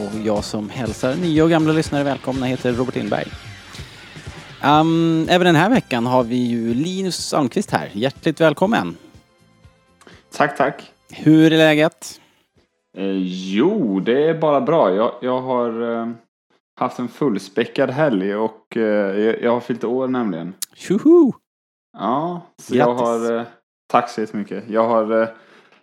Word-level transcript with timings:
Och 0.00 0.20
jag 0.24 0.44
som 0.44 0.68
hälsar 0.68 1.14
nya 1.14 1.44
och 1.44 1.50
gamla 1.50 1.72
lyssnare 1.72 2.04
välkomna 2.04 2.46
heter 2.46 2.72
Robert 2.72 2.94
Lindberg. 2.94 3.26
Um, 4.64 5.26
även 5.28 5.44
den 5.44 5.54
här 5.54 5.70
veckan 5.70 6.06
har 6.06 6.24
vi 6.24 6.36
ju 6.36 6.74
Linus 6.74 7.34
Almqvist 7.34 7.70
här. 7.70 7.90
Hjärtligt 7.92 8.40
välkommen! 8.40 8.96
Tack, 10.32 10.56
tack. 10.56 10.92
Hur 11.12 11.52
är 11.52 11.56
läget? 11.56 12.20
Eh, 12.96 13.16
jo, 13.52 14.00
det 14.00 14.28
är 14.28 14.34
bara 14.34 14.60
bra. 14.60 14.94
Jag, 14.94 15.12
jag 15.20 15.40
har 15.40 16.00
eh, 16.00 16.08
haft 16.80 16.98
en 16.98 17.08
fullspäckad 17.08 17.90
helg 17.90 18.34
och 18.34 18.76
eh, 18.76 19.18
jag, 19.42 19.52
har 19.52 19.60
fyllt 19.60 19.84
år 19.84 20.08
nämligen. 20.08 20.54
Tjoho! 20.74 21.32
Ja, 21.98 22.42
så 22.62 22.74
Grattis. 22.74 22.78
jag 22.78 22.94
har... 22.94 23.38
Eh, 23.38 23.44
tack 23.86 24.10
så 24.10 24.20
jättemycket. 24.20 24.64
Jag 24.68 24.88
har... 24.88 25.22
Eh, 25.22 25.28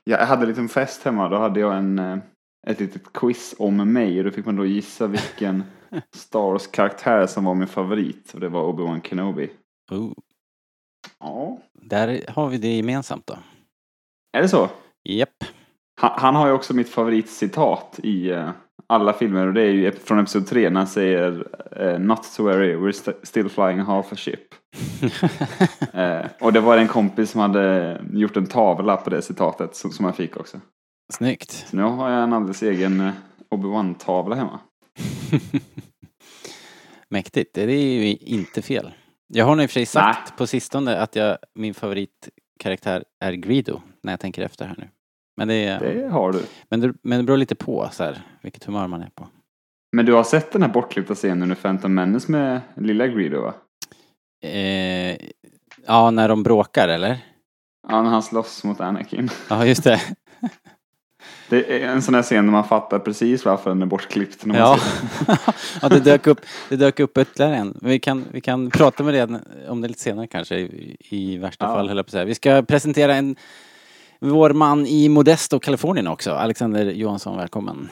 jag 0.03 0.25
hade 0.25 0.41
en 0.41 0.49
liten 0.49 0.69
fest 0.69 1.03
hemma. 1.03 1.29
Då 1.29 1.37
hade 1.37 1.59
jag 1.59 1.77
en, 1.77 1.99
eh, 1.99 2.17
ett 2.69 2.79
litet 2.79 3.13
quiz 3.13 3.55
om 3.59 3.93
mig 3.93 4.17
och 4.19 4.25
då 4.25 4.31
fick 4.31 4.45
man 4.45 4.55
då 4.55 4.65
gissa 4.65 5.07
vilken 5.07 5.63
Star 6.15 6.39
Wars-karaktär 6.39 7.27
som 7.27 7.45
var 7.45 7.53
min 7.55 7.67
favorit. 7.67 8.31
Och 8.33 8.39
det 8.39 8.49
var 8.49 8.63
Obi-Wan 8.73 9.01
Kenobi. 9.01 9.49
Oh, 9.91 10.11
Ja. 11.19 11.57
där 11.81 12.25
har 12.27 12.49
vi 12.49 12.57
det 12.57 12.75
gemensamt 12.77 13.27
då. 13.27 13.37
Är 14.37 14.41
det 14.41 14.49
så? 14.49 14.69
Japp. 15.09 15.43
Han, 16.01 16.11
han 16.15 16.35
har 16.35 16.47
ju 16.47 16.53
också 16.53 16.73
mitt 16.73 16.89
favoritcitat 16.89 17.99
i 18.03 18.29
eh, 18.29 18.49
alla 18.87 19.13
filmer 19.13 19.47
och 19.47 19.53
det 19.53 19.61
är 19.61 19.71
ju 19.71 19.91
från 19.91 20.19
Episod 20.19 20.47
3 20.47 20.69
när 20.69 20.79
han 20.79 20.87
säger 20.87 21.47
eh, 21.75 21.99
Not 21.99 22.23
to 22.35 22.43
worry, 22.43 22.75
we're 22.75 22.89
st- 22.89 23.17
still 23.25 23.49
flying 23.49 23.79
half 23.79 24.13
a 24.13 24.15
ship. 24.15 24.39
Eh, 25.93 26.25
och 26.41 26.53
det 26.53 26.59
var 26.59 26.77
en 26.77 26.87
kompis 26.87 27.31
som 27.31 27.41
hade 27.41 28.01
gjort 28.13 28.37
en 28.37 28.45
tavla 28.45 28.97
på 28.97 29.09
det 29.09 29.21
citatet 29.21 29.75
som, 29.75 29.91
som 29.91 30.05
jag 30.05 30.15
fick 30.15 30.37
också. 30.37 30.57
Snyggt. 31.13 31.51
Så 31.51 31.75
nu 31.77 31.83
har 31.83 32.09
jag 32.09 32.23
en 32.23 32.33
alldeles 32.33 32.63
egen 32.63 32.99
eh, 33.01 33.13
Obi-Wan-tavla 33.49 34.35
hemma. 34.35 34.59
Mäktigt. 37.09 37.53
Det 37.53 37.61
är 37.61 37.67
ju 38.01 38.15
inte 38.15 38.61
fel. 38.61 38.91
Jag 39.27 39.45
har 39.45 39.55
nog 39.55 39.63
i 39.63 39.65
och 39.65 39.69
för 39.69 39.73
sig 39.73 39.85
sagt 39.85 40.37
på 40.37 40.47
sistone 40.47 40.97
att 40.97 41.15
jag, 41.15 41.37
min 41.55 41.73
favoritkaraktär 41.73 43.03
är 43.19 43.33
Greedo 43.33 43.81
när 44.03 44.13
jag 44.13 44.19
tänker 44.19 44.41
efter 44.41 44.65
här 44.65 44.75
nu. 44.77 44.89
Men 45.37 45.47
det, 45.47 45.53
är, 45.53 45.79
Det 45.79 46.07
har 46.09 46.31
du. 46.31 46.45
men 46.69 46.79
det, 46.79 46.93
men 47.03 47.17
det 47.17 47.23
beror 47.23 47.37
lite 47.37 47.55
på 47.55 47.89
så 47.91 48.03
här, 48.03 48.21
vilket 48.41 48.63
humör 48.63 48.87
man 48.87 49.01
är 49.01 49.09
på. 49.15 49.27
Men 49.91 50.05
du 50.05 50.13
har 50.13 50.23
sett 50.23 50.51
den 50.51 50.61
här 50.61 50.69
bortklippta 50.69 51.15
scenen 51.15 51.41
under 51.43 51.55
Phantom 51.55 51.93
Menace 51.95 52.31
med 52.31 52.61
lilla 52.75 53.07
Greedo 53.07 53.41
va? 53.41 53.53
Eh, 54.43 55.17
ja, 55.85 56.11
när 56.11 56.29
de 56.29 56.43
bråkar 56.43 56.87
eller? 56.87 57.17
Ja, 57.87 58.01
när 58.01 58.09
han 58.09 58.23
slåss 58.23 58.63
mot 58.63 58.81
Anakin. 58.81 59.29
Ja, 59.49 59.65
just 59.65 59.83
det. 59.83 60.01
Det 61.49 61.83
är 61.83 61.87
en 61.87 62.01
sån 62.01 62.15
här 62.15 62.21
scen 62.21 62.45
där 62.45 62.51
man 62.51 62.63
fattar 62.63 62.99
precis 62.99 63.45
varför 63.45 63.69
den 63.69 63.81
är 63.81 63.85
bortklippt. 63.85 64.45
När 64.45 64.53
man 64.59 64.61
Ja. 64.61 65.37
ja, 65.81 65.89
det 65.89 65.99
dök 65.99 66.27
upp, 66.27 66.39
det 66.69 66.75
dök 66.75 66.99
upp 66.99 67.17
ytterligare 67.17 67.55
en. 67.55 67.77
Vi 67.81 67.99
kan, 67.99 68.25
vi 68.31 68.41
kan 68.41 68.71
prata 68.71 69.03
med 69.03 69.13
det 69.13 69.39
om 69.69 69.81
det 69.81 69.87
lite 69.87 69.99
senare 70.01 70.27
kanske, 70.27 70.55
i, 70.55 70.97
i 71.09 71.37
värsta 71.37 71.65
Ja. 71.65 71.73
fall 71.73 71.89
höll 71.89 72.03
på 72.03 72.11
säga. 72.11 72.25
Vi 72.25 72.35
ska 72.35 72.61
presentera 72.61 73.15
en, 73.15 73.35
vår 74.19 74.49
man 74.49 74.85
i 74.87 75.09
Modesto, 75.09 75.59
Kalifornien 75.59 76.07
också. 76.07 76.31
Alexander 76.31 76.85
Johansson, 76.85 77.37
välkommen. 77.37 77.89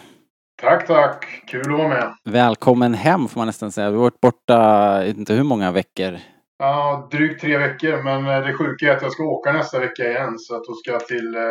Tack, 0.61 0.87
tack. 0.87 1.25
Kul 1.47 1.61
att 1.73 1.77
vara 1.77 1.87
med. 1.87 2.13
Välkommen 2.23 2.93
hem 2.93 3.27
får 3.27 3.39
man 3.39 3.47
nästan 3.47 3.71
säga. 3.71 3.89
Vi 3.89 3.95
har 3.95 4.03
varit 4.03 4.21
borta, 4.21 5.05
inte 5.05 5.33
hur 5.33 5.43
många 5.43 5.71
veckor. 5.71 6.17
Ja, 6.59 7.07
drygt 7.11 7.41
tre 7.41 7.57
veckor, 7.57 8.03
men 8.03 8.25
eh, 8.27 8.47
det 8.47 8.53
sjuka 8.53 8.85
är 8.91 8.95
att 8.95 9.01
jag 9.01 9.11
ska 9.11 9.23
åka 9.23 9.51
nästa 9.51 9.79
vecka 9.79 10.09
igen. 10.09 10.39
Så 10.39 10.55
att 10.55 10.63
då 10.63 10.73
ska 10.73 10.91
jag 10.91 11.07
till 11.07 11.35
eh, 11.35 11.41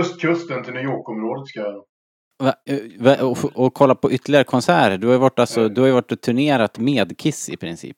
östkusten, 0.00 0.64
till 0.64 0.74
New 0.74 0.82
York-området. 0.82 1.48
Ska 1.48 1.60
jag. 1.60 1.84
Va, 2.42 2.54
eh, 2.70 2.78
va, 2.98 3.16
och, 3.22 3.38
och 3.54 3.74
kolla 3.74 3.94
på 3.94 4.12
ytterligare 4.12 4.44
konserter. 4.44 4.98
Du 4.98 5.06
har 5.06 5.14
ju 5.14 5.20
varit, 5.20 5.38
alltså, 5.38 5.68
du 5.68 5.80
har 5.80 5.90
varit 5.90 6.12
och 6.12 6.20
turnerat 6.20 6.78
med 6.78 7.18
Kiss 7.18 7.48
i 7.48 7.56
princip. 7.56 7.96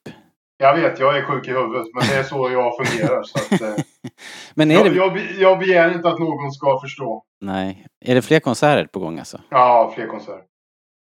Jag 0.59 0.77
vet, 0.77 1.01
jag 1.01 1.19
är 1.19 1.23
sjuk 1.23 1.49
i 1.49 1.51
huvudet, 1.51 1.87
men 1.95 2.09
det 2.09 2.15
är 2.15 2.23
så 2.23 2.51
jag 2.51 2.77
fungerar. 2.77 3.23
så 3.23 3.39
att, 3.39 3.61
eh, 3.61 3.85
Men 4.55 4.71
är 4.71 4.85
det... 4.85 4.97
jag, 4.97 5.19
jag 5.39 5.59
begär 5.59 5.95
inte 5.95 6.09
att 6.09 6.19
någon 6.19 6.53
ska 6.53 6.81
förstå. 6.81 7.23
Nej. 7.41 7.87
Är 8.05 8.15
det 8.15 8.23
fler 8.23 8.41
konserter 8.41 8.87
på 8.87 9.01
gång 9.01 9.19
alltså? 9.19 9.41
Ja, 9.49 9.93
fler 9.95 10.07
konserter. 10.07 10.43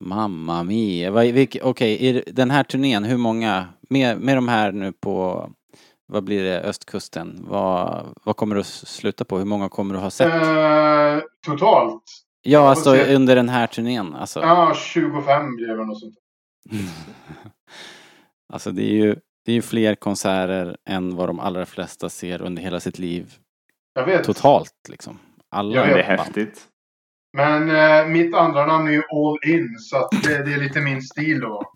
Mamma 0.04 0.62
mia. 0.62 1.10
Okej, 1.62 2.06
i 2.08 2.22
den 2.26 2.50
här 2.50 2.64
turnén, 2.64 3.04
hur 3.04 3.16
många, 3.16 3.66
med, 3.90 4.20
med 4.20 4.36
de 4.36 4.48
här 4.48 4.72
nu 4.72 4.92
på, 4.92 5.48
vad 6.08 6.24
blir 6.24 6.44
det, 6.44 6.60
östkusten, 6.60 7.38
vad, 7.40 8.06
vad 8.24 8.36
kommer 8.36 8.54
du 8.54 8.64
sluta 8.64 9.24
på? 9.24 9.38
Hur 9.38 9.44
många 9.44 9.68
kommer 9.68 9.94
du 9.94 10.00
ha 10.00 10.10
sett? 10.10 10.32
Eh, 10.32 11.28
totalt? 11.46 12.02
ja, 12.42 12.68
alltså 12.68 12.92
se. 12.92 13.14
under 13.14 13.36
den 13.36 13.48
här 13.48 13.66
turnén. 13.66 14.14
Alltså, 14.14 14.40
Ja, 14.40 14.74
25 14.74 15.56
blir 15.56 15.68
det 15.68 15.84
något 15.84 16.00
sånt. 16.00 16.14
alltså 18.52 18.70
det 18.70 18.82
är 18.82 18.94
ju 18.94 19.16
det 19.44 19.52
är 19.52 19.54
ju 19.54 19.62
fler 19.62 19.94
konserter 19.94 20.76
än 20.88 21.16
vad 21.16 21.28
de 21.28 21.40
allra 21.40 21.66
flesta 21.66 22.08
ser 22.08 22.42
under 22.42 22.62
hela 22.62 22.80
sitt 22.80 22.98
liv. 22.98 23.34
Jag 23.94 24.06
vet. 24.06 24.24
Totalt 24.24 24.88
liksom. 24.88 25.18
Alla 25.50 25.76
Jag 25.76 25.88
Det 25.88 26.02
är 26.02 26.16
häftigt. 26.16 26.68
Men 27.32 27.70
eh, 27.70 28.06
mitt 28.06 28.34
andra 28.34 28.66
namn 28.66 28.88
är 28.88 28.92
ju 28.92 29.02
All 29.10 29.50
In, 29.50 29.78
så 29.78 29.96
att 29.96 30.10
det, 30.10 30.42
det 30.44 30.52
är 30.52 30.60
lite 30.60 30.80
min 30.80 31.02
stil 31.02 31.40
då. 31.40 31.72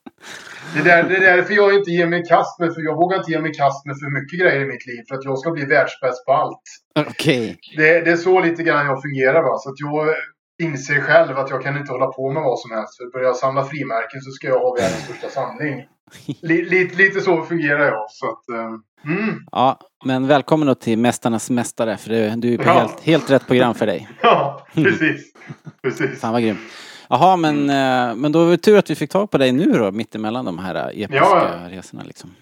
Det 0.74 0.80
är, 0.80 0.84
där, 0.84 1.08
det 1.08 1.16
är 1.16 1.36
därför 1.36 1.54
jag 1.54 1.74
inte 1.74 1.90
ger 1.90 2.06
mig 2.06 2.20
i 2.20 2.24
kast 2.24 2.58
med, 2.58 2.74
för 2.74 2.82
jag 2.82 2.96
vågar 2.96 3.18
inte 3.18 3.30
ge 3.30 3.40
mig 3.40 3.50
i 3.50 3.54
kast 3.54 3.86
med 3.86 3.96
för 3.98 4.20
mycket 4.20 4.40
grejer 4.40 4.60
i 4.60 4.64
mitt 4.64 4.86
liv. 4.86 5.02
För 5.08 5.14
att 5.14 5.24
jag 5.24 5.38
ska 5.38 5.50
bli 5.50 5.64
världsbäst 5.64 6.26
på 6.26 6.32
allt. 6.32 6.62
Okej. 6.98 7.58
Det, 7.76 8.00
det 8.00 8.10
är 8.10 8.16
så 8.16 8.40
lite 8.40 8.62
grann 8.62 8.86
jag 8.86 9.02
fungerar 9.02 9.42
va. 9.42 9.58
Så 9.58 9.68
att 9.70 9.80
jag 9.80 10.14
inser 10.62 11.00
själv 11.00 11.38
att 11.38 11.50
jag 11.50 11.62
kan 11.62 11.76
inte 11.76 11.92
hålla 11.92 12.06
på 12.06 12.30
med 12.32 12.42
vad 12.42 12.58
som 12.58 12.70
helst. 12.70 12.96
För 12.96 13.12
börjar 13.12 13.26
jag 13.26 13.36
samla 13.36 13.64
frimärken 13.64 14.20
så 14.20 14.30
ska 14.30 14.46
jag 14.46 14.58
ha 14.58 14.74
världens 14.74 15.04
största 15.04 15.28
samling. 15.28 15.84
Li, 16.42 16.64
lite, 16.64 16.96
lite 16.96 17.20
så 17.20 17.42
fungerar 17.42 17.84
jag. 17.86 18.04
Så 18.10 18.26
att, 18.26 18.48
eh, 18.58 19.12
mm. 19.12 19.34
Ja, 19.52 19.78
men 20.04 20.26
välkommen 20.26 20.68
då 20.68 20.74
till 20.74 20.98
Mästarnas 20.98 21.50
Mästare 21.50 21.96
för 21.96 22.10
det, 22.10 22.34
du 22.36 22.54
är 22.54 22.58
på 22.58 22.64
Ja. 22.66 22.72
helt, 22.72 23.00
helt 23.00 23.30
rätt 23.30 23.46
program 23.46 23.74
för 23.74 23.86
dig. 23.86 24.08
Ja, 24.22 24.66
precis. 24.74 25.32
precis. 25.82 26.20
Fan 26.20 26.32
vad 26.32 26.42
grym. 26.42 26.56
Jaha, 27.12 27.36
men, 27.36 27.70
eh, 27.70 28.14
men 28.16 28.32
då 28.32 28.44
var 28.44 28.50
det 28.50 28.56
tur 28.56 28.78
att 28.78 28.90
vi 28.90 28.94
fick 28.94 29.10
tag 29.10 29.30
på 29.30 29.38
dig 29.38 29.52
nu 29.52 29.72
då, 29.72 29.92
mitt 29.92 30.14
emellan 30.14 30.44
de 30.44 30.58
här 30.58 30.74
eh, 30.74 31.02
episka 31.02 31.14
Ja. 31.14 31.58
resorna 31.70 32.02
liksom. 32.02 32.34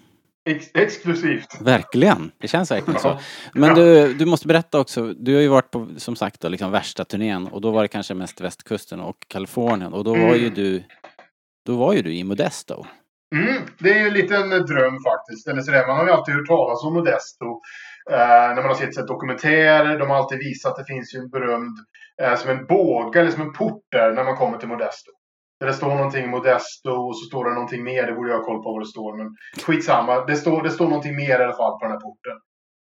Ex 0.48 0.66
exklusivt. 0.74 1.60
Verkligen, 1.60 2.30
det 2.40 2.48
känns 2.48 2.70
verkligen 2.70 3.00
så. 3.00 3.18
Men 3.52 3.74
du, 3.74 4.14
du 4.14 4.26
måste 4.26 4.46
berätta 4.48 4.80
också, 4.80 5.12
du 5.12 5.34
har 5.34 5.40
ju 5.42 5.48
varit 5.48 5.70
på, 5.70 5.88
som 5.96 6.16
sagt 6.16 6.40
då, 6.40 6.48
liksom 6.48 6.70
värsta 6.70 7.04
turnén 7.04 7.46
och 7.46 7.60
då 7.60 7.70
var 7.70 7.82
det 7.82 7.88
kanske 7.88 8.14
mest 8.14 8.40
västkusten 8.40 9.00
och 9.00 9.16
Kalifornien 9.28 9.92
och 9.92 10.04
då 10.04 10.10
var 10.14 10.34
ju 10.34 10.42
Mm. 10.46 10.54
du, 10.54 10.82
då 11.66 11.76
var 11.76 11.92
ju 11.92 12.02
du 12.02 12.14
i 12.14 12.24
Modesto. 12.24 12.84
Mm, 13.34 13.62
det 13.78 13.90
är 13.90 14.00
ju 14.00 14.06
en 14.06 14.14
liten 14.14 14.48
dröm 14.50 14.98
faktiskt. 15.02 15.48
Eller 15.48 15.62
sådär. 15.62 15.86
Man 15.86 15.96
har 15.96 16.04
ju 16.06 16.10
alltid 16.12 16.34
hört 16.34 16.46
talas 16.46 16.84
om 16.84 16.94
Modesto. 16.94 17.60
Eh, 18.10 18.54
när 18.54 18.62
man 18.62 18.64
har 18.64 18.74
sett, 18.74 18.94
sett 18.94 19.06
dokumentärer. 19.06 19.98
De 19.98 20.10
har 20.10 20.16
alltid 20.16 20.38
visat 20.38 20.72
att 20.72 20.78
det 20.78 20.92
finns 20.94 21.14
ju 21.14 21.18
en 21.18 21.30
berömd, 21.30 21.76
eh, 22.22 22.36
som 22.36 22.50
en 22.50 22.66
båge 22.66 23.20
eller 23.20 23.30
som 23.30 23.42
en 23.42 23.52
port 23.52 23.82
där 23.90 24.12
när 24.12 24.24
man 24.24 24.36
kommer 24.36 24.58
till 24.58 24.68
Modesto. 24.68 25.10
Där 25.60 25.66
det 25.66 25.72
står 25.72 25.94
någonting 25.94 26.30
Modesto 26.30 26.90
och 26.90 27.18
så 27.18 27.26
står 27.26 27.44
det 27.44 27.54
någonting 27.54 27.84
mer. 27.84 28.06
Det 28.06 28.12
borde 28.12 28.30
jag 28.30 28.38
ha 28.38 28.44
koll 28.44 28.62
på 28.62 28.72
vad 28.72 28.82
det 28.82 28.86
står. 28.86 29.16
Men 29.16 29.36
skitsamma. 29.66 30.24
Det 30.24 30.36
står, 30.36 30.62
det 30.62 30.70
står 30.70 30.88
någonting 30.88 31.16
mer 31.16 31.40
i 31.40 31.44
alla 31.44 31.56
fall 31.56 31.78
på 31.78 31.84
den 31.84 31.92
här 31.92 32.00
porten. 32.00 32.36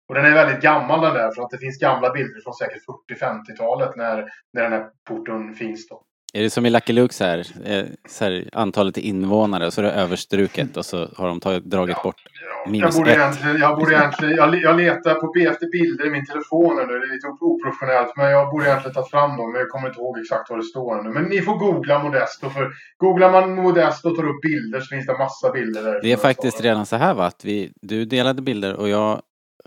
Och 0.08 0.14
den 0.14 0.25
är 0.25 0.32
väldigt 0.32 0.62
gammal 0.62 1.00
den 1.00 1.14
där. 1.14 1.31
För 1.34 1.43
att 1.43 1.50
det 1.50 1.58
finns 1.58 1.78
gamla 1.78 2.12
bilder 2.12 2.40
från 2.44 2.55
säkert 2.55 2.82
40-50-talet 3.11 3.96
när, 3.96 4.17
när 4.52 4.62
den 4.62 4.73
här 4.73 4.87
porten 5.08 5.55
finns 5.55 5.88
då. 5.88 6.02
Är 6.32 6.43
det 6.43 6.50
som 6.50 6.67
i 6.67 6.70
Lucky 6.70 6.93
Luke 6.93 7.14
så 7.14 7.25
här, 7.25 7.46
eh, 7.64 7.84
så 8.08 8.25
här 8.25 8.49
antalet 8.52 8.96
invånare 8.96 9.67
och 9.67 9.73
så 9.73 9.81
är 9.81 9.84
det 9.84 9.93
överstruket 9.93 10.76
och 10.76 10.84
så 10.84 11.08
har 11.17 11.28
de 11.28 11.40
tagit, 11.40 11.64
dragit 11.64 12.02
bort 12.02 12.17
Jag 12.64 12.73
minus 12.73 12.96
borde 12.96 13.11
ett. 13.11 13.19
egentligen, 13.19 13.56
jag 13.61 13.78
borde 13.78 13.94
egentligen, 13.94 14.37
jag, 14.37 14.55
jag 14.55 14.76
letar 14.76 15.14
på 15.14 15.50
efter 15.50 15.70
bilder 15.70 16.06
i 16.06 16.11
min 16.11 16.26
telefon 16.26 16.76
nu. 16.76 16.82
Det 16.87 17.06
är 17.06 17.14
lite 17.14 17.26
oprofessionellt. 17.40 18.17
Men 18.17 18.31
jag 18.31 18.50
borde 18.50 18.64
egentligen 18.67 18.94
ta 18.94 19.06
fram 19.06 19.37
dem. 19.37 19.52
Men 19.52 19.61
jag 19.61 19.69
kommer 19.70 19.88
inte 19.88 20.00
ihåg 20.00 20.19
exakt 20.19 20.50
vad 20.50 20.58
det 20.58 20.62
står 20.64 21.02
nu. 21.02 21.11
Men 21.11 21.25
ni 21.25 21.40
får 21.43 21.56
googla 21.58 22.02
Modesto. 22.02 22.50
För 22.50 22.73
googlar 22.99 23.31
man 23.32 23.55
Modesto 23.55 24.08
och 24.11 24.17
tar 24.17 24.28
upp 24.28 24.40
bilder 24.43 24.81
så 24.81 24.87
finns 24.87 25.06
det 25.06 25.19
massa 25.19 25.52
bilder 25.52 25.82
där. 25.82 26.02
Det 26.02 26.12
är 26.12 26.17
faktiskt 26.17 26.61
redan 26.61 26.87
så 26.87 26.96
här 26.96 27.14
va, 27.14 27.25
att 27.26 27.44
vi, 27.44 27.73
du 27.82 28.05
delade 28.05 28.43
bilder 28.43 28.75
och 28.75 28.88
jag 28.88 29.23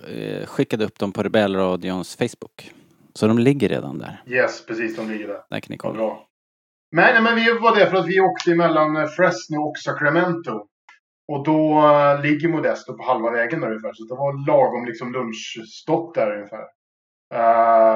eh, 0.07 0.45
skickade 0.45 0.85
upp 0.85 1.00
dem 1.00 1.11
på 1.11 1.23
Rebellradions 1.23 2.15
Facebook. 2.15 2.71
Så 3.13 3.27
de 3.27 3.39
ligger 3.39 3.69
redan 3.69 3.97
där. 3.97 4.23
Yes, 4.27 4.65
precis. 4.65 4.95
De 4.95 5.11
ligger 5.11 5.27
där. 5.27 5.39
Där 5.50 5.59
kan 5.59 5.71
ni 5.71 5.77
kolla. 5.77 5.94
bra. 5.94 6.25
Nej, 6.91 7.13
nej, 7.13 7.24
men 7.24 7.36
vi 7.36 7.59
var 7.59 7.75
där 7.75 7.86
för 7.86 7.97
att 7.97 8.07
vi 8.07 8.19
åkte 8.19 8.56
mellan 8.56 8.97
eh, 8.97 9.06
Fresno 9.07 9.57
och 9.57 9.77
Sacramento. 9.77 10.65
Och 11.31 11.44
då 11.45 11.80
eh, 11.88 12.21
ligger 12.21 12.50
Modesto 12.50 12.97
på 12.97 13.03
halva 13.03 13.31
vägen 13.31 13.62
där 13.62 13.68
ungefär. 13.68 13.94
Så 13.94 14.03
det 14.03 14.15
var 14.15 14.47
lagom 14.47 14.86
liksom 14.86 15.13
lunchstopp 15.13 16.15
där 16.15 16.36
ungefär. 16.36 16.65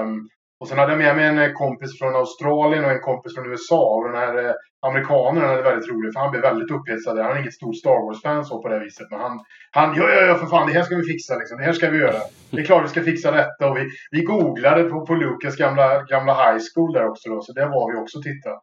Um, 0.01 0.29
och 0.59 0.67
sen 0.67 0.77
hade 0.77 0.91
jag 0.91 0.97
med 0.97 1.15
mig 1.15 1.25
en 1.25 1.39
eh, 1.39 1.51
kompis 1.51 1.99
från 1.99 2.15
Australien 2.15 2.85
och 2.85 2.91
en 2.91 3.01
kompis 3.01 3.35
från 3.35 3.51
USA. 3.51 3.95
Och 3.95 4.03
den 4.07 4.21
här 4.21 4.45
eh, 4.45 4.53
amerikanen 4.87 5.43
hade 5.49 5.61
väldigt 5.61 5.89
roligt. 5.91 6.13
för 6.13 6.19
han 6.19 6.31
blev 6.31 6.41
väldigt 6.41 6.71
upphetsad. 6.71 7.17
Han 7.17 7.37
är 7.37 7.41
inget 7.41 7.53
stort 7.53 7.75
Star 7.75 7.99
Wars-fan 8.05 8.45
så 8.45 8.61
på 8.61 8.67
det 8.67 8.79
viset. 8.79 9.07
Men 9.11 9.19
han, 9.19 9.39
han 9.71 9.95
ja, 9.97 10.09
ja, 10.09 10.21
ja, 10.21 10.35
för 10.35 10.47
fan, 10.47 10.67
det 10.67 10.73
här 10.73 10.83
ska 10.83 10.95
vi 10.95 11.11
fixa 11.13 11.37
liksom. 11.37 11.57
Det 11.57 11.63
här 11.63 11.73
ska 11.73 11.89
vi 11.89 11.97
göra. 11.97 12.19
Det 12.51 12.61
är 12.61 12.65
klart 12.65 12.83
vi 12.83 12.87
ska 12.87 13.01
fixa 13.01 13.31
detta. 13.31 13.69
Och 13.69 13.77
vi, 13.77 13.83
vi 14.11 14.21
googlade 14.21 14.83
på, 14.83 15.05
på 15.05 15.15
Lucas 15.15 15.55
gamla, 15.55 16.03
gamla 16.03 16.33
high 16.33 16.61
school 16.73 16.93
där 16.93 17.07
också 17.09 17.29
då. 17.29 17.41
Så 17.41 17.53
där 17.53 17.67
var 17.67 17.91
vi 17.91 17.97
också 18.01 18.17
och 18.17 18.23
tittade. 18.23 18.59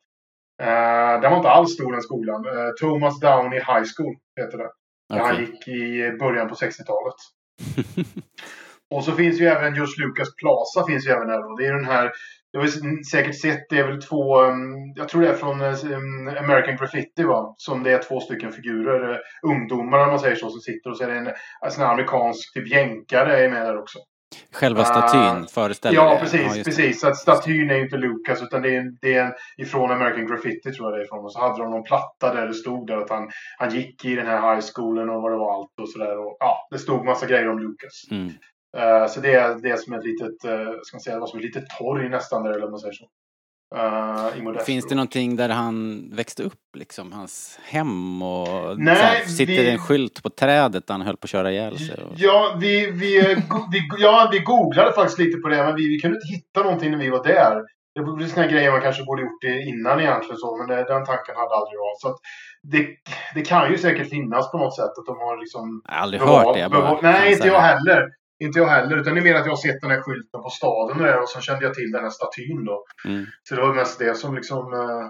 Uh, 0.60 1.20
den 1.20 1.30
var 1.30 1.36
inte 1.36 1.50
alls 1.50 1.74
stor 1.74 1.92
den 1.92 2.02
skolan. 2.02 2.46
Uh, 2.46 2.70
Thomas 2.80 3.20
Downey 3.20 3.58
High 3.58 3.86
School 3.96 4.14
heter 4.40 4.58
det. 4.58 4.70
Där 5.08 5.20
han 5.20 5.40
gick 5.40 5.68
i 5.68 6.16
början 6.18 6.48
på 6.48 6.54
60-talet. 6.54 7.14
och 8.94 9.04
så 9.04 9.12
finns 9.12 9.40
ju 9.40 9.46
även 9.46 9.74
just 9.74 9.98
Lucas 9.98 10.28
Plaza 10.36 10.86
finns 10.86 11.06
ju 11.06 11.10
även 11.10 11.28
där. 11.28 11.58
Det 11.58 11.66
är 11.66 11.74
den 11.74 11.84
här, 11.84 12.12
du 12.52 12.58
har 12.58 12.66
säkert 13.10 13.40
sett, 13.40 13.68
det 13.70 13.78
är 13.78 13.86
väl 13.86 14.02
två, 14.02 14.42
um, 14.42 14.92
jag 14.96 15.08
tror 15.08 15.22
det 15.22 15.28
är 15.28 15.34
från 15.34 15.60
um, 15.62 16.28
American 16.28 16.76
Graffiti 16.76 17.22
va? 17.22 17.54
Som 17.56 17.82
det 17.82 17.92
är 17.92 18.02
två 18.02 18.20
stycken 18.20 18.52
figurer, 18.52 19.10
uh, 19.10 19.16
ungdomar 19.42 19.98
om 19.98 20.08
man 20.08 20.20
säger 20.20 20.36
så, 20.36 20.50
som 20.50 20.60
sitter 20.60 20.90
och 20.90 20.96
så 20.96 21.04
är 21.04 21.08
det 21.08 21.18
en, 21.18 21.26
en 21.64 21.70
sån 21.70 21.84
här 21.84 21.92
amerikansk 21.92 22.54
typ 22.54 22.68
jänkare 22.68 23.44
är 23.44 23.50
med 23.50 23.66
där 23.66 23.78
också. 23.78 23.98
Själva 24.52 24.84
statyn 24.84 25.42
uh, 25.42 25.46
föreställer 25.46 25.96
Ja, 25.96 26.18
precis. 26.20 26.56
Ja, 26.56 26.62
precis. 26.64 27.00
Så 27.00 27.08
att 27.08 27.16
statyn 27.16 27.70
är 27.70 27.80
inte 27.80 27.96
Lucas 27.96 28.42
utan 28.42 28.62
det 28.62 28.76
är, 28.76 28.84
det 29.00 29.14
är 29.14 29.34
ifrån 29.56 29.90
American 29.90 30.26
Graffiti 30.26 30.72
tror 30.72 30.90
jag 30.90 30.98
det 30.98 31.02
är 31.02 31.04
ifrån. 31.04 31.24
Och 31.24 31.32
så 31.32 31.40
hade 31.40 31.62
de 31.62 31.70
någon 31.70 31.82
platta 31.82 32.34
där 32.34 32.46
det 32.46 32.54
stod 32.54 32.86
där 32.86 32.96
att 32.96 33.10
han, 33.10 33.30
han 33.58 33.70
gick 33.70 34.04
i 34.04 34.14
den 34.14 34.26
här 34.26 34.54
high 34.54 34.64
schoolen 34.74 35.10
och 35.10 35.22
vad 35.22 35.32
det 35.32 35.38
var 35.38 35.54
allt 35.54 35.80
och 35.80 35.88
sådär. 35.88 36.14
Ja, 36.38 36.68
det 36.70 36.78
stod 36.78 37.04
massa 37.04 37.26
grejer 37.26 37.48
om 37.48 37.58
Lucas. 37.58 38.10
Mm. 38.10 38.26
Uh, 38.76 39.06
så 39.08 39.20
det 39.20 39.34
är 39.34 39.54
det 39.54 39.80
som 39.80 39.92
ett 39.92 40.04
litet, 40.04 40.44
uh, 40.44 40.72
ska 40.82 40.96
man 40.96 41.00
säga, 41.00 41.14
det 41.14 41.20
var 41.20 41.26
som 41.26 41.38
ett 41.38 41.44
litet 41.44 41.64
torg 41.78 42.08
nästan 42.08 42.42
där, 42.42 42.50
eller 42.50 42.70
man 42.70 42.78
säger 42.78 42.94
så. 42.94 43.06
Uh, 43.76 44.58
Finns 44.64 44.88
det 44.88 44.94
någonting 44.94 45.36
där 45.36 45.48
han 45.48 46.08
växte 46.12 46.42
upp, 46.42 46.76
liksom? 46.76 47.12
Hans 47.12 47.58
hem 47.64 48.22
och 48.22 48.78
Nej, 48.78 48.94
här, 48.94 49.24
sitter 49.24 49.52
vi... 49.52 49.70
en 49.70 49.78
skylt 49.78 50.22
på 50.22 50.30
trädet 50.30 50.86
där 50.86 50.94
han 50.94 51.02
höll 51.02 51.16
på 51.16 51.24
att 51.24 51.30
köra 51.30 51.52
ihjäl 51.52 51.78
sig? 51.78 52.04
Och... 52.04 52.12
Ja, 52.16 52.56
vi, 52.60 52.90
vi, 52.90 53.36
vi, 53.72 53.88
ja, 53.98 54.28
vi 54.32 54.38
googlade 54.38 54.92
faktiskt 54.92 55.18
lite 55.18 55.38
på 55.38 55.48
det, 55.48 55.64
men 55.64 55.74
vi, 55.74 55.88
vi 55.88 56.00
kunde 56.00 56.16
inte 56.16 56.32
hitta 56.36 56.62
någonting 56.62 56.90
när 56.90 56.98
vi 56.98 57.10
var 57.10 57.24
där. 57.24 57.62
Det 57.94 58.00
var 58.00 58.26
sådana 58.26 58.52
grejer 58.52 58.70
man 58.72 58.80
kanske 58.80 59.04
borde 59.04 59.22
gjort 59.22 59.44
innan 59.44 60.00
egentligen 60.00 60.36
så, 60.36 60.56
men 60.56 60.66
det, 60.68 60.76
den 60.76 61.04
tanken 61.04 61.34
hade 61.36 61.54
aldrig 61.54 61.76
jag. 61.78 61.94
Så 62.02 62.16
det, 62.62 62.86
det 63.34 63.42
kan 63.42 63.70
ju 63.70 63.78
säkert 63.78 64.08
finnas 64.08 64.50
på 64.50 64.58
något 64.58 64.76
sätt 64.76 64.98
att 64.98 65.06
de 65.06 65.16
har 65.18 65.40
liksom... 65.40 65.82
Jag 65.84 65.94
har 65.94 66.00
aldrig 66.00 66.22
hört 66.22 66.54
det. 66.54 66.68
Bara, 66.68 67.00
nej, 67.02 67.32
inte 67.32 67.46
jag 67.46 67.60
heller. 67.60 68.08
Inte 68.40 68.58
jag 68.58 68.66
heller, 68.66 68.96
utan 68.96 69.14
det 69.14 69.20
är 69.20 69.24
mer 69.24 69.34
att 69.34 69.46
jag 69.46 69.52
har 69.52 69.56
sett 69.56 69.80
den 69.80 69.90
här 69.90 70.00
skylten 70.00 70.42
på 70.42 70.50
staden 70.50 70.96
och, 70.96 71.06
där, 71.06 71.22
och 71.22 71.28
så 71.28 71.40
kände 71.40 71.64
jag 71.64 71.74
till 71.74 71.90
den 71.92 72.02
här 72.02 72.10
statyn 72.10 72.64
då. 72.64 72.84
Mm. 73.04 73.26
Så 73.48 73.54
det 73.54 73.60
var 73.60 73.74
mest 73.74 73.98
det 73.98 74.14
som 74.14 74.34
liksom... 74.34 74.72
Eh... 74.72 75.08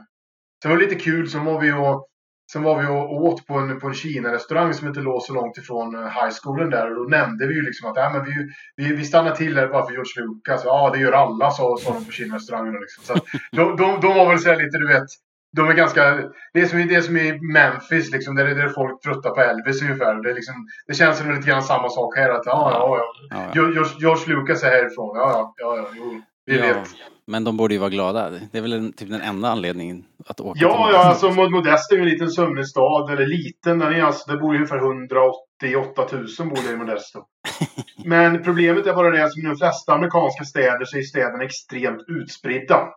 Sen 0.62 0.70
var 0.70 0.78
det 0.78 0.84
lite 0.84 1.00
kul, 1.00 1.30
sen 1.30 1.44
var 1.44 1.60
vi 1.60 1.72
och 1.72 2.10
Sen 2.52 2.62
var 2.62 2.80
vi 2.80 2.86
och 2.86 3.24
åt 3.24 3.46
på 3.46 3.54
en, 3.54 3.80
på 3.80 3.86
en 3.86 3.94
Kina-restaurang 3.94 4.74
som 4.74 4.88
inte 4.88 5.00
låg 5.00 5.22
så 5.22 5.34
långt 5.34 5.58
ifrån 5.58 5.94
eh, 5.94 6.02
high 6.02 6.30
schoolen 6.42 6.70
där. 6.70 6.90
Och 6.90 6.96
då 6.96 7.02
nämnde 7.02 7.46
vi 7.46 7.54
ju 7.54 7.62
liksom 7.62 7.90
att 7.90 7.96
ja, 7.96 8.10
men 8.10 8.24
vi, 8.24 8.32
vi, 8.76 8.94
vi 8.94 9.04
stannar 9.04 9.30
till 9.30 9.56
här 9.56 9.68
bara 9.68 9.86
för 9.86 9.92
George 9.92 10.24
Lucas. 10.24 10.62
Ja, 10.64 10.90
det 10.90 10.98
gör 10.98 11.12
alla, 11.12 11.50
sa, 11.50 11.76
sa 11.80 11.94
de 11.94 12.04
på 12.04 12.12
Kina-restaurangen. 12.12 12.80
Liksom. 12.80 13.04
Så 13.04 13.14
de, 13.52 13.76
de, 13.76 14.00
de 14.00 14.14
var 14.14 14.28
väl 14.28 14.38
så 14.38 14.54
lite, 14.54 14.78
du 14.78 14.88
vet, 14.88 15.08
de 15.56 15.68
är 15.68 15.74
ganska... 15.74 16.30
Det 16.52 16.60
är 16.60 16.66
som, 16.66 16.88
det 16.88 16.94
är 16.94 17.00
som 17.00 17.16
i 17.16 17.38
Memphis, 17.40 18.10
liksom, 18.10 18.34
där, 18.34 18.54
där 18.54 18.68
folk 18.68 19.02
tröttar 19.02 19.30
på 19.30 19.40
Elvis 19.40 19.82
ungefär. 19.82 20.22
Det, 20.22 20.30
är 20.30 20.34
liksom, 20.34 20.54
det 20.86 20.94
känns 20.94 21.18
som 21.18 21.34
lite 21.34 21.48
grann 21.48 21.62
samma 21.62 21.88
sak 21.88 22.16
här. 22.16 22.30
Att, 22.30 22.46
ja, 22.46 22.70
ja, 22.72 22.96
ja. 22.96 23.04
ja, 23.30 23.44
ja. 23.46 23.52
George, 23.54 23.90
George 24.00 24.34
Lucas 24.34 24.62
är 24.62 24.70
härifrån. 24.70 25.16
Ja, 25.16 25.30
ja, 25.30 25.54
ja, 25.56 25.76
ja 25.76 25.88
jo, 25.96 26.22
vi 26.46 26.58
ja, 26.58 26.62
vet. 26.62 26.88
Men 27.26 27.44
de 27.44 27.56
borde 27.56 27.74
ju 27.74 27.80
vara 27.80 27.90
glada. 27.90 28.30
Det 28.30 28.58
är 28.58 28.62
väl 28.62 28.72
en, 28.72 28.92
typ 28.92 29.08
den 29.08 29.20
enda 29.20 29.48
anledningen 29.48 30.04
att 30.26 30.40
åka 30.40 30.60
Ja, 30.62 30.86
till 30.86 30.94
ja 30.94 31.04
alltså 31.04 31.30
Modest 31.30 31.92
är 31.92 31.96
ju 31.96 32.02
en 32.02 32.08
liten 32.08 32.30
sömnig 32.30 32.66
stad. 32.66 33.10
Eller 33.10 33.26
liten, 33.26 33.78
den 33.78 33.94
är 33.94 34.02
alltså, 34.02 34.32
det 34.32 34.38
bor 34.38 34.52
ju 34.52 34.58
ungefär 34.58 34.78
188 34.78 36.06
000 36.12 36.48
bor 36.48 36.68
det 36.68 36.72
i 36.72 36.76
Modesto. 36.76 37.24
Men 38.04 38.42
problemet 38.42 38.86
är 38.86 38.94
bara 38.94 39.10
det 39.10 39.24
att 39.24 39.38
i 39.38 39.40
de 39.40 39.56
flesta 39.56 39.92
amerikanska 39.92 40.44
städer 40.44 40.84
så 40.84 40.98
är 40.98 41.02
städerna 41.02 41.44
extremt 41.44 42.04
utspridda. 42.08 42.88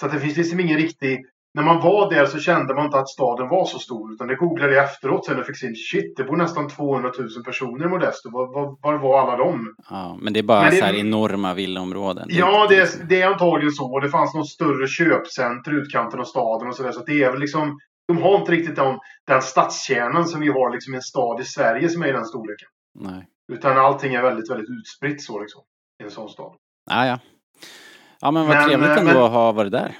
Så 0.00 0.06
att 0.06 0.12
det 0.12 0.20
finns 0.20 0.36
liksom 0.36 0.60
ingen 0.60 0.78
riktig 0.78 1.24
när 1.54 1.62
man 1.62 1.80
var 1.80 2.10
där 2.10 2.26
så 2.26 2.38
kände 2.38 2.74
man 2.74 2.84
inte 2.84 2.98
att 2.98 3.08
staden 3.08 3.48
var 3.48 3.64
så 3.64 3.78
stor. 3.78 4.12
Utan 4.12 4.28
det 4.28 4.34
googlade 4.34 4.74
jag 4.74 4.84
efteråt 4.84 5.26
sen 5.26 5.40
och 5.40 5.46
fick 5.46 5.56
se 5.56 5.74
shit, 5.74 6.16
det 6.16 6.24
bor 6.24 6.36
nästan 6.36 6.68
200 6.68 7.12
000 7.18 7.28
personer 7.44 7.84
i 7.84 7.88
Modesto. 7.88 8.30
Var, 8.30 8.46
var, 8.46 8.76
var 8.82 8.98
var 8.98 9.20
alla 9.20 9.36
de? 9.36 9.74
Ja, 9.90 10.18
men 10.20 10.32
det 10.32 10.38
är 10.38 10.42
bara 10.42 10.62
men 10.62 10.72
så 10.72 10.84
här 10.84 10.94
enorma 10.94 11.54
villaområden. 11.54 12.28
Ja, 12.30 12.66
det 12.68 12.76
är, 12.76 12.88
det 13.08 13.22
är 13.22 13.26
antagligen 13.26 13.72
så. 13.72 14.00
Det 14.00 14.08
fanns 14.08 14.34
något 14.34 14.48
större 14.48 14.86
köpcenter 14.86 15.72
i 15.72 15.74
utkanten 15.74 16.20
av 16.20 16.24
staden 16.24 16.68
och 16.68 16.76
sådär. 16.76 16.92
Så, 16.92 17.04
det 17.04 17.22
är 17.22 17.30
väl 17.30 17.40
liksom, 17.40 17.78
de 18.08 18.22
har 18.22 18.38
inte 18.38 18.52
riktigt 18.52 18.76
den, 18.76 18.98
den 19.26 19.42
stadskärnan 19.42 20.24
som 20.24 20.40
vi 20.40 20.48
har 20.48 20.72
liksom 20.72 20.94
i 20.94 20.96
en 20.96 21.02
stad 21.02 21.40
i 21.40 21.44
Sverige 21.44 21.88
som 21.88 22.02
är 22.02 22.08
i 22.08 22.12
den 22.12 22.24
storleken. 22.24 22.68
Nej. 22.94 23.26
Utan 23.52 23.78
allting 23.78 24.14
är 24.14 24.22
väldigt, 24.22 24.50
väldigt 24.50 24.70
utspritt 24.70 25.22
så 25.22 25.40
liksom. 25.40 25.62
I 26.02 26.04
en 26.04 26.10
sån 26.10 26.28
stad. 26.28 26.52
Ja, 26.90 27.06
ja. 27.06 27.18
Ja, 28.20 28.30
men 28.30 28.46
vad 28.46 28.56
men, 28.56 28.68
trevligt 28.68 28.90
ändå 28.90 29.12
men, 29.12 29.22
att 29.22 29.32
ha 29.32 29.52
varit 29.52 29.72
där. 29.72 29.96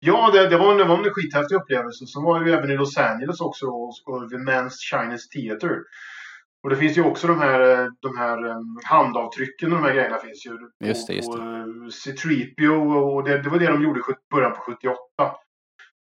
Ja, 0.00 0.30
det, 0.32 0.48
det, 0.48 0.56
var 0.56 0.72
en, 0.72 0.78
det 0.78 0.84
var 0.84 0.98
en 0.98 1.14
skithäftig 1.14 1.56
upplevelse. 1.56 2.06
Sen 2.06 2.22
var 2.22 2.40
vi 2.40 2.52
även 2.52 2.70
i 2.70 2.76
Los 2.76 2.98
Angeles 2.98 3.40
också 3.40 3.66
och, 3.66 3.94
och 4.06 4.32
vid 4.32 4.40
Men's 4.40 4.76
Chinese 4.90 5.28
Theater. 5.28 5.78
Och 6.62 6.70
det 6.70 6.76
finns 6.76 6.98
ju 6.98 7.02
också 7.02 7.26
de 7.26 7.38
här, 7.38 7.90
de 8.00 8.18
här 8.18 8.46
um, 8.46 8.78
handavtrycken 8.84 9.72
och 9.72 9.78
de 9.78 9.84
här 9.84 9.94
grejerna 9.94 10.18
finns 10.18 10.46
ju. 10.46 10.50
Just 10.84 11.06
det, 11.06 11.14
just 11.14 11.32
det. 11.32 11.38
På, 11.38 11.44
uh, 11.44 11.88
C-3PO 11.88 12.96
och 12.96 13.24
det, 13.24 13.42
det, 13.42 13.50
var 13.50 13.58
det 13.58 13.66
de 13.66 13.82
gjorde 13.82 14.00
i 14.00 14.02
början 14.30 14.52
på 14.52 14.60
78. 14.60 14.96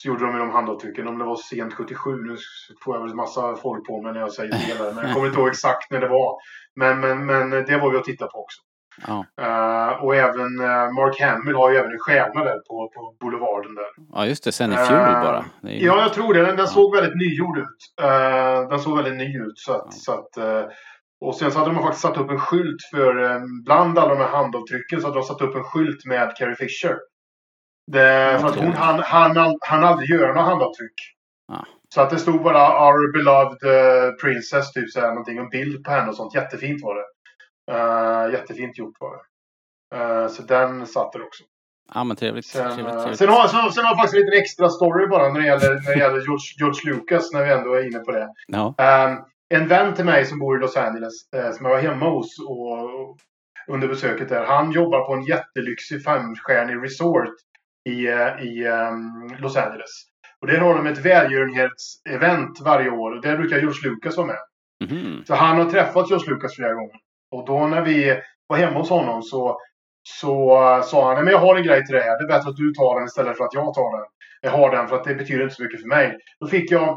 Så 0.02 0.08
gjorde 0.08 0.24
de 0.24 0.32
med 0.32 0.40
de 0.40 0.50
handavtrycken. 0.50 1.08
Om 1.08 1.18
det 1.18 1.24
var 1.24 1.36
sent 1.36 1.74
77, 1.74 2.10
nu 2.16 2.36
får 2.84 2.96
jag 2.96 3.02
väl 3.02 3.14
massa 3.14 3.56
folk 3.56 3.86
på 3.86 4.02
mig 4.02 4.12
när 4.12 4.20
jag 4.20 4.32
säger 4.32 4.52
det. 4.52 4.94
Men 4.94 5.04
jag 5.04 5.14
kommer 5.14 5.26
inte 5.26 5.40
ihåg 5.40 5.48
exakt 5.48 5.90
när 5.90 6.00
det 6.00 6.08
var. 6.08 6.36
Men, 6.74 7.00
men, 7.00 7.26
men 7.26 7.50
det 7.50 7.78
var 7.78 7.90
vi 7.90 7.98
att 7.98 8.04
titta 8.04 8.26
på 8.26 8.38
också. 8.38 8.62
Ja. 9.06 9.24
Uh, 9.40 10.04
och 10.04 10.16
även 10.16 10.60
uh, 10.60 10.92
Mark 10.98 11.20
Hamill 11.20 11.54
har 11.54 11.70
ju 11.70 11.76
även 11.76 11.92
en 11.92 11.98
stjärna 11.98 12.44
där 12.44 12.58
på, 12.58 12.90
på 12.94 13.16
Boulevarden 13.20 13.74
där. 13.74 13.86
Ja 14.12 14.26
just 14.26 14.44
det, 14.44 14.52
sen 14.52 14.72
i 14.72 14.76
fjol 14.76 14.98
uh, 14.98 15.22
bara. 15.22 15.44
Ju... 15.62 15.86
Ja 15.86 16.00
jag 16.00 16.12
tror 16.12 16.34
det. 16.34 16.46
Den, 16.46 16.56
den 16.56 16.66
såg 16.66 16.96
väldigt 16.96 17.16
nygjord 17.16 17.58
ut. 17.58 17.78
den 18.70 18.78
såg 18.78 18.96
väldigt 18.96 19.16
ny 19.16 19.38
ut. 19.38 19.58
Så 19.58 19.72
att, 19.72 19.86
ja. 19.86 19.90
så 19.90 20.12
att, 20.12 20.68
och 21.20 21.36
sen 21.36 21.52
så 21.52 21.58
hade 21.58 21.70
de 21.74 21.82
faktiskt 21.82 22.02
satt 22.02 22.16
upp 22.16 22.30
en 22.30 22.38
skylt 22.38 22.82
för, 22.94 23.40
bland 23.64 23.98
alla 23.98 24.14
de 24.14 24.20
här 24.20 24.28
handavtrycken 24.28 25.00
så 25.00 25.06
hade 25.06 25.18
de 25.18 25.24
satt 25.24 25.40
upp 25.40 25.54
en 25.54 25.64
skylt 25.64 26.04
med 26.04 26.36
Carrie 26.36 26.56
Fisher. 26.56 26.96
Det, 27.92 28.38
för 28.40 28.48
att 28.48 28.56
hon 28.56 28.72
han, 28.72 29.00
han, 29.00 29.56
han 29.60 29.84
aldrig 29.84 30.10
göra 30.10 30.32
några 30.32 30.48
handavtryck. 30.48 30.94
Ja. 31.48 31.66
Så 31.94 32.00
att 32.00 32.10
det 32.10 32.18
stod 32.18 32.42
bara 32.42 32.86
Our 32.86 33.12
beloved 33.12 33.58
princess, 34.22 34.72
typ 34.72 34.90
så 34.90 35.00
här, 35.00 35.08
någonting, 35.08 35.38
en 35.38 35.48
bild 35.48 35.84
på 35.84 35.90
henne 35.90 36.08
och 36.08 36.16
sånt. 36.16 36.34
Jättefint 36.34 36.82
var 36.82 36.94
det. 36.94 37.04
Uh, 37.70 38.32
jättefint 38.32 38.78
gjort 38.78 38.96
var 39.00 39.16
det. 39.16 39.22
Uh, 39.96 40.28
så 40.28 40.42
den 40.42 40.86
satt 40.86 41.12
där 41.12 41.22
också. 41.22 41.44
Ja 41.94 42.04
men 42.04 42.16
trevligt. 42.16 42.46
Sen, 42.46 42.74
trevligt, 42.74 42.94
trevligt. 42.94 43.18
sen, 43.18 43.28
har, 43.28 43.48
sen, 43.48 43.72
sen 43.72 43.84
har 43.84 43.90
jag 43.90 43.98
faktiskt 43.98 44.14
en 44.14 44.20
liten 44.20 44.40
extra 44.42 44.68
story 44.68 45.06
bara 45.06 45.28
när 45.28 45.40
det 45.40 45.46
gäller, 45.46 45.74
när 45.74 45.94
det 45.94 45.98
gäller 45.98 46.20
George, 46.20 46.54
George 46.58 46.92
Lucas, 46.92 47.32
när 47.32 47.44
vi 47.44 47.50
ändå 47.50 47.74
är 47.74 47.86
inne 47.86 47.98
på 47.98 48.12
det. 48.12 48.28
Ja. 48.46 48.74
Um, 48.78 49.24
en 49.48 49.68
vän 49.68 49.94
till 49.94 50.04
mig 50.04 50.24
som 50.24 50.38
bor 50.38 50.58
i 50.58 50.60
Los 50.60 50.76
Angeles, 50.76 51.12
uh, 51.36 51.52
som 51.52 51.66
jag 51.66 51.72
var 51.72 51.82
hemma 51.82 52.10
hos 52.10 52.38
och, 52.48 53.18
under 53.68 53.88
besöket 53.88 54.28
där. 54.28 54.44
Han 54.44 54.72
jobbar 54.72 55.04
på 55.06 55.14
en 55.14 55.22
jättelyxig 55.22 56.04
femstjärnig 56.04 56.84
resort 56.84 57.34
i, 57.88 58.08
i 58.48 58.68
um, 58.68 59.36
Los 59.38 59.56
Angeles. 59.56 59.90
Och 60.40 60.46
där 60.46 60.58
har 60.58 60.74
de 60.74 60.86
ett 60.86 60.98
välgörenhetsevent 60.98 62.60
varje 62.60 62.90
år 62.90 63.10
och 63.16 63.22
där 63.22 63.36
brukar 63.36 63.58
George 63.58 63.90
Lucas 63.90 64.16
vara 64.16 64.26
med. 64.26 64.38
Mm. 64.90 65.24
Så 65.24 65.34
han 65.34 65.58
har 65.58 65.70
träffat 65.70 66.10
George 66.10 66.30
Lucas 66.30 66.54
flera 66.56 66.74
gånger. 66.74 66.96
Och 67.32 67.46
då 67.46 67.66
när 67.66 67.82
vi 67.82 68.20
var 68.46 68.56
hemma 68.56 68.78
hos 68.78 68.90
honom 68.90 69.22
så, 69.22 69.58
så 70.20 70.60
uh, 70.60 70.82
sa 70.82 71.14
han, 71.14 71.24
men 71.24 71.32
jag 71.32 71.40
har 71.40 71.56
en 71.56 71.62
grej 71.62 71.84
till 71.84 71.94
dig 71.94 72.04
här. 72.04 72.18
Det 72.18 72.24
är 72.24 72.38
bättre 72.38 72.50
att 72.50 72.56
du 72.56 72.72
tar 72.74 72.98
den 72.98 73.06
istället 73.06 73.36
för 73.36 73.44
att 73.44 73.54
jag 73.54 73.74
tar 73.74 73.98
den. 73.98 74.06
Jag 74.40 74.50
har 74.50 74.70
den 74.76 74.88
för 74.88 74.96
att 74.96 75.04
det 75.04 75.14
betyder 75.14 75.42
inte 75.42 75.54
så 75.54 75.62
mycket 75.62 75.80
för 75.80 75.88
mig. 75.88 76.16
Då 76.40 76.46
fick 76.46 76.70
jag 76.70 76.88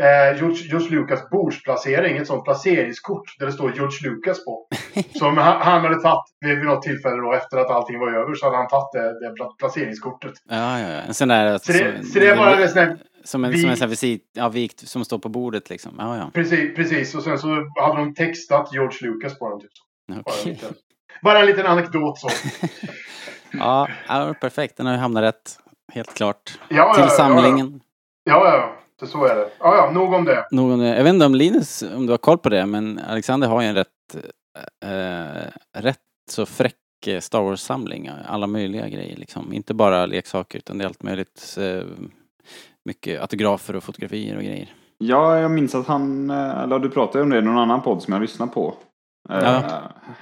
eh, 0.00 0.38
George, 0.38 0.68
George 0.70 0.90
Lucas 0.90 1.30
bordsplacering, 1.30 2.16
ett 2.16 2.26
sånt 2.26 2.44
placeringskort 2.44 3.38
där 3.38 3.46
det 3.46 3.52
står 3.52 3.72
George 3.74 4.10
Lucas 4.10 4.44
på. 4.44 4.66
Som 5.18 5.38
han, 5.38 5.62
han 5.62 5.80
hade 5.80 6.00
tagit 6.02 6.24
vid, 6.40 6.58
något 6.58 6.82
tillfälle 6.82 7.16
då 7.16 7.32
efter 7.32 7.56
att 7.58 7.70
allting 7.70 7.98
var 7.98 8.12
över 8.12 8.34
så 8.34 8.46
hade 8.46 8.56
han 8.56 8.68
tagit 8.68 8.92
det, 8.92 9.08
det 9.20 9.34
placeringskortet. 9.58 10.32
Ja, 10.48 10.80
ja, 10.80 10.88
ja. 10.88 11.00
En 11.00 11.14
sån 11.14 11.28
där... 11.28 11.58
Så 11.58 11.72
det, 11.72 12.02
så, 12.02 12.08
så 12.08 12.18
det 12.18 12.36
bara 12.36 12.56
en 12.56 12.68
sån 12.68 12.84
där 12.84 12.98
som 13.24 13.44
en, 13.44 13.50
vi, 13.50 13.60
som 13.60 13.70
en 13.70 13.76
sån 13.76 13.88
visit, 13.88 14.30
ja, 14.32 14.48
vikt 14.48 14.88
som 14.88 15.04
står 15.04 15.18
på 15.18 15.28
bordet 15.28 15.70
liksom. 15.70 15.94
Ja, 15.98 16.16
ja. 16.16 16.30
Precis, 16.34 16.74
precis. 16.74 17.14
Och 17.14 17.22
sen 17.22 17.38
så 17.38 17.48
hade 17.80 17.98
de 17.98 18.14
textat 18.14 18.68
George 18.72 18.98
Lucas 19.00 19.38
på 19.38 19.50
den. 19.50 19.60
Typ. 19.60 19.70
Okay. 20.08 20.24
Bara, 20.24 20.38
en 20.42 20.48
liten, 20.48 20.74
bara 21.22 21.38
en 21.38 21.46
liten 21.46 21.66
anekdot 21.66 22.18
så. 22.18 22.28
ja, 23.52 23.88
ja, 24.08 24.34
perfekt. 24.40 24.76
Den 24.76 24.86
har 24.86 24.92
ju 24.92 24.98
hamnat 24.98 25.22
rätt. 25.22 25.58
helt 25.92 26.14
klart. 26.14 26.58
Ja, 26.68 26.94
Till 26.94 27.04
ja, 27.04 27.08
samlingen. 27.08 27.80
Ja, 28.24 28.48
ja, 28.48 28.56
ja. 28.56 29.06
Så, 29.06 29.24
är 29.24 29.34
det. 29.34 29.50
Ja, 29.58 29.76
ja, 29.76 29.90
nog 29.90 30.12
om 30.12 30.24
det. 30.24 30.48
Någon, 30.50 30.80
jag 30.80 31.04
vet 31.04 31.14
inte 31.14 31.26
om 31.26 31.34
Linus, 31.34 31.82
om 31.82 32.06
du 32.06 32.12
har 32.12 32.18
koll 32.18 32.38
på 32.38 32.48
det, 32.48 32.66
men 32.66 32.98
Alexander 32.98 33.48
har 33.48 33.62
ju 33.62 33.68
en 33.68 33.74
rätt, 33.74 34.16
eh, 34.84 35.80
rätt 35.82 35.98
så 36.30 36.46
fräck 36.46 37.06
eh, 37.06 37.20
Star 37.20 37.42
Wars-samling. 37.42 38.10
Alla 38.26 38.46
möjliga 38.46 38.88
grejer 38.88 39.16
liksom. 39.16 39.52
Inte 39.52 39.74
bara 39.74 40.06
leksaker 40.06 40.58
utan 40.58 40.78
det 40.78 40.84
är 40.84 40.86
allt 40.86 41.02
möjligt. 41.02 41.56
Eh, 41.58 41.84
mycket 42.84 43.20
autografer 43.20 43.76
och 43.76 43.84
fotografier 43.84 44.36
och 44.36 44.42
grejer. 44.42 44.72
Ja, 44.98 45.38
jag 45.38 45.50
minns 45.50 45.74
att 45.74 45.86
han, 45.86 46.30
eh, 46.30 46.62
eller 46.62 46.78
du 46.78 46.90
pratade 46.90 47.22
om 47.24 47.30
det 47.30 47.38
i 47.38 47.42
någon 47.42 47.58
annan 47.58 47.82
podd 47.82 48.02
som 48.02 48.12
jag 48.12 48.20
lyssnade 48.22 48.52
på. 48.52 48.74
Eh, 49.30 49.38
Ja. 49.42 49.62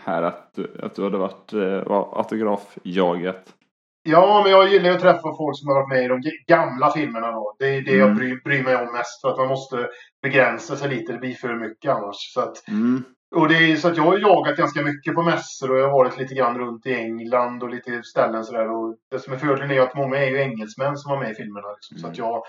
Här 0.04 0.22
att, 0.22 0.52
du- 0.54 0.80
att 0.82 0.94
du 0.94 1.04
hade 1.04 1.18
varit 1.18 1.52
eh, 1.52 1.60
var 1.88 2.18
autografjaget. 2.18 3.54
Ja, 4.02 4.40
men 4.44 4.52
jag 4.52 4.68
gillar 4.72 4.88
ju 4.88 4.94
att 4.94 5.00
träffa 5.00 5.36
folk 5.36 5.58
som 5.58 5.68
har 5.68 5.74
varit 5.74 5.88
med 5.88 6.04
i 6.04 6.08
de 6.08 6.22
gamla 6.46 6.90
filmerna 6.90 7.32
då. 7.32 7.56
Det 7.58 7.66
är 7.76 7.82
det 7.82 7.92
jag 7.92 8.06
Mm. 8.06 8.16
bryr, 8.18 8.40
bryr 8.44 8.62
mig 8.62 8.76
om 8.76 8.92
mest. 8.92 9.20
För 9.20 9.30
att 9.30 9.38
man 9.38 9.48
måste 9.48 9.88
begränsa 10.22 10.76
sig 10.76 10.88
lite. 10.90 11.12
Det 11.12 11.18
blir 11.18 11.34
för 11.34 11.54
mycket 11.54 11.90
annars. 11.90 12.16
Så 12.34 12.40
att, 12.40 12.68
Mm. 12.68 13.04
Och 13.34 13.48
det 13.48 13.54
är 13.54 13.76
så 13.76 13.88
att 13.88 13.96
jag 13.96 14.04
har 14.04 14.18
jagat 14.18 14.56
ganska 14.56 14.82
mycket 14.82 15.14
på 15.14 15.22
mässor 15.22 15.70
och 15.70 15.78
jag 15.78 15.88
har 15.88 15.92
varit 15.92 16.18
lite 16.18 16.34
grann 16.34 16.58
runt 16.58 16.86
i 16.86 16.94
England 16.94 17.62
och 17.62 17.70
lite 17.70 18.02
ställen 18.02 18.44
sådär. 18.44 18.70
Och 18.70 18.96
det 19.10 19.18
som 19.18 19.32
är 19.32 19.36
fördelen 19.36 19.70
är 19.70 19.80
att 19.80 19.94
många 19.94 20.16
är 20.16 20.30
ju 20.30 20.40
engelsmän 20.40 20.96
som 20.96 21.10
var 21.10 21.20
med 21.20 21.30
i 21.30 21.34
filmerna. 21.34 21.68
Liksom. 21.72 21.98
Så 21.98 22.06
att 22.06 22.18
jag, 22.18 22.42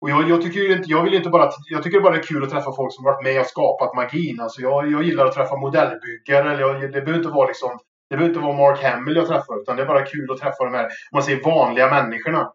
och 0.00 0.10
jag, 0.10 0.28
jag 0.28 0.42
tycker 0.42 0.76
inte, 0.76 0.90
jag 0.90 1.04
vill 1.04 1.14
inte 1.14 1.30
bara, 1.30 1.50
jag 1.70 1.82
tycker 1.82 2.00
bara 2.00 2.12
det 2.12 2.18
är 2.18 2.22
kul 2.22 2.44
att 2.44 2.50
träffa 2.50 2.72
folk 2.72 2.94
som 2.94 3.04
varit 3.04 3.24
med 3.24 3.40
och 3.40 3.46
skapat 3.46 3.94
magin. 3.94 4.40
Alltså 4.40 4.60
jag, 4.60 4.90
jag 4.90 5.02
gillar 5.02 5.26
att 5.26 5.34
träffa 5.34 5.56
modellbyggare. 5.56 6.52
Eller 6.52 6.60
jag, 6.60 6.80
det 6.80 6.88
behöver 6.88 7.16
inte 7.16 7.28
vara 7.28 7.48
liksom 7.48 7.78
det 8.12 8.16
behöver 8.16 8.34
inte 8.34 8.46
vara 8.46 8.56
Mark 8.56 8.82
Hamill 8.82 9.16
jag 9.16 9.26
träffar, 9.26 9.60
utan 9.62 9.76
det 9.76 9.82
är 9.82 9.86
bara 9.86 10.06
kul 10.06 10.32
att 10.32 10.38
träffa 10.38 10.64
de 10.64 10.74
här, 10.74 10.88
man 11.12 11.22
säger 11.22 11.44
vanliga 11.44 11.90
människorna. 11.90 12.52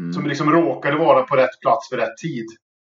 Mm. 0.00 0.12
Som 0.12 0.26
liksom 0.26 0.50
råkade 0.50 0.96
vara 0.96 1.22
på 1.22 1.36
rätt 1.36 1.60
plats 1.62 1.92
vid 1.92 2.00
rätt 2.00 2.16
tid. 2.16 2.46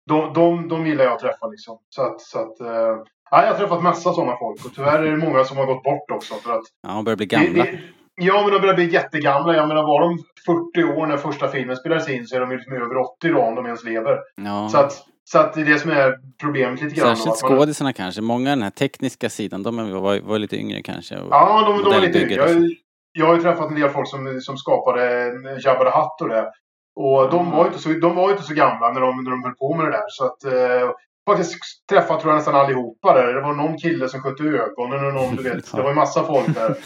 De, 0.06 0.32
de, 0.32 0.68
de 0.68 0.86
gillar 0.86 1.04
jag 1.04 1.12
att 1.12 1.20
träffa 1.20 1.46
liksom. 1.46 1.78
Så 1.88 2.02
att, 2.02 2.20
så 2.20 2.38
att 2.38 2.60
eh, 2.60 2.96
ja, 3.30 3.42
jag 3.42 3.52
har 3.52 3.58
träffat 3.58 3.82
massa 3.82 4.12
sådana 4.12 4.36
folk. 4.36 4.64
Och 4.64 4.74
tyvärr 4.74 5.02
är 5.02 5.10
det 5.10 5.16
många 5.16 5.44
som 5.44 5.56
har 5.56 5.66
gått 5.66 5.82
bort 5.82 6.10
också. 6.10 6.34
För 6.34 6.52
att 6.52 6.62
Ja, 6.82 6.88
de 6.94 7.04
börjar 7.04 7.16
bli 7.16 7.26
gamla. 7.26 7.64
det- 7.64 7.70
det- 7.70 7.78
Ja, 8.22 8.42
men 8.42 8.52
de 8.52 8.58
börjar 8.60 8.74
bli 8.74 8.90
jättegamla. 8.92 9.56
Jag 9.56 9.68
menar, 9.68 9.82
var 9.82 10.00
de 10.00 10.18
40 10.46 10.84
år 11.00 11.06
när 11.06 11.16
första 11.16 11.48
filmen 11.48 11.76
spelades 11.76 12.08
in 12.08 12.26
så 12.26 12.36
är 12.36 12.40
de 12.40 12.50
ju 12.50 12.56
liksom 12.56 12.72
över 12.74 12.96
80 12.96 13.28
då, 13.28 13.40
om 13.40 13.54
de 13.54 13.66
ens 13.66 13.84
lever. 13.84 14.18
Ja. 14.36 14.68
Så, 14.68 14.78
att, 14.78 14.92
så 15.24 15.38
att 15.38 15.52
det 15.54 15.60
är 15.60 15.64
det 15.64 15.78
som 15.78 15.90
är 15.90 16.14
problemet 16.40 16.82
lite 16.82 16.96
grann. 17.00 17.16
Särskilt 17.16 17.36
skådisarna 17.36 17.92
kanske. 17.92 18.20
Många 18.22 18.50
den 18.50 18.62
här 18.62 18.70
tekniska 18.70 19.28
sidan, 19.30 19.62
de 19.62 19.76
var, 20.02 20.20
var 20.20 20.38
lite 20.38 20.56
yngre 20.56 20.82
kanske. 20.82 21.14
Ja, 21.30 21.62
de, 21.66 21.82
de 21.84 21.90
var 21.94 22.00
lite 22.00 22.22
yngre. 22.22 22.34
Jag, 22.34 22.70
jag 23.12 23.26
har 23.26 23.34
ju 23.34 23.42
träffat 23.42 23.68
en 23.70 23.80
del 23.80 23.88
folk 23.90 24.08
som, 24.08 24.40
som 24.40 24.56
skapade 24.56 25.32
Jabba 25.64 25.84
the 25.90 25.98
Hutt 25.98 26.20
och 26.22 26.28
det. 26.28 26.50
Och 26.96 27.30
de 27.30 27.50
var 27.50 27.60
ju 27.64 27.66
inte 27.66 27.78
så, 27.82 27.88
de 27.88 28.16
var 28.16 28.30
inte 28.30 28.42
så 28.42 28.54
gamla 28.54 28.92
när 28.92 29.00
de, 29.00 29.24
när 29.24 29.30
de 29.30 29.44
höll 29.44 29.54
på 29.54 29.74
med 29.76 29.86
det 29.86 29.90
där. 29.92 30.04
Så 30.08 30.24
att, 30.24 30.44
eh, 30.44 30.90
faktiskt 31.36 31.86
träffat 31.90 32.20
tror 32.20 32.32
jag 32.32 32.36
nästan 32.38 32.54
allihopa 32.54 33.14
där. 33.14 33.34
Det 33.34 33.40
var 33.40 33.54
någon 33.54 33.78
kille 33.78 34.08
som 34.08 34.20
skötte 34.20 34.42
ögonen 34.42 35.06
och 35.06 35.14
någon, 35.14 35.36
du 35.36 35.42
vet. 35.42 35.72
Det 35.76 35.82
var 35.82 35.88
ju 35.90 35.94
massa 35.96 36.24
folk 36.24 36.54
där. 36.54 36.76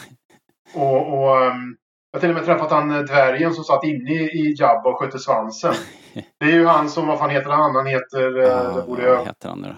Och, 0.75 1.19
och 1.19 1.45
ehm, 1.45 1.77
jag 2.11 2.17
har 2.17 2.21
till 2.21 2.29
och 2.31 2.35
med 2.37 2.45
träffat 2.45 2.71
han 2.71 2.91
eh, 2.91 2.99
dvärgen 3.01 3.55
som 3.55 3.65
satt 3.65 3.85
inne 3.85 4.11
i, 4.11 4.25
i 4.25 4.55
Jabba 4.59 4.91
och 4.91 4.99
skötte 4.99 5.19
svansen. 5.19 5.75
Det 6.41 6.47
är 6.47 6.53
ju 6.53 6.67
han 6.67 6.89
som, 6.89 7.07
vad 7.07 7.19
fan 7.19 7.31
heter 7.31 7.51
han? 7.51 7.75
Han 7.75 7.87
heter... 7.87 8.39
eh, 8.39 8.45
Ja, 8.49 8.63
det 8.77 8.83
borde 8.87 9.03
vad 9.03 9.11
jag, 9.19 9.25
heter 9.25 9.49
han 9.49 9.61
nu 9.61 9.69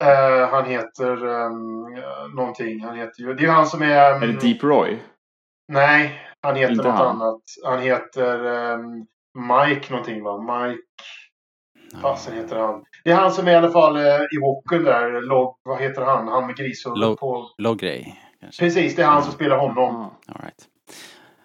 då? 0.00 0.06
eh, 0.10 0.48
han 0.48 0.64
heter 0.64 1.24
um, 1.26 1.94
någonting. 2.36 2.80
Han 2.84 2.96
heter 2.96 3.22
ju... 3.22 3.34
Det 3.34 3.40
är 3.40 3.46
ju 3.46 3.50
han 3.50 3.66
som 3.66 3.82
är... 3.82 4.12
ehm, 4.14 4.22
Är 4.22 4.26
det 4.26 4.40
Deep 4.40 4.62
Roy? 4.62 4.98
Nej, 5.72 6.20
han 6.42 6.56
heter 6.56 6.72
Inte 6.72 6.84
något 6.88 6.98
han. 6.98 7.06
annat. 7.22 7.40
Han 7.64 7.80
heter 7.80 8.44
ehm, 8.44 9.06
Mike 9.38 9.90
någonting 9.92 10.22
va? 10.22 10.38
Mike, 10.38 10.82
fasen 12.02 12.34
heter 12.34 12.56
han. 12.56 12.84
Det 13.04 13.10
är 13.10 13.14
han 13.14 13.30
som 13.30 13.48
är 13.48 13.52
i 13.52 13.54
alla 13.54 13.70
fall 13.70 13.96
eh, 13.96 14.02
i 14.04 14.38
Walken 14.42 14.84
där. 14.84 15.28
Log, 15.28 15.54
vad 15.64 15.80
heter 15.80 16.02
han? 16.02 16.28
Han 16.28 16.46
med 16.46 16.56
grishuvudet 16.56 17.18
på. 17.18 17.46
Logrey 17.58 18.04
kanske? 18.40 18.62
Precis, 18.64 18.96
det 18.96 19.02
är 19.02 19.06
han 19.06 19.22
som 19.22 19.32
spelar 19.32 19.56
honom. 19.58 20.10
Ja. 20.26 20.34
All 20.34 20.40
right. 20.42 20.64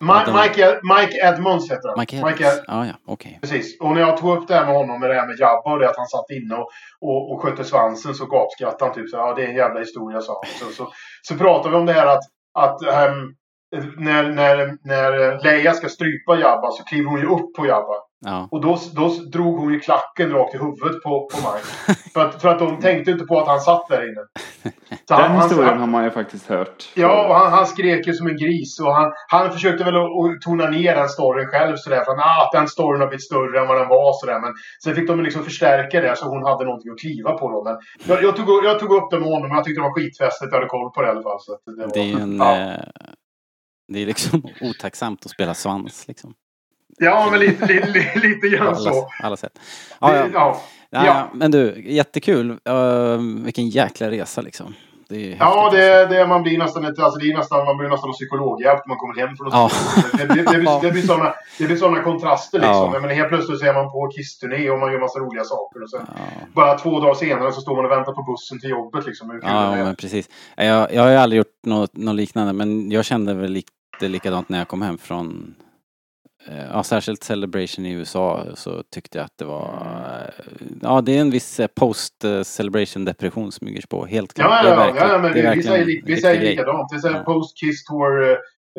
Ma- 0.01 0.25
de- 0.25 0.41
Mike, 0.41 0.79
Mike 0.83 1.27
Edmonds 1.27 1.71
heter 1.71 1.87
han. 1.89 1.99
Mike 1.99 2.15
Mike 2.25 2.43
Evans? 2.43 2.59
Ed- 2.59 2.63
Ja, 2.67 2.85
ja, 2.85 2.93
okej. 3.07 3.37
Precis. 3.41 3.81
Och 3.81 3.91
när 3.93 4.01
jag 4.01 4.17
tog 4.17 4.37
upp 4.37 4.47
det 4.47 4.55
här 4.55 4.65
med 4.65 4.75
honom, 4.75 4.99
med 4.99 5.09
det 5.09 5.13
här 5.15 5.27
med 5.27 5.39
Jabba 5.39 5.73
och 5.73 5.79
det 5.79 5.89
att 5.89 5.97
han 5.97 6.07
satt 6.07 6.29
inne 6.29 6.55
och, 6.55 6.67
och, 7.01 7.31
och 7.31 7.41
skötte 7.41 7.63
svansen 7.63 8.13
så 8.15 8.25
gapskrattade 8.25 8.85
han 8.85 8.93
typ 8.95 9.09
så 9.09 9.17
ja 9.17 9.33
det 9.33 9.43
är 9.43 9.47
en 9.47 9.55
jävla 9.55 9.79
historia 9.79 10.21
sa 10.21 10.41
han. 10.43 10.67
Så, 10.69 10.73
så, 10.75 10.91
så 11.21 11.35
pratade 11.37 11.69
vi 11.69 11.75
om 11.75 11.85
det 11.85 11.93
här 11.93 12.07
att, 12.07 12.23
att 12.53 12.81
ehm, 12.81 13.35
när, 13.97 14.23
när, 14.31 14.77
när 14.83 15.43
Leia 15.43 15.73
ska 15.73 15.89
strypa 15.89 16.35
Jabba 16.39 16.71
så 16.71 16.83
kliver 16.83 17.09
hon 17.09 17.19
ju 17.19 17.25
upp 17.27 17.53
på 17.57 17.65
Jabba. 17.65 17.93
Ja. 18.25 18.47
Och 18.51 18.61
då, 18.61 18.77
då 18.95 19.07
drog 19.07 19.59
hon 19.59 19.73
ju 19.73 19.79
klacken 19.79 20.31
rakt 20.31 20.55
i 20.55 20.57
huvudet 20.57 21.03
på, 21.03 21.29
på 21.31 21.37
Mike. 21.37 21.99
för, 22.13 22.25
att, 22.25 22.41
för 22.41 22.49
att 22.49 22.59
de 22.59 22.79
tänkte 22.79 23.11
inte 23.11 23.25
på 23.25 23.39
att 23.39 23.47
han 23.47 23.59
satt 23.59 23.87
där 23.89 24.01
inne. 24.09 24.21
Så 25.07 25.15
Den 25.17 25.31
han- 25.31 25.41
historien 25.41 25.69
han, 25.69 25.79
har 25.79 25.87
man 25.87 26.03
ju 26.03 26.11
faktiskt 26.11 26.47
hört. 26.47 26.89
Ja, 26.95 27.27
och 27.27 27.35
han, 27.35 27.51
han 27.51 27.65
skrek 27.67 28.07
ju 28.07 28.13
som 28.13 28.27
en 28.27 28.37
gris. 28.37 28.79
Och 28.79 28.95
han, 28.95 29.11
han 29.27 29.51
försökte 29.51 29.83
väl 29.83 29.95
att, 29.95 30.01
att 30.03 30.41
tona 30.41 30.69
ner 30.69 30.95
den 30.95 31.09
storyn 31.09 31.47
själv 31.47 31.75
sådär. 31.77 32.03
För 32.05 32.11
att 32.11 32.19
ah, 32.19 32.49
den 32.53 32.67
storyn 32.67 33.01
har 33.01 33.07
blivit 33.07 33.25
större 33.25 33.59
än 33.61 33.67
vad 33.67 33.77
den 33.77 33.87
var 33.87 34.13
sådär. 34.19 34.39
Men 34.39 34.53
sen 34.83 34.95
fick 34.95 35.07
de 35.07 35.21
liksom 35.23 35.43
förstärka 35.43 36.01
det 36.01 36.15
så 36.17 36.25
hon 36.29 36.43
hade 36.45 36.65
någonting 36.65 36.91
att 36.91 36.99
kliva 36.99 37.31
på 37.37 37.49
då. 37.51 37.63
Men 37.63 37.77
jag, 38.07 38.23
jag, 38.23 38.35
tog, 38.35 38.49
upp- 38.49 38.63
jag 38.63 38.79
tog 38.79 38.91
upp 38.93 39.09
det 39.11 39.19
med 39.19 39.29
honom 39.29 39.51
och 39.51 39.57
jag 39.57 39.63
tyckte 39.65 39.81
det 39.81 39.87
var 39.87 39.95
skitfestligt. 39.95 40.51
Jag 40.53 40.57
hade 40.59 40.69
koll 40.69 40.91
på 40.91 41.01
det 41.01 41.07
i 41.07 41.11
alla 41.11 41.23
fall. 41.23 41.39
Så 41.39 41.53
att 41.53 41.61
det, 41.65 41.85
var, 41.85 41.93
Det 41.93 42.11
är 42.11 42.19
en... 42.23 42.37
ja. 42.37 42.57
Eh, 42.57 42.85
det 43.93 44.01
är 44.01 44.05
liksom 44.05 44.43
otacksamt 44.61 45.25
att 45.25 45.31
spela 45.31 45.53
svans 45.53 46.07
liksom. 46.07 46.33
Ja, 47.05 47.27
men 47.31 47.39
lite, 47.39 47.65
lite, 47.65 48.19
lite, 48.19 48.47
grann 48.47 48.67
alla, 48.67 48.75
så. 48.75 49.09
alla 49.23 49.37
sätt. 49.37 49.59
Ja, 49.99 50.15
ja. 50.33 50.61
Ja. 50.89 51.05
Ja. 51.05 51.29
Men 51.33 51.51
du, 51.51 51.83
jättekul. 51.85 52.51
Uh, 52.51 53.43
vilken 53.43 53.69
jäkla 53.69 54.11
resa 54.11 54.41
liksom. 54.41 54.73
Det 55.11 55.37
Ja, 55.39 55.69
det, 55.71 56.05
det, 56.05 56.27
man 56.27 56.43
blir 56.43 56.57
nästan 56.57 56.85
alltså 56.85 57.19
det 57.19 57.31
är 57.31 57.37
nästan, 57.37 57.65
man 57.65 57.77
blir 57.77 57.89
nästan 57.89 58.11
psykologhjälp 58.11 58.79
när 58.85 58.87
man 58.87 58.97
kommer 58.97 59.15
hem 59.15 59.35
från 59.37 59.49
Ja. 59.51 59.69
det, 60.11 60.17
det, 60.17 60.51
det, 60.51 60.57
blir, 60.59 60.81
det 60.81 60.91
blir 60.91 61.01
sådana 61.01 61.33
det 61.57 61.65
blir 61.65 61.77
såna 61.77 62.03
kontraster 62.03 62.59
liksom. 62.59 62.93
Ja. 62.93 62.99
Menar, 62.99 63.15
helt 63.15 63.29
plötsligt 63.29 63.59
så 63.59 63.65
är 63.65 63.73
man 63.73 63.91
på 63.91 64.11
kissturné 64.15 64.69
och 64.69 64.79
man 64.79 64.91
gör 64.91 64.99
massa 64.99 65.19
roliga 65.19 65.43
saker. 65.43 65.83
Och 65.83 65.89
sen, 65.89 66.01
Ja. 66.07 66.47
bara 66.53 66.77
två 66.77 66.99
dagar 66.99 67.13
senare 67.13 67.51
så 67.51 67.61
står 67.61 67.75
man 67.75 67.85
och 67.85 67.91
väntar 67.91 68.13
på 68.13 68.23
bussen 68.23 68.59
till 68.59 68.69
jobbet 68.69 69.05
liksom. 69.05 69.39
Ja, 69.43 69.75
men 69.75 69.95
precis. 69.95 70.29
Jag, 70.55 70.93
jag 70.93 71.01
har 71.01 71.09
ju 71.09 71.15
aldrig 71.15 71.37
gjort 71.37 71.65
något, 71.65 71.97
något 71.97 72.15
liknande 72.15 72.53
men 72.53 72.91
jag 72.91 73.05
kände 73.05 73.33
väl 73.33 73.51
lite 73.51 74.07
likadant 74.07 74.49
när 74.49 74.57
jag 74.57 74.67
kom 74.67 74.81
hem 74.81 74.97
från 74.97 75.55
Ja, 76.73 76.83
särskilt 76.83 77.23
Celebration 77.23 77.85
i 77.85 77.91
USA 77.91 78.45
så 78.55 78.83
tyckte 78.93 79.17
jag 79.17 79.25
att 79.25 79.37
det 79.37 79.45
var... 79.45 79.63
eh, 80.37 80.43
Ja, 80.81 81.01
det 81.01 81.17
är 81.17 81.21
en 81.21 81.31
viss 81.31 81.59
eh, 81.59 81.67
post-celebration 81.67 83.05
depression 83.05 83.43
som 83.43 83.51
smyger 83.51 83.83
på. 83.89 84.05
Helt 84.05 84.33
klart. 84.33 84.47
Ja, 84.49 84.63
ja, 84.63 84.69
ja, 84.69 84.75
verkligen- 84.75 85.09
ja, 85.09 85.17
men 85.17 85.31
det 85.33 85.39
är 85.41 85.55
vi, 85.55 85.63
säger, 85.63 86.01
vi 86.05 86.21
säger 86.21 86.41
likadant. 86.41 86.89
Det 87.01 87.07
är 87.07 87.13
Ja. 87.13 87.23
post-kiss 87.23 87.83
tour, 87.85 88.23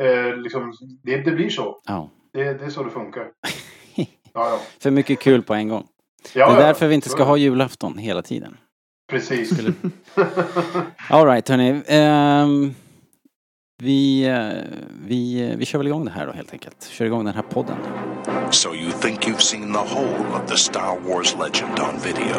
eh, 0.00 0.06
eh, 0.06 0.36
liksom, 0.36 0.72
det, 1.02 1.16
det 1.16 1.30
blir 1.30 1.48
så. 1.50 1.80
Ja. 1.86 2.08
Det, 2.32 2.44
det 2.54 2.64
är 2.64 2.70
så 2.70 2.82
det 2.82 2.90
funkar. 2.90 3.26
Ja, 4.34 4.48
ja. 4.48 4.60
För 4.80 4.90
mycket 4.90 5.18
kul 5.20 5.42
på 5.42 5.54
en 5.54 5.68
gång. 5.68 5.86
ja 6.34 6.46
det 6.46 6.52
är 6.52 6.60
ja, 6.60 6.66
därför 6.66 6.86
vi 6.88 6.94
inte 6.94 7.08
ska 7.08 7.24
ha 7.24 7.36
julafton 7.36 7.98
hela 7.98 8.22
tiden. 8.22 8.56
Precis. 9.10 9.50
Skulle- 9.54 9.72
Alright 11.10 11.48
hörni. 11.48 11.82
Ehm, 11.86 12.74
vi, 13.82 14.24
eh, 14.24 14.48
vi, 15.06 15.54
vi 15.56 15.66
kör 15.66 15.78
väl 15.78 15.86
igång 15.86 16.04
det 16.04 16.10
här 16.10 16.26
då 16.26 16.32
helt 16.32 16.52
enkelt. 16.52 16.88
Kör 16.90 17.04
igång 17.04 17.24
den 17.24 17.34
här 17.34 17.42
podden. 17.42 17.76
So 18.50 18.74
you 18.74 18.90
think 18.90 19.26
you've 19.26 19.40
seen 19.40 19.72
the 19.72 19.78
whole 19.78 20.42
of 20.42 20.50
the 20.50 20.56
Star 20.56 20.98
Wars 21.08 21.36
legend 21.38 21.78
on 21.78 21.98
video? 21.98 22.36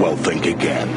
Well, 0.00 0.16
think 0.16 0.46
again. 0.46 0.88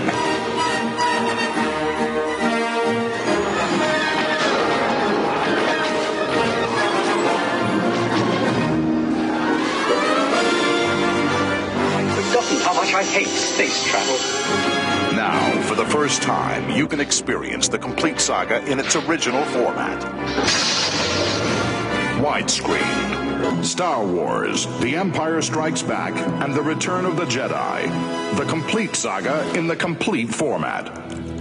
forgotten 12.31 12.57
how 12.61 12.73
much 12.73 12.93
I 12.93 13.03
hate 13.03 13.27
space 13.27 13.83
travel. 13.89 14.78
The 15.79 15.86
first 15.86 16.21
time, 16.21 16.69
you 16.69 16.89
can 16.89 17.00
experience 17.00 17.69
the 17.69 17.79
complete 17.79 18.19
saga 18.19 18.62
in 18.69 18.81
its 18.81 18.98
original 18.98 19.45
format. 19.45 20.01
Widescreen. 22.19 23.63
Star 23.63 24.05
Wars, 24.05 24.67
The 24.81 24.98
Empire 24.98 25.41
Strikes 25.41 25.81
Back, 25.81 26.12
and 26.43 26.53
The 26.53 26.62
Return 26.62 27.05
of 27.05 27.15
the 27.15 27.24
Jedi. 27.24 28.38
The 28.38 28.43
complete 28.43 28.93
saga 28.98 29.50
in 29.57 29.67
the 29.67 29.75
complete 29.77 30.27
format. 30.27 30.93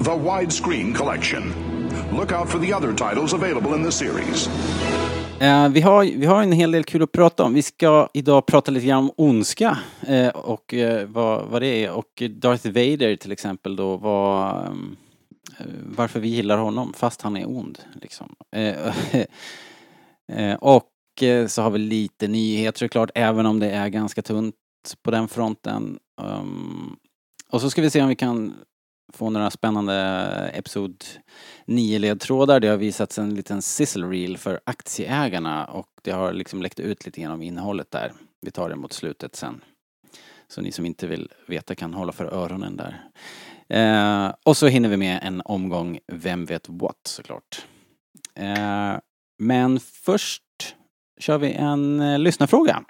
The 0.04 0.12
Widescreen 0.12 0.94
Collection. 0.94 2.16
Look 2.16 2.30
out 2.30 2.48
for 2.48 2.58
the 2.58 2.72
other 2.72 2.94
titles 2.94 3.32
available 3.32 3.74
in 3.74 3.82
the 3.82 3.90
series. 3.90 4.46
Eh, 5.40 5.68
vi, 5.68 5.80
har, 5.80 6.04
vi 6.04 6.26
har 6.26 6.42
en 6.42 6.52
hel 6.52 6.70
del 6.70 6.84
kul 6.84 7.02
att 7.02 7.12
prata 7.12 7.44
om. 7.44 7.54
Vi 7.54 7.62
ska 7.62 8.08
idag 8.14 8.46
prata 8.46 8.70
lite 8.70 8.86
grann 8.86 8.98
om 8.98 9.12
ondska 9.16 9.78
eh, 10.06 10.28
och 10.28 10.74
eh, 10.74 11.08
vad, 11.08 11.46
vad 11.46 11.62
det 11.62 11.84
är. 11.84 11.90
Och 11.90 12.22
Darth 12.30 12.66
Vader 12.66 13.16
till 13.16 13.32
exempel 13.32 13.76
då, 13.76 13.96
vad, 13.96 14.66
eh, 15.58 15.66
varför 15.96 16.20
vi 16.20 16.28
gillar 16.28 16.58
honom 16.58 16.92
fast 16.96 17.22
han 17.22 17.36
är 17.36 17.48
ond. 17.48 17.78
Liksom. 17.94 18.34
Eh, 18.56 18.94
eh 20.32 20.54
och 20.54 21.22
eh, 21.22 21.46
så 21.46 21.62
har 21.62 21.70
vi 21.70 21.78
lite 21.78 22.28
nyheter 22.28 22.78
såklart, 22.78 23.10
även 23.14 23.46
om 23.46 23.58
det 23.58 23.70
är 23.70 23.88
ganska 23.88 24.22
tunt 24.22 24.54
på 25.02 25.10
den 25.10 25.28
fronten. 25.28 25.98
Um, 26.22 26.96
och 27.50 27.60
så 27.60 27.70
ska 27.70 27.82
vi 27.82 27.90
se 27.90 28.02
om 28.02 28.08
vi 28.08 28.16
kan 28.16 28.54
få 29.12 29.30
några 29.30 29.50
spännande 29.50 29.94
Episod 30.54 31.04
9-ledtrådar. 31.66 32.60
Det 32.60 32.68
har 32.68 32.76
visats 32.76 33.18
en 33.18 33.34
liten 33.34 33.62
sizzle 33.62 34.06
reel 34.06 34.38
för 34.38 34.60
aktieägarna 34.64 35.64
och 35.64 35.88
det 36.02 36.10
har 36.10 36.32
liksom 36.32 36.62
läckt 36.62 36.80
ut 36.80 37.06
lite 37.06 37.20
grann 37.20 37.32
om 37.32 37.42
innehållet 37.42 37.90
där. 37.90 38.12
Vi 38.40 38.50
tar 38.50 38.68
det 38.68 38.76
mot 38.76 38.92
slutet 38.92 39.36
sen. 39.36 39.60
Så 40.48 40.60
ni 40.60 40.72
som 40.72 40.86
inte 40.86 41.06
vill 41.06 41.32
veta 41.46 41.74
kan 41.74 41.94
hålla 41.94 42.12
för 42.12 42.24
öronen 42.24 42.76
där. 42.76 43.02
Eh, 43.68 44.34
och 44.44 44.56
så 44.56 44.66
hinner 44.66 44.88
vi 44.88 44.96
med 44.96 45.20
en 45.22 45.42
omgång 45.44 45.98
Vem 46.06 46.44
vet 46.44 46.68
what 46.68 47.00
såklart. 47.04 47.66
Eh, 48.34 48.96
men 49.38 49.80
först 49.80 50.42
kör 51.20 51.38
vi 51.38 51.52
en 51.52 52.00
eh, 52.00 52.18
lyssnarfråga. 52.18 52.84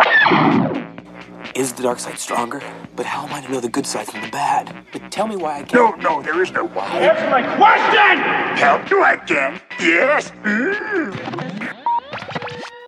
Is 1.54 1.72
the 1.72 1.82
dark 1.82 1.98
side 1.98 2.18
stronger? 2.18 2.60
But 2.96 3.06
how 3.06 3.26
am 3.26 3.34
I 3.34 3.40
to 3.42 3.48
know 3.48 3.60
the 3.60 3.68
good 3.68 3.86
side 3.86 4.06
from 4.06 4.20
the 4.20 4.30
bad? 4.30 4.70
But 4.92 5.10
tell 5.10 5.26
me 5.26 5.36
why 5.36 5.60
I 5.60 5.62
can't. 5.62 6.02
No, 6.02 6.10
no, 6.10 6.22
there 6.22 6.42
is 6.42 6.52
no 6.52 6.64
why. 6.66 6.86
Answer 6.86 7.30
my 7.30 7.42
question! 7.56 8.18
Help 8.56 8.90
you 8.90 9.04
again? 9.04 9.60
Yes? 9.80 10.32
Mm. 10.44 11.14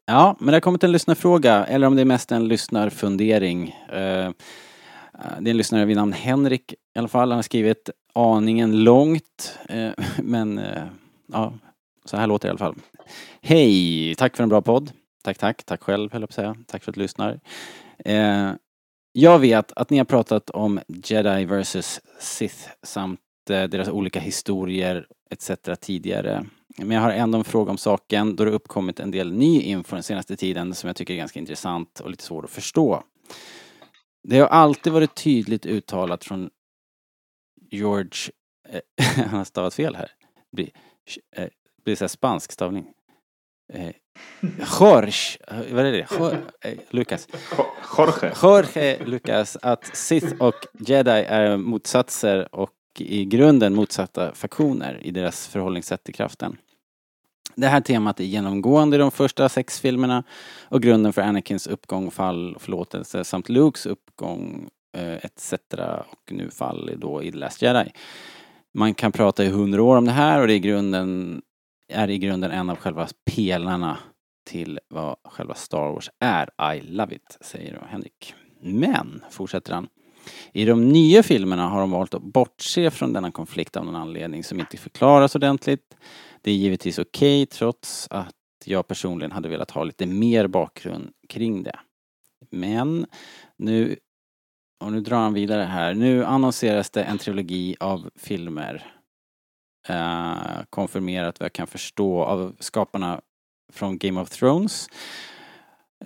Ja, 0.07 0.37
men 0.38 0.47
det 0.47 0.52
har 0.52 0.61
kommit 0.61 0.85
en 0.85 0.93
lyssnarfråga, 0.93 1.64
eller 1.64 1.87
om 1.87 1.97
det 1.97 2.02
är 2.02 2.05
mest 2.07 2.33
en 2.33 2.49
lyssnarfundering. 2.49 3.69
Eh, 3.88 4.31
det 5.40 5.49
är 5.49 5.50
en 5.50 5.57
lyssnare 5.57 5.85
vid 5.85 5.97
namn 5.97 6.12
Henrik 6.12 6.73
i 6.73 6.99
alla 6.99 7.09
fall. 7.09 7.31
Han 7.31 7.38
har 7.38 7.43
skrivit 7.43 7.90
aningen 8.14 8.85
långt, 8.85 9.59
eh, 9.69 9.90
men 10.17 10.59
eh, 10.59 10.83
ja, 11.33 11.52
så 12.05 12.17
här 12.17 12.26
låter 12.26 12.49
det 12.49 12.50
i 12.50 12.50
alla 12.50 12.59
fall. 12.59 12.75
Hej! 13.43 14.14
Tack 14.14 14.37
för 14.37 14.43
en 14.43 14.49
bra 14.49 14.62
podd. 14.62 14.93
Tack, 15.25 15.38
tack. 15.38 15.64
Tack 15.64 15.83
själv, 15.83 16.12
höll 16.12 16.23
jag 16.23 16.29
på 16.29 16.33
att 16.33 16.35
säga. 16.35 16.57
Tack 16.67 16.85
för 16.85 16.90
att 16.90 16.95
du 16.95 17.00
lyssnar. 17.00 17.40
Eh, 18.04 18.52
jag 19.12 19.38
vet 19.38 19.73
att 19.73 19.90
ni 19.90 19.99
har 19.99 20.04
pratat 20.04 20.50
om 20.50 20.80
Jedi 20.88 21.45
vs 21.45 22.00
Sith 22.21 22.69
samt 22.83 23.21
eh, 23.50 23.64
deras 23.64 23.88
olika 23.88 24.21
historier 24.21 25.07
etc. 25.30 25.50
tidigare. 25.80 26.47
Men 26.78 26.90
jag 26.90 27.00
har 27.00 27.11
ändå 27.11 27.38
en 27.38 27.45
fråga 27.45 27.71
om 27.71 27.78
saken 27.78 28.37
då 28.37 28.45
det 28.45 28.50
uppkommit 28.50 29.00
en 29.00 29.11
del 29.11 29.33
ny 29.33 29.61
info 29.61 29.97
den 29.97 30.02
senaste 30.02 30.37
tiden 30.37 30.75
som 30.75 30.87
jag 30.87 30.97
tycker 30.97 31.14
är 31.14 31.19
ganska 31.19 31.38
intressant 31.38 32.00
och 32.00 32.11
lite 32.11 32.25
svår 32.25 32.45
att 32.45 32.50
förstå. 32.50 33.02
Det 34.23 34.38
har 34.38 34.47
alltid 34.47 34.92
varit 34.92 35.14
tydligt 35.14 35.66
uttalat 35.66 36.25
från 36.25 36.50
George, 37.71 38.33
eh, 38.69 38.80
han 39.16 39.38
har 39.38 39.45
stavat 39.45 39.75
fel 39.75 39.95
här, 39.95 40.11
det 40.50 40.57
blir, 40.57 40.71
eh, 41.37 41.49
blir 41.85 41.97
så 41.97 42.09
spansk 42.09 42.52
stavning. 42.52 42.87
Eh, 43.73 43.91
Jorge, 44.81 45.39
eh, 45.49 45.75
vad 45.75 45.87
är 45.87 45.93
det? 45.93 46.07
Jorge, 46.11 46.39
eh, 46.61 46.79
Lucas. 46.91 47.29
Jorge. 47.99 48.33
Jorge 48.43 49.05
Lucas 49.05 49.57
att 49.62 49.97
Sith 49.97 50.35
och 50.43 50.55
Jedi 50.79 51.11
är 51.11 51.57
motsatser 51.57 52.55
och 52.55 52.71
i 52.99 53.25
grunden 53.25 53.75
motsatta 53.75 54.35
faktioner 54.35 55.00
i 55.03 55.11
deras 55.11 55.49
förhållningssätt 55.49 56.05
till 56.05 56.15
kraften. 56.15 56.57
Det 57.55 57.67
här 57.67 57.81
temat 57.81 58.21
är 58.21 58.25
genomgående 58.25 58.97
i 58.97 58.99
de 58.99 59.11
första 59.11 59.49
sex 59.49 59.81
filmerna 59.81 60.25
och 60.62 60.83
grunden 60.83 61.12
för 61.12 61.23
Anakins 61.23 61.67
uppgång, 61.67 62.11
fall 62.11 62.55
och 62.55 62.62
förlåtelse 62.62 63.25
samt 63.25 63.49
Lukes 63.49 63.87
uppgång 63.87 64.69
eh, 64.97 65.15
etc. 65.15 65.55
och 66.11 66.33
nu 66.33 66.50
fall 66.50 66.91
då 66.97 67.23
i 67.23 67.33
The 67.33 67.39
Last 67.39 67.62
Jedi. 67.62 67.93
Man 68.75 68.95
kan 68.95 69.12
prata 69.12 69.45
i 69.45 69.49
hundra 69.49 69.83
år 69.83 69.97
om 69.97 70.05
det 70.05 70.12
här 70.12 70.41
och 70.41 70.47
det 70.47 70.55
är 70.55 70.59
grunden, 70.59 71.43
är 71.90 72.11
i 72.11 72.18
grunden 72.18 72.50
en 72.50 72.70
av 72.70 72.76
själva 72.76 73.08
pelarna 73.25 73.99
till 74.47 74.80
vad 74.88 75.17
själva 75.25 75.54
Star 75.54 75.93
Wars 75.93 76.10
är. 76.19 76.75
I 76.75 76.80
love 76.80 77.15
it, 77.15 77.38
säger 77.41 77.75
då 77.75 77.86
Henrik. 77.86 78.34
Men, 78.60 79.25
fortsätter 79.30 79.75
han, 79.75 79.88
i 80.52 80.65
de 80.65 80.88
nya 80.88 81.23
filmerna 81.23 81.69
har 81.69 81.80
de 81.80 81.91
valt 81.91 82.15
att 82.15 82.23
bortse 82.23 82.91
från 82.91 83.12
denna 83.12 83.30
konflikt 83.30 83.76
av 83.76 83.84
någon 83.84 83.97
anledning 83.97 84.45
som 84.45 84.60
inte 84.60 84.76
förklaras 84.76 85.34
ordentligt. 85.34 85.97
Det 86.43 86.50
är 86.50 86.54
givetvis 86.54 86.99
okej 86.99 87.43
okay, 87.43 87.47
trots 87.47 88.08
att 88.10 88.34
jag 88.65 88.88
personligen 88.88 89.32
hade 89.32 89.49
velat 89.49 89.71
ha 89.71 89.84
lite 89.84 90.06
mer 90.06 90.47
bakgrund 90.47 91.10
kring 91.28 91.62
det. 91.62 91.78
Men 92.50 93.06
nu, 93.56 93.97
och 94.84 94.93
nu 94.93 95.00
drar 95.00 95.19
han 95.19 95.34
vidare 95.34 95.62
här, 95.62 95.95
nu 95.95 96.25
annonseras 96.25 96.91
det 96.91 97.02
en 97.02 97.19
trilogi 97.19 97.76
av 97.80 98.10
filmer 98.17 99.00
eh, 99.88 100.62
konfirmerat 100.71 101.40
vad 101.40 101.45
jag 101.45 101.52
kan 101.52 101.66
förstå 101.66 102.25
av 102.25 102.56
skaparna 102.58 103.21
från 103.73 103.99
Game 103.99 104.21
of 104.21 104.30
Thrones. 104.30 104.88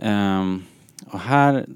Um, 0.00 0.64
och 1.06 1.20
här 1.20 1.66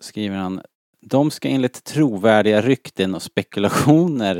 skriver 0.00 0.36
han 0.36 0.62
de 1.00 1.30
ska 1.30 1.48
enligt 1.48 1.84
trovärdiga 1.84 2.60
rykten 2.60 3.14
och 3.14 3.22
spekulationer 3.22 4.38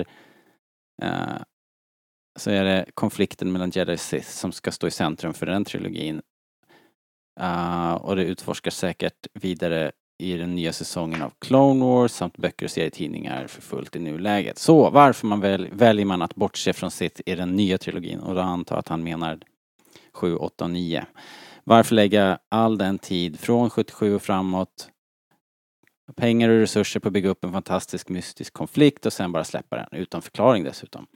uh, 1.03 1.43
så 2.39 2.51
är 2.51 2.65
det 2.65 2.87
konflikten 2.95 3.53
mellan 3.53 3.71
Jedi 3.71 3.95
och 3.95 4.01
Sith 4.01 4.29
som 4.29 4.53
ska 4.53 4.73
stå 4.73 4.87
i 4.87 4.91
centrum 4.91 5.35
för 5.35 5.47
den 5.47 5.65
trilogin. 5.65 6.23
Uh, 7.41 7.93
och 7.93 8.17
det 8.17 8.25
utforskar 8.25 8.71
säkert 8.71 9.27
vidare 9.35 9.93
i 10.21 10.37
den 10.37 10.55
nya 10.55 10.73
säsongen 10.73 11.23
av 11.23 11.33
Clone 11.39 11.85
Wars 11.85 12.13
samt 12.13 12.37
böcker 12.37 12.67
och 12.67 12.71
serietidningar 12.71 13.47
för 13.47 13.63
fullt 13.63 13.97
i 13.97 13.99
nuläget. 13.99 14.59
Så 14.59 14.91
varför 14.91 15.27
man 15.27 15.41
väl, 15.41 15.69
väljer 15.73 16.07
man 16.07 16.23
att 16.23 16.35
bortse 16.35 16.73
från 16.73 16.91
sitt 16.91 17.21
i 17.27 17.35
den 17.35 17.57
nya 17.57 17.79
trilogin? 17.79 18.21
Och 18.21 18.35
då 18.35 18.41
antar 18.41 18.77
jag 18.77 18.81
att 18.81 18.89
han 18.89 19.05
menar 19.05 19.39
7, 20.13 20.37
8 20.37 20.65
och 20.65 20.71
9. 20.71 21.07
Varför 21.65 21.95
lägga 21.95 22.39
all 22.49 22.79
den 22.79 22.99
tid 22.99 23.41
från 23.41 23.71
77 23.71 24.15
och 24.15 24.23
framåt 24.23 24.89
pengar 26.17 26.49
och 26.49 26.61
resurser 26.61 27.01
på 27.01 27.09
att 27.09 27.13
bygga 27.13 27.29
upp 27.29 27.45
en 27.45 27.53
fantastisk 27.53 28.09
mystisk 28.09 28.53
konflikt 28.53 29.07
och 29.07 29.13
sen 29.13 29.33
bara 29.33 29.45
släppa 29.45 29.77
den 29.77 29.89
utan 29.93 30.23
förklaring 30.23 30.65
dessutom. 30.65 31.07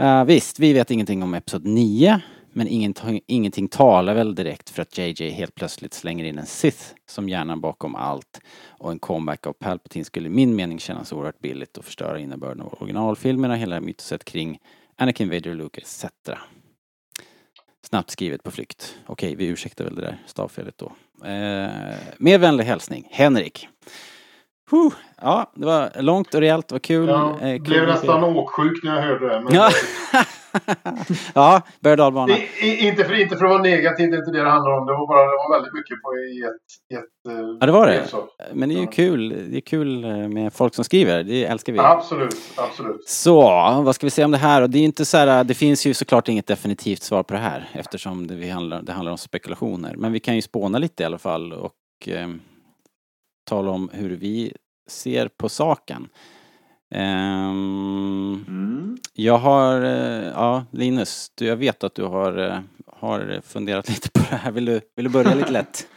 Uh, 0.00 0.24
visst, 0.24 0.58
vi 0.58 0.72
vet 0.72 0.90
ingenting 0.90 1.22
om 1.22 1.34
Episod 1.34 1.66
9 1.66 2.20
men 2.52 2.68
ingenting, 2.68 3.20
ingenting 3.26 3.68
talar 3.68 4.14
väl 4.14 4.34
direkt 4.34 4.70
för 4.70 4.82
att 4.82 4.98
JJ 4.98 5.30
helt 5.30 5.54
plötsligt 5.54 5.94
slänger 5.94 6.24
in 6.24 6.38
en 6.38 6.46
Sith 6.46 6.84
som 7.06 7.28
hjärnan 7.28 7.60
bakom 7.60 7.94
allt 7.94 8.40
och 8.66 8.90
en 8.90 8.98
comeback 8.98 9.46
av 9.46 9.52
Palpatine 9.52 10.04
skulle 10.04 10.26
i 10.26 10.30
min 10.30 10.56
mening 10.56 10.78
kännas 10.78 11.12
oerhört 11.12 11.38
billigt 11.38 11.76
och 11.76 11.84
förstöra 11.84 12.18
innebörden 12.18 12.62
av 12.62 12.74
originalfilmerna, 12.80 13.54
hela 13.54 13.80
mytoset 13.80 14.24
kring 14.24 14.58
Anakin 14.96 15.30
Vader, 15.30 15.54
Luke 15.54 15.80
etc. 15.80 16.04
Snabbt 17.86 18.10
skrivet 18.10 18.42
på 18.42 18.50
flykt. 18.50 18.96
Okej, 19.06 19.34
vi 19.36 19.46
ursäktar 19.46 19.84
väl 19.84 19.94
det 19.94 20.02
där 20.02 20.22
stavfelet 20.26 20.78
då. 20.78 20.92
Eh, 21.26 21.96
med 22.18 22.40
vänlig 22.40 22.64
hälsning, 22.64 23.08
Henrik. 23.10 23.68
Huh. 24.72 24.92
Ja, 25.22 25.52
det 25.54 25.66
var 25.66 26.02
långt 26.02 26.34
och 26.34 26.40
rejält, 26.40 26.68
det 26.68 26.74
var 26.74 26.80
kul. 26.80 27.08
Jag 27.08 27.54
eh, 27.54 27.62
blev 27.62 27.86
nästan 27.86 28.24
åksjuk 28.24 28.84
när 28.84 28.94
jag 28.94 29.02
hörde 29.02 29.28
det. 29.28 29.40
Men 29.40 29.54
Ja, 29.54 29.70
ja 31.34 31.62
berg 31.80 32.48
inte, 32.60 33.04
för, 33.04 33.20
inte 33.20 33.36
för 33.36 33.44
att 33.44 33.50
vara 33.50 33.62
negativ, 33.62 34.10
det 34.10 34.16
är 34.16 34.18
inte 34.18 34.30
det 34.30 34.44
det 34.44 34.50
handlar 34.50 34.72
om. 34.72 34.86
Det 34.86 34.92
var 34.92 35.06
bara 35.06 35.22
det 35.22 35.36
var 35.36 35.56
väldigt 35.56 35.74
mycket 35.74 36.02
på 36.02 36.16
i 36.16 36.42
ett... 36.42 36.98
ett 36.98 37.32
eh, 37.32 37.56
Ja, 37.60 37.66
det 37.66 37.72
var 37.72 37.86
det. 37.86 38.06
så. 38.06 38.28
Men 38.52 38.68
det 38.68 38.74
är 38.74 38.80
ju 38.80 38.86
kul. 38.86 39.28
Det 39.50 39.56
är 39.56 39.60
kul 39.60 40.04
eh, 40.04 40.28
med 40.28 40.52
folk 40.52 40.74
som 40.74 40.84
skriver. 40.84 41.22
Det 41.22 41.44
älskar 41.44 41.72
vi. 41.72 41.78
Absolut, 41.78 42.36
absolut. 42.56 43.08
Så, 43.08 43.40
vad 43.84 43.94
ska 43.94 44.06
vi 44.06 44.10
säga 44.10 44.24
om 44.24 44.30
det 44.30 44.38
här? 44.38 44.62
Och 44.62 44.70
det 44.70 44.78
är 44.78 44.84
inte 44.84 45.04
så 45.04 45.16
här, 45.16 45.44
det 45.44 45.54
finns 45.54 45.86
ju 45.86 45.94
såklart 45.94 46.28
inget 46.28 46.46
definitivt 46.46 47.02
svar 47.02 47.22
på 47.22 47.34
det 47.34 47.40
här 47.40 47.68
eftersom 47.72 48.26
det, 48.26 48.34
vi 48.34 48.50
handlar, 48.50 48.82
det 48.82 48.92
handlar 48.92 49.12
om 49.12 49.18
spekulationer. 49.18 49.94
Men 49.96 50.12
vi 50.12 50.20
kan 50.20 50.34
ju 50.34 50.42
spåna 50.42 50.78
lite 50.78 51.02
i 51.02 51.06
alla 51.06 51.18
fall 51.18 51.52
och 51.52 51.72
eh, 52.08 52.28
tala 53.48 53.70
om 53.70 53.90
hur 53.92 54.10
vi 54.10 54.52
ser 54.90 55.28
på 55.28 55.48
saken. 55.48 56.08
Ehm, 56.94 58.44
Mm. 58.48 58.96
jag 59.12 59.38
har, 59.38 59.82
eh, 59.82 60.26
ja 60.34 60.64
Linus, 60.70 61.32
du, 61.34 61.46
jag 61.46 61.56
vet 61.56 61.84
att 61.84 61.94
du 61.94 62.04
har, 62.04 62.38
eh, 62.38 62.58
har 62.86 63.40
funderat 63.44 63.88
lite 63.88 64.10
på 64.10 64.20
det 64.30 64.36
här. 64.36 64.52
Vill 64.52 64.64
du, 64.64 64.80
vill 64.96 65.04
du 65.04 65.10
börja 65.10 65.34
lite 65.34 65.52
lätt? 65.52 65.88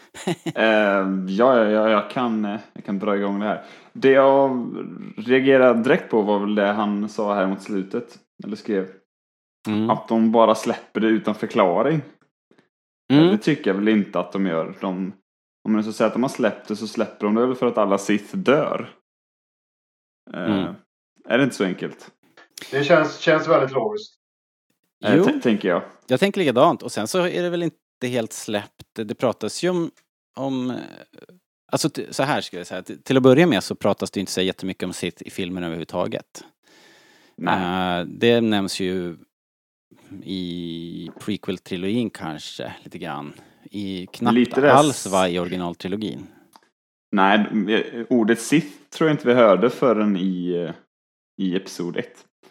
Ja, 0.55 1.09
ja, 1.27 1.69
ja, 1.69 1.89
jag 1.89 2.09
kan, 2.09 2.45
eh, 2.45 2.59
jag 2.73 2.85
kan 2.85 2.99
dra 2.99 3.15
igång 3.15 3.39
det 3.39 3.45
här. 3.45 3.63
Det 3.93 4.11
jag 4.11 4.67
reagerade 5.17 5.83
direkt 5.83 6.09
på 6.11 6.21
var 6.21 6.39
väl 6.39 6.55
det 6.55 6.67
han 6.71 7.09
sa 7.09 7.35
här 7.35 7.47
mot 7.47 7.61
slutet. 7.61 8.17
Eller 8.43 8.55
skrev. 8.55 8.87
Mm. 9.67 9.89
Att 9.89 10.07
de 10.07 10.31
bara 10.31 10.55
släpper 10.55 10.99
det 11.01 11.07
utan 11.07 11.35
förklaring. 11.35 12.01
Mm. 13.13 13.27
Det 13.27 13.37
tycker 13.37 13.69
jag 13.69 13.75
väl 13.75 13.87
inte 13.87 14.19
att 14.19 14.31
de 14.31 14.45
gör. 14.45 14.73
De, 14.81 15.13
om 15.65 15.71
man 15.71 15.83
så 15.83 15.93
säger 15.93 16.07
att 16.07 16.13
de 16.13 16.23
har 16.23 16.29
släppt 16.29 16.67
det 16.67 16.75
så 16.75 16.87
släpper 16.87 17.25
de 17.25 17.35
det 17.35 17.45
väl 17.45 17.55
för 17.55 17.65
att 17.65 17.77
alla 17.77 17.97
Sith 17.97 18.35
dör. 18.37 18.95
Eh, 20.33 20.43
Mm. 20.59 20.73
Är 21.29 21.37
det 21.37 21.43
inte 21.43 21.55
så 21.55 21.63
enkelt? 21.63 22.11
Det 22.71 22.83
känns, 22.83 23.17
känns 23.19 23.47
väldigt 23.47 23.71
logiskt. 23.71 24.13
Eh, 25.05 25.15
Jo. 25.15 25.39
tänker 25.43 25.67
jag. 25.69 25.81
Jag 26.07 26.19
tänker 26.19 26.39
likadant 26.41 26.81
och 26.83 26.91
sen 26.91 27.07
så 27.07 27.27
är 27.27 27.43
det 27.43 27.49
väl 27.49 27.63
inte 27.63 28.07
helt 28.07 28.33
släppt. 28.33 28.83
Det 28.93 29.15
pratas 29.15 29.63
ju 29.63 29.69
om, 29.69 29.91
om 30.35 30.69
eh, 30.71 30.77
alltså 31.71 31.89
så 32.11 32.23
här 32.23 32.41
ska 32.41 32.57
jag 32.57 32.67
säga, 32.67 32.81
Till- 32.83 33.03
till 33.03 33.17
att 33.17 33.23
börja 33.23 33.47
med 33.47 33.63
så 33.63 33.75
pratas 33.75 34.11
det 34.11 34.19
inte 34.19 34.31
så 34.31 34.41
jättemycket 34.41 34.83
om 34.83 34.93
sitt 34.93 35.21
i 35.21 35.29
filmen 35.29 35.63
överhuvudtaget. 35.63 36.43
Nej. 37.35 37.99
Eh, 38.01 38.05
det 38.07 38.41
nämns 38.41 38.79
ju 38.79 39.17
i 40.23 41.09
prequel-trilogin 41.19 42.09
kanske 42.09 42.73
lite 42.83 42.97
grann 42.97 43.33
i 43.75 44.07
knappt 44.11 44.33
Lite 44.35 44.73
alls 44.73 45.07
va, 45.07 45.29
i 45.29 45.39
originaltrilogin. 45.39 46.27
Nej, 47.11 47.45
ordet 48.09 48.41
Sith 48.41 48.89
tror 48.89 49.09
jag 49.09 49.13
inte 49.13 49.27
vi 49.27 49.33
hörde 49.33 49.69
förrän 49.69 50.17
i, 50.17 50.53
eh, 50.53 50.73
i 51.41 51.55
Episod 51.55 51.97
1. 51.97 52.07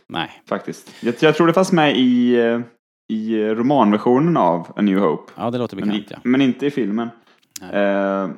Nej. 0.08 0.42
Faktiskt. 0.48 0.94
Jag, 1.00 1.14
jag 1.20 1.36
tror 1.36 1.46
det 1.46 1.52
fanns 1.52 1.72
med 1.72 1.98
i, 1.98 2.34
eh, 2.34 2.60
i 3.08 3.44
romanversionen 3.44 4.36
av 4.36 4.72
A 4.76 4.82
New 4.82 4.98
Hope. 4.98 5.32
Ja, 5.36 5.50
det 5.50 5.58
låter 5.58 5.76
Men, 5.76 5.88
bekant 5.88 6.10
i, 6.10 6.14
ja. 6.14 6.18
men 6.24 6.40
inte 6.40 6.66
i 6.66 6.70
filmen. 6.70 7.08
Eh, 7.72 8.28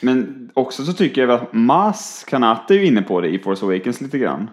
men 0.00 0.50
också 0.54 0.84
så 0.84 0.92
tycker 0.92 1.20
jag 1.20 1.30
att 1.30 1.52
Mas 1.52 2.24
Kanata 2.28 2.74
är 2.74 2.78
inne 2.78 3.02
på 3.02 3.20
det 3.20 3.28
i 3.28 3.38
Force 3.38 3.64
Awakens 3.64 4.00
lite 4.00 4.18
grann. 4.18 4.50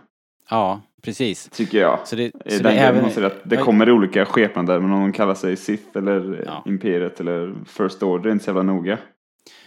Ja, 0.50 0.82
precis. 1.02 1.50
Tycker 1.50 1.78
jag. 1.78 2.08
Så 2.08 2.16
det, 2.16 2.24
I 2.46 2.58
så 2.58 2.64
det 2.64 2.72
även... 2.72 3.10
det 3.44 3.58
Oj. 3.58 3.64
kommer 3.64 3.92
olika 3.92 4.26
skepnader, 4.26 4.80
men 4.80 4.92
om 4.92 5.02
de 5.02 5.12
kallar 5.14 5.36
sig 5.36 5.56
Sith 5.58 5.98
eller 5.98 6.44
Ja. 6.46 6.64
Imperiet 6.66 7.20
eller 7.20 7.56
First 7.66 8.04
Order 8.04 8.30
är 8.30 8.34
inte 8.34 8.46
så 8.46 8.50
jävla 8.50 8.64
noga. 8.64 8.98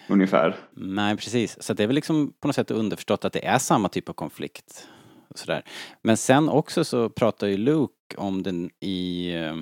Ungefär. 0.09 0.57
Nej, 0.71 1.17
precis. 1.17 1.63
Så 1.63 1.75
det 1.75 1.83
är 1.83 1.87
väl 1.87 1.95
liksom 1.95 2.33
på 2.41 2.49
något 2.49 2.55
sätt 2.57 2.71
underförstått 2.71 3.25
att 3.25 3.33
det 3.33 3.45
är 3.47 3.59
samma 3.59 3.89
typ 3.89 4.09
av 4.09 4.13
konflikt. 4.13 4.89
Och 5.29 5.39
sådär. 5.39 5.63
Men 6.03 6.17
sen 6.17 6.49
också 6.49 6.85
så 6.85 7.09
pratar 7.11 7.47
ju 7.47 7.57
Luke 7.57 8.17
om 8.17 8.43
den 8.43 8.71
i... 8.81 9.33
eh, 9.35 9.57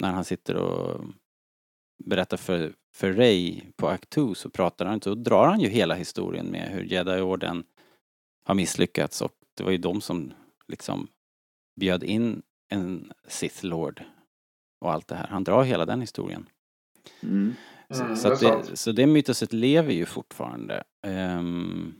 När 0.00 0.12
han 0.12 0.24
sitter 0.24 0.56
och 0.56 1.00
berättar 2.04 2.36
för, 2.36 2.72
för 2.94 3.12
Ray 3.12 3.60
på 3.76 3.88
Act 3.88 4.10
2 4.10 4.34
så 4.34 4.50
pratar 4.50 4.86
han 4.86 5.00
så 5.00 5.14
drar 5.14 5.46
han 5.46 5.60
ju 5.60 5.68
hela 5.68 5.94
historien 5.94 6.46
med 6.46 6.68
hur 6.70 6.82
Jedi-orden 6.84 7.64
har 8.44 8.54
misslyckats 8.54 9.22
och 9.22 9.32
det 9.56 9.64
var 9.64 9.70
ju 9.70 9.78
de 9.78 10.00
som 10.00 10.32
liksom 10.68 11.08
bjöd 11.80 12.04
in 12.04 12.42
en 12.68 13.12
Sith 13.28 13.64
Lord 13.64 14.02
och 14.80 14.92
allt 14.92 15.08
det 15.08 15.14
här. 15.14 15.26
Han 15.26 15.44
drar 15.44 15.62
hela 15.62 15.86
den 15.86 16.00
historien. 16.00 16.48
Mm. 17.22 17.54
Så, 17.90 18.02
Mm, 18.04 18.16
så, 18.16 18.28
det 18.28 18.62
det, 18.70 18.76
så 18.76 18.92
det 18.92 19.06
mytoset 19.06 19.52
lever 19.52 19.92
ju 19.92 20.06
fortfarande. 20.06 20.84
ehm, 21.06 21.94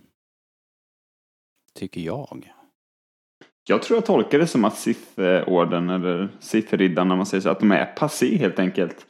tycker 1.75 2.01
jag. 2.01 2.53
Jag 3.69 3.83
tror 3.83 3.97
jag 3.97 4.07
tolkar 4.07 4.39
det 4.39 4.47
som 4.47 4.65
att 4.65 4.77
Sith-orden 4.79 5.91
eller 5.91 6.29
Sith-riddarna, 6.41 7.17
man 7.17 7.27
säger 7.27 7.41
så, 7.41 7.49
att 7.49 7.61
de 7.61 7.73
är 7.73 7.87
passé 7.87 8.37
helt 8.37 8.59
enkelt. 8.59 9.07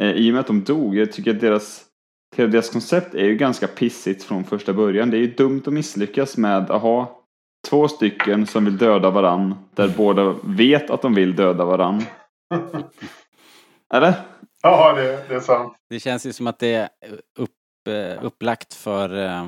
Eh, 0.00 0.10
I 0.10 0.30
och 0.30 0.32
med 0.32 0.40
att 0.40 0.46
de 0.46 0.64
dog. 0.64 0.96
Jag 0.96 1.12
tycker 1.12 1.34
att 1.34 1.40
deras, 1.40 1.86
deras 2.36 2.70
koncept 2.70 3.14
är 3.14 3.24
ju 3.24 3.36
ganska 3.36 3.66
pissigt 3.66 4.24
från 4.24 4.44
första 4.44 4.72
början. 4.72 5.10
Det 5.10 5.16
är 5.16 5.20
ju 5.20 5.34
dumt 5.34 5.62
att 5.66 5.72
misslyckas 5.72 6.36
med 6.36 6.70
att 6.70 6.82
ha 6.82 7.25
två 7.68 7.88
stycken 7.88 8.46
som 8.46 8.64
vill 8.64 8.76
döda 8.78 9.10
varann, 9.10 9.54
där 9.74 9.88
båda 9.88 10.34
vet 10.44 10.90
att 10.90 11.02
de 11.02 11.14
vill 11.14 11.36
döda 11.36 11.64
varann. 11.64 12.02
Eller? 13.94 14.14
Ja, 14.62 14.92
det, 14.92 15.28
det 15.28 15.34
är 15.34 15.40
sant. 15.40 15.74
Det 15.90 16.00
känns 16.00 16.26
ju 16.26 16.32
som 16.32 16.46
att 16.46 16.58
det 16.58 16.74
är 16.74 16.88
upp, 17.38 17.50
eh, 17.88 18.24
upplagt 18.24 18.74
för... 18.74 19.24
eh, 19.24 19.46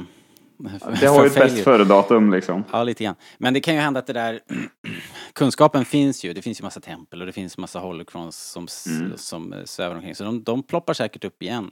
för 0.80 1.00
Det 1.00 1.06
har 1.06 1.20
ju 1.22 1.26
ett 1.26 1.34
bäst 1.34 1.64
före-datum 1.64 2.32
liksom. 2.32 2.64
Ja, 2.72 2.82
lite 2.82 3.04
grann. 3.04 3.14
Men 3.38 3.54
det 3.54 3.60
kan 3.60 3.74
ju 3.74 3.80
hända 3.80 4.00
att 4.00 4.06
det 4.06 4.12
där... 4.12 4.40
kunskapen 5.32 5.84
finns 5.84 6.24
ju. 6.24 6.32
Det 6.32 6.42
finns 6.42 6.60
ju 6.60 6.64
massa 6.64 6.80
tempel 6.80 7.20
och 7.20 7.26
det 7.26 7.32
finns 7.32 7.58
massa 7.58 7.78
holocrons 7.78 8.36
som, 8.52 8.66
Mm. 9.00 9.12
som 9.16 9.52
eh, 9.52 9.64
svävar 9.64 9.94
omkring. 9.96 10.14
Så 10.14 10.24
de, 10.24 10.42
de 10.42 10.62
ploppar 10.62 10.94
säkert 10.94 11.24
upp 11.24 11.42
igen. 11.42 11.70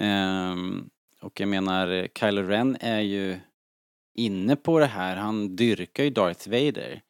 Ehm, 0.00 0.84
och 1.22 1.40
jag 1.40 1.48
menar, 1.48 1.88
eh, 1.88 2.04
Kylo 2.20 2.42
Ren 2.42 2.76
är 2.80 3.00
ju 3.00 3.36
inne 4.16 4.56
på 4.56 4.78
det 4.78 4.86
här. 4.86 5.16
Han 5.16 5.56
dyrkar 5.56 6.04
ju 6.04 6.10
Darth 6.10 6.48
Vader. 6.48 7.02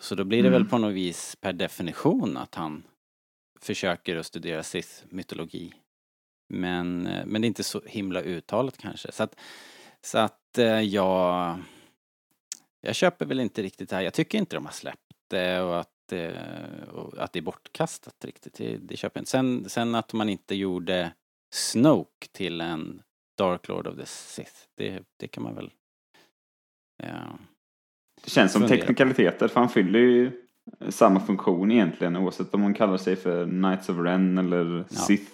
Så 0.00 0.14
då 0.14 0.24
blir 0.24 0.42
det 0.42 0.48
Mm. 0.48 0.60
väl 0.60 0.70
på 0.70 0.78
något 0.78 0.94
vis 0.94 1.36
per 1.40 1.52
definition 1.52 2.36
att 2.36 2.54
han 2.54 2.82
försöker 3.60 4.16
att 4.16 4.26
studera 4.26 4.62
Sith-mytologi. 4.62 5.72
Men, 6.48 7.06
eh, 7.06 7.26
men 7.26 7.42
det 7.42 7.46
är 7.46 7.48
inte 7.48 7.64
så 7.64 7.80
himla 7.86 8.20
uttalat 8.22 8.78
kanske. 8.78 9.12
Så 9.12 9.22
att, 9.22 9.36
så 10.00 10.18
att 10.18 10.58
eh, 10.58 10.80
jag... 10.80 11.58
Jag 12.84 12.94
köper 12.94 13.26
väl 13.26 13.40
inte 13.40 13.62
riktigt 13.62 13.90
det 13.90 13.96
här. 13.96 14.02
Jag 14.02 14.14
tycker 14.14 14.38
inte 14.38 14.56
de 14.56 14.64
har 14.64 14.72
släppt 14.72 14.98
det 15.30 15.60
och 15.60 15.80
att, 15.80 16.12
eh, 16.12 16.88
och 16.92 17.18
att 17.18 17.32
det 17.32 17.38
är 17.38 17.42
bortkastat 17.42 18.24
riktigt. 18.24 18.54
Det, 18.54 18.76
det 18.76 18.96
köper 18.96 19.18
jag 19.18 19.22
inte. 19.22 19.30
Sen, 19.30 19.68
sen 19.68 19.94
att 19.94 20.12
man 20.12 20.28
inte 20.28 20.54
gjorde 20.54 21.12
Snoke 21.54 22.28
till 22.32 22.60
en 22.60 23.02
Dark 23.38 23.68
Lord 23.68 23.86
of 23.86 23.96
the 23.96 24.06
Sith. 24.06 24.52
Det, 24.76 25.02
det 25.16 25.28
kan 25.28 25.42
man 25.42 25.54
väl... 25.54 25.70
Ja. 27.02 27.38
Det 28.24 28.30
känns 28.30 28.52
som 28.52 28.68
teknikaliteter, 28.68 29.48
för 29.48 29.60
han 29.60 29.68
fyller 29.68 29.98
ju 29.98 30.30
samma 30.88 31.20
funktion 31.20 31.70
egentligen 31.70 32.16
oavsett 32.16 32.54
om 32.54 32.60
man 32.60 32.74
kallar 32.74 32.96
sig 32.96 33.16
för 33.16 33.46
Knights 33.46 33.88
of 33.88 33.98
Ren 33.98 34.38
eller 34.38 34.84
Ja. 34.90 34.96
Sith. 34.96 35.32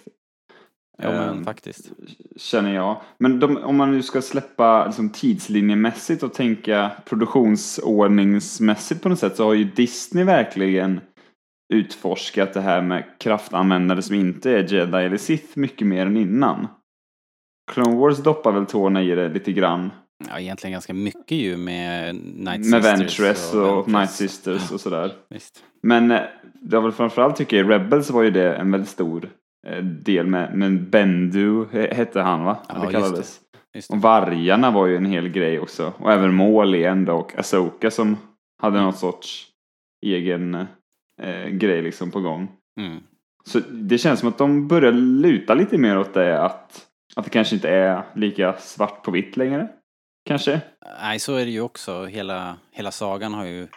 Jo 1.03 1.09
men 1.09 1.37
Ehm, 1.37 1.43
faktiskt. 1.45 1.91
Känner 2.35 2.75
jag. 2.75 3.01
Men 3.17 3.39
de, 3.39 3.57
om 3.57 3.75
man 3.75 3.91
nu 3.91 4.03
ska 4.03 4.21
släppa 4.21 4.85
liksom, 4.85 5.09
tidslinjemässigt 5.09 6.23
och 6.23 6.33
tänka 6.33 6.91
produktionsordningsmässigt 7.05 9.01
på 9.03 9.09
något 9.09 9.19
sätt 9.19 9.35
så 9.35 9.45
har 9.45 9.53
ju 9.53 9.63
Disney 9.63 10.23
verkligen 10.23 11.01
utforskat 11.73 12.53
det 12.53 12.61
här 12.61 12.81
med 12.81 13.03
kraftanvändare 13.17 14.01
som 14.01 14.15
inte 14.15 14.51
är 14.51 14.73
Jedi 14.73 14.97
eller 14.97 15.17
Sith 15.17 15.57
mycket 15.57 15.87
mer 15.87 16.05
än 16.05 16.17
innan. 16.17 16.67
Clone 17.71 17.95
Wars 17.95 18.17
doppar 18.17 18.51
väl 18.51 18.65
tårna 18.65 19.03
i 19.03 19.15
det 19.15 19.29
lite 19.29 19.51
grann. 19.51 19.91
Ja, 20.27 20.39
egentligen 20.39 20.71
ganska 20.71 20.93
mycket 20.93 21.37
ju 21.37 21.57
med 21.57 22.15
Night 22.15 22.45
med 22.45 22.83
Sisters 22.83 23.19
Ventress 23.19 23.53
och, 23.53 23.61
Ventress. 23.77 23.93
Night 23.93 24.11
Sisters 24.11 24.71
och 24.71 24.81
sådär. 24.81 25.11
Visst. 25.29 25.63
Men 25.83 26.11
eh, 26.11 26.21
det 26.61 26.75
var 26.75 26.83
väl 26.83 26.91
framförallt 26.91 27.35
tycker 27.35 27.57
jag, 27.57 27.65
i 27.65 27.69
Rebels 27.69 28.09
var 28.09 28.23
ju 28.23 28.31
det 28.31 28.55
en 28.55 28.71
väldigt 28.71 28.89
stor 28.89 29.29
eh, 29.67 29.77
del 29.83 30.27
med, 30.27 30.51
men 30.55 30.89
Bendu 30.89 31.65
he- 31.65 31.93
hette 31.93 32.21
han 32.21 32.43
va? 32.45 32.57
Ja, 32.67 32.73
det 32.73 32.79
just 32.81 32.91
kallades. 32.93 33.39
Just 33.75 33.89
det. 33.89 33.95
Och 33.95 34.01
vargarna 34.01 34.71
var 34.71 34.85
ju 34.87 34.95
en 34.95 35.05
hel 35.05 35.29
grej 35.29 35.59
också. 35.59 35.93
Och 35.97 36.11
även 36.11 36.33
Maul 36.35 36.75
igen 36.75 37.05
då 37.05 37.13
och 37.13 37.39
Asoka 37.39 37.91
som 37.91 38.17
hade 38.61 38.75
Mm. 38.77 38.85
något 38.85 38.97
sorts 38.97 39.47
egen 40.05 40.53
eh, 41.21 41.47
grej 41.51 41.81
liksom 41.81 42.11
på 42.11 42.21
gång. 42.21 42.47
Mm. 42.79 42.99
Så 43.45 43.59
det 43.71 43.97
känns 43.97 44.19
som 44.19 44.29
att 44.29 44.37
de 44.37 44.67
börjar 44.67 44.91
luta 44.91 45.53
lite 45.53 45.77
mer 45.77 45.97
åt 45.97 46.13
det 46.13 46.41
att, 46.41 46.85
att 47.15 47.23
det 47.25 47.29
kanske 47.31 47.55
inte 47.55 47.69
är 47.69 48.03
lika 48.15 48.53
svart 48.57 49.03
på 49.03 49.11
vitt 49.11 49.37
längre. 49.37 49.67
Kanske. 50.25 50.61
Nej, 51.01 51.19
så 51.19 51.35
är 51.35 51.45
det 51.45 51.51
ju 51.51 51.61
också. 51.61 52.05
Hela, 52.05 52.57
hela 52.71 52.91
sagan 52.91 53.33
har 53.33 53.45
ju 53.45 53.67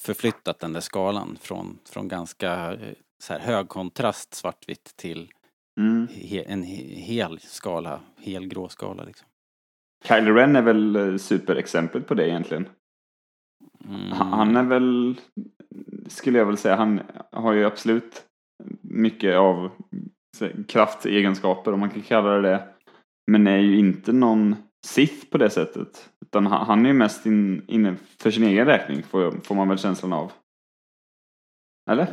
förflyttat 0.00 0.58
den 0.60 0.72
där 0.72 0.80
skalan 0.80 1.38
från, 1.40 1.78
från 1.88 2.08
ganska 2.08 2.72
eh, 2.72 2.78
så 3.24 3.32
här, 3.32 3.40
hög 3.40 3.68
kontrast 3.68 4.34
svartvitt 4.34 4.96
till 4.96 5.30
Mm. 5.80 6.08
he, 6.08 6.42
en 6.42 6.62
he, 6.62 6.76
hel 6.94 7.38
skala, 7.40 8.00
hel 8.20 8.46
grå 8.46 8.68
skala 8.68 9.04
liksom. 9.04 9.28
Kylo 10.08 10.34
Ren 10.34 10.56
är 10.56 10.62
väl 10.62 10.96
eh, 10.96 11.16
superexemplet 11.16 12.06
på 12.06 12.14
det 12.14 12.28
egentligen. 12.28 12.68
Mm. 13.84 14.12
Han- 14.12 14.56
är 14.56 14.62
väl, 14.62 15.16
skulle 16.08 16.38
jag 16.38 16.46
väl 16.46 16.56
säga, 16.56 16.76
han 16.76 17.00
har 17.32 17.52
ju 17.52 17.64
absolut 17.64 18.24
mycket 18.80 19.36
av 19.36 19.70
kraftegenskaper 20.68 21.72
om 21.72 21.80
man 21.80 21.90
kan 21.90 22.02
kalla 22.02 22.30
det 22.30 22.40
det. 22.42 22.68
Men 23.30 23.46
är 23.46 23.58
ju 23.58 23.78
inte 23.78 24.12
någon 24.12 24.56
Sith 24.86 25.26
på 25.30 25.38
det 25.38 25.50
sättet. 25.50 26.10
Utan 26.20 26.46
han, 26.46 26.66
han 26.66 26.84
är 26.84 26.88
ju 26.88 26.94
mest 26.94 27.26
in, 27.26 27.64
inne 27.68 27.96
för 28.18 28.30
sin 28.30 28.42
egen 28.42 28.66
räkning 28.66 29.02
får, 29.02 29.40
får 29.44 29.54
man 29.54 29.68
väl 29.68 29.78
känslan 29.78 30.12
av. 30.12 30.32
Eller? 31.90 32.06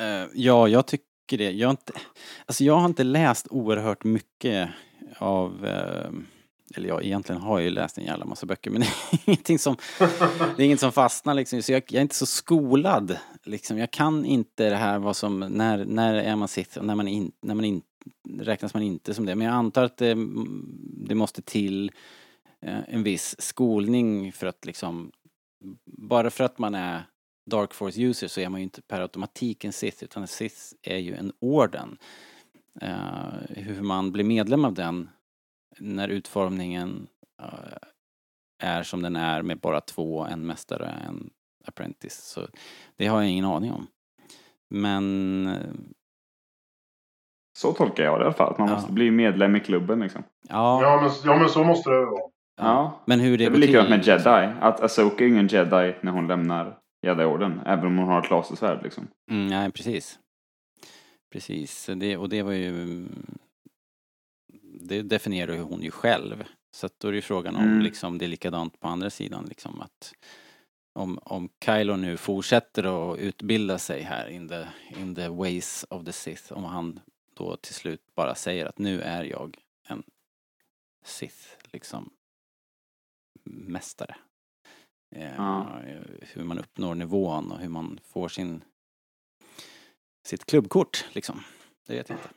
Uh, 0.00 0.28
ja, 0.34 0.68
jag 0.68 0.86
tycker 0.86 1.38
det. 1.38 1.50
Jag 1.50 1.68
har, 1.68 1.70
inte, 1.70 1.92
alltså 2.46 2.64
jag 2.64 2.74
har 2.74 2.86
inte 2.86 3.04
läst 3.04 3.46
oerhört 3.50 4.04
mycket 4.04 4.70
av 5.18 5.64
uh, 5.64 6.20
eller 6.74 6.88
ja, 6.88 7.02
egentligen 7.02 7.42
har 7.42 7.58
jag 7.58 7.64
ju 7.64 7.70
läst 7.70 7.98
en 7.98 8.04
jävla 8.04 8.24
massa 8.24 8.46
böcker 8.46 8.70
men 8.70 8.80
det 8.80 8.86
är 8.86 9.20
ingenting 9.24 9.58
som, 9.58 9.76
det 10.56 10.62
är 10.62 10.66
inget 10.66 10.80
som 10.80 10.92
fastnar 10.92 11.34
liksom. 11.34 11.62
Så 11.62 11.72
jag, 11.72 11.82
jag 11.88 11.98
är 11.98 12.02
inte 12.02 12.14
så 12.14 12.26
skolad 12.26 13.18
liksom. 13.44 13.78
Jag 13.78 13.90
kan 13.90 14.24
inte 14.24 14.70
det 14.70 14.76
här 14.76 14.98
vad 14.98 15.16
som, 15.16 15.40
när, 15.40 15.84
när 15.84 16.14
är 16.14 16.36
man 16.36 16.48
sitt 16.48 16.76
och 16.76 16.84
när 16.84 16.94
man 16.94 17.08
in, 17.08 17.32
när 17.42 17.54
man 17.54 17.64
inte 17.64 17.86
räknas 18.28 18.74
man 18.74 18.82
inte 18.82 19.14
som 19.14 19.26
det. 19.26 19.34
Men 19.34 19.46
jag 19.46 19.54
antar 19.54 19.84
att 19.84 19.96
det, 19.96 20.14
det 21.06 21.14
måste 21.14 21.42
till 21.42 21.92
eh, 22.60 22.80
en 22.88 23.02
viss 23.02 23.40
skolning 23.40 24.32
för 24.32 24.46
att 24.46 24.64
liksom, 24.66 25.12
bara 25.84 26.30
för 26.30 26.44
att 26.44 26.58
man 26.58 26.74
är 26.74 27.02
Dark 27.50 27.74
Force 27.74 28.02
user 28.02 28.28
så 28.28 28.40
är 28.40 28.48
man 28.48 28.60
ju 28.60 28.64
inte 28.64 28.82
per 28.82 29.00
automatik 29.00 29.64
en 29.64 29.72
Sith 29.72 30.04
utan 30.04 30.22
en 30.22 30.28
Sith 30.28 30.60
är 30.82 30.96
ju 30.96 31.14
en 31.14 31.32
orden. 31.38 31.98
Uh, 32.82 33.34
hur 33.48 33.82
man 33.82 34.12
blir 34.12 34.24
medlem 34.24 34.64
av 34.64 34.74
den 34.74 35.08
när 35.78 36.08
utformningen 36.08 37.06
uh, 37.42 37.76
är 38.58 38.82
som 38.82 39.02
den 39.02 39.16
är 39.16 39.42
med 39.42 39.58
bara 39.58 39.80
två, 39.80 40.24
en 40.24 40.46
mästare 40.46 40.82
och 40.82 41.08
en 41.08 41.30
apprentice. 41.64 42.24
Så 42.24 42.48
det 42.96 43.06
har 43.06 43.22
jag 43.22 43.30
ingen 43.30 43.44
aning 43.44 43.72
om. 43.72 43.86
Men 44.68 45.48
så 47.60 47.72
tolkar 47.72 48.04
jag 48.04 48.18
det 48.18 48.22
i 48.22 48.24
alla 48.24 48.34
fall. 48.34 48.52
Att 48.52 48.58
man 48.58 48.68
Ja. 48.68 48.74
måste 48.74 48.92
bli 48.92 49.10
medlem 49.10 49.56
i 49.56 49.60
klubben 49.60 50.00
liksom. 50.00 50.22
ja, 50.48 50.82
Ja 50.82 51.00
men, 51.02 51.10
ja, 51.32 51.38
men 51.38 51.48
så 51.48 51.64
måste 51.64 51.90
det 51.90 52.04
vara. 52.04 52.30
Ja. 52.56 53.00
men 53.06 53.20
hur 53.20 53.30
det 53.30 53.36
Det 53.44 53.44
är 53.44 53.50
väl 53.50 53.60
likadant 53.60 53.90
med 53.90 54.06
Jedi. 54.06 54.52
Att 54.60 54.80
Asoka 54.80 55.24
är 55.24 55.28
ingen 55.28 55.46
Jedi 55.48 55.94
när 56.02 56.12
hon 56.12 56.26
lämnar 56.26 56.78
Jedi-orden. 57.06 57.60
Även 57.66 57.86
om 57.86 57.98
hon 57.98 58.08
har 58.08 58.22
ett 58.22 58.30
lasersvärd 58.30 58.82
liksom. 58.82 59.08
Mm, 59.30 59.46
nej, 59.46 59.70
precis. 59.72 60.18
Precis, 61.32 61.90
det, 61.96 62.16
och 62.16 62.28
det 62.28 62.42
var 62.42 62.52
ju... 62.52 63.06
Det 64.80 65.02
definierar 65.02 65.52
ju 65.54 65.60
hon 65.62 65.82
ju 65.82 65.90
själv. 65.90 66.44
Så 66.76 66.86
att 66.86 66.92
då 67.00 67.08
är 67.08 67.12
det 67.12 67.16
ju 67.16 67.22
frågan 67.22 67.56
om 67.56 67.62
Mm. 67.64 67.80
liksom 67.80 68.18
det 68.18 68.24
är 68.24 68.28
likadant 68.28 68.80
på 68.80 68.88
andra 68.88 69.10
sidan 69.10 69.44
liksom 69.44 69.80
att 69.80 70.12
om, 70.98 71.18
om 71.22 71.48
Kylo 71.64 71.96
nu 71.96 72.16
fortsätter 72.16 73.12
att 73.12 73.18
utbilda 73.18 73.78
sig 73.78 74.02
här 74.02 74.28
in 74.28 74.48
the, 74.48 74.64
in 75.00 75.14
the 75.14 75.28
ways 75.28 75.86
of 75.90 76.04
the 76.04 76.12
Sith, 76.12 76.52
om 76.52 76.64
han 76.64 77.00
då 77.40 77.56
till 77.56 77.74
slut 77.74 78.00
bara 78.14 78.34
säger 78.34 78.66
att 78.66 78.78
nu 78.78 79.00
är 79.00 79.24
jag 79.24 79.56
en 79.88 80.02
Sith, 81.04 81.48
liksom 81.72 82.10
mästare. 83.44 84.16
Eh, 85.16 85.34
Ja. 85.36 85.66
Hur 86.20 86.44
man 86.44 86.58
uppnår 86.58 86.94
nivån 86.94 87.52
och 87.52 87.58
hur 87.58 87.68
man 87.68 88.00
får 88.04 88.28
sin 88.28 88.64
sitt 90.26 90.46
klubbkort 90.46 91.04
liksom. 91.12 91.42
Det 91.86 91.94
vet 91.94 92.08
jag 92.08 92.18
inte. 92.18 92.28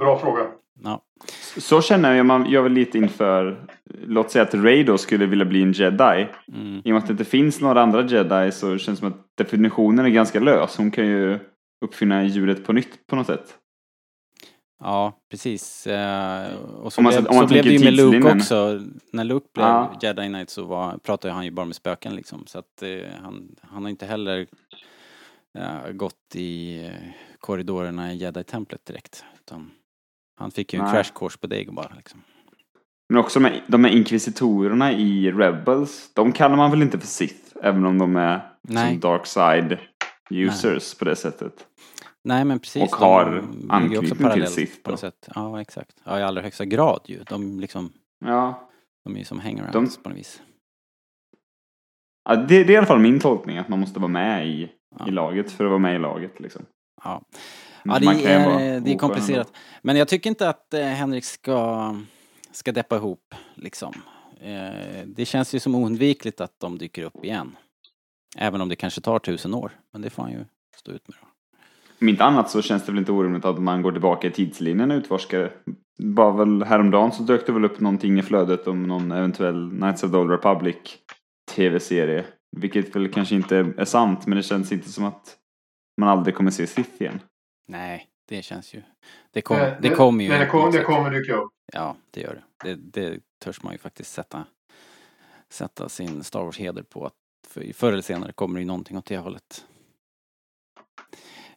Bra 0.00 0.18
fråga. 0.18 0.46
Ja. 0.82 1.02
Så 1.58 1.82
känner 1.82 2.14
jag, 2.14 2.26
man 2.26 2.50
gör 2.50 2.62
väl 2.62 2.72
lite 2.72 2.98
inför, 2.98 3.66
låt 3.84 4.30
säga 4.30 4.42
att 4.42 4.54
Ray 4.54 4.84
då 4.84 4.98
skulle 4.98 5.26
vilja 5.26 5.44
bli 5.44 5.62
en 5.62 5.72
jedi. 5.72 6.28
Mm. 6.52 6.76
I 6.76 6.80
och 6.80 6.86
med 6.86 6.96
att 6.96 7.06
det 7.06 7.12
inte 7.12 7.24
finns 7.24 7.60
några 7.60 7.82
andra 7.82 8.06
jedi 8.06 8.52
så 8.52 8.78
känns 8.78 9.00
det 9.00 9.06
som 9.06 9.08
att 9.08 9.36
definitionen 9.36 10.06
är 10.06 10.10
ganska 10.10 10.40
lös. 10.40 10.76
Hon 10.76 10.90
kan 10.90 11.06
ju 11.06 11.38
uppfinna 11.84 12.24
hjulet 12.24 12.64
på 12.64 12.72
nytt 12.72 13.06
på 13.06 13.16
något 13.16 13.26
sätt. 13.26 13.58
Ja, 14.80 15.12
precis. 15.30 15.86
Eh, 15.86 16.54
och 16.56 16.92
så 16.92 17.00
Om 17.00 17.04
man- 17.04 17.12
blev, 17.12 17.26
om 17.26 17.36
man 17.36 17.48
så 17.48 17.52
blev 17.52 17.64
det 17.64 17.70
ju 17.72 17.84
med 17.84 17.92
Luke 17.94 18.32
också. 18.36 18.80
När 19.12 19.24
Luke 19.24 19.46
blev 19.54 19.66
Ja. 19.66 19.98
Jedi 20.02 20.26
Knight 20.26 20.50
så 20.50 20.64
var, 20.64 20.98
pratade 20.98 21.34
han 21.34 21.44
ju 21.44 21.50
bara 21.50 21.66
med 21.66 21.76
spöken 21.76 22.14
liksom. 22.16 22.46
Så 22.46 22.58
att 22.58 22.82
eh, 22.82 22.88
han, 23.22 23.56
han 23.62 23.82
har 23.82 23.90
inte 23.90 24.06
heller 24.06 24.46
eh, 25.58 25.90
gått 25.92 26.34
i 26.34 26.90
korridorerna 27.38 28.12
i 28.12 28.16
Jedi-templet 28.16 28.86
direkt. 28.86 29.24
Utan 29.44 29.70
han 30.36 30.50
fick 30.50 30.72
ju 30.72 30.78
en 30.78 30.84
Nej. 30.84 30.94
crash 30.94 31.12
course 31.14 31.38
på 31.38 31.46
Dagobah 31.46 31.96
liksom. 31.96 32.22
Men 33.08 33.18
också 33.20 33.40
de 33.40 33.60
de 33.66 33.84
här 33.84 33.90
inkvisitorerna 33.92 34.92
i 34.92 35.30
Rebels, 35.32 36.10
de 36.14 36.32
kallar 36.32 36.56
man 36.56 36.70
väl 36.70 36.82
inte 36.82 36.98
för 36.98 37.06
Sith, 37.06 37.56
även 37.62 37.84
om 37.86 37.98
de 37.98 38.16
är 38.16 38.52
Nej. 38.62 38.88
som 38.90 39.00
dark 39.00 39.26
side 39.26 39.78
users 40.30 40.94
på 40.94 41.04
det 41.04 41.16
sättet. 41.16 41.52
Nej 42.24 42.44
men 42.44 42.58
precis. 42.58 42.82
Och 42.82 42.88
har 42.98 43.44
anknytning 43.68 44.30
till 44.32 44.46
Sith 44.46 44.82
på 44.82 44.90
något 44.90 45.00
sätt. 45.00 45.28
Ja, 45.34 45.60
exakt. 45.60 45.96
Ja, 46.04 46.18
i 46.18 46.22
allra 46.22 46.42
högsta 46.42 46.64
grad 46.64 47.00
ju. 47.04 47.22
De 47.22 47.60
liksom, 47.60 47.92
Ja, 48.24 48.70
de 49.04 49.14
är 49.14 49.18
ju 49.18 49.24
som 49.24 49.40
hangarounds 49.40 49.96
De- 49.96 50.02
på 50.02 50.08
något 50.08 50.18
vis. 50.18 50.42
ja 52.28 52.36
det, 52.36 52.44
det 52.46 52.58
är 52.64 52.70
i 52.70 52.76
alla 52.76 52.86
fall 52.86 52.98
min 53.00 53.20
tolkning, 53.20 53.58
att 53.58 53.68
man 53.68 53.78
måste 53.80 53.98
vara 54.00 54.08
med 54.08 54.46
i, 54.48 54.72
Ja. 54.98 55.08
i 55.08 55.10
laget 55.10 55.52
för 55.52 55.64
att 55.64 55.70
vara 55.70 55.78
med 55.78 55.94
i 55.96 55.98
laget. 55.98 56.40
Liksom. 56.40 56.66
Ja. 57.04 57.22
Men 57.84 58.02
Ja, 58.02 58.10
det 58.14 58.24
är, 58.26 58.80
det 58.80 58.92
är 58.92 58.98
komplicerat. 58.98 59.52
Men 59.82 59.96
jag 59.96 60.08
tycker 60.08 60.30
inte 60.30 60.48
att 60.48 60.74
eh, 60.74 60.80
Henrik 60.84 61.24
ska, 61.24 61.94
ska 62.52 62.72
deppa 62.72 62.96
ihop, 62.96 63.34
liksom. 63.54 63.94
Eh, 64.40 65.06
det 65.06 65.24
känns 65.24 65.54
ju 65.54 65.60
som 65.60 65.74
oundvikligt 65.74 66.40
att 66.40 66.60
de 66.60 66.78
dyker 66.78 67.02
upp 67.02 67.24
igen. 67.24 67.56
Även 68.38 68.60
om 68.60 68.68
det 68.68 68.76
kanske 68.76 69.00
tar 69.00 69.18
tusen 69.18 69.54
år. 69.54 69.72
Men 69.92 70.02
det 70.02 70.10
får 70.10 70.22
han 70.22 70.32
ju 70.32 70.44
stå 70.76 70.92
ut 70.92 71.08
med 71.08 71.16
då. 71.20 71.27
Om 72.00 72.08
inte 72.08 72.24
annat 72.24 72.50
så 72.50 72.62
känns 72.62 72.86
det 72.86 72.92
väl 72.92 72.98
inte 72.98 73.12
orimligt 73.12 73.44
att 73.44 73.58
man 73.58 73.82
går 73.82 73.92
tillbaka 73.92 74.26
i 74.26 74.30
tidslinjen 74.30 74.90
och 74.90 74.96
utforskar. 74.96 75.52
Bara 76.02 76.32
väl 76.32 76.62
häromdagen 76.62 77.12
så 77.12 77.22
dök 77.22 77.46
det 77.46 77.52
väl 77.52 77.64
upp 77.64 77.80
någonting 77.80 78.18
i 78.18 78.22
flödet 78.22 78.66
om 78.66 78.82
någon 78.82 79.12
eventuell 79.12 79.70
Knights 79.70 80.02
of 80.02 80.10
the 80.10 80.16
Old 80.16 80.30
Republic 80.30 80.76
tv-serie. 81.54 82.24
Vilket 82.56 82.96
väl 82.96 83.12
kanske 83.12 83.34
inte 83.34 83.56
är 83.56 83.84
sant, 83.84 84.26
men 84.26 84.36
det 84.36 84.42
känns 84.42 84.72
inte 84.72 84.92
som 84.92 85.04
att 85.04 85.36
man 86.00 86.08
aldrig 86.08 86.34
kommer 86.34 86.50
se 86.50 86.66
Sith 86.66 87.02
igen. 87.02 87.20
Nej, 87.68 88.06
det 88.28 88.42
känns 88.42 88.74
ju... 88.74 88.82
Det, 89.30 89.40
kom, 89.40 89.56
Eh, 89.56 89.72
det 89.80 89.90
kommer 89.90 90.24
ju... 90.24 90.30
Det, 90.30 90.46
kom, 90.46 90.70
det 90.70 90.82
kommer 90.82 91.10
dyka 91.10 91.34
upp. 91.34 91.50
Ja, 91.72 91.96
det 92.10 92.20
gör 92.20 92.42
det. 92.64 92.74
det. 92.74 93.02
Det 93.02 93.20
törs 93.44 93.62
man 93.62 93.72
ju 93.72 93.78
faktiskt 93.78 94.12
sätta, 94.12 94.44
sätta 95.48 95.88
sin 95.88 96.24
Star 96.24 96.44
Wars-heder 96.44 96.82
på. 96.82 97.06
Att 97.06 97.14
för, 97.48 97.72
förr 97.74 97.92
eller 97.92 98.02
senare 98.02 98.32
kommer 98.32 98.54
det 98.54 98.60
ju 98.60 98.66
någonting 98.66 98.98
åt 98.98 99.06
det 99.06 99.16
hållet. 99.16 99.64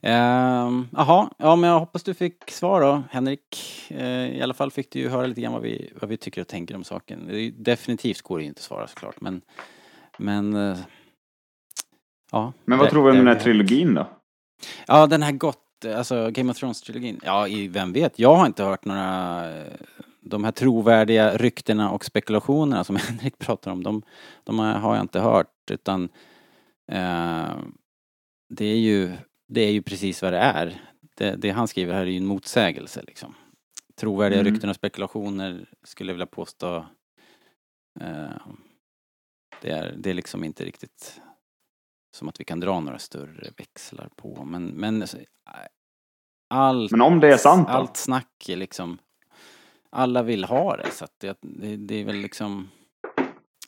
Ehm, 0.02 0.88
Jaha, 0.92 1.30
ja 1.38 1.56
men 1.56 1.70
jag 1.70 1.80
hoppas 1.80 2.04
du 2.04 2.14
fick 2.14 2.52
svar 2.52 2.82
då, 2.82 3.04
Henrik. 3.12 3.58
Eh, 3.90 4.38
I 4.38 4.42
alla 4.42 4.54
fall 4.54 4.72
fick 4.72 4.92
du 4.92 5.00
ju 5.00 5.10
höra 5.10 5.28
lite 5.28 5.42
grann 5.42 5.54
vad 5.54 5.62
vi, 5.62 5.94
vad 6.02 6.10
vi 6.10 6.18
tycker 6.18 6.42
och 6.42 6.48
tänker 6.48 6.76
om 6.76 6.84
saken. 6.84 7.28
Det 7.28 7.40
är, 7.42 7.52
definitivt 7.52 8.22
går 8.22 8.38
det 8.38 8.42
ju 8.44 8.48
inte 8.48 8.60
att 8.60 8.64
svara 8.64 8.88
såklart, 8.88 9.22
men... 9.22 9.42
Men... 10.18 10.54
eh, 10.54 10.78
Ja. 12.32 12.54
Men 12.66 12.78
vad 12.78 12.88
det- 12.88 12.92
tror 12.92 13.04
vi 13.04 13.12
om 13.12 13.18
den 13.18 13.28
här 13.28 13.36
trilogin 13.44 13.94
då? 13.94 14.08
Ja, 14.88 15.08
den 15.08 15.22
här 15.24 15.32
gott, 15.32 15.86
alltså 15.96 16.30
Game 16.32 16.52
of 16.52 16.58
Thrones-trilogin. 16.58 17.20
Ja, 17.24 17.48
i, 17.48 17.68
vem 17.68 17.94
vet? 17.94 18.20
Jag 18.20 18.36
har 18.36 18.46
inte 18.46 18.64
hört 18.64 18.86
några, 18.86 19.44
de 20.22 20.44
här 20.44 20.52
trovärdiga 20.52 21.38
ryktena 21.38 21.92
och 21.92 22.06
spekulationerna 22.06 22.84
som 22.84 22.96
Henrik 23.10 23.38
pratar 23.40 23.72
om, 23.72 23.84
de, 23.84 24.02
de 24.44 24.60
har 24.60 24.74
har 24.74 24.96
jag 24.96 25.04
inte 25.04 25.20
hört 25.20 25.72
utan 25.72 26.10
eh, 26.92 27.56
det 28.50 28.66
är 28.66 28.78
ju, 28.78 29.12
det 29.54 29.62
är 29.62 29.72
ju 29.72 29.82
precis 29.82 30.22
vad 30.22 30.34
det 30.34 30.40
är. 30.40 30.82
Det, 31.16 31.36
det 31.36 31.50
han 31.50 31.68
skriver 31.68 31.94
här 31.94 32.02
är 32.02 32.06
ju 32.06 32.18
en 32.18 32.26
motsägelse 32.26 33.04
liksom. 33.08 33.36
Trovärdiga 33.96 34.40
Mm. 34.40 34.54
rykten 34.54 34.70
och 34.70 34.76
spekulationer 34.76 35.70
skulle 35.84 36.10
jag 36.10 36.14
vilja 36.14 36.26
påstå 36.26 36.76
eh, 38.00 38.48
det, 39.62 39.72
är, 39.72 39.96
det 39.98 40.10
är 40.10 40.14
liksom 40.14 40.44
inte 40.44 40.66
riktigt 40.66 41.22
som 42.16 42.30
att 42.30 42.40
vi 42.40 42.44
kan 42.44 42.60
dra 42.60 42.80
några 42.80 43.00
större 43.00 43.50
växlar 43.58 44.10
på. 44.16 44.46
Men, 44.46 44.68
men 44.68 45.02
alltså, 45.02 45.18
allt, 46.50 46.92
Men 46.92 47.02
om 47.02 47.20
det 47.20 47.34
är 47.34 47.38
sant 47.38 47.68
då? 47.68 47.74
allt 47.74 47.98
snack 47.98 48.50
är 48.50 48.56
liksom, 48.56 48.98
alla 49.90 50.24
vill 50.24 50.44
ha 50.44 50.78
det 50.78 50.92
så 50.92 51.06
att 51.06 51.20
det, 51.20 51.38
det, 51.42 51.76
det 51.78 51.96
är 51.96 52.06
väl 52.06 52.16
liksom, 52.16 52.70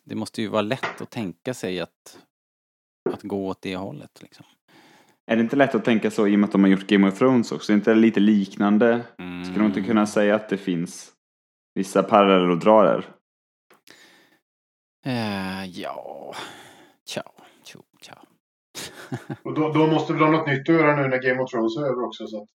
det 0.03 0.15
måste 0.15 0.41
ju 0.41 0.47
vara 0.47 0.61
lätt 0.61 1.01
att 1.01 1.09
tänka 1.09 1.53
sig 1.53 1.79
att, 1.79 2.19
att 3.09 3.21
gå 3.21 3.47
åt 3.47 3.61
det 3.61 3.75
hållet 3.75 4.21
liksom. 4.21 4.45
Är 5.31 5.35
det 5.35 5.41
inte 5.41 5.55
lätt 5.55 5.75
att 5.75 5.85
tänka 5.85 6.11
så 6.11 6.27
i 6.27 6.35
och 6.35 6.39
med 6.39 6.47
att 6.47 6.51
de 6.51 6.63
har 6.63 6.69
gjort 6.69 6.87
Game 6.87 7.07
of 7.07 7.17
Thrones 7.17 7.51
också? 7.51 7.71
Är 7.71 7.75
inte 7.75 7.93
det 7.93 7.99
lite 7.99 8.19
liknande? 8.19 9.01
Mm. 9.19 9.43
Skulle 9.43 9.59
de 9.59 9.65
inte 9.65 9.81
kunna 9.81 10.05
säga 10.05 10.35
att 10.35 10.49
det 10.49 10.57
finns 10.57 11.11
vissa 11.75 12.03
paralleller 12.03 12.49
att 12.49 12.61
dra 12.61 12.83
där? 12.83 13.05
Eh, 15.05 15.65
ja, 15.65 16.35
ciao, 17.09 17.31
tjo, 17.63 17.79
ciao. 18.01 18.17
Och 19.43 19.53
då, 19.53 19.73
då 19.73 19.87
måste 19.87 20.13
vi 20.13 20.19
ha 20.19 20.31
något 20.31 20.47
nytt 20.47 20.69
att 20.69 20.75
göra 20.75 20.95
nu 20.95 21.07
när 21.07 21.21
Game 21.21 21.41
of 21.41 21.51
Thrones 21.51 21.77
är 21.77 21.81
över 21.81 22.03
också. 22.05 22.27
Så 22.27 22.41
att, 22.41 22.49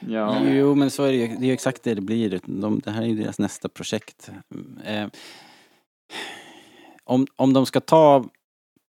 Ja. 0.00 0.42
Jo, 0.44 0.74
men 0.74 0.90
så 0.90 1.02
är 1.04 1.08
det 1.08 1.16
ju. 1.16 1.26
Det 1.26 1.44
är 1.44 1.46
ju 1.46 1.52
exakt 1.52 1.82
det 1.82 1.94
det 1.94 2.00
blir. 2.00 2.40
De, 2.44 2.80
det 2.84 2.90
här 2.90 3.02
är 3.02 3.06
ju 3.06 3.14
deras 3.14 3.38
nästa 3.38 3.68
projekt. 3.68 4.30
Eh, 4.84 5.06
om, 7.04 7.26
om 7.36 7.52
de 7.52 7.66
ska 7.66 7.80
ta 7.80 8.24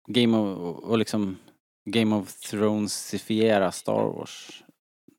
Game 0.08 0.38
of, 0.38 0.78
och 0.84 0.98
liksom 0.98 1.38
Game 1.86 2.16
of 2.16 2.34
Thronesifiera 2.40 3.72
Star 3.72 4.04
Wars, 4.04 4.64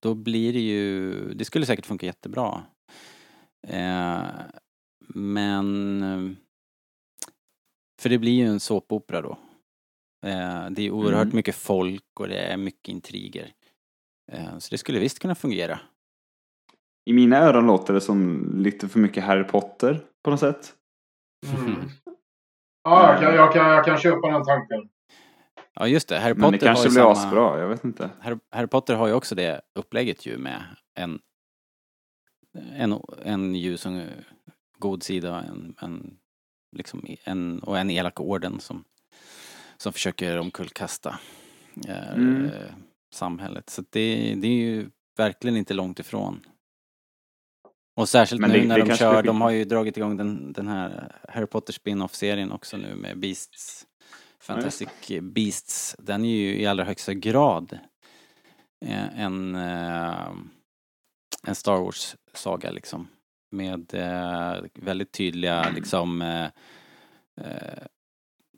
då 0.03 0.15
blir 0.15 0.53
det 0.53 0.61
ju, 0.61 1.13
det 1.35 1.45
skulle 1.45 1.67
säkert 1.67 1.87
funka 1.87 2.07
jättebra. 2.07 2.63
Eh, 3.69 4.23
men, 5.15 6.37
för 8.03 8.09
det 8.09 8.19
blir 8.19 8.33
ju 8.33 8.47
en 8.47 8.61
såpopera 8.61 9.21
då. 9.23 9.39
Eh, 10.27 10.71
det 10.71 10.83
är 10.83 10.91
oerhört 10.91 11.23
Mm. 11.25 11.37
mycket 11.37 11.55
folk 11.55 12.21
och 12.21 12.29
det 12.29 12.39
är 12.39 12.57
mycket 12.57 12.89
intriger. 12.89 13.53
Eh, 14.33 14.59
Så 14.59 14.69
det 14.71 14.79
skulle 14.79 14.99
visst 14.99 15.19
kunna 15.19 15.35
fungera. 15.35 15.81
I 17.05 17.13
mina 17.13 17.37
öron 17.39 17.67
låter 17.67 17.95
det 17.95 18.01
som 18.01 18.51
lite 18.63 18.89
för 18.89 18.99
mycket 18.99 19.25
Harry 19.25 19.45
Potter 19.45 20.01
på 20.25 20.31
något 20.31 20.41
sätt. 20.41 20.75
mm. 21.59 21.89
Ja, 22.83 23.13
jag 23.13 23.21
kan, 23.23 23.35
jag, 23.35 23.53
kan, 23.53 23.67
jag 23.71 23.85
kan 23.85 23.99
köpa 23.99 24.31
den 24.31 24.45
tanken. 24.45 24.89
Ja 25.75 25.87
just 25.89 26.09
det, 26.09 26.19
Harry 26.19 26.35
Men 26.35 26.43
Potter 26.43 26.59
det 26.59 26.65
kanske 26.67 26.89
blir 26.89 26.95
samma... 26.95 27.13
asbra, 27.13 27.61
jag 27.61 27.69
vet 27.69 27.85
inte. 27.85 28.11
Harry, 28.21 28.39
Harry 28.51 28.67
Potter 28.67 28.95
har 28.95 29.07
ju 29.07 29.13
också 29.13 29.35
det 29.35 29.61
upplägget 29.75 30.27
ju 30.27 30.39
med 30.39 30.63
en, 30.95 31.21
en, 32.73 33.01
en 33.25 33.55
ljus 33.55 33.87
och 33.87 33.93
god 34.79 35.03
sida 35.03 35.43
en, 35.49 35.75
en, 35.81 36.17
liksom 36.77 37.07
en, 37.25 37.59
och 37.59 37.79
en 37.79 37.91
elak 37.91 38.21
orden 38.21 38.61
som, 38.61 38.85
som 39.77 39.93
försöker 39.93 40.39
omkullkasta 40.39 41.19
eh, 41.89 42.13
Mm. 42.13 42.51
samhället. 43.15 43.71
Så 43.71 43.83
det, 43.91 44.35
det 44.35 44.47
är 44.49 44.53
ju 44.53 44.91
verkligen 45.17 45.57
inte 45.57 45.75
långt 45.75 45.99
ifrån. 45.99 46.47
Och 47.97 48.09
särskilt 48.09 48.41
Men 48.41 48.51
nu 48.51 48.61
det- 48.61 48.67
när 48.67 48.79
det 48.79 48.85
de 48.85 48.97
kör, 48.97 49.23
blir- 49.23 49.27
de 49.33 49.41
har 49.41 49.51
ju 49.51 49.65
dragit 49.65 49.97
igång 49.97 50.17
den, 50.17 50.53
den 50.53 50.69
här 50.69 51.17
Harry 51.29 51.47
Potter 51.47 51.73
spin-off-serien 51.73 52.53
också 52.53 52.77
nu 52.77 52.95
med 52.95 53.19
Beasts, 53.19 53.87
Fantastic 54.41 54.89
Beasts. 55.23 55.97
Den 55.99 56.25
är 56.25 56.29
ju 56.29 56.61
i 56.61 56.67
allra 56.67 56.85
högsta 56.85 57.15
grad 57.15 57.79
eh, 58.85 59.21
en, 59.21 59.55
eh, 59.55 60.29
en 61.47 61.55
Star 61.55 61.77
Wars-saga 61.81 62.71
liksom. 62.71 63.09
Med 63.51 63.95
eh, 63.95 64.63
väldigt 64.75 65.13
tydliga 65.13 65.71
liksom 65.71 66.23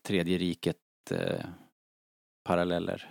tredje 0.02 0.38
riket 0.38 0.76
eh, 1.10 1.46
paralleller. 2.44 3.10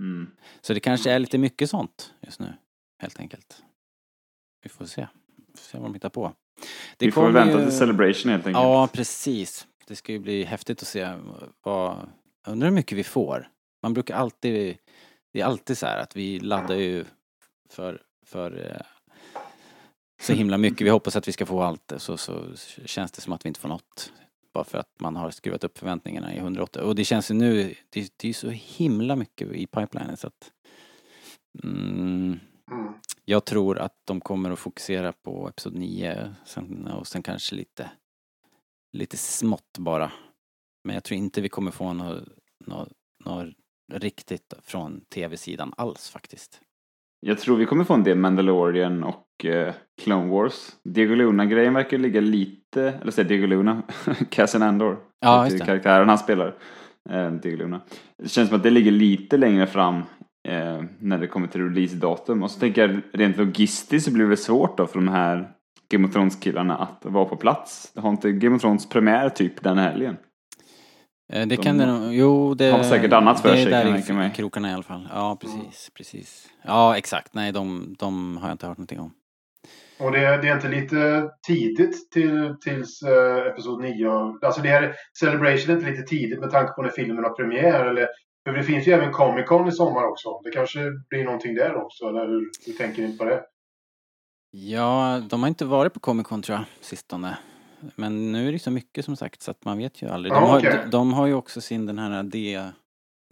Mm. 0.00 0.30
Så 0.60 0.74
det 0.74 0.80
kanske 0.80 1.10
är 1.10 1.18
lite 1.18 1.38
mycket 1.38 1.70
sånt 1.70 2.14
just 2.20 2.40
nu. 2.40 2.54
helt 3.02 3.20
enkelt. 3.20 3.62
Vi 4.62 4.68
får 4.68 4.84
se. 4.84 5.08
Vi 5.36 5.44
får 5.58 5.64
se 5.64 5.78
vad 5.78 5.86
de 5.86 5.94
hittar 5.94 6.08
på. 6.08 6.32
Det 6.96 7.06
Vi 7.06 7.12
får 7.12 7.30
vänta 7.30 7.58
ju- 7.58 7.64
till 7.64 7.78
Celebration 7.78 8.32
helt 8.32 8.46
enkelt. 8.46 8.62
Ja, 8.64 8.88
precis. 8.92 9.66
Det 9.88 9.96
ska 9.96 10.12
ju 10.12 10.18
bli 10.18 10.44
häftigt 10.44 10.82
att 10.82 10.88
se 10.88 11.14
vad... 11.62 12.08
Jag 12.44 12.52
undrar 12.52 12.68
hur 12.68 12.74
mycket 12.74 12.98
vi 12.98 13.04
får. 13.04 13.48
Man 13.82 13.94
brukar 13.94 14.16
alltid... 14.16 14.78
Det 15.32 15.40
är 15.40 15.44
alltid 15.44 15.78
så 15.78 15.86
här 15.86 15.98
att 15.98 16.16
vi 16.16 16.40
laddar 16.40 16.74
ju 16.74 17.04
för, 17.70 18.02
för 18.26 18.66
eh, 18.66 18.86
så 20.20 20.32
himla 20.32 20.58
mycket. 20.58 20.86
Vi 20.86 20.90
hoppas 20.90 21.16
att 21.16 21.28
vi 21.28 21.32
ska 21.32 21.46
få 21.46 21.62
allt 21.62 21.92
så, 21.96 22.16
så 22.16 22.56
känns 22.84 23.12
det 23.12 23.20
som 23.20 23.32
att 23.32 23.44
vi 23.44 23.48
inte 23.48 23.60
får 23.60 23.68
något. 23.68 24.12
Bara 24.52 24.64
för 24.64 24.78
att 24.78 25.00
man 25.00 25.16
har 25.16 25.30
skruvat 25.30 25.64
upp 25.64 25.78
förväntningarna 25.78 26.34
i 26.34 26.38
180. 26.38 26.82
Och 26.82 26.94
det 26.94 27.04
känns 27.04 27.30
ju 27.30 27.34
nu, 27.34 27.74
det, 27.90 28.12
det 28.16 28.28
är 28.28 28.32
så 28.32 28.50
himla 28.50 29.16
mycket 29.16 29.52
i 29.52 29.66
pipelinen 29.66 30.16
så 30.16 30.26
att... 30.26 30.52
Mm, 31.64 32.40
Mm. 32.70 32.94
jag 33.24 33.44
tror 33.44 33.78
att 33.78 33.96
de 34.04 34.20
kommer 34.20 34.50
att 34.50 34.58
fokusera 34.58 35.12
på 35.12 35.48
Episod 35.48 35.74
9 35.74 36.34
sen, 36.44 36.86
och 36.86 37.06
sen 37.06 37.22
kanske 37.22 37.54
lite, 37.54 37.90
lite 38.92 39.16
smått 39.16 39.78
bara. 39.78 40.12
Men 40.84 40.94
jag 40.94 41.04
tror 41.04 41.18
inte 41.18 41.40
vi 41.40 41.48
kommer 41.48 41.70
få 41.70 41.92
något, 41.92 42.24
något, 42.66 42.88
något 43.24 43.54
riktigt 43.92 44.54
från 44.62 45.00
tv-sidan 45.00 45.74
alls 45.76 46.10
faktiskt. 46.10 46.60
Jag 47.20 47.38
tror 47.38 47.56
vi 47.56 47.66
kommer 47.66 47.84
få 47.84 47.94
en 47.94 48.04
del 48.04 48.18
Mandalorian 48.18 49.04
och 49.04 49.44
eh, 49.44 49.74
Clone 50.02 50.30
Wars. 50.30 50.76
Diego 50.84 51.14
Luna-grejen 51.14 51.74
verkar 51.74 51.98
ligga 51.98 52.20
lite, 52.20 52.82
eller 52.82 53.10
säga 53.10 53.28
Diego 53.28 53.46
Luna, 53.46 53.82
Cassian 54.30 54.62
Andor. 54.62 54.98
Ja, 55.20 55.44
just 55.44 55.58
det. 55.58 55.64
Karaktären 55.64 56.08
han 56.08 56.18
spelar, 56.18 56.54
eh, 57.10 57.30
Diego 57.30 57.56
Luna. 57.56 57.80
Det 58.22 58.28
känns 58.28 58.48
som 58.48 58.56
att 58.56 58.62
det 58.62 58.70
ligger 58.70 58.90
lite 58.90 59.36
längre 59.36 59.66
fram 59.66 59.96
eh, 60.48 60.82
när 60.98 61.18
det 61.18 61.26
kommer 61.26 61.46
till 61.46 61.62
releasedatum. 61.62 62.42
Och 62.42 62.50
så 62.50 62.60
tänker 62.60 62.88
jag 62.88 63.00
rent 63.12 63.36
logistiskt 63.36 64.04
så 64.04 64.14
blir 64.14 64.26
det 64.26 64.36
svårt 64.36 64.76
då 64.76 64.86
för 64.86 64.98
de 64.98 65.08
här 65.08 65.50
Game 65.90 66.06
of 66.08 66.12
Thrones-killarna 66.14 66.76
att 66.76 66.98
vara 67.04 67.24
på 67.24 67.36
plats. 67.36 67.92
Har 67.96 68.10
inte 68.10 68.32
Game 68.32 68.56
of 68.56 68.62
Thrones 68.62 68.88
premiär 68.88 69.28
typ 69.28 69.62
den 69.62 69.78
helgen? 69.78 70.16
Eh, 71.32 71.46
Det 71.46 71.56
De 71.56 71.62
kan 71.62 71.78
det 71.78 71.86
nog, 71.86 72.14
jo 72.14 72.54
det... 72.54 72.70
har 72.70 72.82
säkert 72.82 73.12
annat 73.12 73.40
för 73.40 73.48
det 73.48 73.54
sig, 73.56 73.66
är 73.66 73.70
kan 73.82 73.90
jag 73.90 73.96
tänka 73.98 74.14
mig. 74.14 74.32
krokarna 74.34 74.70
i 74.70 74.72
alla 74.74 74.82
fall. 74.82 75.08
Ja, 75.14 75.36
precis, 75.40 75.90
precis. 75.94 76.48
Ja, 76.62 76.96
exakt. 76.96 77.34
Nej, 77.34 77.52
de, 77.52 77.94
de 77.98 78.36
har 78.36 78.48
jag 78.48 78.54
inte 78.54 78.66
hört 78.66 78.78
någonting 78.78 79.00
om. 79.00 79.12
Och 80.00 80.12
det, 80.12 80.18
det 80.20 80.48
är 80.48 80.54
inte 80.54 80.68
lite 80.68 81.28
tidigt 81.46 82.10
till, 82.10 82.54
tills 82.64 83.02
eh, 83.02 83.46
Episod 83.46 83.80
9? 83.82 84.08
Alltså 84.42 84.60
det 84.62 84.68
är, 84.68 84.94
Celebration 85.20 85.70
är 85.70 85.78
inte 85.78 85.90
lite 85.90 86.02
tidigt 86.02 86.40
med 86.40 86.50
tanke 86.50 86.72
på 86.72 86.82
när 86.82 86.90
filmen 86.90 87.24
har 87.24 87.30
premiär? 87.30 87.84
Eller, 87.84 88.08
för 88.46 88.52
det 88.56 88.62
finns 88.62 88.88
ju 88.88 88.92
även 88.92 89.12
Comic 89.12 89.46
Con 89.46 89.68
i 89.68 89.72
sommar 89.72 90.04
också. 90.04 90.28
Det 90.44 90.50
kanske 90.50 90.80
blir 91.10 91.24
någonting 91.24 91.54
där 91.54 91.74
också? 91.84 92.04
Eller 92.08 92.26
hur, 92.26 92.50
hur 92.66 92.72
tänker 92.72 93.02
ni 93.02 93.18
på 93.18 93.24
det? 93.24 93.42
Ja, 94.50 95.20
de 95.28 95.40
har 95.40 95.48
inte 95.48 95.64
varit 95.64 95.94
på 95.94 96.00
Comic 96.00 96.26
Con 96.26 96.42
tror 96.42 96.58
jag, 96.58 96.64
sistone. 96.80 97.38
Men 97.96 98.32
nu 98.32 98.48
är 98.48 98.52
det 98.52 98.58
så 98.58 98.70
mycket 98.70 99.04
som 99.04 99.16
sagt 99.16 99.42
så 99.42 99.50
att 99.50 99.64
man 99.64 99.78
vet 99.78 100.02
ju 100.02 100.08
aldrig. 100.08 100.32
De, 100.32 100.42
Ja, 100.42 100.48
har, 100.48 100.58
okej. 100.58 100.78
de, 100.84 100.90
de 100.90 101.12
har 101.12 101.26
ju 101.26 101.34
också 101.34 101.60
sin 101.60 101.86
den 101.86 101.98
här 101.98 102.22
D, 102.22 102.60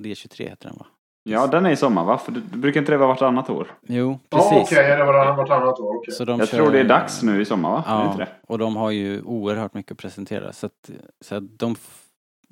D23 0.03 0.49
heter 0.49 0.69
den 0.69 0.79
va? 0.79 0.87
Ja, 1.29 1.47
den 1.47 1.67
är 1.67 1.71
i 1.71 1.77
sommar 1.77 2.05
va? 2.05 2.19
För 2.19 2.33
det, 2.33 2.41
det 2.53 2.57
brukar 2.59 2.81
inte 2.81 2.93
det 2.93 2.99
vara 2.99 3.09
vartannat 3.09 3.51
år? 3.51 3.79
Jo, 3.83 4.19
Ja, 4.31 4.39
precis. 4.39 4.73
okej. 4.73 4.97
det 4.97 5.05
var 5.05 5.37
vartannat 5.37 5.81
år. 5.81 5.97
okej. 5.97 6.15
Så 6.15 6.25
de 6.25 6.39
Jag 6.41 6.49
kör- 6.49 6.59
tror 6.59 6.71
det 6.73 6.81
är 6.81 6.85
dags 6.85 7.23
nu 7.23 7.41
i 7.41 7.45
sommar 7.45 7.71
va? 7.71 7.85
Ja, 8.19 8.27
och 8.47 8.59
de 8.59 8.77
har 8.77 8.91
ju 8.91 9.23
oerhört 9.23 9.75
mycket 9.75 9.93
att 9.93 9.99
presentera 9.99 10.53
så 10.53 10.67
att, 10.67 10.91
så 11.25 11.35
att 11.35 11.59
de 11.59 11.77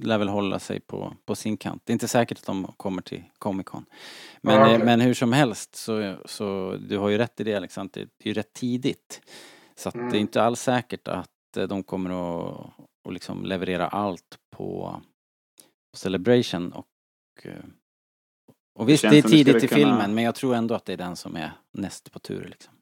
lär 0.03 0.19
väl 0.19 0.29
hålla 0.29 0.59
sig 0.59 0.81
på, 0.81 1.17
på 1.25 1.35
sin 1.35 1.57
kant. 1.57 1.83
Det 1.85 1.91
är 1.91 1.93
inte 1.93 2.09
säkert 2.09 2.39
att 2.39 2.47
de 2.47 2.73
kommer 2.77 3.03
till 3.03 3.23
Comic 3.39 3.67
Con. 3.67 3.85
Men, 4.43 4.55
Ja, 4.55 4.73
eh, 4.75 4.85
men 4.85 5.01
hur 5.01 5.15
som 5.15 5.33
helst 5.33 5.75
så, 5.75 6.17
så 6.25 6.77
du 6.89 6.99
har 6.99 7.09
ju 7.09 7.19
rätt 7.19 7.41
i 7.41 7.45
det 7.45 7.55
Alexander, 7.55 8.09
det 8.17 8.25
är 8.25 8.29
ju 8.29 8.35
rätt 8.35 8.53
tidigt. 8.53 9.21
Så 9.77 9.89
att 9.89 9.95
Mm. 9.95 10.11
det 10.11 10.19
är 10.19 10.21
inte 10.21 10.43
alls 10.43 10.61
säkert 10.61 11.09
att 11.09 11.31
eh, 11.57 11.63
de 11.69 11.83
kommer 11.83 12.11
att, 12.11 12.67
att 13.09 13.13
liksom 13.15 13.45
leverera 13.45 13.89
allt 13.89 14.39
på, 14.57 15.01
på 15.93 15.97
Celebration 15.99 16.73
och 16.73 16.87
eh, 17.43 17.53
och 18.79 18.89
visst, 18.89 19.03
känns 19.03 19.13
det 19.13 19.19
är 19.19 19.23
det 19.23 19.29
tidigt 19.29 19.65
i 19.65 19.69
kunna- 19.69 19.79
filmen 19.79 20.15
men 20.15 20.25
jag 20.25 20.35
tror 20.35 20.55
ändå 20.55 20.75
att 20.75 20.85
det 20.85 20.93
är 20.93 20.97
den 20.97 21.17
som 21.17 21.37
är 21.37 21.53
näst 21.73 22.13
på 22.13 22.19
tur 22.19 22.45
liksom. 22.51 22.75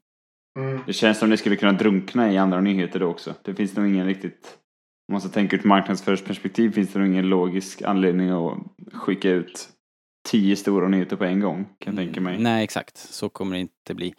Mm. 0.59 0.83
Det 0.87 0.93
känns 0.93 1.19
som 1.19 1.31
det 1.31 1.37
skulle 1.37 1.57
kunna 1.57 1.73
drunkna 1.73 2.33
i 2.33 2.39
andra 2.39 2.61
nyheter 2.61 3.01
då 3.01 3.07
också. 3.07 3.35
Det 3.43 3.55
finns 3.55 3.77
nog 3.77 3.87
ingen 3.87 4.07
riktigt... 4.07 4.59
Om 5.13 5.15
man 5.15 5.21
ska 5.21 5.31
tänka 5.31 5.57
ur 5.57 5.61
ett 5.61 5.67
marknadsföringsperspektiv 5.67 6.71
finns 6.71 6.93
det 6.93 6.99
nog 6.99 7.09
ingen 7.09 7.29
logisk 7.29 7.83
anledning 7.83 8.31
att 8.31 8.59
skicka 8.93 9.31
ut 9.31 9.69
tio 10.29 10.57
stora 10.57 10.89
nyheter 10.89 11.17
på 11.17 11.25
en 11.25 11.41
gång, 11.41 11.65
kan 11.79 11.97
jag 11.97 12.05
tänka 12.05 12.21
mig. 12.21 12.33
Mm, 12.33 12.43
Nej, 12.43 12.65
exakt. 12.65 12.97
Så 12.97 13.29
kommer 13.29 13.57
det 13.57 13.61
inte 13.61 13.95
bli. 13.95 14.15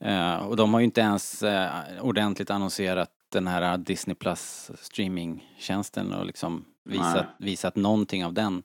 Eh, 0.00 0.36
och 0.36 0.56
de 0.56 0.72
har 0.72 0.80
ju 0.80 0.84
inte 0.84 1.00
ens 1.00 1.42
eh, 1.42 1.70
ordentligt 2.00 2.50
annonserat 2.50 3.10
den 3.32 3.46
här 3.46 3.78
Disney 3.78 4.14
Plus 4.14 4.70
streamingtjänsten 4.80 6.12
och 6.12 6.26
liksom 6.26 6.64
visat, 6.84 7.26
visat 7.38 7.76
någonting 7.76 8.24
av 8.24 8.32
den. 8.32 8.62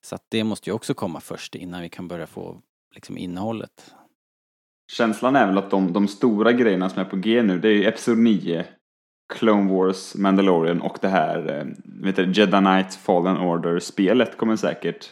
Så 0.00 0.14
att 0.14 0.26
det 0.28 0.44
måste 0.44 0.70
ju 0.70 0.74
också 0.74 0.94
komma 0.94 1.20
först 1.20 1.54
innan 1.54 1.82
vi 1.82 1.88
kan 1.88 2.08
börja 2.08 2.26
få 2.26 2.60
liksom 2.94 3.18
innehållet. 3.18 3.94
Känslan 4.92 5.36
är 5.36 5.46
väl 5.46 5.58
att 5.58 5.70
de, 5.70 5.92
de 5.92 6.08
stora 6.08 6.52
grejerna 6.52 6.88
som 6.88 7.00
är 7.00 7.04
på 7.04 7.16
G 7.16 7.42
nu, 7.42 7.58
det 7.58 7.68
är 7.68 7.72
ju 7.72 7.84
Episod 7.84 8.18
9, 8.18 8.64
Clone 9.28 9.72
Wars, 9.72 10.14
Mandalorian 10.14 10.80
och 10.80 10.98
det 11.00 11.08
här, 11.08 11.58
eh, 11.58 11.66
vet 12.02 12.16
du, 12.16 12.32
Jedi 12.32 12.58
Knight 12.58 12.94
Fallen 12.94 13.36
Order-spelet 13.36 14.36
kommer 14.36 14.56
säkert 14.56 15.10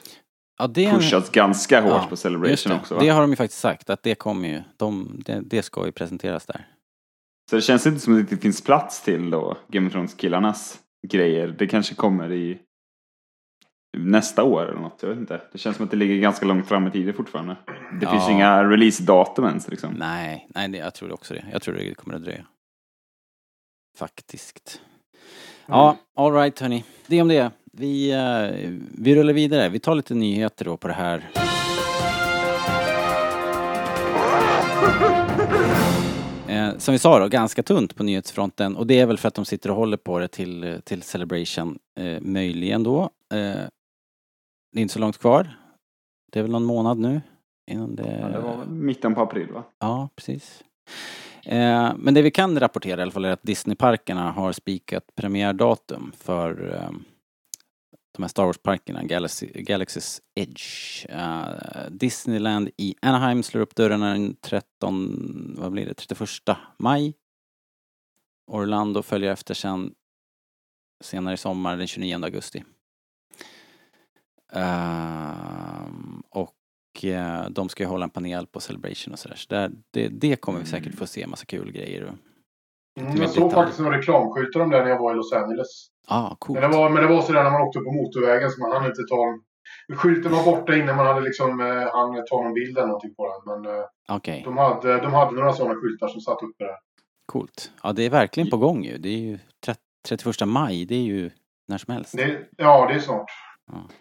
Ja, 0.59 0.67
det, 0.67 0.91
pushas 0.93 1.31
ganska 1.31 1.81
hårt 1.81 1.93
ja, 1.93 2.07
på 2.11 2.17
Celebration 2.17 2.71
det. 2.73 2.79
också 2.79 2.95
va? 2.95 3.01
det 3.01 3.09
har 3.09 3.21
de 3.21 3.31
ju 3.31 3.37
faktiskt 3.37 3.61
sagt 3.61 3.91
att 3.91 4.03
det 4.03 4.15
kommer 4.15 4.49
ju. 4.49 4.63
De, 4.77 5.23
det, 5.27 5.41
det 5.45 5.63
ska 5.63 5.87
ju 5.87 5.93
presenteras 5.93 6.47
där. 6.47 6.67
Så 7.51 7.57
det 7.57 7.63
känns 7.63 7.87
inte 7.87 8.01
som 8.01 8.21
att 8.21 8.31
det 8.31 8.37
finns 8.37 8.65
plats 8.65 9.03
till 9.03 9.31
då 9.31 9.57
Game 9.69 9.87
of 9.87 9.93
Thrones-killarnas 9.93 10.79
grejer. 11.09 11.55
Det 11.59 11.67
kanske 11.67 11.95
kommer 11.95 12.33
i 12.33 12.59
nästa 13.99 14.43
år 14.45 14.63
eller 14.69 14.81
något, 14.81 14.99
jag 15.03 15.09
vet 15.09 15.19
inte. 15.19 15.41
Det 15.53 15.59
känns 15.59 15.77
som 15.77 15.85
att 15.85 15.91
det 15.91 15.97
ligger 15.97 16.17
ganska 16.17 16.47
långt 16.47 16.69
fram 16.69 16.87
i 16.87 16.91
tiden 16.91 17.15
fortfarande. 17.15 17.57
Det 18.01 18.05
Ja. 18.07 18.11
finns 18.11 18.29
inga 18.31 18.65
release-datum 18.65 19.45
ens 19.47 19.69
liksom. 19.69 19.95
Nej, 19.95 20.49
nej 20.55 20.69
det, 20.69 20.79
jag 20.79 20.95
tror 20.95 21.13
också 21.13 21.35
det. 21.35 21.45
Jag 21.53 21.63
tror 21.63 21.75
det 21.75 21.95
kommer 21.95 22.17
att 22.17 22.25
dröja. 22.25 22.47
Faktiskt. 23.97 24.81
Ja, 25.67 25.97
all 26.15 26.33
right 26.33 26.61
hörni. 26.61 26.85
Det 27.07 27.23
om 27.23 27.29
det. 27.29 27.51
Vi, 27.73 28.11
eh, 28.11 28.71
vi 28.99 29.17
rullar 29.17 29.33
vidare. 29.33 29.69
Vi 29.69 29.79
tar 29.79 29.95
lite 29.95 30.15
nyheter 30.15 30.65
då 30.65 30.77
på 30.77 30.89
det 30.89 30.95
här. 30.95 31.31
Eh, 36.49 36.79
som 36.79 36.93
vi 36.93 36.99
sa 36.99 37.19
då, 37.19 37.29
ganska 37.29 37.63
tunt 37.63 37.97
på 37.97 38.03
nyhetsfronten 38.03 38.77
och 38.77 38.87
det 38.87 39.01
är 39.01 39.07
väl 39.07 39.19
för 39.19 39.29
att 39.29 39.35
de 39.35 39.45
sitter 39.45 39.71
och 39.71 39.77
håller 39.77 39.97
på 39.97 40.19
det 40.19 40.29
till, 40.29 40.81
till 40.85 41.03
Celebration, 41.03 41.79
eh, 42.01 42.21
möjligen 42.21 42.83
då. 42.83 43.03
Eh, 43.03 43.09
det 44.73 44.79
är 44.79 44.83
inte 44.83 44.95
så 44.95 45.01
långt 45.01 45.19
kvar. 45.19 45.57
Det 46.33 46.39
är 46.39 46.43
väl 46.43 46.53
någon 46.53 46.65
månad 46.65 46.99
nu 46.99 47.21
innan 47.71 47.97
det... 47.97 48.19
Ja, 48.21 48.29
det 48.29 48.41
var 48.41 48.65
mitten 48.67 49.15
på 49.15 49.21
april 49.21 49.53
va? 49.53 49.63
Ja, 49.79 50.09
precis. 50.17 50.65
Eh, 51.49 51.93
men 51.97 52.15
det 52.15 52.23
vi 52.23 52.31
kan 52.31 52.61
rapportera 52.61 53.01
i 53.01 53.03
alla 53.03 53.11
fall 53.11 53.25
är 53.25 53.31
att 53.31 53.43
Disneyparkerna 53.43 54.33
har 54.33 54.53
spikat 54.53 55.05
premiärdatum 55.15 56.13
för 56.19 56.75
eh, 56.75 56.91
de 58.13 58.23
här 58.23 58.29
Star 58.29 58.45
Wars-parkerna, 58.45 59.03
Galaxy, 59.03 59.47
Galaxys 59.47 60.21
Edge. 60.35 61.07
Eh, 61.09 61.49
Disneyland 61.91 62.71
i 62.77 62.95
Anaheim 63.03 63.43
slår 63.43 63.61
upp 63.61 63.75
dörrarna 63.75 64.13
den 64.13 64.37
13, 64.41 65.55
vad 65.59 65.73
blir 65.73 65.87
det, 65.87 65.95
31 65.95 66.29
maj. 66.79 67.15
Orlando 68.47 69.03
följer 69.03 69.33
efter 69.33 69.55
sen 69.55 69.95
senare 71.01 71.35
i 71.35 71.37
sommar 71.37 71.77
den 71.77 71.87
29 71.87 72.25
augusti. 72.25 72.65
Ehm, 74.53 75.76
och 76.97 77.05
eh, 77.05 77.49
de 77.51 77.69
ska 77.69 77.83
ju 77.83 77.89
hålla 77.89 78.05
en 78.05 78.11
panel 78.11 78.47
på 78.47 78.61
Celebration 78.61 79.13
och 79.13 79.19
sådär. 79.19 79.37
Så 79.37 79.47
där, 79.55 79.71
det, 79.93 80.09
det 80.09 80.37
kommer 80.37 80.59
vi 80.61 80.67
säkert 80.67 80.95
få 80.95 81.07
se 81.07 81.27
massa 81.27 81.45
kul 81.47 81.73
grejer. 81.73 82.05
och- 82.05 82.15
Mm, 83.01 83.17
jag 83.17 83.31
såg 83.31 83.53
faktiskt 83.53 83.81
några 83.81 83.99
reklamskyltar 83.99 84.61
om 84.61 84.71
det 84.71 84.79
när 84.83 84.89
jag 84.91 84.99
var 84.99 85.13
i 85.13 85.17
Los 85.17 85.33
Angeles. 85.33 85.69
Ah, 86.09 86.35
coolt. 86.39 86.61
Men 86.61 86.71
det 86.71 86.77
var, 86.77 86.91
men 86.91 87.03
det 87.03 87.09
var 87.09 87.23
sådär 87.23 87.45
när 87.45 87.51
man 87.51 87.63
åkte 87.63 87.79
på 87.79 87.93
motorvägen 87.93 88.51
så 88.51 88.61
man 88.61 88.73
hann 88.73 88.87
inte 88.87 89.03
ta... 89.11 89.39
Skylten 89.97 90.33
var 90.33 90.45
borta 90.45 90.77
innan 90.77 90.97
man 90.97 91.07
hade 91.07 91.21
liksom 91.21 91.61
eh, 91.61 91.67
hann 91.67 92.25
ta 92.31 92.43
någon 92.43 92.55
bild 92.55 92.79
eller 92.79 92.87
någonting 92.87 93.15
på 93.15 93.27
den. 93.47 93.63
Men 93.63 93.75
eh, 93.77 93.85
Okej, 94.09 94.43
de, 94.45 94.57
hade, 94.59 95.01
de 95.01 95.13
hade 95.15 95.35
några 95.37 95.53
sådana 95.53 95.75
skyltar 95.75 96.09
som 96.09 96.21
satt 96.21 96.43
uppe 96.43 96.65
där. 96.65 96.77
coolt. 97.27 97.71
Ja, 97.83 97.93
det 97.93 98.03
är 98.07 98.11
verkligen 98.11 98.51
på 98.51 98.57
gång 98.57 98.85
ju. 98.85 98.99
Det 98.99 99.09
är 99.09 99.19
ju 99.19 99.39
30, 99.67 99.81
31 100.09 100.49
maj, 100.49 100.85
det 100.85 100.95
är 100.95 101.03
ju 101.05 101.31
när 101.69 101.79
som 101.79 101.95
helst. 101.95 102.17
Det, 102.17 102.39
ja, 102.57 102.87
det 102.89 102.95
är 102.95 102.99
snart. 103.01 103.31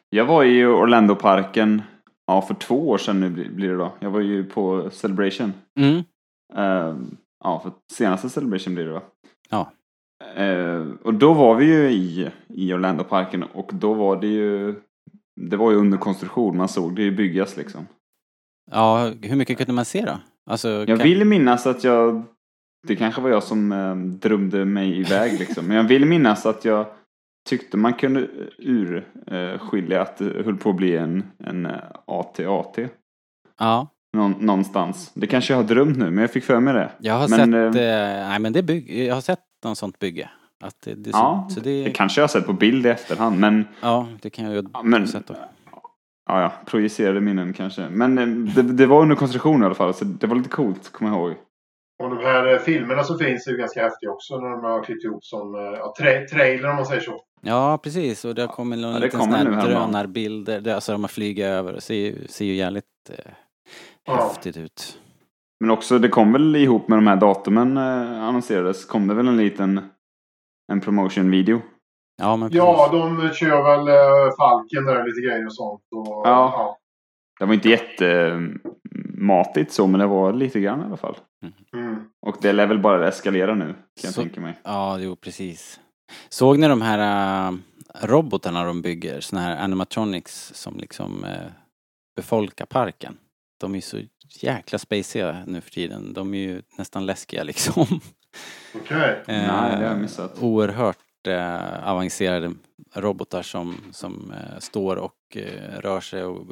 Jag 0.09 0.25
var 0.25 0.43
i 0.43 0.65
Orlandoparken, 0.65 1.81
ja 2.27 2.41
för 2.41 2.53
två 2.53 2.89
år 2.89 2.97
sedan 2.97 3.19
nu 3.19 3.29
blir 3.49 3.69
det 3.69 3.77
då. 3.77 3.93
Jag 3.99 4.09
var 4.11 4.19
ju 4.19 4.43
på 4.43 4.89
Celebration. 4.91 5.53
Mm. 5.79 5.97
Eh, 6.55 6.95
ja, 7.43 7.59
för 7.63 7.71
senaste 7.93 8.29
Celebration 8.29 8.75
blir 8.75 8.85
det 8.85 8.91
va? 8.93 9.01
Ja. 9.49 9.71
Eh, 10.35 10.83
och 11.03 11.13
då 11.13 11.33
var 11.33 11.55
vi 11.55 11.65
ju 11.65 11.89
i, 11.91 12.29
i 12.47 12.73
Orlandoparken 12.73 13.43
och 13.43 13.69
då 13.73 13.93
var 13.93 14.21
det 14.21 14.27
ju 14.27 14.75
det 15.41 15.57
var 15.57 15.71
ju 15.71 15.77
under 15.77 15.97
konstruktion, 15.97 16.57
man 16.57 16.67
såg 16.67 16.95
det 16.95 17.01
ju 17.01 17.11
byggas 17.11 17.57
liksom. 17.57 17.87
Ja, 18.71 19.11
hur 19.21 19.35
mycket 19.35 19.57
kunde 19.57 19.73
man 19.73 19.85
se 19.85 20.01
då? 20.05 20.17
Alltså, 20.49 20.69
Jag 20.69 20.87
kan- 20.87 20.97
vill 20.97 21.25
minnas 21.25 21.67
att 21.67 21.83
jag, 21.83 22.23
det 22.87 22.95
kanske 22.95 23.21
var 23.21 23.29
jag 23.29 23.43
som 23.43 23.71
eh, 23.71 23.95
drömde 23.95 24.65
mig 24.65 24.99
iväg 24.99 25.39
liksom, 25.39 25.65
men 25.67 25.77
jag 25.77 25.83
vill 25.83 26.05
minnas 26.05 26.45
att 26.45 26.65
jag 26.65 26.85
tyckte 27.45 27.77
man 27.77 27.93
kunde 27.93 28.27
urskilja 28.57 30.01
att 30.01 30.17
det 30.17 30.43
höll 30.45 30.57
på 30.57 30.69
att 30.69 30.75
bli 30.75 30.97
en, 30.97 31.23
en 31.43 31.67
AT-AT. 32.07 32.87
Ja, 33.59 33.87
Någon, 34.13 34.31
någonstans. 34.31 35.11
Det 35.15 35.27
kanske 35.27 35.53
jag 35.53 35.57
har 35.57 35.63
drömt 35.63 35.97
nu, 35.97 36.05
men 36.11 36.17
jag 36.17 36.31
fick 36.31 36.43
för 36.43 36.59
mig 36.59 36.73
det. 36.73 36.91
jag 36.99 37.13
har 37.13 37.27
Men, 37.27 37.51
sett, 37.73 37.81
eh, 37.81 38.21
eh, 38.21 38.27
nej 38.29 38.39
men 38.39 38.53
det 38.53 38.63
bygg, 38.63 39.05
jag 39.07 39.13
har 39.15 39.21
sett 39.21 39.39
något 39.63 39.77
sånt 39.77 39.99
bygge. 39.99 40.29
Att 40.63 40.81
det, 40.83 40.93
det, 40.95 41.09
Ja, 41.09 41.47
så 41.51 41.59
det, 41.59 41.83
Det 41.83 41.91
kanske 41.91 42.21
jag 42.21 42.23
har 42.23 42.27
sett 42.27 42.45
på 42.45 42.53
bild 42.53 42.85
i 42.85 42.89
efterhand, 42.89 43.39
men 43.39 43.65
ja, 43.81 44.07
det 44.21 44.29
kan 44.29 44.45
jag 44.45 44.53
ju 44.53 44.63
Ja, 44.73 44.79
ha 44.99 45.07
sett 45.07 45.27
då. 45.27 45.35
ja, 46.27 46.41
ja, 46.41 46.51
projicerade 46.65 47.21
minnen 47.21 47.53
kanske. 47.53 47.89
Men 47.89 48.17
eh, 48.17 48.27
det, 48.55 48.61
det 48.61 48.85
var 48.85 49.01
under 49.01 49.15
konstruktion 49.15 49.61
i 49.61 49.65
alla 49.65 49.75
fall, 49.75 49.93
så 49.93 50.05
det 50.05 50.27
var 50.27 50.35
lite 50.35 50.49
coolt, 50.49 50.91
kommer 50.91 51.11
jag 51.11 51.19
ihåg. 51.19 51.35
Och 52.03 52.09
de 52.09 52.17
här 52.25 52.53
eh, 52.53 52.59
filmerna 52.59 53.03
som 53.03 53.17
finns 53.17 53.47
är 53.47 53.51
ju 53.51 53.57
ganska 53.57 53.81
häftiga 53.83 54.11
också 54.11 54.37
när 54.37 54.49
de 54.49 54.63
har 54.63 54.83
klippt 54.83 55.03
ihop 55.03 55.23
som 55.25 55.55
eh, 55.55 55.61
ja, 55.61 55.93
tra 55.99 56.05
trailer 56.31 56.69
om 56.69 56.75
man 56.75 56.85
säger 56.85 57.01
så. 57.01 57.21
Ja, 57.41 57.79
precis. 57.83 58.25
Och 58.25 58.35
det 58.35 58.41
har 58.41 58.49
kommit 58.49 58.79
någon 58.79 58.91
Ja, 58.93 58.99
liten 58.99 59.19
kommer 59.19 59.43
sån 59.43 59.53
här 59.53 59.67
drönarbilder. 59.67 60.61
Det, 60.61 60.75
alltså 60.75 60.91
de 60.91 61.03
har 61.03 61.07
flugit 61.07 61.45
över. 61.45 61.73
Det 61.73 61.81
ser 61.81 61.95
ju, 61.95 62.27
ser 62.27 62.45
ju 62.45 62.53
jävligt 62.53 62.85
eh, 63.09 63.15
Ja. 64.05 64.15
häftigt 64.15 64.57
ut. 64.57 64.99
Men 65.59 65.69
också, 65.71 65.99
det 65.99 66.09
kom 66.09 66.33
väl 66.33 66.55
ihop 66.55 66.87
med 66.87 66.97
de 66.97 67.07
här 67.07 67.15
datumen 67.15 67.77
eh, 67.77 68.23
annonserades, 68.23 68.85
kom 68.85 69.07
det 69.07 69.13
väl 69.13 69.27
en 69.27 69.37
liten 69.37 69.81
en 70.71 70.81
promotion-video. 70.81 71.61
Ja, 72.21 72.35
men 72.35 72.49
precis. 72.49 72.57
Ja, 72.57 72.89
de 72.91 73.29
kör 73.33 73.63
väl 73.63 73.87
eh, 73.87 74.31
Falken 74.39 74.85
där 74.85 75.07
lite 75.07 75.21
grejer 75.21 75.45
och 75.45 75.55
sånt. 75.55 75.81
Och, 75.95 76.27
Ja. 76.27 76.77
Det 77.39 77.45
var 77.45 77.53
inte 77.53 77.69
jättematigt 77.69 79.71
så, 79.71 79.87
men 79.87 79.99
det 79.99 80.07
var 80.07 80.33
lite 80.33 80.59
grann 80.59 80.81
i 80.81 80.85
alla 80.85 80.97
fall. 80.97 81.17
Mm. 81.73 82.09
Och 82.21 82.37
det 82.41 82.53
lär 82.53 82.67
väl 82.67 82.79
bara 82.79 83.07
eskalera 83.07 83.55
nu, 83.55 83.65
kan 83.73 83.75
jag 84.03 84.13
Så- 84.13 84.21
tänka 84.21 84.41
mig. 84.41 84.59
Ja, 84.63 84.99
jo, 84.99 85.15
precis. 85.15 85.79
Såg 86.29 86.59
ni 86.59 86.67
de 86.67 86.81
här 86.81 87.47
äh, 87.51 87.57
robotarna 88.01 88.63
de 88.65 88.81
bygger? 88.81 89.21
Såna 89.21 89.41
här 89.41 89.57
animatronics 89.57 90.51
som 90.55 90.77
liksom 90.77 91.23
äh, 91.23 91.31
befolkar 92.15 92.65
parken. 92.65 93.17
De 93.59 93.71
är 93.71 93.75
ju 93.75 93.81
så 93.81 94.01
jäkla 94.39 94.79
spaciga 94.79 95.43
nu 95.47 95.61
för 95.61 95.71
tiden. 95.71 96.13
De 96.13 96.33
är 96.33 96.37
ju 96.37 96.61
nästan 96.77 97.05
läskiga 97.05 97.43
liksom. 97.43 97.85
Okej. 98.75 99.09
Eh, 99.11 99.23
Nej, 99.27 99.71
det 99.71 99.75
har 99.77 99.83
jag 99.83 99.97
missat. 99.99 100.41
Oerhört 100.41 101.27
eh, 101.27 101.89
avancerade 101.89 102.53
robotar 102.93 103.41
som, 103.41 103.75
som 103.91 104.31
eh, 104.31 104.59
står 104.59 104.95
och 104.95 105.37
rör 105.77 105.99
sig 106.01 106.23
och 106.23 106.47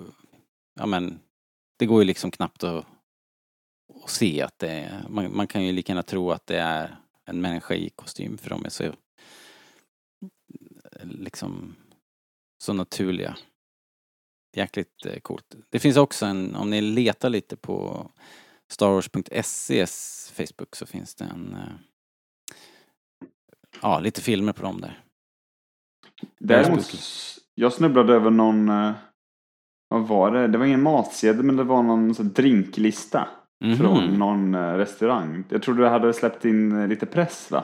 ja 0.80 0.86
men 0.86 1.20
det 1.80 1.86
går 1.86 2.02
ju 2.02 2.06
liksom 2.08 2.32
knappt 2.32 2.64
att, 2.64 2.86
att 4.04 4.10
se 4.10 4.42
att 4.42 4.60
det 4.60 4.70
är, 4.70 5.06
man, 5.10 5.36
man 5.36 5.48
kan 5.48 5.64
ju 5.64 5.72
lika 5.72 5.92
gärna 5.92 6.04
tro 6.04 6.32
att 6.32 6.48
det 6.48 6.58
är 6.58 6.98
en 7.26 7.42
människa 7.42 7.74
i 7.74 7.90
kostym 7.90 8.38
för 8.38 8.50
de 8.50 8.66
är 8.66 8.70
så 8.70 8.94
liksom 11.02 11.76
så 12.64 12.74
naturliga. 12.74 13.38
Jäkligt 14.56 15.06
eh, 15.06 15.20
coolt. 15.20 15.56
Det 15.70 15.80
finns 15.80 15.98
också 15.98 16.26
en, 16.26 16.56
om 16.56 16.70
ni 16.70 16.82
letar 16.82 17.30
lite 17.30 17.56
på 17.56 18.08
starwars.ses 18.72 20.32
Facebook 20.36 20.76
så 20.76 20.86
finns 20.86 21.16
det 21.16 21.26
en 21.26 21.54
eh, 21.54 21.74
Ja, 23.82 24.00
lite 24.00 24.22
filmer 24.22 24.54
på 24.54 24.62
dem 24.62 24.82
där. 24.82 25.04
Däremot, 26.40 26.96
jag 27.56 27.74
snubblade 27.74 28.14
över 28.14 28.30
någon, 28.30 28.70
eh, 28.70 28.92
vad 29.88 30.08
var 30.08 30.32
det? 30.32 30.48
Det 30.48 30.58
var 30.58 30.66
ingen 30.66 30.84
matsedel, 30.84 31.44
men 31.44 31.56
det 31.56 31.64
var 31.64 31.84
någon 31.84 32.16
sån 32.16 32.34
drinklista. 32.34 33.28
Mhm. 33.64 33.78
Från 33.78 34.20
någon 34.20 34.56
eh, 34.56 34.74
restaurang. 34.74 35.44
Jag 35.50 35.64
tror 35.64 35.76
du 35.76 35.88
hade 35.88 36.14
släppt 36.14 36.46
in 36.46 36.82
eh, 36.82 36.88
lite 36.88 37.06
press 37.06 37.52
va? 37.52 37.64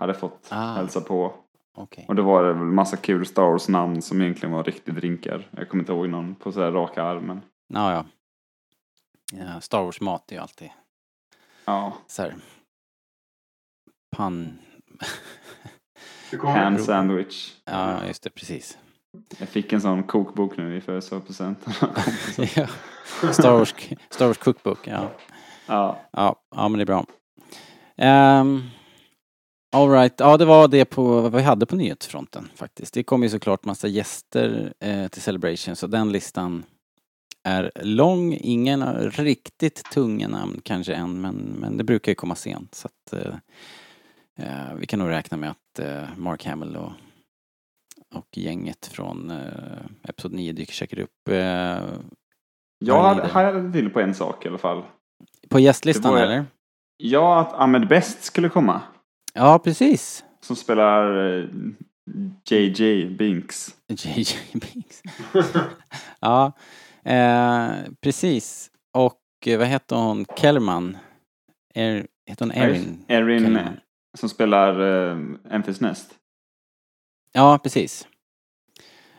Hade 0.00 0.14
fått 0.14 0.48
Ah. 0.50 0.74
hälsa 0.74 1.00
på. 1.00 1.34
Okej. 1.76 2.04
Och 2.08 2.14
det 2.14 2.22
var 2.22 2.42
det 2.44 2.52
väl 2.52 2.62
massa 2.62 2.96
kul 2.96 3.26
Star 3.26 3.42
Wars 3.42 3.68
namn 3.68 4.02
som 4.02 4.22
egentligen 4.22 4.52
var 4.52 4.64
riktiga 4.64 4.94
drinkar. 4.94 5.48
Jag 5.50 5.68
kommer 5.68 5.82
inte 5.82 5.92
ihåg 5.92 6.08
någon 6.08 6.34
på 6.34 6.52
så 6.52 6.60
här 6.62 6.72
raka 6.72 7.02
armen. 7.02 7.40
Ja, 7.68 7.92
ja. 7.92 8.04
ja. 9.32 9.60
Star 9.60 9.82
Wars-mat 9.84 10.30
är 10.32 10.36
ju 10.36 10.42
alltid 10.42 10.70
Ja, 11.64 11.92
så 12.06 12.22
här 12.22 12.34
pan... 14.16 14.58
Hand 16.42 16.80
sandwich. 16.80 17.54
ja, 17.64 18.06
just 18.06 18.22
det, 18.22 18.30
precis. 18.30 18.78
Jag 19.38 19.48
fick 19.48 19.72
en 19.72 19.80
sån 19.80 20.02
kokbok 20.02 20.56
nu 20.56 20.76
i 20.76 20.80
födelsedagspresent. 20.80 21.58
ja. 22.56 22.66
Star 23.32 23.52
Wars, 23.52 23.74
Star 24.10 24.26
Wars 24.26 24.38
Cookbook, 24.38 24.86
ja. 24.86 25.10
Ja. 25.68 25.98
Ja, 26.12 26.36
ja 26.56 26.68
men 26.68 26.78
det 26.78 26.82
är 26.82 26.86
bra. 26.86 27.06
Um, 28.40 28.62
all 29.76 29.90
right. 29.90 30.14
ja 30.20 30.36
det 30.36 30.44
var 30.44 30.68
det 30.68 30.84
på 30.84 31.20
vad 31.20 31.32
vi 31.32 31.42
hade 31.42 31.66
på 31.66 31.76
nyhetsfronten 31.76 32.48
faktiskt. 32.54 32.94
Det 32.94 33.02
kom 33.02 33.22
ju 33.22 33.28
såklart 33.28 33.64
massa 33.64 33.88
gäster 33.88 34.72
eh, 34.80 35.08
till 35.08 35.22
Celebration 35.22 35.76
så 35.76 35.86
den 35.86 36.12
listan 36.12 36.64
är 37.44 37.70
lång. 37.82 38.34
Ingen 38.40 39.10
riktigt 39.10 39.84
tunga 39.92 40.28
namn 40.28 40.60
kanske 40.64 40.94
än 40.94 41.20
men, 41.20 41.34
men 41.36 41.76
det 41.76 41.84
brukar 41.84 42.12
ju 42.12 42.16
komma 42.16 42.34
sent 42.34 42.74
så 42.74 42.88
att 42.88 43.12
eh, 43.12 43.34
eh, 44.38 44.74
vi 44.76 44.86
kan 44.86 44.98
nog 44.98 45.08
räkna 45.10 45.36
med 45.36 45.50
att 45.50 45.78
eh, 45.78 46.08
Mark 46.16 46.46
Hamill 46.46 46.76
och, 46.76 46.92
och 48.14 48.28
gänget 48.38 48.86
från 48.86 49.30
eh, 49.30 50.08
Episod 50.08 50.32
9 50.32 50.52
dyker 50.52 50.74
säkert 50.74 50.98
upp. 50.98 51.28
Eh, 51.28 51.78
Jag 52.84 53.02
hade, 53.02 53.28
hade 53.28 53.72
till 53.72 53.90
på 53.90 54.00
en 54.00 54.14
sak 54.14 54.44
i 54.44 54.48
alla 54.48 54.58
fall. 54.58 54.82
På 55.48 55.60
gästlistan 55.60 56.12
var- 56.12 56.22
eller? 56.22 56.46
Ja, 56.96 57.40
att 57.40 57.52
Ahmed 57.52 57.88
Best 57.88 58.24
skulle 58.24 58.48
komma. 58.48 58.80
Ja, 59.34 59.58
precis. 59.58 60.24
Som 60.40 60.56
spelar 60.56 61.34
eh, 61.38 61.48
JJ 62.50 63.04
Binks. 63.04 63.74
JJ 63.88 64.36
Binks. 64.52 65.02
ja, 66.20 66.52
eh, 67.04 67.70
precis. 68.00 68.70
Och 68.92 69.20
eh, 69.46 69.58
vad 69.58 69.66
heter 69.66 69.96
hon? 69.96 70.24
Kellerman? 70.36 70.96
Er, 71.74 72.06
heter 72.26 72.44
hon 72.44 72.52
Erin? 72.52 73.04
Erin 73.08 73.58
som 74.18 74.28
spelar 74.28 74.80
uh, 74.80 75.34
Enfys 75.50 75.80
Nest. 75.80 76.14
Ja, 77.32 77.58
precis. 77.62 78.08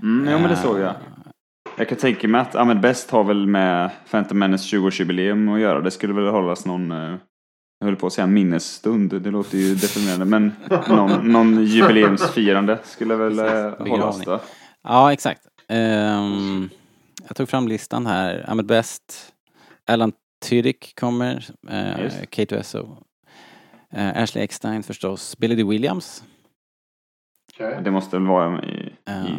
Mm, 0.02 0.32
ja, 0.32 0.40
men 0.40 0.50
det 0.50 0.56
såg 0.56 0.80
jag. 0.80 0.96
Eh, 1.80 1.82
Jag 1.82 1.90
kan 1.90 1.98
tänka 1.98 2.28
mig 2.28 2.42
att 2.42 2.56
Ahmed 2.56 2.80
Best 2.80 3.12
har 3.12 3.24
väl 3.24 3.48
med 3.48 3.92
Phantom 4.12 4.40
Menace 4.40 4.76
20-årsjubileum 4.78 5.54
att 5.56 5.60
göra. 5.60 5.82
Det 5.82 5.92
skulle 5.92 6.14
väl 6.14 6.28
hållas 6.28 6.66
någon, 6.66 6.92
eh, 6.92 7.16
jag 7.80 7.86
höll 7.86 7.96
på 7.96 8.08
att 8.08 8.14
säga 8.14 8.28
minnesstund, 8.28 9.22
det 9.22 9.32
låter 9.32 9.58
ju 9.58 9.76
deprimerande, 9.76 10.26
men 10.26 10.52
någon, 10.90 11.32
någon 11.32 11.66
jubileumsfirande 11.66 12.80
skulle 12.84 13.16
väl 13.16 13.40
eh, 13.40 13.46
Begravning. 13.46 13.92
hållas 13.92 14.26
då. 14.26 14.40
Ja, 14.84 15.14
exakt. 15.14 15.42
Ehm, 15.68 16.70
jag 17.28 17.36
tog 17.36 17.50
fram 17.50 17.68
listan 17.68 18.06
här. 18.06 18.46
Ahmed 18.50 18.66
Best, 18.66 19.34
Alan 19.88 20.12
Tudyk 20.50 20.94
kommer, 21.00 21.46
uh, 21.72 22.04
Just. 22.04 22.18
K2SO, 22.22 22.98
uh, 23.98 24.18
Ashley 24.24 24.44
Eckstein 24.44 24.84
förstås, 24.84 25.38
Billy 25.38 25.56
D. 25.56 25.64
Williams. 25.64 26.24
Okej. 27.54 27.82
Det 27.84 27.92
måste 27.92 28.16
väl 28.18 28.28
vara 28.28 28.64
i, 28.66 28.94
eh, 29.08 29.26
i 29.26 29.36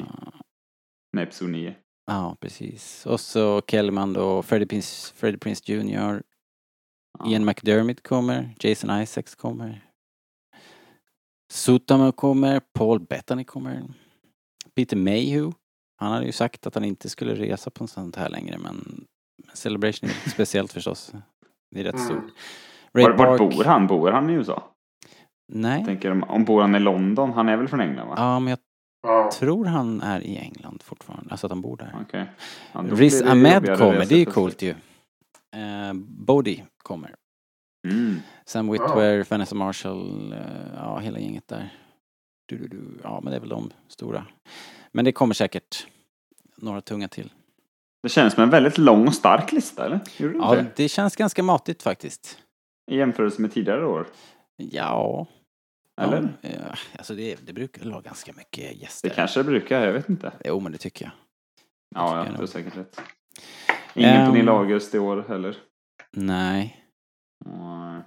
med 1.12 1.22
Episod 1.22 1.50
9. 1.50 1.74
Ja, 2.12 2.36
precis. 2.40 3.06
Och 3.06 3.20
så 3.20 3.62
Kellerman 3.66 4.12
då, 4.12 4.42
Freddie 4.42 4.66
Prince, 4.66 5.14
Freddie 5.14 5.38
Prince 5.38 5.72
Jr. 5.72 6.22
Ja. 7.18 7.30
Ian 7.30 7.44
McDermott 7.44 8.02
kommer, 8.02 8.54
Jason 8.60 9.00
Isaacs 9.02 9.34
kommer. 9.34 9.80
Sutamo 11.52 12.12
kommer, 12.12 12.60
Paul 12.74 13.00
Bettany 13.00 13.44
kommer. 13.44 13.82
Peter 14.76 14.96
Mayhew. 14.96 15.52
Han 15.96 16.12
hade 16.12 16.26
ju 16.26 16.32
sagt 16.32 16.66
att 16.66 16.74
han 16.74 16.84
inte 16.84 17.08
skulle 17.08 17.34
resa 17.34 17.70
på 17.70 17.86
sånt 17.86 18.16
här 18.16 18.28
längre 18.28 18.58
men 18.58 19.04
Celebration 19.54 20.10
är 20.10 20.30
speciellt 20.30 20.72
förstås. 20.72 21.12
Det 21.70 21.80
är 21.80 21.84
rätt 21.84 21.94
Mm. 21.94 22.06
stort. 22.06 22.24
Ray 22.94 23.04
Var, 23.04 23.16
Park. 23.16 23.38
bor 23.38 23.64
han? 23.64 23.86
Bor 23.86 24.10
han 24.10 24.30
i 24.30 24.32
USA? 24.32 24.62
Nej. 25.52 25.78
Jag 25.78 25.86
tänker 25.86 26.10
om, 26.10 26.22
om 26.22 26.44
bor 26.44 26.60
han 26.60 26.74
i 26.74 26.78
London? 26.80 27.32
Han 27.32 27.48
är 27.48 27.56
väl 27.56 27.68
från 27.68 27.80
England 27.80 28.08
va? 28.08 28.14
Ja, 28.16 28.38
men 28.38 28.50
jag 28.50 28.58
Ja. 29.02 29.30
tror 29.32 29.64
han 29.64 30.00
är 30.00 30.20
i 30.20 30.36
England 30.36 30.82
fortfarande. 30.82 31.30
Alltså 31.30 31.46
att 31.46 31.50
han 31.50 31.60
bor 31.60 31.76
där. 31.76 31.96
Okej. 32.02 32.26
Ja, 32.72 32.84
Riz 32.90 33.20
det 33.20 33.30
Ahmed 33.30 33.78
kommer, 33.78 34.06
det 34.06 34.14
är 34.14 34.18
ju 34.18 34.24
coolt 34.24 34.62
ju. 34.62 34.70
Uh, 34.70 35.92
Bodhi 35.94 36.64
kommer. 36.82 37.14
Mm. 37.88 38.16
Sam 38.46 38.72
Witwer, 38.72 39.26
Vanessa 39.30 39.54
Marshall, 39.54 40.32
eh, 40.32 40.38
ja 40.76 40.98
hela 40.98 41.18
gänget 41.18 41.48
där. 41.48 41.74
Du, 42.46 42.58
du, 42.58 42.68
du. 42.68 43.00
Ja 43.02 43.20
men 43.22 43.30
det 43.30 43.36
är 43.36 43.40
väl 43.40 43.48
de 43.48 43.70
stora. 43.88 44.26
Men 44.92 45.04
det 45.04 45.12
kommer 45.12 45.34
säkert 45.34 45.86
några 46.56 46.80
tunga 46.80 47.08
till. 47.08 47.32
Det 48.02 48.08
känns 48.08 48.34
som 48.34 48.42
en 48.42 48.50
väldigt 48.50 48.78
lång 48.78 49.06
och 49.06 49.14
stark 49.14 49.52
lista, 49.52 49.86
eller? 49.86 50.00
Gjorde 50.16 50.34
det 50.34 50.38
Ja 50.38 50.58
inte? 50.58 50.72
det 50.76 50.88
känns 50.88 51.16
ganska 51.16 51.42
matigt 51.42 51.82
faktiskt. 51.82 52.38
I 52.90 52.96
jämförelse 52.96 53.42
med 53.42 53.52
tidigare 53.52 53.86
år. 53.86 54.06
Ja. 54.56 55.26
Eller? 56.00 56.28
Ja, 56.40 56.48
ja, 56.50 56.74
alltså 56.98 57.14
det, 57.14 57.46
det 57.46 57.52
brukar 57.52 57.90
vara 57.90 58.00
ganska 58.00 58.32
mycket 58.32 58.76
gäster. 58.76 59.08
Det 59.08 59.14
kanske 59.14 59.40
det 59.40 59.44
brukar, 59.44 59.86
jag 59.86 59.92
vet 59.92 60.08
inte. 60.08 60.32
Jo 60.44 60.60
men 60.60 60.72
det 60.72 60.78
tycker 60.78 61.04
jag. 61.04 61.12
Ja, 61.94 62.08
tycker 62.08 62.30
ja 62.30 62.36
du 62.36 62.42
har 62.42 62.46
säkert 62.46 62.76
rätt. 62.76 63.00
Ingen 63.94 64.16
på 64.26 64.26
Ehm. 64.26 64.32
Neil 64.34 64.48
August 64.48 64.94
i 64.94 64.98
år 64.98 65.24
heller. 65.28 65.56
Nej. 66.12 66.84
Ja, 67.44 68.02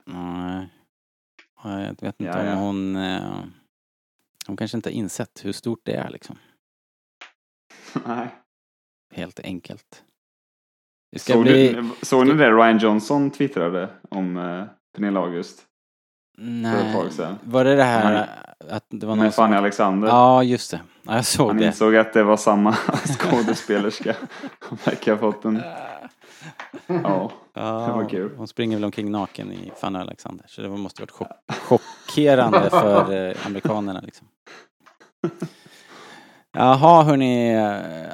Jag 1.63 2.01
vet 2.01 2.19
inte 2.19 2.23
Ja, 2.23 2.53
om 2.53 2.59
hon... 2.59 2.95
Eh, 2.95 3.43
hon 4.47 4.57
kanske 4.57 4.77
inte 4.77 4.89
har 4.89 4.93
insett 4.93 5.45
hur 5.45 5.51
stort 5.51 5.79
det 5.83 5.93
är 5.95 6.09
liksom. 6.09 6.37
Nej. 8.05 8.27
Helt 9.13 9.39
enkelt. 9.39 10.03
Det 11.11 11.19
ska 11.19 11.33
Såg, 11.33 11.43
bli... 11.43 11.73
du, 11.73 11.89
såg 12.01 12.27
ni 12.27 12.33
det 12.33 12.51
Ryan 12.51 12.77
Johnson 12.77 13.31
twittrade 13.31 13.89
om 14.09 14.37
eh, 14.37 14.65
Pernilla 14.95 15.19
August? 15.19 15.65
För 16.36 16.41
ett 16.41 16.47
Nej. 16.47 16.93
tag 16.93 17.11
sedan. 17.11 17.36
Var 17.43 17.63
det 17.63 17.75
det 17.75 17.84
här 17.84 18.13
Han- 18.15 18.75
att 18.77 18.84
det 18.89 19.05
var 19.05 19.15
någon 19.15 19.25
Med 19.25 19.34
Fanny 19.34 19.53
som... 19.53 19.57
Alexander. 19.63 20.07
Ja, 20.07 20.43
just 20.43 20.71
det. 20.71 20.79
Ja, 21.03 21.15
jag 21.15 21.25
såg 21.25 21.47
Han 21.47 21.57
det. 21.57 21.65
insåg 21.65 21.95
att 21.95 22.13
det 22.13 22.23
var 22.23 22.38
samma 22.38 22.73
skådespelerska. 23.19 24.15
Han 24.59 24.77
verkar 24.86 25.11
ha 25.11 25.19
fått 25.19 25.45
en... 25.45 25.61
Ja. 26.88 27.31
Ja, 27.55 27.86
det 27.88 27.93
var 27.93 28.09
kul. 28.09 28.31
Hon 28.38 28.47
springer 28.47 28.77
väl 28.77 28.84
omkring 28.84 29.11
naken 29.11 29.51
i 29.51 29.71
Fanny 29.81 29.99
Alexander. 29.99 30.45
Så 30.49 30.61
det 30.61 30.69
måste 30.69 31.01
varit 31.01 31.11
chock 31.11 31.27
chockerande 31.67 32.69
för 32.69 33.27
eh, 33.29 33.36
amerikanerna 33.47 34.01
liksom. 34.03 34.27
Jaha 36.53 37.03
hörni. 37.03 37.53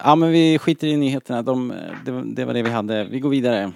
Ja 0.03 0.15
men 0.15 0.29
vi 0.31 0.59
skiter 0.59 0.87
i 0.87 0.97
nyheterna. 0.97 1.41
De, 1.41 1.73
det, 2.05 2.23
det 2.35 2.45
var 2.45 2.53
det 2.53 2.63
vi 2.63 2.69
hade. 2.69 3.03
Vi 3.03 3.19
går 3.19 3.29
vidare. 3.29 3.71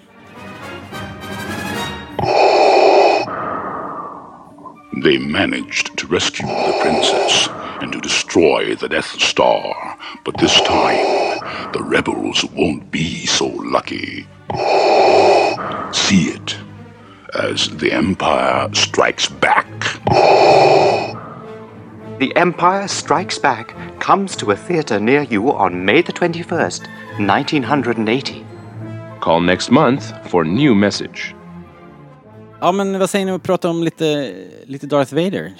They 5.02 5.18
managed 5.18 5.96
to 5.98 6.06
rescue 6.06 6.46
the 6.46 6.78
princess 6.80 7.48
and 7.82 7.92
to 7.92 8.00
destroy 8.00 8.74
the 8.74 8.88
Death 8.88 9.20
Star. 9.20 9.98
But 10.24 10.38
this 10.38 10.60
time, 10.60 11.72
the 11.72 11.82
rebels 11.82 12.44
won't 12.44 12.90
be 12.90 13.26
so 13.26 13.46
lucky. 13.46 14.26
See 15.92 16.28
it 16.28 16.56
as 17.34 17.68
the 17.76 17.92
Empire 17.92 18.68
strikes 18.72 19.28
back. 19.28 19.66
The 22.18 22.32
Empire 22.36 22.86
Strikes 22.86 23.38
Back 23.38 23.74
comes 23.98 24.36
to 24.36 24.52
a 24.52 24.56
theater 24.56 25.00
near 25.00 25.22
you 25.22 25.52
on 25.52 25.84
May 25.84 26.00
the 26.00 26.12
21st, 26.12 26.86
1980. 27.18 28.46
Call 29.20 29.40
next 29.40 29.70
month 29.70 30.30
for 30.30 30.44
new 30.44 30.76
message. 30.76 31.34
Ja 32.64 32.72
men 32.72 32.98
vad 32.98 33.10
säger 33.10 33.26
ni 33.26 33.32
om 33.32 33.36
att 33.36 33.42
prata 33.42 33.70
om 33.70 33.82
lite, 33.82 34.34
lite 34.64 34.86
Darth 34.86 35.14
Vader? 35.14 35.54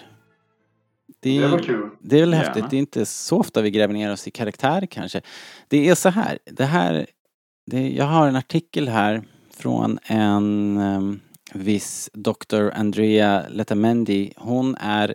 Det, 1.21 1.39
Det 1.41 1.47
var 1.49 1.59
kul. 1.59 1.91
Det 2.01 2.17
är 2.17 2.21
väl 2.21 2.33
Gärna. 2.33 2.45
häftigt. 2.45 2.71
Det 2.71 2.77
är 2.77 2.79
inte 2.79 3.07
så 3.07 3.39
ofta 3.39 3.63
vi 3.63 3.71
gräver 3.71 3.95
ner 3.95 4.13
oss 4.13 4.29
i 4.29 4.31
karaktär 4.31 4.87
kanske. 4.91 5.21
Det 5.69 5.89
är 5.89 5.95
så 5.95 6.09
här. 6.09 6.39
Det 6.45 6.65
här 6.65 7.07
det, 7.67 7.89
jag 7.91 8.05
har 8.05 8.29
en 8.29 8.37
artikel 8.37 8.89
här 8.89 9.23
från 9.51 9.99
en 10.07 10.77
um, 10.79 11.21
viss 11.55 12.11
Dr. 12.13 12.71
Andrea 12.75 13.45
Letamendi. 13.51 14.33
Hon 14.37 14.77
är 14.81 15.15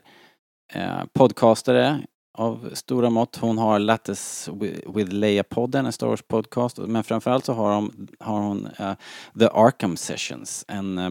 eh, 0.74 1.04
podcastare 1.14 2.00
av 2.38 2.70
stora 2.74 3.10
mått. 3.10 3.36
Hon 3.36 3.58
har 3.58 3.80
Lattice 3.80 4.50
wi- 4.52 4.96
with 4.96 5.12
Leia-podden, 5.14 5.86
en 5.86 5.92
Star 5.92 6.08
Wars-podcast. 6.08 6.88
Men 6.88 7.04
framförallt 7.04 7.46
så 7.46 7.54
har 7.54 7.76
hon, 7.76 8.08
har 8.20 8.40
hon 8.42 8.66
eh, 8.80 8.94
The 9.40 9.48
Arkham 9.54 9.98
Sessions, 9.98 10.66
en, 10.68 10.98
eh, 10.98 11.10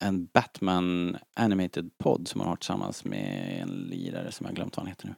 en 0.00 0.26
Batman 0.26 1.16
animated 1.36 1.90
podd 1.98 2.28
som 2.28 2.40
hon 2.40 2.48
har 2.48 2.56
tillsammans 2.56 3.04
med 3.04 3.62
en 3.62 3.68
lirare 3.68 4.32
som 4.32 4.44
jag 4.44 4.50
har 4.50 4.56
glömt 4.56 4.76
vad 4.76 4.86
han 4.86 4.88
heter 4.90 5.06
nu. 5.08 5.14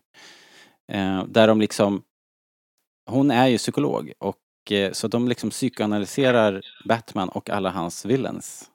Eh, 0.96 1.24
där 1.24 1.48
de 1.48 1.60
liksom, 1.60 2.02
hon 3.10 3.30
är 3.30 3.46
ju 3.46 3.58
psykolog 3.58 4.12
och 4.18 4.72
eh, 4.72 4.92
så 4.92 5.08
de 5.08 5.28
liksom 5.28 5.50
psykoanalyserar 5.50 6.62
Batman 6.88 7.28
och 7.28 7.50
alla 7.50 7.70
hans 7.70 8.04
villains. 8.04 8.70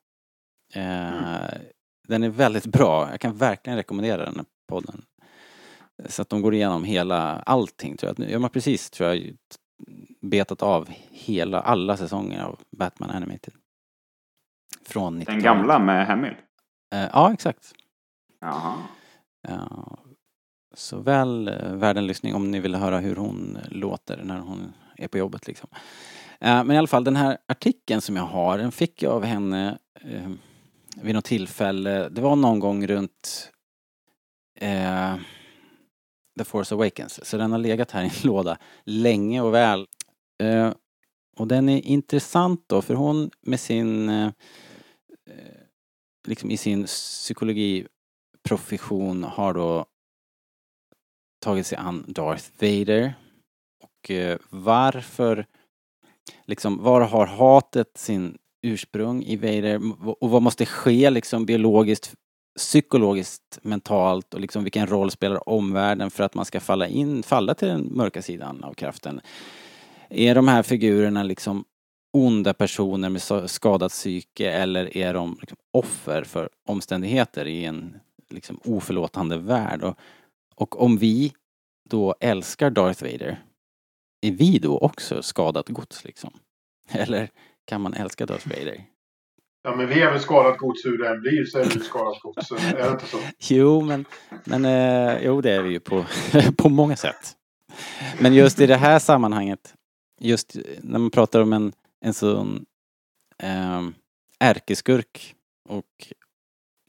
Eh, 0.74 1.58
Den 2.08 2.24
är 2.24 2.30
väldigt 2.30 2.66
bra, 2.66 3.12
jag 3.12 3.20
kan 3.20 3.38
verkligen 3.38 3.78
rekommendera 3.78 4.26
den 4.26 4.36
här 4.36 4.46
podden. 4.68 5.06
Så 6.06 6.22
att 6.22 6.30
de 6.30 6.42
går 6.42 6.54
igenom 6.54 6.84
hela, 6.84 7.40
allting 7.40 7.98
tror 7.98 8.14
jag. 8.18 8.32
Ja 8.32 8.40
men 8.40 8.50
precis 8.50 8.90
tror 8.90 9.10
jag 9.10 9.36
betat 10.22 10.62
av 10.62 10.90
hela, 11.12 11.62
alla 11.62 11.98
säsonger 11.98 12.44
av 12.44 12.60
Batman 12.72 13.10
Animated. 13.10 13.54
Från 14.88 15.20
90 15.20 15.32
Den 15.34 15.44
gamla 15.44 15.80
med 15.80 16.08
Hamill. 16.08 16.36
Eh, 16.94 17.08
ja, 17.14 17.34
exakt. 17.34 17.74
Jaha. 18.42 18.74
Ja, 19.48 19.98
så 20.74 21.00
väl 21.00 21.48
eh, 21.48 21.74
värd 21.74 21.98
en 21.98 22.08
lyssning 22.08 22.36
om 22.36 22.52
ni 22.52 22.60
vill 22.60 22.76
höra 22.76 23.00
hur 23.00 23.16
hon 23.16 23.58
låter 23.70 24.24
när 24.24 24.40
hon 24.40 24.74
är 24.98 25.08
på 25.08 25.18
jobbet 25.18 25.48
liksom. 25.48 25.70
Eh, 26.40 26.64
Men 26.64 26.72
i 26.72 26.78
alla 26.78 26.88
fall 26.88 27.04
den 27.04 27.16
här 27.16 27.38
artikeln 27.48 28.02
som 28.02 28.16
jag 28.16 28.24
har, 28.24 28.58
den 28.58 28.72
fick 28.72 29.04
jag 29.04 29.14
av 29.14 29.24
henne 29.24 29.78
eh, 30.02 30.30
vid 31.02 31.16
något 31.16 31.26
tillfälle. 31.26 32.10
Det 32.10 32.22
var 32.22 32.36
någon 32.36 32.60
gång 32.60 32.88
runt 32.88 33.52
eh, 34.60 35.16
The 36.40 36.44
Force 36.46 36.76
Awakens. 36.76 37.26
Så 37.26 37.38
den 37.38 37.52
har 37.52 37.60
legat 37.60 37.92
här 37.92 38.02
i 38.02 38.06
en 38.06 38.12
låda 38.24 38.58
länge 38.84 39.42
och 39.42 39.54
väl. 39.54 39.88
Eh, 40.44 40.72
och 41.38 41.48
den 41.48 41.70
är 41.70 41.86
intressant 41.86 42.64
då 42.68 42.82
för 42.82 42.94
hon 42.94 43.32
med 43.42 43.60
sin 43.60 44.10
eh, 44.10 44.26
eh, 44.26 44.32
liksom 46.28 46.52
i 46.52 46.58
sin 46.58 46.86
psykologiprofession 46.86 49.24
har 49.24 49.54
då 49.54 49.86
tagit 51.40 51.68
sig 51.68 51.78
an 51.78 52.06
Darth 52.08 52.46
Vader. 52.60 53.14
Och 53.84 54.12
eh, 54.12 54.38
varför, 54.50 55.46
liksom, 56.46 56.84
var 56.84 57.02
har 57.02 57.26
hatet 57.26 57.98
sin 57.98 58.38
ursprung 58.62 59.24
i 59.24 59.36
Vader 59.36 59.82
och 60.24 60.30
vad 60.30 60.42
måste 60.42 60.66
ske 60.66 61.10
liksom 61.10 61.46
biologiskt, 61.46 62.14
psykologiskt, 62.58 63.60
mentalt 63.62 64.34
och 64.34 64.40
liksom 64.40 64.64
vilken 64.64 64.88
roll 64.88 65.12
spelar 65.12 65.50
omvärlden 65.50 66.12
för 66.12 66.24
att 66.24 66.34
man 66.34 66.46
ska 66.46 66.60
falla 66.60 66.88
in, 66.88 67.24
falla 67.24 67.54
till 67.54 67.68
den 67.68 67.90
mörka 67.92 68.22
sidan 68.22 68.64
av 68.64 68.74
kraften? 68.74 69.22
Är 70.10 70.36
de 70.36 70.48
här 70.48 70.64
figurerna 70.64 71.24
liksom 71.24 71.66
onda 72.26 72.54
personer 72.54 73.10
med 73.10 73.50
skadat 73.50 73.92
psyke 73.92 74.52
eller 74.52 74.98
är 74.98 75.14
de 75.14 75.38
liksom 75.40 75.58
offer 75.74 76.24
för 76.24 76.50
omständigheter 76.68 77.46
i 77.46 77.66
en 77.66 78.00
liksom 78.30 78.60
oförlåtande 78.64 79.38
värld? 79.38 79.84
Och, 79.84 79.98
och 80.56 80.82
om 80.82 80.98
vi 80.98 81.34
då 81.90 82.16
älskar 82.20 82.70
Darth 82.70 83.04
Vader, 83.04 83.40
är 84.22 84.32
vi 84.32 84.60
då 84.60 84.78
också 84.78 85.22
skadat 85.22 85.70
gods 85.70 86.04
liksom? 86.04 86.34
Eller 86.92 87.30
kan 87.66 87.82
man 87.82 87.94
älska 87.94 88.26
Darth 88.26 88.48
Vader? 88.48 88.84
Ja, 89.64 89.76
men 89.76 89.88
vi 89.88 90.02
är 90.02 90.12
väl 90.12 90.20
skadat 90.20 90.58
gods 90.58 90.86
hur 90.86 90.98
det 90.98 91.10
än 91.10 91.22
blir 91.22 91.46
så 91.46 91.60
är 91.60 91.64
vi 91.64 91.80
skadat 91.80 92.22
gods. 92.22 92.52
Är 92.52 92.84
det 92.84 92.92
inte 92.92 93.06
så? 93.06 93.18
Jo, 93.54 93.82
men, 93.82 94.06
men 94.44 94.66
eh, 94.66 95.26
jo, 95.26 95.42
det 95.42 95.52
är 95.52 95.62
vi 95.62 95.70
ju 95.70 95.80
på, 95.80 96.06
på 96.58 96.70
många 96.70 96.96
sätt. 96.96 97.36
Men 98.20 98.34
just 98.34 98.60
i 98.60 98.66
det 98.66 98.76
här 98.76 99.00
sammanhanget, 99.00 99.74
just 100.20 100.56
när 100.82 101.00
man 101.00 101.10
pratar 101.10 101.42
om 101.42 101.54
en, 101.54 101.74
en 102.06 102.14
sån 102.14 102.66
eh, 103.44 103.82
ärkeskurk 104.40 105.36
och 105.70 105.86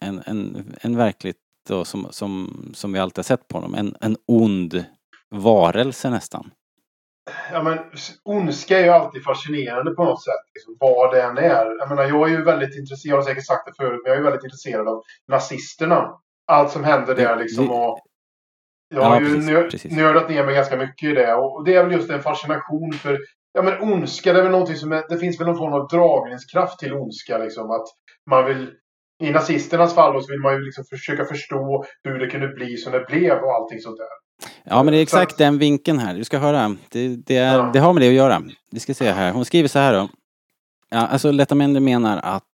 en, 0.01 0.23
en, 0.27 0.73
en 0.81 0.97
verkligt 0.97 1.37
då, 1.69 1.85
som, 1.85 2.07
som, 2.11 2.63
som 2.75 2.93
vi 2.93 2.99
alltid 2.99 3.19
har 3.19 3.23
sett 3.23 3.49
på 3.49 3.57
honom, 3.57 3.75
en, 3.75 3.97
en 4.01 4.17
ond 4.27 4.85
varelse 5.31 6.11
nästan. 6.11 6.51
Ja, 7.53 7.63
men 7.63 7.79
ondska 8.25 8.79
är 8.79 8.85
ju 8.85 8.91
alltid 8.91 9.25
fascinerande 9.25 9.91
på 9.91 10.05
något 10.05 10.23
sätt. 10.25 10.35
Liksom, 10.55 10.77
vad 10.81 11.15
det 11.15 11.23
än 11.23 11.39
är. 11.39 11.79
Jag 11.79 11.89
menar, 11.89 12.03
jag 12.05 12.29
är 12.29 12.39
ju 12.39 12.45
väldigt 12.45 12.79
intresserad, 12.79 13.13
jag 13.13 13.17
har 13.17 13.23
säkert 13.23 13.47
sagt 13.47 13.67
det 13.67 13.73
förut, 13.77 14.01
men 14.05 14.11
jag 14.11 14.13
är 14.13 14.19
ju 14.19 14.25
väldigt 14.25 14.45
intresserad 14.45 14.89
av 14.89 15.03
nazisterna. 15.29 16.21
Allt 16.47 16.71
som 16.71 16.85
händer 16.85 17.15
där 17.15 17.37
liksom. 17.37 17.71
Och 17.71 18.01
jag 18.89 19.03
Ja, 19.03 19.09
har 19.09 19.21
ju 19.21 19.27
precis, 19.27 19.51
nö- 19.51 19.71
precis. 19.71 19.93
nördat 19.93 20.29
ner 20.29 20.45
mig 20.45 20.55
ganska 20.55 20.77
mycket 20.77 21.11
i 21.11 21.13
det. 21.13 21.35
Och 21.35 21.65
det 21.65 21.75
är 21.75 21.83
väl 21.85 21.93
just 21.93 22.11
en 22.11 22.23
fascination 22.23 22.93
för 22.93 23.19
Ja 23.59 23.63
men 23.65 23.93
ondska, 23.93 24.33
det 24.33 24.39
är 24.39 24.43
väl 24.43 24.53
någonting 24.53 24.77
som 24.77 24.93
är, 24.93 25.05
det 25.09 25.19
finns 25.19 25.41
väl 25.41 25.47
någon 25.47 25.57
form 25.59 25.73
av 25.73 25.89
dragningskraft 25.89 26.79
till 26.79 26.93
ondska 26.93 27.39
liksom. 27.39 27.71
Att 27.71 27.87
man 28.31 28.45
vill, 28.47 28.71
i 29.23 29.31
nazisternas 29.31 29.95
fall 29.95 30.23
så 30.23 30.33
vill 30.33 30.41
man 30.41 30.55
ju 30.55 30.61
liksom 30.65 30.85
försöka 30.85 31.25
förstå 31.25 31.85
hur 32.05 32.19
det 32.19 32.27
kunde 32.27 32.49
bli 32.49 32.77
som 32.77 32.93
det 32.93 33.05
blev 33.09 33.33
och 33.39 33.55
allting 33.55 33.81
sånt 33.81 33.97
där. 33.97 34.07
Ja, 34.65 34.83
men 34.83 34.93
det 34.93 34.99
är 34.99 35.03
att- 35.03 35.03
exakt 35.03 35.39
den 35.39 35.59
vinkeln 35.59 35.99
här. 35.99 36.15
Du 36.15 36.25
ska 36.25 36.39
höra. 36.39 36.77
Det, 36.89 37.17
det, 37.27 37.37
är, 37.37 37.55
Ja. 37.57 37.71
det 37.73 37.79
har 37.79 37.93
med 37.93 38.03
det 38.03 38.09
att 38.09 38.15
göra. 38.15 38.43
Vi 38.71 38.81
ska 38.81 38.95
se 38.95 39.11
här. 39.13 39.33
Hon 39.33 39.45
skriver 39.45 39.69
så 39.69 39.79
här 39.79 39.93
då. 39.95 40.09
Ja, 40.91 40.99
alltså 41.07 41.31
Letamendi 41.31 41.81
menar 41.81 42.21
att 42.23 42.45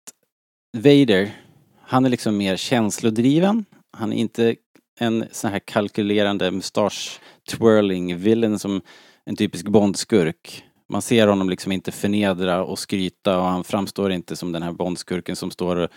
Vader, 0.77 1.31
han 1.81 2.05
är 2.05 2.09
liksom 2.09 2.37
mer 2.37 2.55
känslodriven. 2.55 3.65
Han 3.97 4.13
är 4.13 4.17
inte 4.17 4.55
en 4.99 5.25
sån 5.31 5.51
här 5.51 5.59
kalkylerande 5.59 6.51
mustasch 6.51 7.19
twirling 7.51 8.17
villain 8.17 8.59
som 8.59 8.81
en 9.25 9.35
typisk 9.35 9.67
Bondskurk. 9.67 10.63
Man 10.89 11.01
ser 11.01 11.27
honom 11.27 11.49
liksom 11.49 11.71
inte 11.71 11.91
förnedra 11.91 12.63
och 12.63 12.79
skryta 12.79 13.39
och 13.39 13.45
han 13.45 13.63
framstår 13.63 14.11
inte 14.11 14.35
som 14.35 14.51
den 14.51 14.63
här 14.63 14.71
Bondskurken 14.71 15.35
som 15.35 15.51
står 15.51 15.75
och 15.75 15.89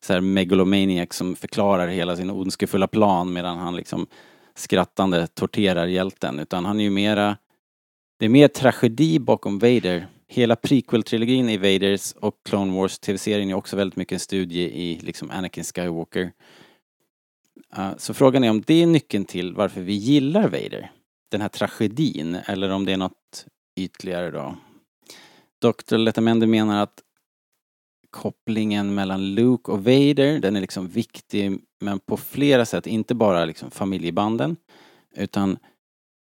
så 0.00 0.12
här 0.12 0.20
megalomaniac 0.20 1.12
som 1.12 1.36
förklarar 1.36 1.88
hela 1.88 2.16
sin 2.16 2.30
ondskefulla 2.30 2.86
plan 2.86 3.32
medan 3.32 3.58
han 3.58 3.76
liksom 3.76 4.06
skrattande 4.54 5.26
torterar 5.26 5.86
hjälten 5.86 6.38
utan 6.38 6.64
han 6.64 6.80
är 6.80 6.84
ju 6.84 6.90
mera 6.90 7.36
det 8.22 8.26
är 8.26 8.30
mer 8.30 8.48
tragedi 8.48 9.18
bakom 9.18 9.58
Vader. 9.58 10.06
Hela 10.28 10.54
prequel-trilogin 10.56 11.50
i 11.50 11.56
Vaders 11.56 12.12
och 12.12 12.34
Clone 12.44 12.80
Wars 12.80 12.98
tv-serien 12.98 13.50
är 13.50 13.54
också 13.54 13.76
väldigt 13.76 13.96
mycket 13.96 14.12
en 14.12 14.20
studie 14.20 14.62
i 14.62 14.98
liksom 15.02 15.30
Anakin 15.30 15.64
Skywalker. 15.64 16.32
Uh, 17.78 17.90
Så 17.98 18.14
frågan 18.14 18.44
är 18.44 18.50
om 18.50 18.62
det 18.66 18.82
är 18.82 18.86
nyckeln 18.86 19.24
till 19.24 19.54
varför 19.54 19.80
vi 19.80 19.92
gillar 19.92 20.42
Vader. 20.42 20.90
Den 21.30 21.40
här 21.40 21.48
tragedin, 21.48 22.34
eller 22.34 22.70
om 22.70 22.84
det 22.84 22.92
är 22.92 22.96
något 22.96 23.46
ytligare 23.76 24.30
då. 24.30 24.56
Dr. 25.60 25.96
Letamendi 25.96 26.46
menar 26.46 26.82
att 26.82 27.02
kopplingen 28.10 28.94
mellan 28.94 29.34
Luke 29.34 29.70
och 29.72 29.84
Vader, 29.84 30.38
den 30.38 30.56
är 30.56 30.60
liksom 30.60 30.88
viktig 30.88 31.58
men 31.80 31.98
på 31.98 32.16
flera 32.16 32.64
sätt, 32.64 32.86
inte 32.86 33.14
bara 33.14 33.44
liksom 33.44 33.70
familjebanden 33.70 34.56
utan 35.16 35.58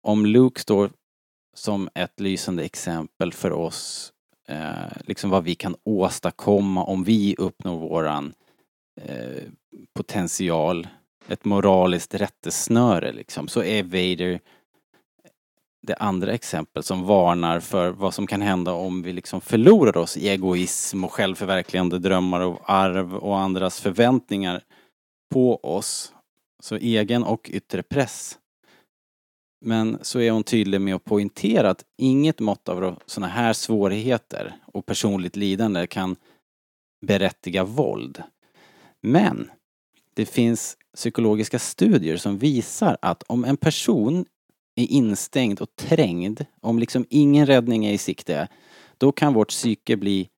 om 0.04 0.26
Luke 0.26 0.62
står 0.62 0.92
som 1.54 1.90
ett 1.96 2.20
lysande 2.20 2.64
exempel 2.64 3.34
för 3.34 3.52
oss, 3.52 4.14
eh, 4.48 5.02
liksom 5.06 5.30
vad 5.30 5.44
vi 5.44 5.56
kan 5.56 5.76
åstadkomma 5.84 6.84
om 6.84 7.04
vi 7.04 7.36
uppnår 7.38 7.78
våran 7.78 8.34
eh, 9.02 9.44
potential, 9.94 10.88
ett 11.28 11.46
moraliskt 11.46 12.14
rättesnöre 12.14 13.12
liksom, 13.12 13.48
så 13.48 13.64
är 13.64 13.84
Vader 13.84 14.40
det 15.82 15.96
andra 15.96 16.34
exemplet 16.34 16.86
som 16.86 17.04
varnar 17.04 17.60
för 17.60 17.90
vad 17.90 18.14
som 18.14 18.28
kan 18.28 18.42
hända 18.42 18.74
om 18.74 19.02
vi 19.02 19.14
liksom 19.14 19.42
förlorar 19.42 19.98
oss 19.98 20.18
i 20.18 20.30
egoism 20.30 21.04
och 21.04 21.12
självförverkligande 21.12 22.00
drömmar 22.00 22.42
och 22.42 22.62
arv 22.66 23.16
och 23.16 23.40
andras 23.40 23.80
förväntningar 23.80 24.64
på 25.34 25.56
oss. 25.56 26.14
Så 26.64 26.76
egen 26.76 27.24
och 27.24 27.50
yttre 27.54 27.84
press. 27.84 28.38
Men 29.66 29.98
så 30.02 30.20
är 30.20 30.32
hon 30.32 30.44
tydlig 30.44 30.82
med 30.82 30.96
att 30.96 31.04
poängtera 31.04 31.70
att 31.70 31.86
inget 31.98 32.40
mått 32.40 32.70
av 32.70 33.00
sådana 33.06 33.34
här 33.34 33.54
svårigheter 33.54 34.56
och 34.66 34.86
personligt 34.86 35.36
lidande 35.36 35.88
kan 35.88 36.16
berättiga 37.06 37.64
våld. 37.64 38.24
Men 39.02 39.52
det 40.14 40.26
finns 40.26 40.78
psykologiska 40.96 41.60
studier 41.60 42.18
som 42.18 42.38
visar 42.38 42.98
att 43.02 43.24
om 43.24 43.46
en 43.46 43.58
person 43.58 44.26
är 44.76 44.92
instängd 44.92 45.62
och 45.62 45.76
trängd, 45.76 46.46
om 46.62 46.80
liksom 46.80 47.06
ingen 47.10 47.46
räddning 47.46 47.86
är 47.86 47.94
i 47.94 47.98
sikte, 47.98 48.48
då 48.98 49.12
kan 49.12 49.34
vårt 49.34 49.50
psyke 49.50 49.98
bli 49.98 50.30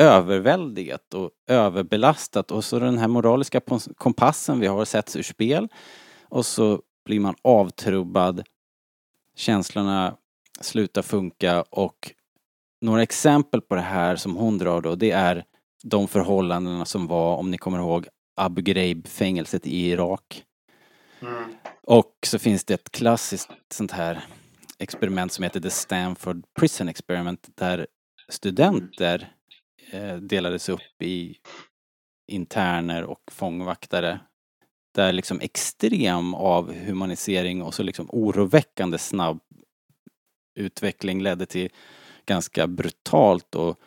överväldigat 0.00 1.14
och 1.14 1.30
överbelastat 1.46 2.50
och 2.50 2.64
så 2.64 2.78
den 2.78 2.98
här 2.98 3.08
moraliska 3.08 3.60
kompassen 3.96 4.60
vi 4.60 4.66
har 4.66 4.84
sätts 4.84 5.16
ur 5.16 5.22
spel 5.22 5.68
och 6.22 6.46
så 6.46 6.82
blir 7.04 7.20
man 7.20 7.34
avtrubbad, 7.42 8.42
känslorna 9.36 10.16
slutar 10.60 11.02
funka 11.02 11.62
och 11.70 12.12
några 12.80 13.02
exempel 13.02 13.60
på 13.60 13.74
det 13.74 13.80
här 13.80 14.16
som 14.16 14.36
hon 14.36 14.58
drar 14.58 14.80
då, 14.80 14.94
det 14.94 15.10
är 15.10 15.44
de 15.82 16.08
förhållandena 16.08 16.84
som 16.84 17.06
var, 17.06 17.36
om 17.36 17.50
ni 17.50 17.58
kommer 17.58 17.78
ihåg, 17.78 18.06
Abu 18.36 18.62
Ghraib-fängelset 18.62 19.66
i 19.66 19.90
Irak. 19.90 20.44
Mm. 21.22 21.54
Och 21.82 22.14
så 22.26 22.38
finns 22.38 22.64
det 22.64 22.74
ett 22.74 22.90
klassiskt 22.90 23.50
sånt 23.70 23.90
här 23.90 24.24
experiment 24.78 25.32
som 25.32 25.44
heter 25.44 25.60
The 25.60 25.70
Stanford 25.70 26.44
Prison 26.54 26.88
Experiment 26.88 27.48
där 27.54 27.86
studenter 28.28 29.32
eh, 29.90 30.16
delades 30.16 30.68
upp 30.68 31.02
i 31.02 31.36
interner 32.26 33.02
och 33.04 33.22
fångvaktare. 33.30 34.20
Där 34.94 35.12
liksom 35.12 35.40
extrem 35.40 36.34
avhumanisering 36.34 37.62
och 37.62 37.74
så 37.74 37.82
liksom 37.82 38.06
oroväckande 38.10 38.98
snabb 38.98 39.40
utveckling 40.54 41.22
ledde 41.22 41.46
till 41.46 41.70
ganska 42.26 42.66
brutalt 42.66 43.54
och 43.54 43.80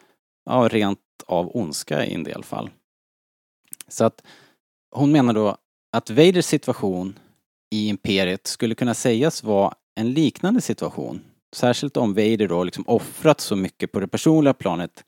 ja, 0.45 0.67
rent 0.71 0.99
av 1.25 1.55
ondska 1.55 2.05
i 2.05 2.13
en 2.13 2.23
del 2.23 2.43
fall. 2.43 2.69
Så 3.87 4.05
att 4.05 4.23
hon 4.91 5.11
menar 5.11 5.33
då 5.33 5.57
att 5.91 6.09
Vaders 6.09 6.45
situation 6.45 7.19
i 7.73 7.87
Imperiet 7.87 8.47
skulle 8.47 8.75
kunna 8.75 8.93
sägas 8.93 9.43
vara 9.43 9.73
en 9.95 10.13
liknande 10.13 10.61
situation. 10.61 11.21
Särskilt 11.55 11.97
om 11.97 12.13
Vader 12.13 12.47
då 12.47 12.63
liksom 12.63 12.83
offrat 12.87 13.41
så 13.41 13.55
mycket 13.55 13.91
på 13.91 13.99
det 13.99 14.07
personliga 14.07 14.53
planet 14.53 15.03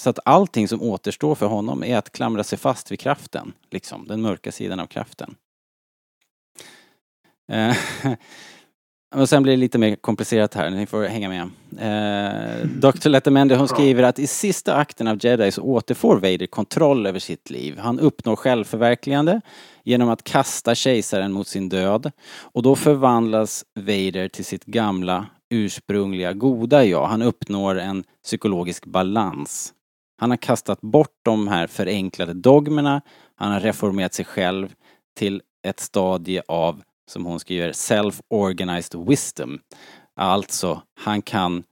så 0.00 0.10
att 0.10 0.18
allting 0.24 0.68
som 0.68 0.82
återstår 0.82 1.34
för 1.34 1.46
honom 1.46 1.84
är 1.84 1.96
att 1.96 2.12
klamra 2.12 2.44
sig 2.44 2.58
fast 2.58 2.92
vid 2.92 3.00
kraften, 3.00 3.52
liksom, 3.70 4.06
den 4.06 4.22
mörka 4.22 4.52
sidan 4.52 4.80
av 4.80 4.86
kraften. 4.86 5.34
Eh, 7.52 7.76
Och 9.14 9.28
sen 9.28 9.42
blir 9.42 9.52
det 9.52 9.56
lite 9.56 9.78
mer 9.78 9.96
komplicerat 9.96 10.54
här, 10.54 10.70
ni 10.70 10.86
får 10.86 11.02
hänga 11.02 11.28
med. 11.28 11.42
Eh, 11.78 12.66
Dr. 12.66 13.08
Lettermende 13.08 13.56
hon 13.56 13.68
skriver 13.68 14.02
att 14.02 14.18
i 14.18 14.26
sista 14.26 14.74
akten 14.74 15.08
av 15.08 15.24
Jedi 15.24 15.50
så 15.50 15.62
återfår 15.62 16.16
Vader 16.16 16.46
kontroll 16.46 17.06
över 17.06 17.18
sitt 17.18 17.50
liv. 17.50 17.78
Han 17.78 18.00
uppnår 18.00 18.36
självförverkligande 18.36 19.40
genom 19.84 20.08
att 20.08 20.24
kasta 20.24 20.74
kejsaren 20.74 21.32
mot 21.32 21.46
sin 21.46 21.68
död. 21.68 22.12
Och 22.40 22.62
då 22.62 22.76
förvandlas 22.76 23.64
Vader 23.74 24.28
till 24.28 24.44
sitt 24.44 24.64
gamla 24.64 25.26
ursprungliga 25.50 26.32
goda 26.32 26.84
jag. 26.84 27.06
Han 27.06 27.22
uppnår 27.22 27.78
en 27.78 28.04
psykologisk 28.24 28.86
balans. 28.86 29.72
Han 30.20 30.30
har 30.30 30.36
kastat 30.36 30.80
bort 30.80 31.18
de 31.22 31.48
här 31.48 31.66
förenklade 31.66 32.34
dogmerna. 32.34 33.00
Han 33.34 33.52
har 33.52 33.60
reformerat 33.60 34.14
sig 34.14 34.24
själv 34.24 34.74
till 35.16 35.42
ett 35.62 35.80
stadie 35.80 36.42
av, 36.48 36.82
som 37.10 37.26
hon 37.26 37.40
skriver, 37.40 37.72
self-organized 37.72 39.08
wisdom. 39.08 39.60
Alltså, 40.16 40.82
han 40.94 41.22
kan 41.22 41.64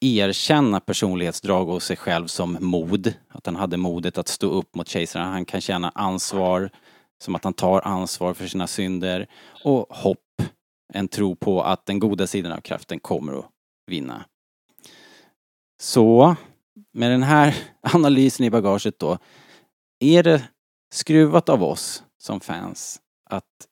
erkänna 0.00 0.80
personlighetsdrag 0.80 1.66
hos 1.66 1.84
sig 1.84 1.96
själv 1.96 2.26
som 2.26 2.58
mod. 2.60 3.14
Att 3.28 3.46
han 3.46 3.56
hade 3.56 3.76
modet 3.76 4.18
att 4.18 4.28
stå 4.28 4.50
upp 4.50 4.74
mot 4.74 4.88
kejsaren. 4.88 5.28
Han 5.28 5.44
kan 5.44 5.60
känna 5.60 5.90
ansvar, 5.90 6.70
som 7.22 7.34
att 7.34 7.44
han 7.44 7.52
tar 7.52 7.80
ansvar 7.80 8.34
för 8.34 8.46
sina 8.46 8.66
synder. 8.66 9.26
Och 9.64 9.86
hopp, 9.90 10.42
en 10.92 11.08
tro 11.08 11.36
på 11.36 11.62
att 11.62 11.86
den 11.86 11.98
goda 11.98 12.26
sidan 12.26 12.52
av 12.52 12.60
kraften 12.60 13.00
kommer 13.00 13.38
att 13.38 13.46
vinna. 13.86 14.24
Så, 15.80 16.36
med 16.92 17.10
den 17.10 17.22
här 17.22 17.56
analysen 17.80 18.46
i 18.46 18.50
bagaget 18.50 18.98
då, 18.98 19.18
är 20.00 20.22
det 20.22 20.48
skruvat 20.92 21.48
av 21.48 21.62
oss 21.62 22.02
som 22.18 22.40
fans 22.40 23.00
att 23.30 23.67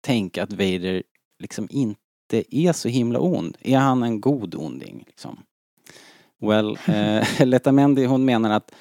tänka 0.00 0.42
att 0.42 0.52
Vader 0.52 1.02
liksom 1.38 1.68
inte 1.70 2.56
är 2.56 2.72
så 2.72 2.88
himla 2.88 3.20
ond? 3.20 3.56
Är 3.60 3.78
han 3.78 4.02
en 4.02 4.20
god 4.20 4.54
onding? 4.54 5.04
Liksom? 5.06 5.38
Well, 6.40 6.78
eh, 6.86 7.46
Letamendi 7.46 8.04
hon 8.04 8.24
menar 8.24 8.50
att 8.50 8.72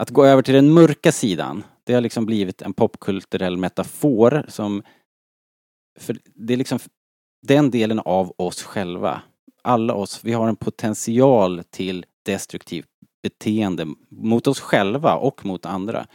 att 0.00 0.10
gå 0.10 0.24
över 0.24 0.42
till 0.42 0.54
den 0.54 0.72
mörka 0.72 1.12
sidan, 1.12 1.64
det 1.84 1.94
har 1.94 2.00
liksom 2.00 2.26
blivit 2.26 2.62
en 2.62 2.72
popkulturell 2.72 3.56
metafor 3.56 4.44
som 4.48 4.82
för 5.98 6.18
det 6.34 6.52
är 6.52 6.56
liksom 6.56 6.78
den 7.42 7.70
delen 7.70 8.00
av 8.00 8.34
oss 8.36 8.62
själva, 8.62 9.22
alla 9.62 9.94
oss, 9.94 10.20
vi 10.24 10.32
har 10.32 10.48
en 10.48 10.56
potential 10.56 11.62
till 11.70 12.06
destruktivt 12.22 12.86
beteende 13.22 13.86
mot 14.08 14.46
oss 14.46 14.60
själva 14.60 15.14
och 15.14 15.44
mot 15.46 15.66
andra. 15.66 16.06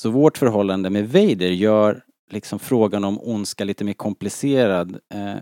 Så 0.00 0.10
vårt 0.10 0.38
förhållande 0.38 0.90
med 0.90 1.08
Vader 1.08 1.50
gör 1.50 2.04
liksom 2.32 2.58
frågan 2.58 3.04
om 3.04 3.20
ondska 3.20 3.64
lite 3.64 3.84
mer 3.84 3.92
komplicerad. 3.92 4.98
Eh, 5.14 5.36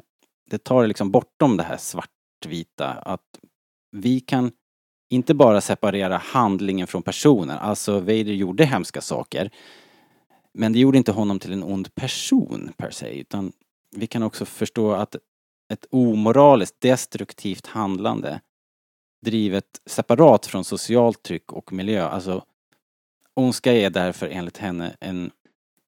det 0.50 0.64
tar 0.64 0.86
liksom 0.86 1.10
bortom 1.10 1.56
det 1.56 1.62
här 1.62 1.76
svartvita, 1.76 2.88
att 2.88 3.38
vi 3.92 4.20
kan 4.20 4.52
inte 5.10 5.34
bara 5.34 5.60
separera 5.60 6.16
handlingen 6.16 6.86
från 6.86 7.02
personen, 7.02 7.58
alltså 7.58 7.98
Vader 8.00 8.32
gjorde 8.32 8.64
hemska 8.64 9.00
saker. 9.00 9.50
Men 10.54 10.72
det 10.72 10.78
gjorde 10.78 10.98
inte 10.98 11.12
honom 11.12 11.38
till 11.38 11.52
en 11.52 11.64
ond 11.64 11.94
person 11.94 12.72
per 12.76 12.90
se, 12.90 13.20
utan 13.20 13.52
vi 13.96 14.06
kan 14.06 14.22
också 14.22 14.44
förstå 14.44 14.92
att 14.92 15.16
ett 15.72 15.86
omoraliskt 15.90 16.80
destruktivt 16.80 17.66
handlande 17.66 18.40
drivet 19.22 19.80
separat 19.86 20.46
från 20.46 20.64
socialt 20.64 21.22
tryck 21.22 21.52
och 21.52 21.72
miljö, 21.72 22.06
alltså 22.06 22.44
ondska 23.34 23.72
är 23.72 23.90
därför 23.90 24.28
enligt 24.28 24.56
henne 24.56 24.96
en 25.00 25.30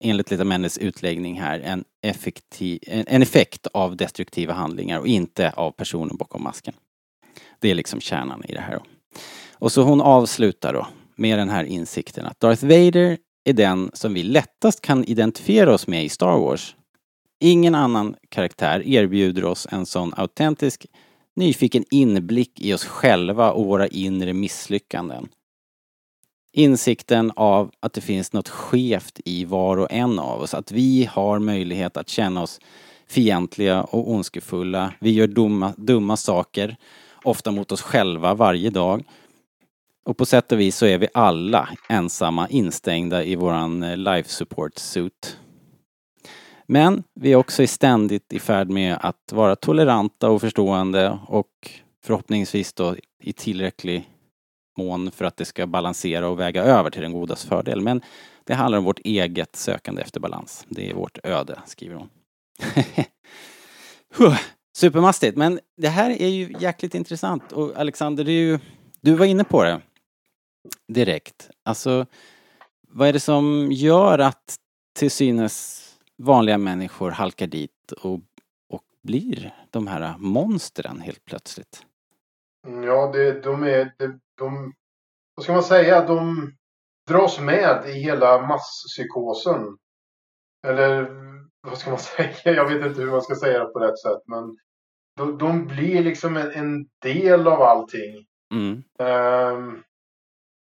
enligt 0.02 0.30
Lita 0.30 0.44
Mendes 0.44 0.78
utläggning 0.78 1.40
här, 1.40 1.60
en, 1.60 1.84
effektiv, 2.02 2.78
en, 2.86 3.04
en 3.08 3.22
effekt 3.22 3.66
av 3.66 3.96
destruktiva 3.96 4.52
handlingar 4.52 4.98
och 4.98 5.06
inte 5.06 5.50
av 5.50 5.70
personen 5.70 6.16
bakom 6.16 6.42
masken. 6.42 6.74
Det 7.60 7.70
är 7.70 7.74
liksom 7.74 8.00
kärnan 8.00 8.44
i 8.44 8.52
det 8.52 8.60
här. 8.60 8.74
Då. 8.74 8.82
Och 9.52 9.72
så 9.72 9.82
hon 9.82 10.00
avslutar 10.00 10.72
då 10.72 10.86
med 11.16 11.38
den 11.38 11.48
här 11.48 11.64
insikten 11.64 12.26
att 12.26 12.40
Darth 12.40 12.64
Vader 12.64 13.18
är 13.44 13.52
den 13.52 13.90
som 13.94 14.14
vi 14.14 14.22
lättast 14.22 14.80
kan 14.80 15.04
identifiera 15.04 15.74
oss 15.74 15.86
med 15.86 16.04
i 16.04 16.08
Star 16.08 16.38
Wars. 16.38 16.76
Ingen 17.40 17.74
annan 17.74 18.14
karaktär 18.28 18.82
erbjuder 18.86 19.44
oss 19.44 19.66
en 19.70 19.86
sån 19.86 20.14
autentisk, 20.16 20.86
nyfiken 21.36 21.84
inblick 21.90 22.60
i 22.60 22.74
oss 22.74 22.84
själva 22.84 23.52
och 23.52 23.66
våra 23.66 23.88
inre 23.88 24.32
misslyckanden. 24.32 25.28
Insikten 26.54 27.32
av 27.36 27.70
att 27.80 27.92
det 27.92 28.00
finns 28.00 28.32
något 28.32 28.48
skevt 28.48 29.20
i 29.24 29.44
var 29.44 29.76
och 29.76 29.92
en 29.92 30.18
av 30.18 30.40
oss, 30.40 30.54
att 30.54 30.72
vi 30.72 31.08
har 31.12 31.38
möjlighet 31.38 31.96
att 31.96 32.08
känna 32.08 32.42
oss 32.42 32.60
fientliga 33.06 33.82
och 33.82 34.10
ondskefulla. 34.10 34.92
Vi 34.98 35.10
gör 35.10 35.26
dumma, 35.26 35.72
dumma 35.76 36.16
saker, 36.16 36.76
ofta 37.22 37.50
mot 37.50 37.72
oss 37.72 37.82
själva 37.82 38.34
varje 38.34 38.70
dag. 38.70 39.04
Och 40.04 40.16
på 40.16 40.26
sätt 40.26 40.52
och 40.52 40.60
vis 40.60 40.76
så 40.76 40.86
är 40.86 40.98
vi 40.98 41.08
alla 41.14 41.68
ensamma 41.88 42.48
instängda 42.48 43.24
i 43.24 43.36
våran 43.36 43.82
eh, 43.82 43.96
life 43.96 44.28
support 44.28 44.78
suit. 44.78 45.38
Men 46.66 47.04
vi 47.14 47.32
är 47.32 47.36
också 47.36 47.66
ständigt 47.66 48.32
i 48.32 48.38
färd 48.38 48.70
med 48.70 48.98
att 49.00 49.32
vara 49.32 49.56
toleranta 49.56 50.28
och 50.30 50.40
förstående 50.40 51.18
och 51.26 51.70
förhoppningsvis 52.04 52.72
då 52.72 52.96
i 53.22 53.32
tillräcklig 53.32 54.11
mån 54.76 55.10
för 55.10 55.24
att 55.24 55.36
det 55.36 55.44
ska 55.44 55.66
balansera 55.66 56.28
och 56.28 56.40
väga 56.40 56.62
över 56.62 56.90
till 56.90 57.02
den 57.02 57.12
godas 57.12 57.44
fördel. 57.44 57.80
Men 57.80 58.02
det 58.44 58.54
handlar 58.54 58.78
om 58.78 58.84
vårt 58.84 58.98
eget 58.98 59.56
sökande 59.56 60.02
efter 60.02 60.20
balans. 60.20 60.66
Det 60.68 60.90
är 60.90 60.94
vårt 60.94 61.18
öde, 61.22 61.58
skriver 61.66 61.94
hon. 61.94 62.10
Supermastigt, 64.76 65.36
men 65.36 65.60
det 65.76 65.88
här 65.88 66.10
är 66.10 66.28
ju 66.28 66.54
jäkligt 66.58 66.94
intressant 66.94 67.52
och 67.52 67.76
Alexander, 67.76 68.24
du, 68.24 68.32
ju, 68.32 68.58
du 69.00 69.14
var 69.14 69.26
inne 69.26 69.44
på 69.44 69.62
det 69.62 69.80
direkt. 70.88 71.50
Alltså, 71.62 72.06
vad 72.88 73.08
är 73.08 73.12
det 73.12 73.20
som 73.20 73.68
gör 73.72 74.18
att 74.18 74.56
till 74.98 75.10
synes 75.10 75.88
vanliga 76.18 76.58
människor 76.58 77.10
halkar 77.10 77.46
dit 77.46 77.92
och, 77.92 78.20
och 78.68 78.82
blir 79.02 79.54
de 79.70 79.86
här 79.86 80.14
monstren 80.18 81.00
helt 81.00 81.24
plötsligt? 81.24 81.86
Ja, 82.66 83.10
det, 83.12 83.40
de 83.42 83.62
är... 83.62 83.94
De, 83.98 84.20
de, 84.38 84.72
vad 85.34 85.44
ska 85.44 85.52
man 85.52 85.62
säga? 85.62 86.06
De 86.06 86.52
dras 87.08 87.40
med 87.40 87.84
i 87.86 87.92
hela 87.92 88.46
masspsykosen. 88.46 89.78
Eller 90.66 91.10
vad 91.60 91.78
ska 91.78 91.90
man 91.90 91.98
säga? 91.98 92.32
Jag 92.44 92.68
vet 92.68 92.86
inte 92.86 93.00
hur 93.00 93.10
man 93.10 93.22
ska 93.22 93.34
säga 93.34 93.58
det 93.58 93.72
på 93.72 93.78
rätt 93.78 93.98
sätt. 93.98 94.22
Men 94.26 94.56
de, 95.16 95.38
de 95.38 95.66
blir 95.66 96.02
liksom 96.02 96.36
en, 96.36 96.50
en, 96.50 96.86
del 97.02 97.48
av 97.48 97.62
allting. 97.62 98.26
Mm. 98.54 98.82
Um, 98.98 99.82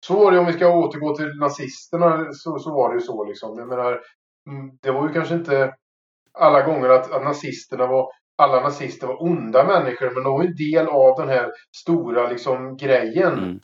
så 0.06 0.16
var 0.16 0.32
det 0.32 0.38
om 0.38 0.46
vi 0.46 0.52
ska 0.52 0.76
återgå 0.76 1.16
till 1.16 1.38
nazisterna. 1.38 2.32
Så, 2.32 2.58
så 2.58 2.74
var 2.74 2.88
det 2.88 2.94
ju 2.94 3.00
så 3.00 3.24
liksom. 3.24 3.58
Jag 3.58 3.68
menar, 3.68 4.00
mm, 4.50 4.78
det 4.82 4.90
var 4.90 5.08
ju 5.08 5.14
kanske 5.14 5.34
inte 5.34 5.74
alla 6.32 6.62
gånger 6.62 6.88
att, 6.88 7.12
att 7.12 7.24
nazisterna 7.24 7.86
var 7.86 8.12
alla 8.38 8.60
nazister 8.60 9.06
var 9.06 9.22
onda 9.22 9.64
människor 9.64 10.10
men 10.14 10.24
de 10.24 10.32
var 10.32 10.44
en 10.44 10.56
del 10.56 10.86
av 10.86 11.18
den 11.18 11.28
här 11.28 11.50
stora 11.76 12.28
liksom 12.28 12.76
grejen. 12.76 13.32
Mm. 13.32 13.60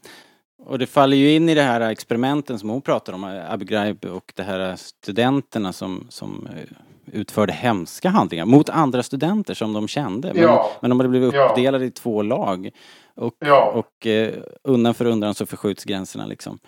Och 0.67 0.79
det 0.79 0.87
faller 0.87 1.17
ju 1.17 1.35
in 1.35 1.49
i 1.49 1.55
det 1.55 1.63
här 1.63 1.81
experimenten 1.81 2.59
som 2.59 2.71
hon 2.71 2.83
pratar 2.83 3.13
om, 3.13 3.43
Abu 3.49 3.65
Ghraib 3.65 4.05
och 4.05 4.33
de 4.35 4.43
här 4.43 4.77
studenterna 4.77 5.73
som, 5.73 6.07
som 6.09 6.49
eh, 6.57 6.77
utförde 7.21 7.53
hemska 7.53 8.09
handlingar 8.09 8.47
mot 8.47 8.69
andra 8.69 9.03
studenter 9.03 9.55
som 9.55 9.73
de 9.73 9.89
kände. 9.89 10.33
Men, 10.35 10.43
ja. 10.43 10.71
men 10.81 10.91
de 10.91 11.01
hade 11.01 11.09
blivit 11.09 11.35
uppdelade 11.35 11.85
ja. 11.85 11.89
i 11.89 11.91
två 11.91 12.23
lag. 12.23 12.71
Och, 13.17 13.35
ja. 13.39 13.73
och 13.75 14.07
eh, 14.07 14.35
undan 14.63 14.95
för 14.95 15.05
undan 15.05 15.35
så 15.35 15.47
förskjuts 15.47 15.85
gränserna 15.85 16.27
liksom. 16.27 16.59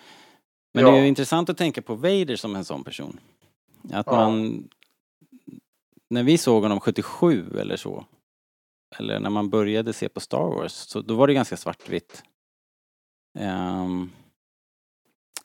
Men 0.73 0.85
det 0.85 0.91
är 0.91 1.01
ju 1.01 1.07
intressant 1.07 1.49
att 1.49 1.57
tänka 1.57 1.81
på 1.81 1.95
Vader 1.95 2.35
som 2.35 2.55
en 2.55 2.65
sån 2.65 2.83
person. 2.83 3.19
Att 3.93 4.05
man... 4.05 4.63
När 6.09 6.23
vi 6.23 6.37
såg 6.37 6.63
honom 6.63 6.79
77 6.79 7.57
eller 7.59 7.75
så, 7.77 8.05
eller 8.99 9.19
när 9.19 9.29
man 9.29 9.49
började 9.49 9.93
se 9.93 10.09
på 10.09 10.19
Star 10.19 10.55
Wars, 10.55 10.71
så 10.71 11.01
då 11.01 11.15
var 11.15 11.27
det 11.27 11.33
ganska 11.33 11.57
svartvitt. 11.57 12.23
Um, 13.39 14.11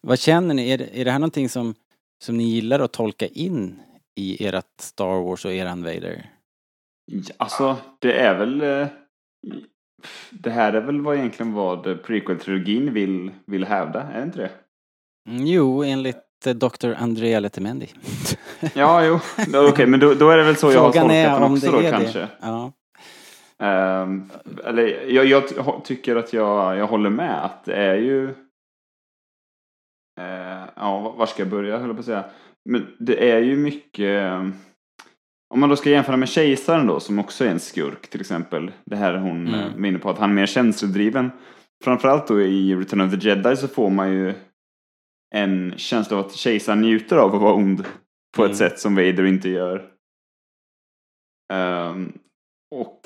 vad 0.01 0.19
känner 0.19 0.55
ni? 0.55 0.71
Är 0.71 0.79
det, 0.79 1.01
är 1.01 1.05
det 1.05 1.11
här 1.11 1.19
någonting 1.19 1.49
som, 1.49 1.75
som 2.25 2.37
ni 2.37 2.45
gillar 2.45 2.81
att 2.81 2.93
tolka 2.93 3.27
in 3.27 3.83
i 4.15 4.47
ert 4.47 4.81
Star 4.81 5.23
Wars 5.25 5.45
och 5.45 5.53
eran 5.53 5.83
Vader? 5.83 6.31
Alltså, 7.37 7.77
det 7.99 8.13
är 8.19 8.39
väl... 8.39 8.61
eh, 8.61 8.89
Det 10.31 10.51
här 10.51 10.73
är 10.73 10.81
väl 10.81 11.01
vad 11.01 11.17
egentligen 11.17 11.53
vad 11.53 11.87
prequel-trilogin 11.87 12.91
vill, 12.93 13.31
vill 13.47 13.65
hävda, 13.65 14.03
är 14.03 14.19
det 14.19 14.25
inte 14.25 14.39
det? 14.39 14.51
Mm, 15.29 15.47
jo, 15.47 15.85
enligt 15.85 16.23
Dr. 16.47 16.95
Andrea 16.99 17.41
Lettemendi. 17.41 17.87
Ja, 18.75 19.05
jo. 19.05 19.21
Okej, 19.39 19.61
okay, 19.69 19.87
men 19.87 20.01
då, 20.01 20.15
då 20.15 20.31
är 20.31 20.37
det 20.37 20.45
väl 20.45 20.57
så 20.57 20.73
jag 20.73 20.81
har 20.81 20.93
Frågan 20.93 21.09
tolkat 21.09 21.41
den 21.41 21.53
också 21.53 21.71
det 21.71 21.91
då 21.91 21.97
kanske. 21.97 22.19
det. 22.19 22.29
Ja. 22.41 22.73
Ehm, 23.59 24.31
eller 24.65 25.11
jag, 25.11 25.27
jag 25.27 25.49
ty- 25.49 25.55
tycker 25.85 26.17
att 26.17 26.33
jag, 26.33 26.77
jag 26.77 26.87
håller 26.87 27.11
med 27.11 27.45
att 27.45 27.65
det 27.65 27.75
är 27.75 27.95
ju... 27.95 28.25
eh, 30.21 30.63
ja, 30.77 31.15
var 31.19 31.27
ska 31.27 31.43
jag 31.43 31.51
börja 31.51 31.79
höll 31.79 31.87
jag 31.87 31.97
på 31.97 32.01
att 32.01 32.07
säga. 32.07 32.25
Men 32.71 32.87
det 32.99 33.31
är 33.31 33.39
ju 33.39 33.57
mycket... 33.57 34.33
Om 35.55 35.61
man 35.61 35.69
då 35.69 35.77
ska 35.77 35.91
jämföra 35.91 36.17
med 36.17 36.29
Kejsaren 36.29 36.87
då, 36.87 37.01
som 37.01 37.19
också 37.19 37.45
är 37.45 37.49
en 37.49 37.61
skurk 37.61 38.09
till 38.11 38.21
exempel. 38.21 38.71
Det 38.85 38.97
här 38.97 39.15
hon 39.15 39.47
Mm. 39.49 39.55
mm. 39.61 39.83
minner 39.83 39.99
på 39.99 40.11
att 40.11 40.19
han 40.19 40.31
är 40.31 40.35
mer 40.35 40.47
känslodriven. 40.47 41.31
Framförallt 41.85 42.27
då 42.27 42.41
i 42.41 42.75
Return 42.75 43.01
of 43.01 43.11
the 43.21 43.29
Jedi 43.29 43.57
så 43.57 43.69
får 43.69 43.91
man 43.91 44.13
ju 44.13 44.35
en 45.35 45.75
känsla 45.77 46.17
av 46.19 46.27
att 46.27 46.33
Kejsaren 46.33 46.81
njuter 46.81 47.17
av 47.17 47.35
att 47.35 47.41
vara 47.41 47.55
ond 47.55 47.85
på 48.37 48.43
Mm. 48.43 48.51
ett 48.53 48.59
sätt 48.59 48.79
som 48.79 48.95
Vader 48.95 49.25
inte 49.25 49.49
gör. 49.49 49.89
Ehm, 51.53 52.13
och 52.75 53.01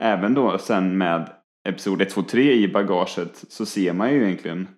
även 0.00 0.34
då 0.34 0.58
sen 0.58 0.98
med 0.98 1.30
Episod 1.68 2.02
1, 2.02 2.10
2, 2.10 2.22
3 2.22 2.52
i 2.52 2.68
bagaget 2.68 3.44
så 3.48 3.66
ser 3.66 3.92
man 3.92 4.14
ju 4.14 4.24
egentligen 4.24 4.68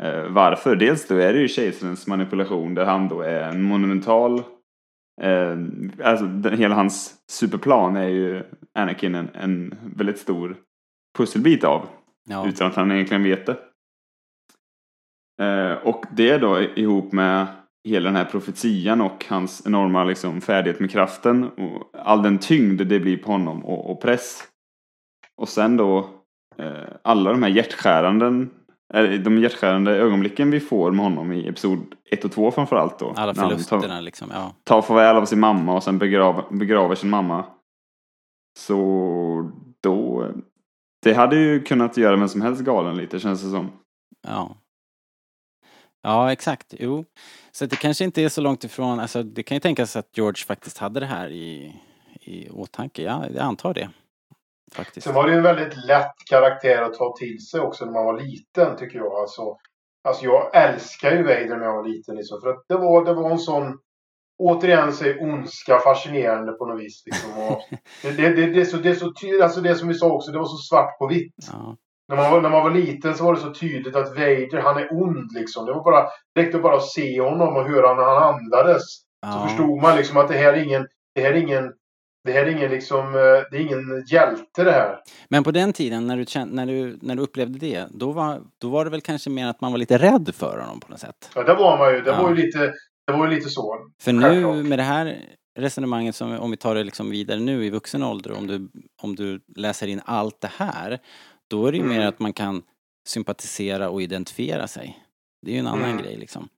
eh, 0.00 0.24
varför. 0.28 0.76
Dels 0.76 1.08
då 1.08 1.16
är 1.16 1.32
det 1.32 1.40
ju 1.40 1.48
kejsarens 1.48 2.06
manipulation 2.06 2.74
där 2.74 2.84
han 2.84 3.08
då 3.08 3.20
är 3.20 3.40
en 3.42 3.62
monumental 3.62 4.38
eh, 5.22 5.56
alltså 6.04 6.24
den, 6.26 6.58
hela 6.58 6.74
hans 6.74 7.14
superplan 7.30 7.96
är 7.96 8.08
ju 8.08 8.42
Anakin 8.74 9.14
en, 9.14 9.28
en 9.34 9.74
väldigt 9.96 10.18
stor 10.18 10.56
pusselbit 11.18 11.64
av 11.64 11.86
Ja. 12.28 12.48
utan 12.48 12.66
att 12.66 12.74
han 12.76 12.92
egentligen 12.92 13.22
vet 13.22 13.46
det. 13.46 13.56
Eh, 15.40 15.72
och 15.72 16.04
det 16.10 16.38
då 16.38 16.60
ihop 16.60 17.12
med 17.12 17.46
hela 17.88 18.08
den 18.08 18.16
här 18.16 18.24
profetian 18.24 19.00
och 19.00 19.26
hans 19.28 19.66
enorma 19.66 20.04
liksom, 20.04 20.40
färdighet 20.40 20.80
med 20.80 20.90
kraften 20.90 21.44
och 21.44 21.90
all 22.04 22.22
den 22.22 22.38
tyngd 22.38 22.86
det 22.86 23.00
blir 23.00 23.16
på 23.16 23.32
honom 23.32 23.64
och, 23.64 23.90
och 23.90 24.02
press. 24.02 24.42
Och 25.36 25.48
sen 25.48 25.76
då 25.76 25.98
eh, 26.58 26.88
alla 27.02 27.30
de 27.30 27.42
här 27.42 27.50
hjärtskäranden 27.50 28.50
de 29.24 29.38
hjärtskärande 29.38 29.96
ögonblicken 29.96 30.50
vi 30.50 30.60
får 30.60 30.90
med 30.90 31.04
honom 31.04 31.32
i 31.32 31.48
episod 31.48 31.94
1 32.10 32.24
och 32.24 32.32
2 32.32 32.50
framförallt 32.50 32.98
då. 32.98 33.14
Alla 33.16 33.34
förlusterna 33.34 33.82
tar, 33.82 34.00
liksom, 34.00 34.28
ja. 34.32 34.54
tar 34.64 34.82
farväl 34.82 35.16
av 35.16 35.24
sin 35.24 35.40
mamma 35.40 35.74
och 35.74 35.82
sen 35.82 35.98
begrav, 35.98 36.44
begraver 36.50 36.94
sin 36.94 37.10
mamma. 37.10 37.44
Så 38.58 39.50
då... 39.80 40.28
Det 41.02 41.14
hade 41.14 41.36
ju 41.36 41.62
kunnat 41.62 41.96
göra 41.96 42.16
vem 42.16 42.28
som 42.28 42.42
helst 42.42 42.62
galen 42.62 42.96
lite 42.96 43.20
känns 43.20 43.42
det 43.42 43.50
som. 43.50 43.70
Ja. 44.28 44.56
Ja, 46.02 46.32
exakt. 46.32 46.74
Jo. 46.78 47.04
Så 47.52 47.66
det 47.66 47.76
kanske 47.76 48.04
inte 48.04 48.22
är 48.22 48.28
så 48.28 48.40
långt 48.40 48.64
ifrån, 48.64 49.00
alltså 49.00 49.22
det 49.22 49.42
kan 49.42 49.56
ju 49.56 49.60
tänkas 49.60 49.96
att 49.96 50.16
George 50.16 50.44
faktiskt 50.46 50.78
hade 50.78 51.00
det 51.00 51.06
här 51.06 51.28
i, 51.28 51.80
i 52.20 52.50
åtanke. 52.50 53.02
Ja, 53.02 53.24
jag 53.34 53.42
antar 53.42 53.74
det. 53.74 53.90
Faktiskt. 54.72 55.04
Sen 55.04 55.14
var 55.14 55.26
det 55.26 55.32
ju 55.32 55.36
en 55.36 55.42
väldigt 55.42 55.84
lätt 55.86 56.14
karaktär 56.30 56.82
att 56.82 56.94
ta 56.94 57.14
till 57.18 57.46
sig 57.46 57.60
också 57.60 57.84
när 57.84 57.92
man 57.92 58.04
var 58.04 58.20
liten 58.20 58.76
tycker 58.76 58.98
jag. 58.98 59.12
Alltså, 59.12 59.56
alltså 60.04 60.24
jag 60.24 60.56
älskar 60.56 61.12
ju 61.12 61.22
Vader 61.22 61.56
när 61.56 61.64
jag 61.64 61.76
var 61.76 61.88
liten. 61.88 62.16
Liksom, 62.16 62.40
för 62.40 62.50
att 62.50 62.64
det 62.68 62.76
var, 62.76 63.04
det 63.04 63.14
var 63.14 63.30
en 63.30 63.38
sån, 63.38 63.78
återigen 64.38 64.92
så 64.92 65.04
är 65.04 65.22
ondska 65.22 65.78
fascinerande 65.78 66.52
på 66.52 66.66
något 66.66 66.80
vis. 66.80 67.02
Liksom, 67.06 67.30
och 67.42 67.62
det, 68.02 68.10
det, 68.10 68.28
det, 68.28 68.46
det, 68.46 68.60
är 68.60 68.64
så, 68.64 68.76
det 68.76 68.90
är 68.90 68.94
så 68.94 69.12
alltså 69.42 69.60
det 69.60 69.74
som 69.74 69.88
vi 69.88 69.94
sa 69.94 70.12
också, 70.12 70.32
det 70.32 70.38
var 70.38 70.44
så 70.44 70.56
svart 70.56 70.98
på 70.98 71.06
vitt. 71.06 71.34
Ja. 71.52 71.76
När 72.08 72.16
man, 72.16 72.30
var, 72.30 72.40
när 72.40 72.50
man 72.50 72.62
var 72.62 72.70
liten 72.70 73.14
så 73.14 73.24
var 73.24 73.34
det 73.34 73.40
så 73.40 73.54
tydligt 73.54 73.96
att 73.96 74.08
Vader, 74.08 74.62
han 74.62 74.76
är 74.76 74.88
ond 75.02 75.32
liksom. 75.32 75.66
Det 75.66 75.72
var 75.72 75.84
bara, 75.84 76.02
det 76.34 76.40
räckte 76.42 76.58
bara 76.58 76.76
att 76.76 76.86
se 76.88 77.20
honom 77.20 77.56
och 77.56 77.68
höra 77.68 77.94
när 77.94 78.02
han 78.04 78.34
andades. 78.34 78.82
Så 78.86 79.02
Ja. 79.26 79.46
förstod 79.48 79.82
man 79.82 79.96
liksom 79.96 80.16
att 80.16 80.28
det 80.28 80.34
här 80.34 80.52
är 80.52 80.62
ingen, 80.64 80.86
det 81.14 81.20
här 81.22 81.30
är 81.30 81.34
ingen, 81.36 81.72
det 82.24 82.32
här 82.32 82.42
är 82.46 82.50
ingen 82.50 82.70
liksom, 82.70 82.98
eh, 83.06 83.20
det 83.50 83.56
är 83.56 83.60
ingen 83.60 84.04
hjälte 84.12 84.64
det 84.64 84.72
här. 84.72 84.98
Men 85.28 85.44
på 85.44 85.50
den 85.50 85.72
tiden 85.72 86.06
när 86.06 86.16
du, 86.16 86.24
när, 86.46 86.66
du, 86.66 86.98
när 87.02 87.16
du 87.16 87.22
upplevde 87.22 87.58
det, 87.58 87.86
då 87.90 88.12
var, 88.12 88.40
då 88.58 88.68
var 88.68 88.84
det 88.84 88.90
väl 88.90 89.00
kanske 89.00 89.30
mer 89.30 89.46
att 89.46 89.60
man 89.60 89.72
var 89.72 89.78
lite 89.78 89.98
rädd 89.98 90.30
för 90.34 90.58
honom 90.58 90.80
på 90.80 90.90
något 90.90 91.00
sätt? 91.00 91.30
Ja, 91.34 91.42
det 91.42 91.54
var 91.54 91.78
man 91.78 91.94
ju. 91.94 92.00
Det 92.00 92.10
Ja. 92.10 92.22
var 92.22 92.28
ju 92.30 92.34
lite, 92.36 92.58
det 93.06 93.12
var 93.12 93.26
ju 93.28 93.34
lite 93.34 93.48
så. 93.50 93.76
För 94.02 94.12
nu 94.12 94.20
Självklart. 94.22 94.56
med 94.66 94.78
det 94.78 94.82
här 94.82 95.18
resonemanget, 95.58 96.14
som, 96.16 96.38
om 96.38 96.50
vi 96.50 96.56
tar 96.56 96.74
det 96.74 96.84
liksom 96.84 97.10
vidare 97.10 97.40
nu 97.40 97.64
i 97.64 97.70
vuxen 97.70 98.02
ålder, 98.02 98.32
om 98.38 98.46
du, 98.46 98.68
om 99.02 99.14
du 99.16 99.40
läser 99.56 99.86
in 99.86 100.00
allt 100.04 100.40
det 100.40 100.50
här, 100.56 100.98
då 101.52 101.66
är 101.66 101.72
det 101.72 101.78
ju 101.78 101.84
Mm. 101.84 101.96
mer 101.96 102.06
att 102.06 102.18
man 102.18 102.32
kan 102.32 102.62
sympatisera 103.06 103.90
och 103.90 104.02
identifiera 104.02 104.68
sig. 104.68 105.04
Det 105.42 105.50
är 105.50 105.52
ju 105.54 105.58
en 105.60 105.66
annan 105.66 105.90
Mm. 105.90 106.02
grej 106.02 106.16
liksom. 106.16 106.48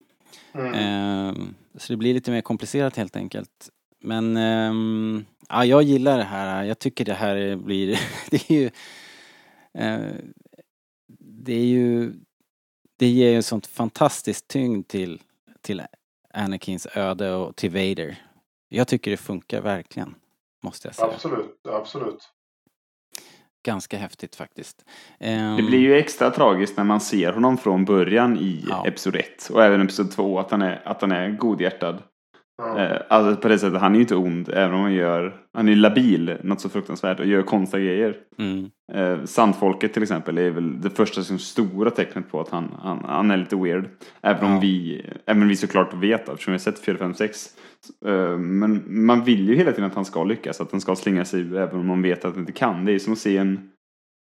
Mm. 0.52 0.74
Ehm, 0.74 1.54
så 1.74 1.92
det 1.92 1.96
blir 1.96 2.14
lite 2.14 2.30
mer 2.30 2.40
komplicerat 2.40 2.96
helt 2.96 3.16
enkelt. 3.16 3.70
Men 4.00 4.36
ehm, 4.36 5.24
ja, 5.48 5.64
jag 5.64 5.82
gillar 5.82 6.18
det 6.18 6.24
här. 6.24 6.64
Jag 6.64 6.78
tycker 6.78 7.04
det 7.04 7.14
här 7.14 7.56
blir, 7.56 8.00
det 8.30 8.50
är 8.50 8.54
ju, 8.54 8.66
eh, 9.78 10.14
det 11.18 11.52
är 11.54 11.66
ju, 11.66 12.12
det 12.98 13.06
ger 13.06 13.30
ju 13.30 13.42
sånt 13.42 13.66
fantastiskt 13.66 14.48
tyngd 14.48 14.88
till, 14.88 15.22
till 15.60 15.82
Anakins 16.34 16.86
öde 16.94 17.32
och 17.34 17.56
till 17.56 17.70
Vader. 17.70 18.22
Jag 18.68 18.88
tycker 18.88 19.10
det 19.10 19.16
funkar 19.16 19.60
verkligen, 19.60 20.14
måste 20.62 20.88
jag 20.88 20.94
säga. 20.94 21.08
Absolut, 21.14 21.60
absolut. 21.68 22.28
Ganska 23.64 23.96
häftigt 23.98 24.36
faktiskt. 24.36 24.84
Ehm, 25.20 25.56
Det 25.56 25.62
blir 25.62 25.78
ju 25.78 25.96
extra 25.98 26.30
tragiskt 26.30 26.76
när 26.76 26.84
man 26.84 27.00
ser 27.00 27.32
honom 27.32 27.58
från 27.58 27.84
början 27.84 28.36
i 28.38 28.64
Ja. 28.68 28.86
Episod 28.86 29.16
1 29.16 29.50
och 29.52 29.62
även 29.64 29.82
Episod 29.82 30.12
2 30.12 30.38
att 30.38 30.50
han 30.50 30.62
är, 30.62 30.82
att 30.84 31.00
han 31.00 31.12
är 31.12 31.30
godhjärtad. 31.30 32.02
Ja. 32.58 32.78
Eh, 32.78 33.00
alltså 33.08 33.40
på 33.42 33.48
det 33.48 33.58
sättet, 33.58 33.80
han 33.80 33.92
är 33.92 33.96
ju 33.96 34.00
inte 34.02 34.16
ond 34.16 34.48
även 34.48 34.74
om 34.74 34.80
han 34.80 34.94
gör, 34.94 35.36
han 35.54 35.68
är 35.68 35.72
ju 35.72 35.78
labil 35.78 36.36
något 36.42 36.60
så 36.60 36.68
fruktansvärt 36.68 37.20
och 37.20 37.26
gör 37.26 37.42
konstiga 37.42 37.82
grejer. 37.84 38.16
mm, 38.38 38.70
Eh, 38.92 39.24
Sandfolket 39.24 39.92
till 39.92 40.02
exempel 40.02 40.38
är 40.38 40.50
väl 40.50 40.80
det 40.80 40.90
första 40.90 41.22
som 41.22 41.38
stora 41.38 41.90
tecknet 41.90 42.30
på 42.30 42.40
att 42.40 42.48
han, 42.48 42.74
han, 42.82 43.04
han 43.04 43.30
är 43.30 43.36
lite 43.36 43.56
weird. 43.56 43.84
Även 44.22 44.44
om 44.44 44.52
Ja. 44.52 44.58
vi, 44.60 45.02
även 45.26 45.48
vi 45.48 45.56
såklart 45.56 45.94
vet 45.94 46.28
eftersom 46.28 46.50
vi 46.50 46.54
har 46.54 46.58
sett 46.58 46.78
4, 46.78 46.96
5, 46.98 47.14
6. 47.14 47.46
Eh, 48.06 48.38
men 48.38 48.82
man 49.06 49.24
vill 49.24 49.48
ju 49.48 49.54
hela 49.54 49.70
tiden 49.72 49.84
att 49.84 49.94
han 49.94 50.04
ska 50.04 50.24
lyckas, 50.24 50.60
att 50.60 50.70
han 50.72 50.80
ska 50.80 50.96
slinga 50.96 51.24
sig 51.24 51.40
även 51.40 51.80
om 51.80 51.86
man 51.86 52.02
vet 52.02 52.24
att 52.24 52.32
han 52.32 52.40
inte 52.40 52.52
kan. 52.52 52.84
Det 52.84 52.92
är 52.92 52.98
som 52.98 53.12
att 53.12 53.18
se 53.18 53.36
en, 53.36 53.70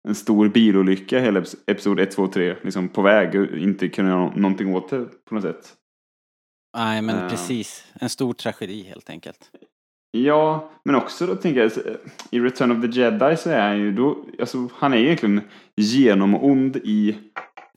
en 0.08 0.16
stor 0.16 0.48
bilolycka 0.50 1.20
hela 1.20 1.44
episod 1.68 2.00
1, 2.00 2.12
2, 2.12 2.28
3 2.28 2.56
liksom 2.62 2.88
på 2.90 3.02
väg 3.02 3.36
och 3.42 3.58
inte 3.58 3.88
kunna 3.90 4.10
göra 4.10 4.20
nå- 4.20 4.34
någonting 4.36 4.76
åt 4.76 4.90
det 4.90 5.06
på 5.30 5.36
något 5.36 5.44
sätt. 5.44 5.74
Nej 6.76 7.02
men 7.02 7.16
Ja. 7.24 7.30
precis, 7.30 7.86
en 7.94 8.10
stor 8.10 8.34
tragedi 8.34 8.84
helt 8.84 9.10
enkelt. 9.10 9.52
Ja, 10.12 10.72
men 10.86 10.96
också 10.96 11.28
då 11.28 11.36
tänker 11.36 11.62
jag 11.62 11.72
i 12.32 12.40
Return 12.40 12.72
of 12.72 12.82
the 12.82 13.00
Jedi 13.02 13.38
så 13.38 13.50
är 13.50 13.68
han 13.68 13.78
ju 13.78 13.92
då, 13.92 14.26
alltså 14.40 14.70
han 14.74 14.94
är 14.94 14.98
egentligen 14.98 15.42
genomond 15.76 16.78
i 16.78 17.18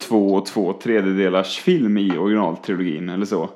två 0.01 0.35
och 0.35 0.47
två 0.47 0.73
tredjedelars 0.73 1.59
film 1.59 1.99
i 1.99 2.19
originaltrilogin 2.19 3.09
eller 3.09 3.27
så. 3.27 3.51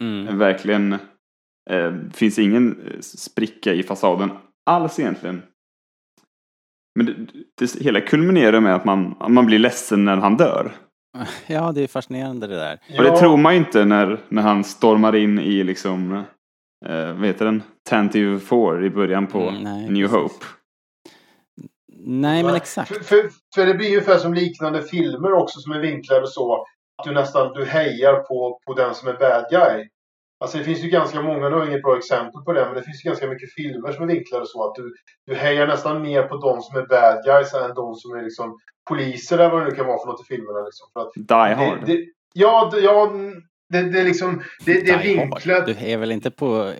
Mm. 0.00 0.38
Verkligen 0.38 0.92
eh, 1.70 1.94
finns 2.14 2.38
ingen 2.38 2.80
eh, 2.86 3.00
spricka 3.00 3.74
i 3.74 3.82
fasaden 3.82 4.30
alls 4.66 4.98
egentligen. 4.98 5.42
Men 6.98 7.06
det, 7.06 7.14
det 7.54 7.80
hela 7.80 8.00
kulminerar 8.00 8.60
med 8.60 8.74
att 8.74 8.84
man, 8.84 9.16
man 9.28 9.46
blir 9.46 9.58
ledsen 9.58 10.04
när 10.04 10.16
han 10.16 10.36
dör. 10.36 10.72
Ja, 11.46 11.72
det 11.72 11.82
är 11.82 11.86
fascinerande 11.86 12.46
det 12.46 12.56
där. 12.56 12.78
Och 12.98 13.04
det 13.04 13.16
tror 13.16 13.36
man 13.36 13.52
ju 13.52 13.58
inte 13.58 13.84
när, 13.84 14.20
när 14.28 14.42
han 14.42 14.64
stormar 14.64 15.16
in 15.16 15.38
i 15.38 15.64
liksom, 15.64 16.12
eh, 16.86 17.12
vad 17.12 17.26
heter 17.26 17.44
den? 17.44 17.62
Tantive 17.88 18.40
4 18.40 18.86
i 18.86 18.90
början 18.90 19.26
på 19.26 19.40
Mm, 19.40 19.62
nej, 19.62 19.90
New 19.90 20.08
precis. 20.08 20.16
Hope. 20.16 20.44
Nej, 21.98 22.42
men 22.42 22.50
För, 22.50 22.56
exakt. 22.56 23.06
för, 23.06 23.30
för 23.54 23.66
det 23.66 23.74
blir 23.74 23.88
ungefär 23.88 24.18
som 24.18 24.34
liknande 24.34 24.82
filmer 24.82 25.32
också 25.32 25.60
som 25.60 25.72
är 25.72 25.80
vinklade 25.80 26.26
så 26.26 26.54
att 26.54 26.66
du 27.04 27.14
nästan 27.14 27.52
du 27.52 27.64
hejar 27.64 28.14
på, 28.14 28.60
på 28.66 28.74
den 28.74 28.94
som 28.94 29.08
är 29.08 29.12
bad 29.12 29.46
guy. 29.50 29.88
Alltså 30.38 30.58
det 30.58 30.64
finns 30.64 30.84
ju 30.84 30.88
ganska 30.88 31.22
många, 31.22 31.48
nu 31.48 31.56
har 31.56 31.66
inget 31.66 31.82
bra 31.82 31.98
exempel 31.98 32.42
på 32.42 32.52
det, 32.52 32.64
men 32.64 32.74
det 32.74 32.82
finns 32.82 33.04
ju 33.04 33.08
ganska 33.08 33.26
mycket 33.26 33.52
filmer 33.52 33.92
som 33.92 34.02
är 34.02 34.14
vinklade 34.14 34.46
så 34.46 34.68
att 34.68 34.74
du, 34.74 34.94
du 35.26 35.34
hejar 35.34 35.66
nästan 35.66 36.02
mer 36.02 36.22
på 36.22 36.36
de 36.36 36.60
som 36.60 36.78
är 36.78 36.86
bad 36.86 37.24
guys 37.24 37.54
än 37.54 37.74
de 37.74 37.94
som 37.94 38.16
är 38.16 38.22
liksom 38.22 38.58
poliser 38.88 39.38
eller 39.38 39.50
vad 39.50 39.62
det 39.62 39.68
nu 39.68 39.76
kan 39.76 39.86
vara 39.86 39.98
för 39.98 40.06
något 40.06 40.20
i 40.20 40.24
filmerna. 40.24 40.60
Liksom. 40.60 40.86
För 40.92 41.00
att 41.00 41.12
Die 41.14 41.54
Hard. 41.54 41.86
det, 41.86 41.96
det, 41.96 42.04
ja, 42.34 42.70
det, 42.72 42.80
ja 42.80 43.12
det, 43.68 43.82
det 43.82 44.00
är 44.00 44.04
liksom, 44.04 44.42
det, 44.66 44.72
det 44.72 44.90
är 44.90 45.02
vinklat. 45.02 45.66
Du 45.66 45.76
är 45.78 45.96
väl 45.96 46.12
inte 46.12 46.30
på... 46.30 46.72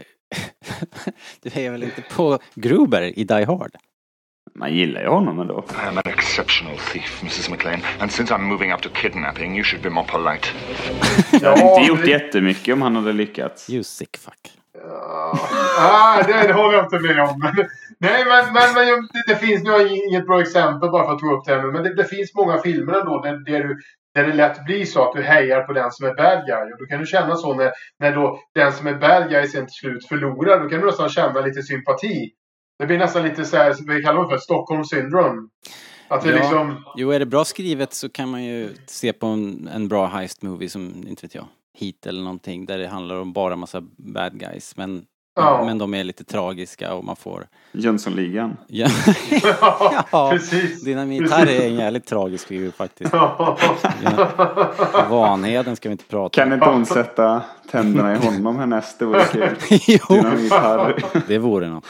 du 1.43 1.61
är 1.61 1.71
väl 1.71 1.83
inte 1.83 2.03
på 2.03 2.39
Gruber 2.55 3.19
i 3.19 3.25
Die 3.25 3.45
Hard? 3.45 3.77
Man 4.55 4.73
gillar 4.75 5.01
ju 5.01 5.09
honom 5.09 5.41
ändå. 5.41 5.65
I 5.85 5.89
am 5.89 5.99
an 5.99 6.03
exceptional 6.05 6.77
thief, 6.77 7.23
Mrs. 7.23 7.51
McLean, 7.51 7.81
and 8.01 8.13
since 8.13 8.35
I'm 8.35 8.43
moving 8.43 8.73
up 8.73 8.81
to 8.83 8.89
kidnapping, 8.89 9.55
you 9.55 9.65
should 9.65 9.83
be 9.83 9.91
more 9.91 10.07
polite. 10.07 10.49
Jag 11.43 11.51
hade 11.51 11.61
Ja, 11.61 11.79
inte 11.81 11.89
gjort 11.93 12.07
jättemycket 12.07 12.75
om 12.75 12.83
han 12.83 12.97
hade 12.97 13.13
lyckats. 13.13 13.71
You 13.71 13.83
sick 13.83 14.17
fuck. 14.17 14.53
Ah, 15.79 16.23
det, 16.23 16.47
det 16.47 16.53
håller 16.53 16.75
jag 16.75 16.85
inte 16.85 16.99
med 16.99 17.21
om. 17.21 17.41
Nej, 17.99 18.25
men, 18.25 18.45
men, 18.55 18.75
men 18.75 19.09
det, 19.13 19.33
det 19.33 19.37
finns, 19.37 19.63
nu 19.63 19.71
har 19.71 19.79
jag 19.81 19.91
inget 19.91 20.27
bra 20.27 20.41
exempel 20.41 20.91
bara 20.91 21.05
för 21.05 21.13
att 21.13 21.19
ta 21.19 21.33
upp 21.35 21.45
det 21.45 21.55
här 21.55 21.63
nu, 21.63 21.73
men 21.73 21.83
det, 21.83 21.95
det 21.95 22.05
finns 22.05 22.35
många 22.35 22.59
filmer 22.59 22.93
ändå 23.01 23.23
där, 23.23 23.53
där, 23.53 23.65
du, 23.65 23.79
där 24.15 24.25
det 24.27 24.33
lätt 24.33 24.65
blir 24.65 24.85
så 24.85 25.09
att 25.09 25.17
du 25.17 25.23
hejar 25.23 25.63
på 25.63 25.73
den 25.73 25.91
som 25.91 26.07
är 26.07 26.15
bad 26.15 26.47
guy. 26.47 26.73
Och 26.73 26.79
då 26.79 26.87
kan 26.87 27.01
du 27.01 27.07
känna 27.07 27.37
så 27.37 27.55
när, 27.55 27.73
när 28.01 28.15
då 28.15 28.41
den 28.55 28.73
som 28.73 28.87
är 28.87 28.95
bad 28.95 29.31
guy 29.31 29.47
sen 29.47 29.67
till 29.67 29.75
slut 29.75 30.09
förlorar. 30.09 30.61
Då 30.61 30.69
kan 30.69 30.81
du 30.81 30.87
nästan 30.87 31.09
känna 31.09 31.41
lite 31.41 31.63
sympati. 31.63 32.31
Det 32.79 32.87
blir 32.87 32.99
nästan 32.99 33.23
lite 33.23 33.45
så 33.45 33.57
här, 33.57 33.75
vad 33.87 33.97
vi 33.97 34.03
kallar 34.03 34.23
det 34.23 34.29
för, 34.29 34.39
Stockholm 34.39 34.85
syndrome. 34.85 35.49
Att 36.09 36.23
det 36.23 36.31
Ja. 36.31 36.37
liksom... 36.37 36.85
Jo, 36.97 37.11
är 37.11 37.19
det 37.19 37.27
bra 37.27 37.45
skrivet 37.45 37.95
så 37.95 38.09
kan 38.09 38.29
man 38.31 38.45
ju 38.45 38.69
se 38.87 39.13
på 39.13 39.27
en, 39.27 39.69
en 39.75 39.89
bra 39.89 40.07
heist 40.07 40.43
movie 40.43 40.69
som, 40.69 41.05
inte 41.09 41.27
vet 41.27 41.35
jag, 41.35 41.47
Heat 41.79 42.07
eller 42.07 42.23
någonting 42.23 42.67
där 42.67 42.79
det 42.79 42.87
handlar 42.89 43.17
om 43.21 43.33
bara 43.33 43.57
massa 43.57 43.81
bad 43.97 44.39
guys. 44.41 44.77
Men, 44.77 45.05
Ja. 45.39 45.65
men 45.65 45.79
de 45.79 45.95
är 45.95 46.05
lite 46.05 46.25
tragiska 46.25 46.95
och 46.95 47.05
man 47.05 47.17
får... 47.17 47.47
Jönssonligan. 47.73 48.57
Ja, 48.67 48.89
ja 50.13 50.31
precis. 50.33 50.85
Dynamit 50.85 51.31
här 51.33 51.47
är 51.47 51.67
en 51.67 51.75
jävligt 51.75 52.07
tragisk 52.07 52.47
figur 52.49 52.71
faktiskt. 52.71 53.13
Vanheden 55.11 55.77
ska 55.77 55.89
vi 55.89 55.93
inte 55.93 56.05
prata 56.05 56.35
Kan 56.35 56.49
om. 56.49 56.53
inte 56.55 56.67
hon 56.67 56.87
sätta 56.87 57.43
tänderna 57.71 58.13
i 58.15 58.17
honom 58.17 58.57
härnäst? 58.59 58.99
Det 58.99 59.05
vore 59.05 59.25
kul. 59.25 59.43
Dynamit-Harry. 60.09 61.03
det 61.29 61.39
vore 61.39 61.69
något. 61.69 61.85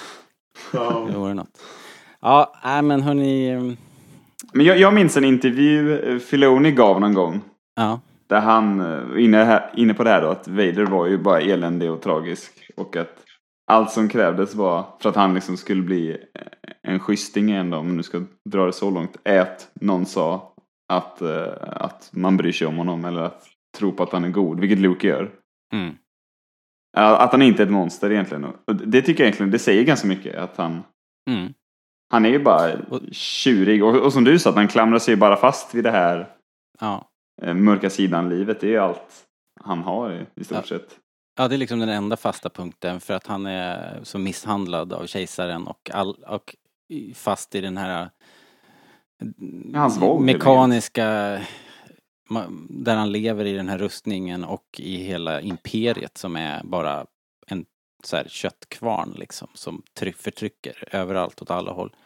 Ja. 0.73 1.07
Det 1.13 1.19
vore 1.19 1.35
något. 1.35 1.59
Ja, 2.21 2.53
nej 2.65 2.83
men 2.83 3.03
hörni... 3.03 3.77
Men 4.53 4.67
jag, 4.67 4.79
jag 4.79 4.95
minns 4.95 5.17
en 5.17 5.25
intervju 5.25 5.99
eh, 5.99 6.19
Filoni 6.19 6.73
gav 6.73 7.01
någon 7.01 7.15
gång. 7.15 7.41
Ja, 7.77 8.01
Där 8.27 8.41
han, 8.41 8.81
eh, 8.81 9.25
inne, 9.25 9.45
här, 9.45 9.71
inne 9.77 9.95
på 9.95 10.05
det 10.05 10.11
här 10.11 10.23
då, 10.23 10.29
att 10.29 10.49
Vader 10.49 10.87
var 10.87 11.07
ju 11.07 11.19
bara 11.19 11.41
eländig 11.41 11.91
och 11.91 12.03
tragisk. 12.03 12.53
Och 12.77 12.97
att 12.97 13.23
allt 13.67 13.91
som 13.91 14.09
krävdes 14.09 14.55
var, 14.55 14.85
för 15.01 15.09
att 15.09 15.17
han 15.17 15.35
liksom 15.35 15.57
skulle 15.57 15.83
bli 15.83 16.11
eh, 16.11 16.93
en 16.93 17.01
schysting 17.01 17.49
igen 17.49 17.71
då, 17.71 17.79
om 17.79 17.97
nu 17.97 18.03
ska 18.03 18.23
dra 18.51 18.67
det 18.67 18.73
så 18.73 18.91
långt, 18.91 19.17
är 19.25 19.41
att 19.41 19.69
någon 19.81 20.07
sa 20.07 20.53
att, 20.93 21.23
att 21.63 22.11
man 22.13 22.37
bryr 22.37 22.53
sig 22.53 22.67
om 22.67 22.77
honom 22.77 23.05
eller 23.05 23.21
att 23.21 23.43
tro 23.79 23.93
på 23.93 24.03
att 24.03 24.13
han 24.13 24.25
är 24.25 24.29
god, 24.29 24.61
vilket 24.61 24.79
Luke 24.79 25.07
gör. 25.07 25.31
mm. 25.73 25.95
Att 26.97 27.33
han 27.33 27.43
inte 27.43 27.63
är 27.63 27.67
ett 27.67 27.73
monster 27.73 28.13
egentligen. 28.13 28.47
Det 28.67 29.03
tycker 29.03 29.23
jag 29.25 29.27
egentligen, 29.29 29.51
det 29.51 29.59
säger 29.59 29.85
ganska 29.85 30.09
mycket. 30.09 30.37
Att 30.37 30.57
han, 30.57 30.83
Mm. 31.31 31.53
han 32.11 32.25
är 32.25 32.29
ju 32.29 32.39
bara 32.39 32.73
Och- 32.91 33.01
tjurig. 33.13 33.85
Och, 33.85 33.97
och 33.97 34.13
som 34.13 34.25
du 34.25 34.39
sa, 34.39 34.51
att 34.51 34.57
han 34.57 34.69
klamrar 34.69 34.99
sig 34.99 35.17
bara 35.17 35.37
fast 35.37 35.75
vid 35.75 35.85
det 35.85 35.91
här 35.91 36.29
ja. 36.81 37.09
eh, 37.43 37.55
mörka 37.55 37.91
sidan-livet. 37.91 38.61
Det 38.61 38.67
är 38.67 38.71
ju 38.71 38.79
allt 38.79 39.25
han 39.61 39.79
har 39.83 40.27
i, 40.35 40.45
stort 40.45 40.57
Ja. 40.71 40.79
sett. 40.79 40.97
Ja, 41.39 41.49
det 41.49 41.55
är 41.55 41.59
liksom 41.59 41.79
den 41.79 41.89
enda 41.89 42.17
fasta 42.17 42.49
punkten 42.49 43.01
för 43.01 43.15
att 43.15 43.27
han 43.27 43.47
är 43.47 44.01
så 44.03 44.19
misshandlad 44.19 44.93
av 44.93 45.07
kejsaren 45.07 45.67
och, 45.67 45.91
all, 45.95 46.15
och 46.15 46.57
fast 47.15 47.55
i 47.55 47.61
den 47.61 47.77
här 47.77 48.11
Hans 49.75 50.03
våld, 50.03 50.25
mekaniska 50.25 51.39
där 52.69 52.97
han 52.97 53.13
lever 53.13 53.45
i 53.45 53.53
den 53.53 53.69
här 53.69 53.79
rustningen 53.79 54.45
och 54.45 54.67
i 54.79 54.97
hela 54.97 55.41
imperiet 55.41 56.19
som 56.19 56.37
är 56.37 56.65
bara 56.65 57.07
en 57.47 57.65
så 58.05 58.17
här 58.17 58.25
köttkvarn 58.29 59.15
liksom 59.17 59.49
som 59.55 59.83
tryck, 59.99 60.17
förtrycker 60.17 60.85
överallt 60.93 61.43
åt 61.43 61.51
alla 61.51 61.73
håll. 61.73 61.97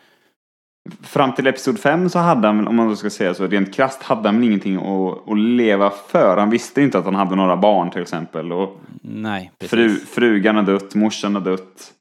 Fram 1.02 1.34
till 1.34 1.46
Episod 1.46 1.78
5 1.78 2.08
så 2.08 2.18
hade 2.18 2.46
han, 2.46 2.68
om 2.68 2.76
man 2.76 2.88
då 2.88 2.96
ska 2.96 3.10
säga 3.10 3.34
så, 3.34 3.46
rent 3.46 3.74
krasst 3.74 4.02
hade 4.02 4.28
han 4.28 4.44
ingenting 4.44 4.76
att, 4.76 5.28
att 5.28 5.38
leva 5.38 5.90
för. 5.90 6.36
Han 6.36 6.50
visste 6.50 6.82
inte 6.82 6.98
att 6.98 7.04
han 7.04 7.14
hade 7.14 7.36
några 7.36 7.56
barn 7.56 7.90
till 7.90 8.02
exempel. 8.02 8.52
Och 8.52 8.80
Nej, 9.02 9.52
precis. 9.58 9.70
fru, 9.70 9.88
frugan 9.96 10.56
har 10.56 10.62
dött, 10.62 10.94
morsan 10.94 11.34
har 11.34 11.42
dött. 11.42 11.92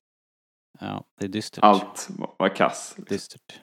Ja, 0.79 1.03
det 1.19 1.25
är 1.25 1.29
dystert. 1.29 1.63
Allt 1.63 2.07
var, 2.09 2.29
var 2.37 2.55
kass. 2.55 2.95
Dystert. 2.97 3.59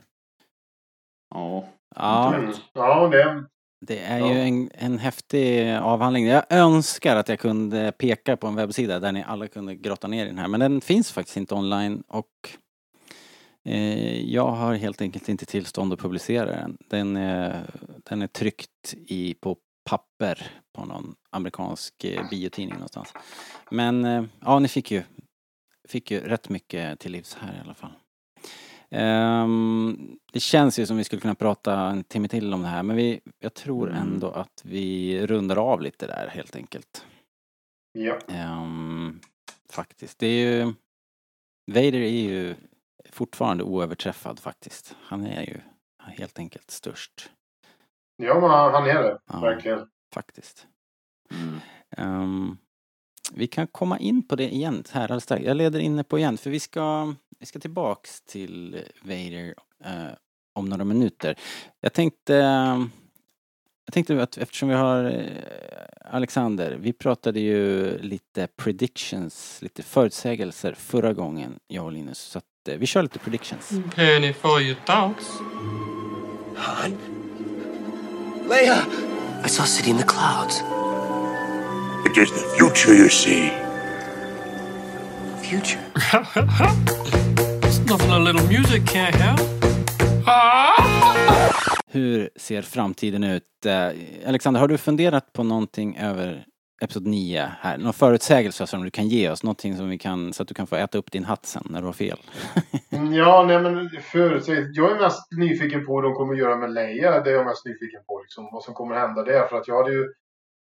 Ja. 1.34 1.68
Ja. 1.94 2.34
Ja, 2.72 3.08
det... 3.08 3.44
Det 3.80 3.98
är 3.98 4.18
Ja. 4.18 4.32
ju 4.34 4.40
en, 4.40 4.70
en 4.74 4.98
häftig 4.98 5.70
avhandling. 5.74 6.26
Jag 6.26 6.44
önskar 6.50 7.16
att 7.16 7.28
jag 7.28 7.38
kunde 7.40 7.92
peka 7.92 8.36
på 8.36 8.46
en 8.46 8.54
webbsida 8.54 9.00
där 9.00 9.12
ni 9.12 9.22
alla 9.22 9.48
kunde 9.48 9.74
grotta 9.74 10.08
ner 10.08 10.24
i 10.24 10.28
den 10.28 10.38
här. 10.38 10.48
Men 10.48 10.60
den 10.60 10.80
finns 10.80 11.12
faktiskt 11.12 11.36
inte 11.36 11.54
online 11.54 12.02
och 12.08 12.30
eh, 13.64 14.20
jag 14.32 14.46
har 14.50 14.74
helt 14.74 15.00
enkelt 15.02 15.28
inte 15.28 15.46
tillstånd 15.46 15.92
att 15.92 15.98
publicera 16.00 16.46
den. 16.46 16.76
Den 16.90 17.16
är, 17.16 17.62
den 18.04 18.22
är 18.22 18.26
tryckt 18.26 18.94
i, 18.94 19.34
på 19.34 19.56
papper 19.90 20.50
på 20.72 20.84
någon 20.84 21.14
amerikansk 21.30 22.04
eh, 22.04 22.28
biotidning 22.30 22.74
någonstans. 22.74 23.12
Men 23.70 24.04
eh, 24.04 24.24
ja, 24.40 24.58
ni 24.58 24.68
fick 24.68 24.90
ju, 24.90 25.02
fick 25.88 26.10
ju 26.10 26.20
rätt 26.20 26.48
mycket 26.48 27.00
till 27.00 27.12
livs 27.12 27.34
här 27.40 27.56
i 27.56 27.60
alla 27.64 27.74
fall. 27.74 27.92
Ehm, 28.90 30.18
det 30.32 30.40
känns 30.40 30.78
ju 30.78 30.86
som 30.86 30.96
vi 30.96 31.04
skulle 31.04 31.20
kunna 31.20 31.34
prata 31.34 31.80
en 31.80 32.04
timme 32.04 32.28
till 32.28 32.54
om 32.54 32.62
det 32.62 32.68
här 32.68 32.82
men 32.82 32.96
vi, 32.96 33.20
jag 33.38 33.54
tror 33.54 33.90
Mm. 33.90 34.02
ändå 34.02 34.30
att 34.30 34.62
vi 34.64 35.26
rundar 35.26 35.56
av 35.56 35.80
lite 35.80 36.06
där 36.06 36.28
helt 36.28 36.56
enkelt. 36.56 37.06
Ja. 37.92 38.18
Ehm, 38.28 39.20
faktiskt. 39.70 40.18
Det 40.18 40.26
är 40.26 40.50
ju... 40.64 40.74
Vader 41.72 41.94
är 42.00 42.08
ju 42.22 42.54
fortfarande 43.10 43.64
oöverträffad 43.64 44.38
faktiskt. 44.40 44.96
Han 45.02 45.26
är 45.26 45.42
ju 45.42 45.60
helt 45.98 46.38
enkelt 46.38 46.70
störst. 46.70 47.30
ja, 48.16 48.40
men 48.40 48.50
han 48.50 48.86
är 48.86 49.02
det. 49.02 49.18
Ja. 49.26 49.40
Verkligen. 49.40 49.88
Faktiskt. 50.14 50.66
Mm. 51.30 51.60
Ehm, 51.96 52.56
vi 53.34 53.46
kan 53.46 53.66
komma 53.66 53.98
in 53.98 54.28
på 54.28 54.36
det 54.36 54.54
igen 54.54 54.84
här 54.92 55.02
alldeles 55.02 55.24
strax. 55.24 55.44
Jag 55.44 55.56
leder 55.56 55.80
inne 55.80 56.04
på 56.04 56.18
igen 56.18 56.38
för 56.38 56.50
vi 56.50 56.60
ska, 56.60 57.14
vi 57.38 57.46
ska 57.46 57.58
tillbaks 57.58 58.20
till 58.20 58.82
Vader 59.02 59.54
eh, 59.84 60.14
om 60.54 60.68
några 60.68 60.84
minuter. 60.84 61.38
Jag 61.80 61.92
tänkte, 61.92 62.34
jag 63.84 63.92
tänkte 63.92 64.22
att 64.22 64.36
eftersom 64.36 64.68
vi 64.68 64.74
har 64.74 65.04
eh, 65.04 66.14
Alexander, 66.14 66.76
vi 66.80 66.92
pratade 66.92 67.40
ju 67.40 67.98
lite 67.98 68.48
predictions, 68.56 69.62
lite 69.62 69.82
förutsägelser 69.82 70.72
förra 70.72 71.12
gången, 71.12 71.58
jag 71.66 71.84
och 71.84 71.92
Linus. 71.92 72.18
Så 72.18 72.38
att 72.38 72.68
eh, 72.68 72.76
vi 72.76 72.86
kör 72.86 73.02
lite 73.02 73.18
predictions. 73.18 73.72
Penny 73.94 74.32
for 74.32 74.60
your 74.60 74.76
thoughts. 74.86 75.40
Han? 76.56 76.96
Leia! 78.48 78.76
I 79.44 79.48
saw 79.48 79.64
a 79.64 79.66
city 79.66 79.90
in 79.90 79.98
the 79.98 80.04
clouds. 80.04 80.75
It 82.04 82.16
is 82.18 82.30
the 82.32 82.44
future 82.56 82.92
you 82.94 83.08
see. 83.08 83.50
Future? 85.42 85.80
It's 87.62 87.78
nothing 87.90 88.10
a 88.10 88.18
little 88.18 88.46
music 88.48 88.82
can't 88.86 89.14
help. 89.14 89.40
Hur 91.90 92.30
ser 92.36 92.62
framtiden 92.62 93.24
ut? 93.24 93.66
Eh, 93.66 94.28
Alexander, 94.28 94.60
har 94.60 94.68
du 94.68 94.78
funderat 94.78 95.32
på 95.32 95.42
någonting 95.42 95.96
över 95.96 96.44
Episod 96.82 97.06
9 97.06 97.48
här? 97.60 97.78
Några 97.78 97.92
förutsägelser 97.92 98.66
som 98.66 98.84
du 98.84 98.90
kan 98.90 99.08
ge 99.08 99.30
oss? 99.30 99.42
Någonting 99.42 99.76
som 99.76 99.88
vi 99.88 99.98
kan, 99.98 100.32
så 100.32 100.42
att 100.42 100.48
du 100.48 100.54
kan 100.54 100.66
få 100.66 100.76
äta 100.76 100.98
upp 100.98 101.12
din 101.12 101.24
hatt 101.24 101.46
sen 101.46 101.66
när 101.70 101.80
du 101.80 101.86
har 101.86 101.92
fel? 101.92 102.18
Mm, 102.92 103.12
Ja, 103.14 103.44
nej 103.48 103.58
men 103.62 103.90
förutsäg. 104.02 104.66
Jag 104.72 104.90
är 104.96 105.00
mest 105.00 105.32
nyfiken 105.38 105.86
på 105.86 105.96
hur 105.96 106.02
de 106.02 106.14
kommer 106.14 106.34
göra 106.34 106.56
med 106.56 106.72
Leia. 106.72 107.20
Det 107.20 107.30
är 107.30 107.34
jag 107.34 107.46
mest 107.46 107.66
nyfiken 107.66 108.00
på. 108.06 108.20
Liksom, 108.22 108.48
vad 108.52 108.62
som 108.62 108.74
kommer 108.74 108.96
hända 108.96 109.22
där. 109.22 109.46
För 109.46 109.56
att 109.56 109.68
jag 109.68 109.76
hade 109.82 109.92
ju... 109.94 110.04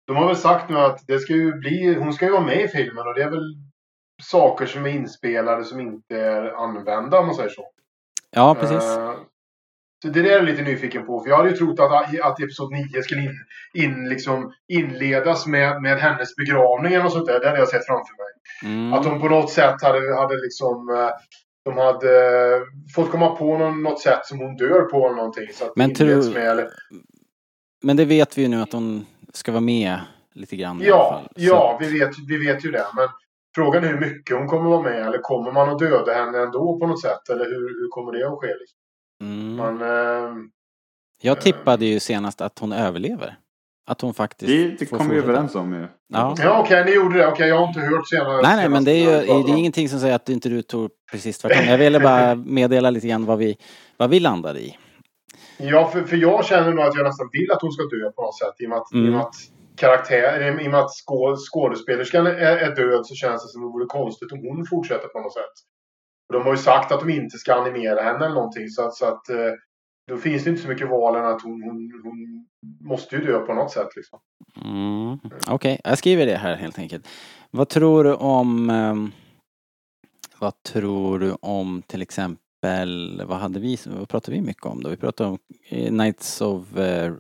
De 0.10 0.18
har 0.18 0.28
väl 0.28 0.36
sagt 0.36 0.70
nu 0.70 0.78
att 0.78 1.07
det 1.07 1.20
ska 1.20 1.34
ju 1.34 1.53
bli... 1.53 1.93
Hon 1.93 2.14
ska 2.14 2.26
ju 2.26 2.32
vara 2.32 2.45
med 2.45 2.62
i 2.62 2.68
filmen 2.68 3.07
och 3.07 3.14
det 3.14 3.24
är 3.24 3.30
väl 3.30 3.55
saker 4.24 4.66
som 4.66 4.86
är 4.86 4.89
inspelade 4.89 5.64
som 5.64 5.80
inte 5.80 6.16
är 6.22 6.64
använda 6.64 7.20
om 7.20 7.26
man 7.26 7.36
säger 7.36 7.49
så. 7.49 7.66
Ja, 8.32 8.55
precis. 8.60 8.84
Eh, 8.97 9.14
så 10.01 10.07
det 10.10 10.22
där 10.22 10.30
är 10.30 10.36
jag 10.36 10.45
lite 10.45 10.62
nyfiken 10.62 11.05
på. 11.05 11.20
För 11.20 11.30
jag 11.30 11.38
hade 11.38 11.49
ju 11.49 11.55
trott 11.55 11.80
att, 11.80 12.20
att 12.22 12.39
Episod 12.39 12.72
9 12.72 13.01
skulle 13.03 13.22
in, 13.22 13.36
in, 13.74 14.10
liksom 14.10 14.53
inledas 14.68 15.47
med, 15.47 15.82
med 15.82 15.97
hennes 15.99 16.36
begravning 16.36 16.93
eller 16.93 17.10
sånt 17.10 17.26
där. 17.28 17.39
Det 17.39 17.47
hade 17.47 17.60
jag 17.60 17.68
sett 17.70 17.86
framför 17.86 18.14
mig. 18.18 18.28
Mm. 18.74 18.93
Att 18.93 19.03
de 19.03 19.22
på 19.22 19.30
något 19.30 19.51
sätt 19.51 19.82
hade, 19.82 20.16
hade 20.16 20.36
liksom... 20.36 20.89
eh, 20.89 21.10
De 21.66 21.78
hade 21.78 22.20
eh, 22.55 22.62
fått 22.95 23.12
komma 23.12 23.36
på 23.36 23.57
någon, 23.57 23.84
något 23.84 24.01
sätt 24.01 24.26
som 24.26 24.39
hon 24.39 24.55
dör 24.57 24.82
på 24.82 25.05
eller 25.05 25.16
någonting. 25.16 25.47
Så 25.53 25.66
att 25.66 25.76
Men 25.76 25.89
det 25.89 25.95
tror- 25.95 26.34
med, 26.34 26.47
eller, 26.49 26.70
Men 27.84 27.97
det 27.97 28.05
vet 28.05 28.38
vi 28.38 28.41
ju 28.41 28.47
nu 28.47 28.62
att 28.62 28.74
hon 28.74 29.05
ska 29.34 29.51
vara 29.51 29.61
med 29.61 29.99
lite 30.34 30.55
grann 30.55 30.82
i 30.82 30.86
alla 30.86 30.97
Ja, 30.97 31.11
fall. 31.13 31.23
Så- 31.36 31.41
ja 31.45 31.77
vi, 31.82 31.99
vet, 31.99 32.09
vi 32.27 32.38
vet 32.47 32.65
ju 32.65 32.71
det. 32.71 32.86
Men 32.95 33.07
frågan 33.55 33.84
är 33.84 33.88
hur 33.88 33.99
mycket 33.99 34.38
hon 34.38 34.47
kommer 34.47 34.69
vara 34.69 34.82
med. 34.82 35.07
Eller 35.07 35.17
kommer 35.17 35.51
man 35.51 35.69
att 35.69 35.80
döda 35.80 36.13
henne 36.13 36.38
ändå 36.39 36.80
på 36.80 36.88
något 36.88 37.01
sätt? 37.01 37.30
Eller 37.30 37.45
hur, 37.45 37.82
hur 37.82 37.88
kommer 37.89 38.11
det 38.11 38.27
att 38.27 38.39
ske? 38.39 38.47
Liksom? 38.47 38.77
Mm. 39.21 39.55
Man, 39.55 39.82
eh, 39.82 40.36
Jag 41.21 41.41
tippade 41.41 41.86
ju 41.86 41.99
senast 41.99 42.41
att 42.41 42.59
hon 42.59 42.71
överlever. 42.71 43.36
Att 43.88 44.01
hon 44.01 44.13
faktiskt 44.13 44.80
Det, 44.80 44.86
det 44.86 44.97
kom 44.97 45.09
vi 45.09 45.17
överens 45.17 45.55
om 45.55 45.73
ju. 45.73 45.88
Ja. 46.13 46.36
ja, 46.38 46.59
okej, 46.63 46.86
ni 46.86 46.91
gjorde 46.95 47.17
det. 47.17 47.27
Okej, 47.27 47.47
jag 47.47 47.57
har 47.57 47.67
inte 47.67 47.80
hört 47.80 48.07
senare. 48.09 48.41
Nej, 48.41 48.55
nej, 48.55 48.69
men 48.69 48.84
det 48.84 48.91
är 48.91 48.95
ju 49.21 49.25
det 49.45 49.51
är 49.51 49.57
ingenting 49.57 49.89
som 49.89 49.99
säger 49.99 50.15
att 50.15 50.30
inte 50.30 50.49
du 50.49 50.61
tog 50.61 50.89
precis 51.11 51.38
tvärtom. 51.38 51.65
Jag 51.65 51.77
ville 51.77 51.99
bara 51.99 52.36
meddela 52.45 52.89
lite 52.89 53.07
grann 53.07 53.25
vad 53.25 53.38
vi, 53.38 53.57
vad 53.97 54.09
vi 54.09 54.19
landade 54.19 54.59
i. 54.59 54.77
Ja, 55.62 55.88
för, 55.88 56.03
för 56.03 56.18
jag 56.18 56.45
känner 56.45 56.74
nog 56.74 56.86
att 56.86 56.95
jag 56.95 57.03
nästan 57.03 57.30
vill 57.32 57.51
att 57.51 57.62
hon 57.62 57.72
ska 57.72 57.84
dö 57.84 58.12
på 58.12 58.22
något 58.22 58.38
sätt. 58.38 58.53
I 58.60 58.66
och 58.66 58.70
med 58.70 58.78
att, 58.78 58.93
i 58.93 58.97
Mm. 58.97 59.12
med 59.12 59.22
att 59.22 59.36
karaktär, 59.76 60.62
i 60.62 60.68
och 60.68 60.72
med 60.72 60.80
att 60.80 60.91
skå, 60.95 61.36
skådespelerskan 61.38 62.28
är, 62.28 62.57
är 62.57 62.76
död 62.76 63.05
så 63.05 63.16
känns 63.16 63.43
det 63.43 63.49
som 63.49 63.62
det 63.62 63.68
vore 63.68 63.86
konstigt 63.86 64.32
om 64.32 64.39
hon 64.39 64.66
fortsätter 64.66 65.07
på 65.07 65.20
något 65.20 65.34
sätt. 65.34 65.55
Och 66.28 66.34
de 66.34 66.43
har 66.43 66.51
ju 66.51 66.57
sagt 66.57 66.91
att 66.91 66.99
de 66.99 67.10
inte 67.10 67.38
ska 67.38 67.53
animera 67.53 68.01
henne 68.01 68.26
eller 68.26 68.36
någonting. 68.36 68.70
Så 68.70 68.86
att, 68.88 68.95
så 68.95 69.05
att 69.05 69.30
eh, 69.30 69.51
då 70.07 70.18
finns 70.18 70.43
det 70.43 70.49
inte 70.49 70.62
så 70.62 70.68
mycket 70.68 70.89
val 70.89 71.16
än 71.16 71.26
att 71.26 71.41
hon, 71.41 71.64
hon, 71.64 72.01
hon 72.03 72.47
måste 72.89 73.16
ju 73.16 73.26
dö 73.26 73.39
på 73.39 73.53
något 73.53 73.72
sätt. 73.72 73.88
Liksom. 73.95 74.20
Mm. 74.66 75.20
Okej, 75.49 75.80
jag 75.84 75.97
skriver 75.97 76.26
det 76.26 76.38
här 76.38 76.55
helt 76.55 76.80
enkelt. 76.80 77.07
Vad 77.51 77.70
tror 77.70 78.03
du 78.03 78.14
om... 78.14 78.70
ehm, 78.70 79.12
vad 80.39 80.64
tror 80.64 81.20
du 81.20 81.36
om 81.41 81.82
till 81.88 82.01
exempel... 82.01 82.43
Vad 83.26 83.38
hade 83.38 83.60
vi... 83.60 83.78
Vad 83.86 84.10
pratade 84.10 84.38
vi 84.38 84.41
mycket 84.41 84.66
om 84.66 84.84
då? 84.84 84.89
Vi 84.89 84.97
pratade 84.97 85.30
om 85.30 85.38
eh, 85.70 85.88
Knights 85.89 86.41
of... 86.41 86.78
eh, 86.78 87.14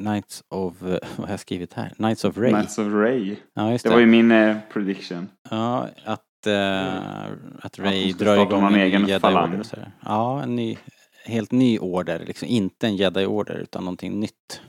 Knights 0.00 0.44
of... 0.48 0.82
eh, 0.82 0.88
vad 1.16 1.26
har 1.26 1.32
jag 1.32 1.40
skrivit 1.40 1.72
här? 1.72 1.88
Knights 1.88 2.24
of 2.24 2.38
Ray. 2.38 2.50
Knights 2.52 2.78
of 2.78 2.86
Ray. 2.92 3.36
Ja, 3.54 3.72
just 3.72 3.84
Det 3.84 3.88
det. 3.90 3.94
var 3.94 4.00
ju 4.00 4.06
min 4.06 4.30
eh, 4.30 4.56
prediction. 4.72 5.28
Ja, 5.50 5.88
att, 6.04 6.46
att 7.60 7.78
Ray 7.78 8.12
ska 8.12 8.24
drar 8.24 8.42
igång 8.42 8.64
en 8.64 8.74
egen 8.74 9.02
ny 9.02 9.08
jedi 9.08 9.20
falang. 9.20 9.48
order 9.48 9.60
och 9.60 9.66
sådär. 9.66 9.92
Ja, 10.04 10.42
en 10.42 10.56
ny, 10.56 10.78
helt 11.24 11.52
ny 11.52 11.78
order. 11.78 12.18
Liksom 12.26 12.48
inte 12.48 12.86
en 12.86 12.96
jedi 12.96 13.26
order 13.26 13.54
utan 13.54 13.84
någonting 13.84 14.20
nytt. 14.20 14.60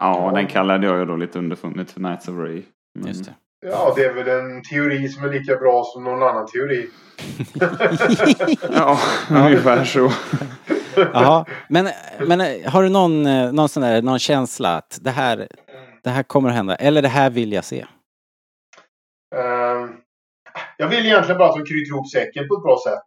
Ja, 0.00 0.32
den 0.34 0.46
kallade 0.46 0.86
jag 0.86 0.98
ju 0.98 1.04
då 1.04 1.16
lite 1.16 1.38
underfundigt 1.38 1.90
för 1.90 2.00
Knights 2.00 2.28
of 2.28 2.36
Ray. 2.36 2.62
Men- 2.98 3.08
Just 3.08 3.24
det. 3.24 3.34
Ja, 3.60 3.92
det 3.96 4.04
är 4.04 4.12
väl 4.14 4.28
en 4.28 4.62
teori 4.62 5.08
som 5.08 5.24
är 5.24 5.32
lika 5.32 5.56
bra 5.56 5.84
som 5.84 6.04
någon 6.04 6.22
annan 6.22 6.46
teori. 6.46 6.90
Ja, 8.72 8.98
ungefär 9.30 9.84
så. 9.84 10.10
Jaha, 10.96 11.44
men, 11.68 11.88
men 12.26 12.40
eh, 12.40 12.70
har 12.70 12.82
du 12.82 12.88
någon, 12.88 13.26
eh, 13.26 13.52
någon 13.52 13.68
sån 13.68 13.82
där, 13.82 14.02
någon 14.02 14.18
känsla 14.18 14.76
att 14.76 14.98
det 15.02 15.10
här, 15.10 15.48
det 16.04 16.10
här 16.10 16.22
kommer 16.22 16.48
att 16.48 16.54
hända? 16.54 16.74
Eller 16.74 17.02
det 17.02 17.08
här 17.08 17.30
vill 17.30 17.52
jag 17.52 17.64
se? 17.64 17.86
Eh, 19.36 19.86
jag 20.76 20.88
vill 20.88 21.06
egentligen 21.06 21.38
bara 21.38 21.48
att 21.48 21.56
de 21.56 21.64
knyter 21.64 21.88
ihop 21.88 22.10
säcken 22.10 22.48
på 22.48 22.54
ett 22.54 22.62
bra 22.62 22.78
sätt. 22.84 23.06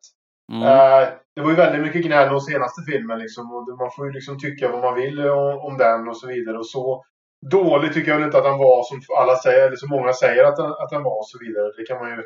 Mm. 0.54 0.64
Eh, 0.64 1.10
det 1.36 1.42
var 1.42 1.50
ju 1.50 1.56
väldigt 1.56 1.82
mycket 1.82 2.06
gnäll 2.06 2.34
om 2.34 2.42
senaste 2.42 2.82
filmen 2.92 3.20
liksom. 3.20 3.52
Och 3.52 3.78
man 3.80 3.92
får 3.96 4.06
ju 4.08 4.14
liksom 4.14 4.40
tycka 4.40 4.72
vad 4.72 4.82
man 4.82 4.96
vill 4.96 5.20
om, 5.20 5.60
om 5.60 5.78
den 5.78 6.08
och 6.08 6.18
så 6.18 6.28
vidare. 6.28 6.58
Och 6.58 6.68
så 6.68 7.04
dålig 7.52 7.94
tycker 7.94 8.12
jag 8.12 8.18
väl 8.18 8.26
inte 8.26 8.38
att 8.38 8.44
den 8.44 8.58
var 8.58 8.84
som 8.84 9.02
alla 9.20 9.36
säger, 9.36 9.68
eller 9.68 9.76
så 9.76 9.88
många 9.88 10.14
säger 10.14 10.44
att 10.44 10.56
den, 10.56 10.66
att 10.72 10.90
den 10.90 11.04
var 11.04 11.18
och 11.20 11.28
så 11.28 11.38
vidare. 11.46 11.72
Det 11.78 11.84
kan 11.86 11.98
man 12.00 12.10
ju... 12.10 12.24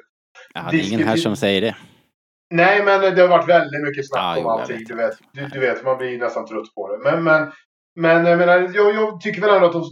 Ja, 0.54 0.68
det 0.72 0.78
är 0.78 0.88
ingen 0.94 1.08
här 1.08 1.16
som 1.18 1.36
säger 1.36 1.62
det. 1.62 1.76
Nej, 2.54 2.84
men 2.86 3.02
det 3.16 3.22
har 3.22 3.28
varit 3.28 3.50
väldigt 3.50 3.82
mycket 3.84 4.08
snack 4.10 4.22
Ja, 4.24 4.38
om 4.38 4.44
jo, 4.44 4.50
allting. 4.50 4.78
vet. 4.78 4.88
Du 4.88 4.96
vet, 4.96 5.14
du, 5.34 5.48
du 5.48 5.60
vet, 5.60 5.84
man 5.84 5.98
blir 5.98 6.18
nästan 6.20 6.46
trött 6.48 6.76
på 6.76 6.92
det. 6.92 6.98
Men, 7.12 7.24
men, 7.24 7.52
men 7.96 8.26
jag, 8.26 8.38
menar, 8.38 8.58
jag, 8.74 8.96
jag 8.96 9.22
tycker 9.22 9.42
väl 9.42 9.56
ändå 9.56 9.68
att 9.68 9.74
de 9.74 9.84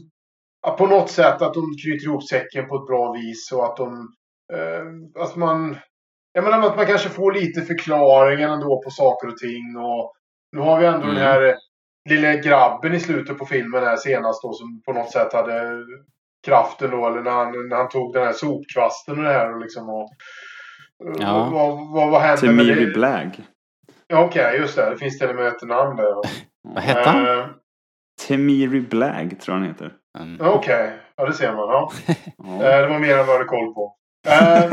på 0.77 0.87
något 0.87 1.09
sätt 1.09 1.41
att 1.41 1.53
de 1.53 1.63
knyter 1.83 2.05
ihop 2.05 2.23
säcken 2.23 2.67
på 2.67 2.75
ett 2.75 2.87
bra 2.87 3.13
vis 3.13 3.51
och 3.51 3.65
att 3.65 3.77
de... 3.77 4.07
Eh, 4.53 5.23
att 5.23 5.35
man... 5.35 5.77
Jag 6.33 6.43
menar 6.43 6.67
att 6.67 6.75
man 6.77 6.85
kanske 6.85 7.09
får 7.09 7.31
lite 7.33 7.61
förklaringar 7.61 8.49
ändå 8.49 8.81
på 8.83 8.89
saker 8.89 9.27
och 9.27 9.37
ting. 9.37 9.77
Och 9.77 10.13
nu 10.51 10.59
har 10.61 10.79
vi 10.79 10.85
ändå 10.85 11.03
Mm. 11.03 11.15
den 11.15 11.23
här 11.23 11.55
lilla 12.09 12.35
grabben 12.35 12.93
i 12.93 12.99
slutet 12.99 13.37
på 13.37 13.45
filmen 13.45 13.83
här 13.83 13.97
senast 13.97 14.41
då 14.43 14.53
som 14.53 14.81
på 14.85 14.93
något 14.93 15.11
sätt 15.11 15.33
hade 15.33 15.83
kraften 16.45 16.91
då. 16.91 17.07
Eller 17.07 17.21
när 17.21 17.31
han, 17.31 17.69
när 17.69 17.75
han 17.75 17.89
tog 17.89 18.13
den 18.13 18.23
här 18.23 18.33
sopkvasten 18.33 19.17
och 19.17 19.23
det 19.23 19.33
här 19.33 19.53
och 19.53 19.61
liksom 19.61 19.89
och... 19.89 20.09
Ja. 21.19 21.49
Vad, 21.53 21.93
vad, 21.93 22.11
vad 22.11 22.21
hände 22.21 22.51
med 22.51 22.65
Temiri 22.65 22.85
det? 22.85 22.91
Blag. 22.91 23.43
Ja, 24.07 24.25
Okej, 24.25 24.57
just 24.57 24.75
det. 24.75 24.89
Det 24.89 24.97
finns 24.97 25.19
till 25.19 25.29
och 25.29 25.35
med 25.35 25.47
ett 25.47 25.61
namn 25.61 25.95
där. 25.95 26.15
Vad 26.63 26.83
hette 26.83 27.09
han? 27.09 27.39
Eh, 27.39 27.45
Temiri 28.27 28.81
Blag 28.81 29.39
tror 29.39 29.57
jag 29.57 29.61
han 29.61 29.67
heter. 29.67 29.93
Mm. 30.19 30.37
Okej, 30.41 30.99
ja 31.15 31.25
det 31.25 31.33
ser 31.33 31.53
man. 31.53 31.69
Ja. 31.69 31.91
Ja. 32.37 32.53
Eh, 32.53 32.81
det 32.81 32.87
var 32.87 32.99
mer 32.99 33.17
än 33.17 33.25
vad 33.25 33.27
jag 33.27 33.33
hade 33.33 33.45
koll 33.45 33.73
på. 33.73 33.95
Eh, 34.27 34.63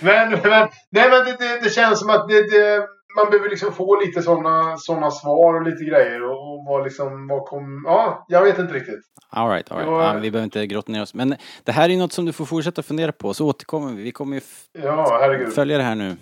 men, 0.00 0.30
men, 0.30 0.68
nej, 0.90 1.10
men 1.10 1.24
det, 1.24 1.36
det, 1.38 1.60
det 1.62 1.70
känns 1.70 2.00
som 2.00 2.10
att 2.10 2.28
det, 2.28 2.50
det, 2.50 2.86
man 3.16 3.30
behöver 3.30 3.50
liksom 3.50 3.72
få 3.72 4.00
lite 4.00 4.22
sådana 4.22 4.76
såna 4.76 5.10
svar 5.10 5.54
och 5.54 5.62
lite 5.70 5.84
grejer. 5.84 6.22
Och, 6.30 6.52
och 6.54 6.64
vad 6.64 6.84
liksom, 6.84 7.26
vad 7.28 7.44
kom... 7.46 7.82
Ja, 7.86 8.24
jag 8.28 8.42
vet 8.42 8.58
inte 8.58 8.74
riktigt. 8.74 9.00
All 9.30 9.50
right, 9.50 9.72
all 9.72 9.78
right. 9.78 9.90
Ja. 9.90 10.12
Vi 10.22 10.30
behöver 10.30 10.44
inte 10.44 10.66
grotta 10.66 10.92
ner 10.92 11.02
oss. 11.02 11.14
Men 11.14 11.34
det 11.64 11.72
här 11.72 11.84
är 11.84 11.88
ju 11.92 11.98
något 11.98 12.12
som 12.12 12.24
du 12.24 12.32
får 12.32 12.44
fortsätta 12.44 12.82
fundera 12.82 13.12
på, 13.12 13.34
så 13.34 13.46
återkommer 13.46 13.92
vi. 13.92 14.02
Vi 14.02 14.12
kommer 14.12 14.36
ju 14.36 14.42
Ja, 14.82 15.18
herregud. 15.20 15.52
följa 15.52 15.78
det 15.78 15.84
här 15.84 15.94
nu 15.94 16.16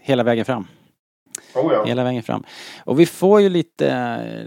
hela 0.00 0.22
vägen 0.22 0.44
fram. 0.44 0.66
Oh, 1.54 1.72
ja. 1.72 1.84
Hela 1.84 2.04
vägen 2.04 2.22
fram. 2.22 2.44
Och 2.84 3.00
vi 3.00 3.06
får 3.06 3.40
ju 3.40 3.48
lite, 3.48 4.46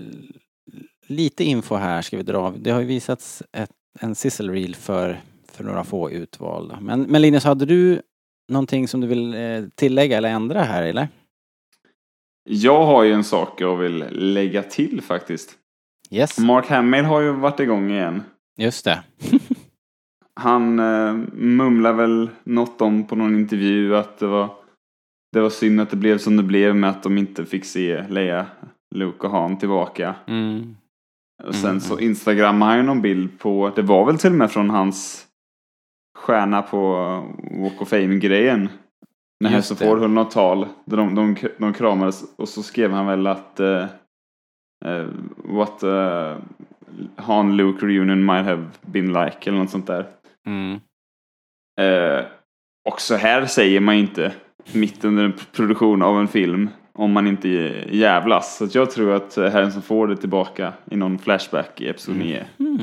lite 1.07 1.43
info 1.43 1.75
här 1.75 2.01
ska 2.01 2.17
vi 2.17 2.23
dra. 2.23 2.53
Det 2.57 2.71
har 2.71 2.79
ju 2.79 2.85
visats 2.85 3.43
ett, 3.51 3.69
en 3.99 4.15
sizzle 4.15 4.53
reel 4.53 4.75
för, 4.75 5.21
för 5.51 5.63
några 5.63 5.83
få 5.83 6.11
utvalda. 6.11 6.77
Men, 6.81 7.01
men 7.01 7.21
Linus, 7.21 7.43
hade 7.43 7.65
du 7.65 8.01
någonting 8.49 8.87
som 8.87 9.01
du 9.01 9.07
vill 9.07 9.33
eh, 9.33 9.63
tillägga 9.75 10.17
eller 10.17 10.29
ändra 10.29 10.61
här 10.61 10.83
eller? 10.83 11.07
Jag 12.49 12.85
har 12.85 13.03
ju 13.03 13.11
en 13.11 13.23
sak 13.23 13.61
jag 13.61 13.75
vill 13.77 14.05
lägga 14.11 14.63
till 14.63 15.01
faktiskt. 15.01 15.57
Yes, 16.11 16.39
Mark 16.39 16.67
Hamill 16.67 17.05
har 17.05 17.21
ju 17.21 17.31
varit 17.31 17.59
igång 17.59 17.91
igen. 17.91 18.23
just 18.57 18.85
det. 18.85 19.03
Han 20.39 20.79
eh, 20.79 21.13
mumlar 21.33 21.93
väl 21.93 22.29
något 22.43 22.81
om 22.81 23.07
på 23.07 23.15
någon 23.15 23.35
intervju 23.35 23.95
att 23.95 24.17
det 24.17 24.27
var, 24.27 24.49
det 25.33 25.41
var 25.41 25.49
synd 25.49 25.81
att 25.81 25.89
det 25.89 25.95
blev 25.95 26.17
som 26.17 26.37
det 26.37 26.43
blev 26.43 26.75
med 26.75 26.89
att 26.89 27.03
de 27.03 27.17
inte 27.17 27.45
fick 27.45 27.65
se 27.65 28.07
Leia, 28.07 28.45
Luke 28.95 29.27
och 29.27 29.33
Han 29.33 29.57
tillbaka. 29.57 30.15
Mm. 30.27 30.75
Och 31.43 31.55
sen 31.55 31.69
Mm, 31.69 31.81
så 31.81 31.99
instagrammade 31.99 32.71
han 32.71 32.79
ju 32.79 32.85
någon 32.85 33.01
bild 33.01 33.39
på, 33.39 33.71
det 33.75 33.81
var 33.81 34.05
väl 34.05 34.17
till 34.17 34.31
och 34.31 34.37
med 34.37 34.51
från 34.51 34.69
hans 34.69 35.27
stjärna 36.17 36.61
på 36.61 36.93
Walk 37.61 37.81
of 37.81 37.89
Fame-grejen. 37.89 38.69
Harrison 39.43 39.77
det. 39.79 39.85
Ford 39.85 39.99
höll 39.99 40.09
något 40.09 40.31
tal. 40.31 40.67
Där 40.85 40.97
de, 40.97 41.15
de, 41.15 41.35
de 41.57 41.73
kramades 41.73 42.23
och 42.35 42.49
så 42.49 42.63
skrev 42.63 42.91
han 42.91 43.05
väl 43.05 43.27
att 43.27 43.59
eh, 43.59 43.85
eh, 44.85 45.05
What 45.37 45.83
uh, 45.83 46.37
Han 47.15 47.57
Luke 47.57 47.85
reunion 47.85 48.25
might 48.25 48.45
have 48.45 48.65
been 48.81 49.13
like 49.13 49.49
eller 49.49 49.57
något 49.57 49.69
sånt 49.69 49.87
där. 49.87 50.07
Mm. 50.45 50.79
Eh, 51.81 52.25
och 52.89 53.01
så 53.01 53.15
här 53.15 53.45
säger 53.45 53.79
man 53.79 53.95
inte 53.95 54.33
mitt 54.73 55.05
under 55.05 55.23
en 55.23 55.33
produktion 55.51 56.01
av 56.01 56.19
en 56.19 56.27
film 56.27 56.69
om 56.95 57.11
man 57.11 57.27
inte 57.27 57.47
jävlas. 57.89 58.57
Så 58.57 58.67
jag 58.77 58.91
tror 58.91 59.13
att 59.13 59.35
Harrison 59.35 59.81
Ford 59.81 60.11
är 60.11 60.15
tillbaka 60.15 60.73
i 60.91 60.95
någon 60.95 61.19
flashback 61.19 61.81
i 61.81 61.89
Episod 61.89 62.15
9. 62.15 62.45
Hmm. 62.57 62.77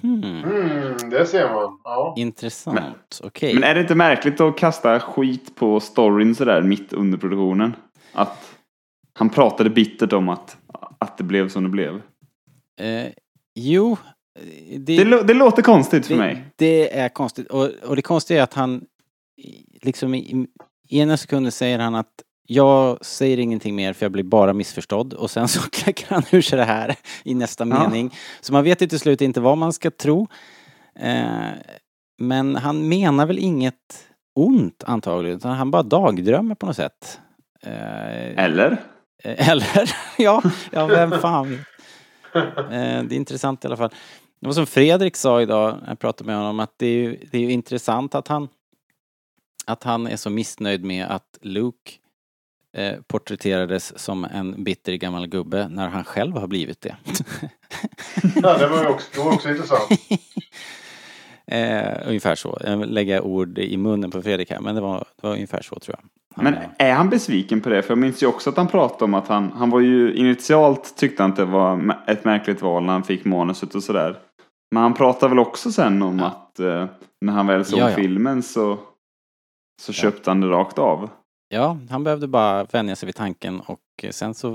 Hmm. 0.00 0.24
Mm, 0.24 1.10
det 1.10 1.26
ser 1.26 1.48
man. 1.54 1.78
Ja. 1.84 2.14
Intressant. 2.16 3.20
Okej. 3.24 3.54
Men 3.54 3.64
är 3.64 3.74
det 3.74 3.80
inte 3.80 3.94
märkligt 3.94 4.40
att 4.40 4.56
kasta 4.58 5.00
skit 5.00 5.56
på 5.56 5.80
storyn 5.80 6.34
sådär 6.34 6.62
mitt 6.62 6.92
under 6.92 7.18
produktionen? 7.18 7.74
Att 8.12 8.56
han 9.12 9.28
pratade 9.30 9.70
bittert 9.70 10.12
om 10.12 10.28
att, 10.28 10.56
att 10.98 11.18
det 11.18 11.24
blev 11.24 11.48
som 11.48 11.62
det 11.64 11.70
blev. 11.70 11.94
Eh, 12.80 13.06
jo. 13.54 13.96
Det, 14.78 15.04
Det, 15.04 15.22
det 15.22 15.34
låter 15.34 15.62
konstigt 15.62 16.06
för 16.06 16.14
det, 16.14 16.20
mig. 16.20 16.44
det 16.56 16.98
är 16.98 17.08
konstigt. 17.08 17.46
Och, 17.46 17.68
och 17.86 17.96
det 17.96 18.02
konstiga 18.02 18.38
är 18.40 18.44
att 18.44 18.54
han 18.54 18.84
liksom 19.82 20.14
i, 20.14 20.46
i 20.88 21.00
ena 21.00 21.16
sekunden 21.16 21.52
säger 21.52 21.78
han 21.78 21.94
att 21.94 22.22
jag 22.52 23.04
säger 23.04 23.38
ingenting 23.38 23.74
mer 23.76 23.92
för 23.92 24.04
jag 24.04 24.12
blir 24.12 24.24
bara 24.24 24.52
missförstådd 24.52 25.12
och 25.14 25.30
sen 25.30 25.48
så 25.48 25.60
kläcker 25.72 26.06
han 26.14 26.22
ur 26.30 26.42
sig 26.42 26.58
det 26.58 26.64
här 26.64 26.94
i 27.24 27.34
nästa 27.34 27.66
Ja. 27.68 27.82
mening. 27.88 28.14
Så 28.40 28.52
man 28.52 28.64
vet 28.64 28.82
ju 28.82 28.86
till 28.86 28.98
slut 29.00 29.20
inte 29.20 29.40
vad 29.40 29.58
man 29.58 29.72
ska 29.72 29.90
tro. 29.90 30.26
Eh, 30.96 31.48
men 32.18 32.56
han 32.56 32.88
menar 32.88 33.26
väl 33.26 33.38
inget 33.38 34.08
ont 34.34 34.84
antagligen 34.86 35.36
utan 35.36 35.56
han 35.56 35.70
bara 35.70 35.82
dagdrömmer 35.82 36.54
på 36.54 36.66
något 36.66 36.76
sätt. 36.76 37.20
Eh, 37.62 38.44
Eller? 38.44 38.76
Eh, 39.24 39.48
Eller? 39.48 39.90
ja, 40.18 40.42
ja, 40.70 40.86
vem 40.86 41.10
fan 41.10 41.50
vet. 41.50 41.60
Eh, 42.34 42.62
Det 42.70 43.12
är 43.12 43.12
intressant 43.12 43.64
i 43.64 43.66
alla 43.66 43.76
fall. 43.76 43.90
Det 44.40 44.46
var 44.46 44.54
som 44.54 44.66
Fredrik 44.66 45.16
sa 45.16 45.42
idag 45.42 45.78
när 45.82 45.88
jag 45.88 45.98
pratade 45.98 46.26
med 46.26 46.36
honom 46.36 46.60
att 46.60 46.74
det 46.76 46.86
är 46.86 46.94
ju, 46.94 47.16
det 47.30 47.38
är 47.38 47.42
ju 47.42 47.52
intressant 47.52 48.14
att 48.14 48.28
han 48.28 48.48
att 49.66 49.82
han 49.82 50.06
är 50.06 50.16
så 50.16 50.30
missnöjd 50.30 50.84
med 50.84 51.06
att 51.06 51.38
Luke 51.40 51.90
eh, 52.76 52.94
porträtterades 53.06 53.98
som 53.98 54.24
en 54.24 54.64
bitter 54.64 54.92
gammal 54.92 55.26
gubbe 55.26 55.68
när 55.68 55.88
han 55.88 56.04
själv 56.04 56.36
har 56.36 56.46
blivit 56.46 56.80
det. 56.80 56.96
ja, 58.42 58.58
det 58.58 58.66
var 58.66 58.82
ju 58.82 58.88
också, 58.88 59.08
det 59.14 59.20
var 59.20 59.32
också 59.32 59.48
intressant. 59.48 59.90
eh, 61.46 62.08
ungefär 62.08 62.34
så. 62.34 62.58
Jag 62.64 62.86
lägger 62.86 63.20
ord 63.20 63.58
i 63.58 63.76
munnen 63.76 64.10
på 64.10 64.22
Fredrik 64.22 64.50
här 64.50 64.60
men 64.60 64.74
det 64.74 64.80
var, 64.80 64.98
det 64.98 65.26
var 65.26 65.34
ungefär 65.34 65.62
så 65.62 65.78
tror 65.78 65.96
jag. 65.98 66.08
Han, 66.34 66.44
Men 66.44 66.54
är 66.78 66.92
han 66.94 67.10
besviken 67.10 67.60
på 67.60 67.68
det? 67.68 67.82
För 67.82 67.90
jag 67.90 67.98
minns 67.98 68.22
ju 68.22 68.26
också 68.26 68.50
att 68.50 68.56
han 68.56 68.68
pratade 68.68 69.04
om 69.04 69.14
att 69.14 69.28
han, 69.28 69.52
han 69.52 69.70
var 69.70 69.80
ju 69.80 70.14
initialt 70.14 70.96
tyckte 70.96 71.22
han 71.22 71.30
att 71.30 71.36
det 71.36 71.44
var 71.44 71.96
ett 72.06 72.24
märkligt 72.24 72.62
val 72.62 72.84
när 72.84 72.92
han 72.92 73.04
fick 73.04 73.24
manuset 73.24 73.74
och 73.74 73.82
sådär. 73.82 74.18
Men 74.70 74.82
han 74.82 74.94
pratade 74.94 75.28
väl 75.28 75.38
också 75.38 75.72
sen 75.72 76.02
om 76.02 76.20
att 76.20 76.60
eh, 76.60 76.86
när 77.20 77.32
han 77.32 77.46
väl 77.46 77.64
såg 77.64 77.78
Ja, 77.78 77.90
ja. 77.90 77.96
filmen 77.96 78.42
så, 78.42 78.78
så 79.82 79.92
köpte 79.92 80.30
han 80.30 80.40
det 80.40 80.46
rakt 80.46 80.78
av. 80.78 81.10
Ja, 81.52 81.78
han 81.90 82.04
behövde 82.04 82.26
bara 82.28 82.64
vänja 82.64 82.96
sig 82.96 83.06
vid 83.06 83.14
tanken 83.14 83.60
och 83.60 83.80
eh, 84.02 84.10
sen 84.10 84.34
så 84.34 84.54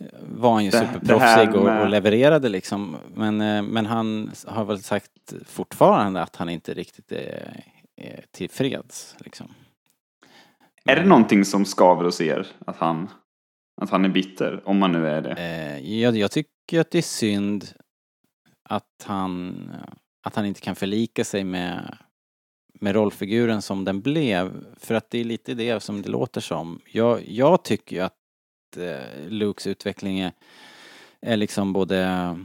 eh, 0.00 0.06
var 0.20 0.52
han 0.52 0.64
ju 0.64 0.70
Det- 0.70 0.78
superproffsig 0.78 1.52
det 1.52 1.60
med- 1.64 1.82
och 1.82 1.88
levererade 1.88 2.48
liksom. 2.48 2.96
Men, 3.14 3.40
eh, 3.40 3.62
men 3.62 3.86
han 3.86 4.30
har 4.46 4.64
väl 4.64 4.82
sagt 4.82 5.34
fortfarande 5.46 6.22
att 6.22 6.36
han 6.36 6.48
inte 6.48 6.74
riktigt 6.74 7.12
är, 7.12 7.64
är 7.96 8.24
tillfreds 8.30 9.16
liksom. 9.18 9.54
Är 10.84 10.96
det 10.96 11.04
någonting 11.04 11.44
som 11.44 11.64
skaver 11.64 12.04
hos 12.04 12.20
er? 12.20 12.46
Att 12.66 12.76
han, 12.76 13.08
att 13.82 13.90
han 13.90 14.04
är 14.04 14.08
bitter? 14.08 14.62
Om 14.68 14.78
man 14.78 14.92
nu 14.92 15.06
är 15.08 15.22
det. 15.22 15.30
Eh, 15.32 15.98
jag, 16.00 16.16
jag 16.16 16.30
tycker 16.30 16.80
att 16.80 16.90
det 16.90 16.98
är 16.98 17.02
synd 17.02 17.64
att 18.68 19.04
han, 19.04 19.70
att 20.22 20.36
han 20.36 20.46
inte 20.46 20.60
kan 20.60 20.76
förlika 20.76 21.24
sig 21.24 21.44
med, 21.44 21.98
med 22.80 22.94
rollfiguren 22.94 23.62
som 23.62 23.84
den 23.84 24.00
blev. 24.00 24.64
För 24.76 24.94
att 24.94 25.10
det 25.10 25.18
är 25.18 25.24
lite 25.24 25.54
det 25.54 25.80
som 25.80 26.02
det 26.02 26.08
låter 26.08 26.40
som. 26.40 26.80
Jag, 26.92 27.28
jag 27.28 27.64
tycker 27.64 27.96
ju 27.96 28.02
att 28.02 28.76
eh, 28.76 29.28
Lukes 29.28 29.66
utveckling 29.66 30.20
är, 30.20 30.32
är 31.20 31.36
liksom 31.36 31.72
både 31.72 32.38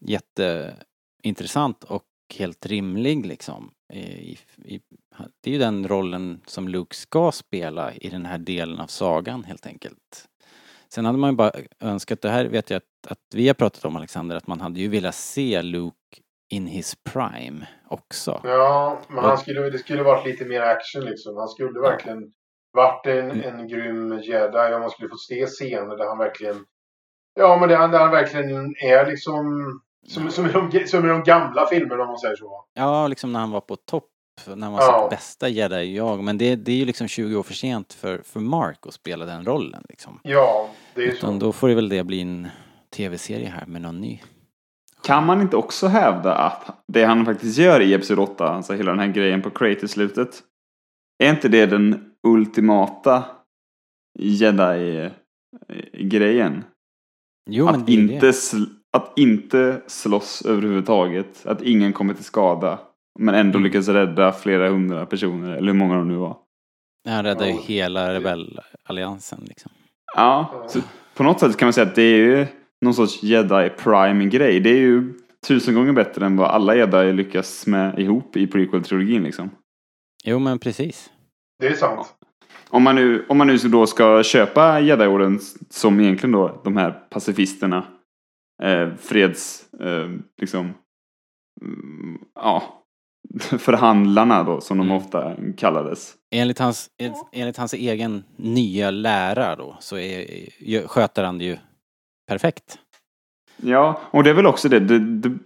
jätteintressant 0.00 1.84
och 1.84 2.04
helt 2.34 2.66
rimlig 2.66 3.26
liksom. 3.26 3.70
I, 3.92 4.38
i, 4.64 4.80
det 5.40 5.50
är 5.50 5.52
ju 5.52 5.58
den 5.58 5.88
rollen 5.88 6.40
som 6.46 6.68
Luke 6.68 6.96
ska 6.96 7.32
spela 7.32 7.94
i 7.94 8.08
den 8.08 8.26
här 8.26 8.38
delen 8.38 8.80
av 8.80 8.86
sagan 8.86 9.44
helt 9.44 9.66
enkelt. 9.66 10.28
Sen 10.88 11.04
hade 11.04 11.18
man 11.18 11.30
ju 11.30 11.36
bara 11.36 11.52
önskat, 11.80 12.20
det 12.20 12.30
här 12.30 12.44
vet 12.44 12.70
jag 12.70 12.76
att, 12.76 13.12
att 13.12 13.34
vi 13.34 13.46
har 13.46 13.54
pratat 13.54 13.84
om 13.84 13.96
Alexander, 13.96 14.36
att 14.36 14.46
man 14.46 14.60
hade 14.60 14.80
ju 14.80 14.88
velat 14.88 15.14
se 15.14 15.62
Luke 15.62 15.97
in 16.48 16.66
his 16.66 16.94
prime 17.04 17.66
också. 17.88 18.40
Ja, 18.44 18.98
men 19.08 19.24
han 19.24 19.38
skulle, 19.38 19.60
det 19.70 19.78
skulle 19.78 20.02
varit 20.02 20.26
lite 20.26 20.44
mer 20.44 20.60
action 20.60 21.04
liksom. 21.04 21.36
Han 21.36 21.48
skulle 21.48 21.80
verkligen 21.80 22.32
varit 22.72 23.06
en, 23.06 23.30
en 23.44 23.68
grym 23.68 24.18
jedi 24.22 24.74
om 24.74 24.80
man 24.80 24.90
skulle 24.90 25.08
få 25.08 25.16
se 25.16 25.46
scener 25.46 25.96
där 25.96 26.08
han 26.08 26.18
verkligen... 26.18 26.64
Ja, 27.34 27.56
men 27.60 27.68
där 27.68 27.76
han, 27.76 27.90
där 27.90 27.98
han 27.98 28.10
verkligen 28.10 28.74
är 28.76 29.06
liksom... 29.06 29.44
Som, 30.06 30.30
som, 30.30 30.46
i 30.46 30.52
de, 30.52 30.86
som 30.86 31.04
i 31.04 31.08
de 31.08 31.22
gamla 31.22 31.66
filmerna 31.66 32.02
om 32.02 32.08
man 32.08 32.18
säger 32.18 32.36
så. 32.36 32.64
Ja, 32.74 33.08
liksom 33.08 33.32
när 33.32 33.40
han 33.40 33.50
var 33.50 33.60
på 33.60 33.76
topp, 33.76 34.10
när 34.46 34.62
han 34.66 34.72
var 34.72 34.80
Ja. 34.80 35.02
sitt 35.02 35.18
bästa 35.18 35.48
jedi 35.48 35.96
jag. 35.96 36.24
Men 36.24 36.38
det, 36.38 36.56
det 36.56 36.72
är 36.72 36.76
ju 36.76 36.84
liksom 36.84 37.08
20 37.08 37.36
år 37.36 37.42
för 37.42 37.54
sent 37.54 37.92
för, 37.92 38.18
för 38.24 38.40
Mark 38.40 38.86
att 38.86 38.94
spela 38.94 39.24
den 39.24 39.44
rollen 39.44 39.82
liksom. 39.88 40.20
Ja, 40.22 40.68
det 40.94 41.02
är 41.02 41.06
Utan 41.06 41.40
så. 41.40 41.46
då 41.46 41.52
får 41.52 41.68
det 41.68 41.74
väl 41.74 41.88
det 41.88 42.04
bli 42.04 42.20
en 42.20 42.48
tv-serie 42.96 43.48
här 43.48 43.66
med 43.66 43.82
någon 43.82 44.00
ny. 44.00 44.20
Kan 45.08 45.26
man 45.26 45.40
inte 45.40 45.56
också 45.56 45.86
hävda 45.86 46.34
att 46.34 46.84
det 46.92 47.04
han 47.04 47.24
faktiskt 47.24 47.58
gör 47.58 47.80
i 47.80 47.94
Episod 47.94 48.18
8, 48.18 48.48
alltså 48.48 48.74
hela 48.74 48.90
den 48.90 49.00
här 49.00 49.08
grejen 49.08 49.42
på 49.42 49.50
Crate 49.50 49.84
i 49.84 49.88
slutet, 49.88 50.42
är 51.24 51.30
inte 51.30 51.48
det 51.48 51.66
den 51.66 52.10
ultimata 52.26 53.24
Jedi-grejen? 54.18 56.64
Jo, 57.50 57.64
men 57.66 57.74
att, 57.82 57.88
inte 57.88 58.26
det. 58.26 58.30
sl- 58.32 58.66
att 58.92 59.18
inte 59.18 59.82
slåss 59.86 60.42
överhuvudtaget, 60.46 61.46
att 61.46 61.62
ingen 61.62 61.92
kommer 61.92 62.14
till 62.14 62.24
skada, 62.24 62.78
men 63.18 63.34
ändå 63.34 63.58
Mm. 63.58 63.62
lyckas 63.64 63.88
rädda 63.88 64.32
flera 64.32 64.68
hundra 64.68 65.06
personer, 65.06 65.50
eller 65.56 65.72
hur 65.72 65.78
många 65.78 65.94
de 65.94 66.08
nu 66.08 66.16
var. 66.16 66.36
Han 67.08 67.24
räddar 67.24 67.46
ju 67.46 67.52
Ja. 67.52 67.58
hela 67.62 68.14
rebellalliansen 68.14 69.40
liksom. 69.48 69.72
Ja, 70.16 70.64
så 70.68 70.80
på 71.14 71.22
något 71.22 71.40
sätt 71.40 71.56
kan 71.56 71.66
man 71.66 71.72
säga 71.72 71.86
att 71.86 71.94
det 71.94 72.02
är 72.02 72.16
ju 72.18 72.46
någon 72.84 72.94
sorts 72.94 73.22
Jedi 73.22 73.70
Prime-grej. 73.70 74.60
Det 74.60 74.70
är 74.70 74.76
ju 74.80 75.14
tusen 75.46 75.74
gånger 75.74 75.92
bättre 75.92 76.26
än 76.26 76.36
vad 76.36 76.48
alla 76.48 76.76
Jedi 76.76 77.12
lyckas 77.12 77.66
med 77.66 77.98
ihop 77.98 78.36
i 78.36 78.46
prequel-trilogin 78.46 79.22
liksom. 79.22 79.50
Jo, 80.24 80.38
men 80.38 80.58
precis. 80.58 81.10
Det 81.58 81.66
är 81.66 81.74
sant. 81.74 82.14
Om 82.70 82.82
man 82.82 82.94
nu, 82.94 83.26
om 83.28 83.38
man 83.38 83.46
nu 83.46 83.58
så 83.58 83.68
då 83.68 83.86
ska 83.86 84.22
köpa 84.22 84.80
Jedi-orden 84.80 85.40
som 85.70 86.00
egentligen 86.00 86.32
då 86.32 86.60
de 86.64 86.76
här 86.76 86.90
pacifisterna, 86.90 87.84
eh, 88.62 88.88
freds, 88.98 89.72
eh, 89.80 90.08
liksom, 90.40 90.74
mm, 91.64 92.18
ja, 92.34 92.84
förhandlarna 93.58 94.42
då 94.42 94.60
som 94.60 94.78
de 94.78 94.86
Mm. 94.86 94.96
ofta 94.96 95.36
kallades. 95.56 96.14
Enligt 96.34 96.58
hans, 96.58 96.90
enligt 97.32 97.56
hans 97.56 97.74
egen 97.74 98.24
nya 98.36 98.90
lära 98.90 99.56
då 99.56 99.76
så 99.80 99.98
är, 99.98 100.86
sköter 100.86 101.24
han 101.24 101.38
det 101.38 101.44
ju 101.44 101.56
perfekt. 102.28 102.78
Ja, 103.56 104.00
och 104.10 104.24
det 104.24 104.30
är 104.30 104.34
väl 104.34 104.46
också 104.46 104.68
det, 104.68 104.80
det, 104.80 104.98
det 104.98 105.38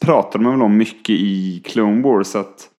pratar 0.00 0.38
man 0.38 0.52
väl 0.52 0.62
om 0.62 0.76
mycket 0.76 1.10
i 1.10 1.62
Clone 1.64 2.02
Wars 2.02 2.34
att 2.34 2.70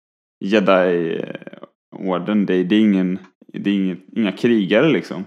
Jedi-orden, 0.45 2.47
det, 2.47 2.65
det 2.65 2.77
är 2.77 2.81
ingen, 2.81 3.19
det 3.47 3.71
är 3.71 3.75
ingen, 3.75 4.03
inga 4.17 4.33
krigare 4.33 4.89
liksom. 4.89 5.25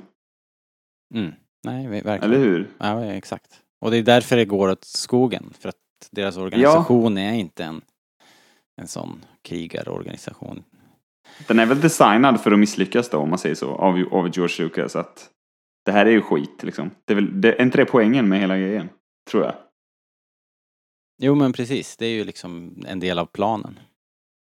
Mm. 1.15 1.31
Nej, 1.65 1.87
verkligen. 1.87 2.23
Eller 2.23 2.37
hur? 2.37 2.67
Ja, 2.77 3.05
exakt. 3.05 3.61
Och 3.81 3.91
det 3.91 3.97
är 3.97 4.03
därför 4.03 4.35
det 4.35 4.45
går 4.45 4.69
åt 4.69 4.83
skogen. 4.83 5.53
För 5.59 5.69
att 5.69 5.75
deras 6.11 6.37
organisation 6.37 7.17
är 7.17 7.33
inte 7.33 7.63
en, 7.63 7.81
en 8.81 8.87
sån 8.87 9.25
krigarorganisation. 9.41 10.63
Den 11.47 11.59
är 11.59 11.65
väl 11.65 11.81
designad 11.81 12.41
för 12.41 12.51
att 12.51 12.59
misslyckas 12.59 13.09
då, 13.09 13.17
om 13.17 13.29
man 13.29 13.39
säger 13.39 13.55
så, 13.55 13.69
av, 13.69 14.03
av 14.11 14.37
George 14.37 14.65
Lucas. 14.65 14.95
Att 14.95 15.29
det 15.87 15.93
här 15.93 16.05
är 16.05 16.11
ju 16.11 16.21
skit 16.21 16.63
liksom. 16.63 16.91
Det 17.05 17.13
är, 17.13 17.15
väl, 17.15 17.41
det, 17.41 17.53
är 17.53 17.61
inte 17.61 17.77
det 17.77 17.85
poängen 17.85 18.29
med 18.29 18.39
hela 18.39 18.57
grejen? 18.57 18.89
Tror 19.31 19.43
jag. 19.43 19.55
Jo, 21.21 21.35
men 21.35 21.53
precis. 21.53 21.97
Det 21.97 22.05
är 22.05 22.09
ju 22.09 22.23
liksom 22.23 22.83
en 22.87 22.99
del 22.99 23.19
av 23.19 23.25
planen. 23.25 23.79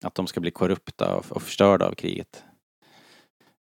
Att 0.05 0.15
de 0.15 0.27
ska 0.27 0.41
bli 0.41 0.51
korrupta 0.51 1.17
och, 1.17 1.33
och 1.33 1.43
förstörda 1.43 1.87
av 1.87 1.93
kriget. 1.93 2.45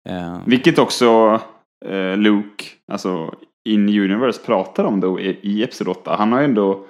Eh, 0.10 0.42
Vilket 0.46 0.80
också 0.80 1.42
eh, 1.86 2.18
Luke, 2.18 2.66
alltså 2.88 3.36
in 3.70 3.90
universe, 3.90 4.42
pratar 4.46 4.84
om 4.84 5.00
då 5.00 5.20
i, 5.20 5.40
i 5.42 5.64
Episod 5.64 5.88
8. 5.88 6.16
Han 6.16 6.32
har 6.32 6.40
ju 6.40 6.46
ändå, 6.46 6.86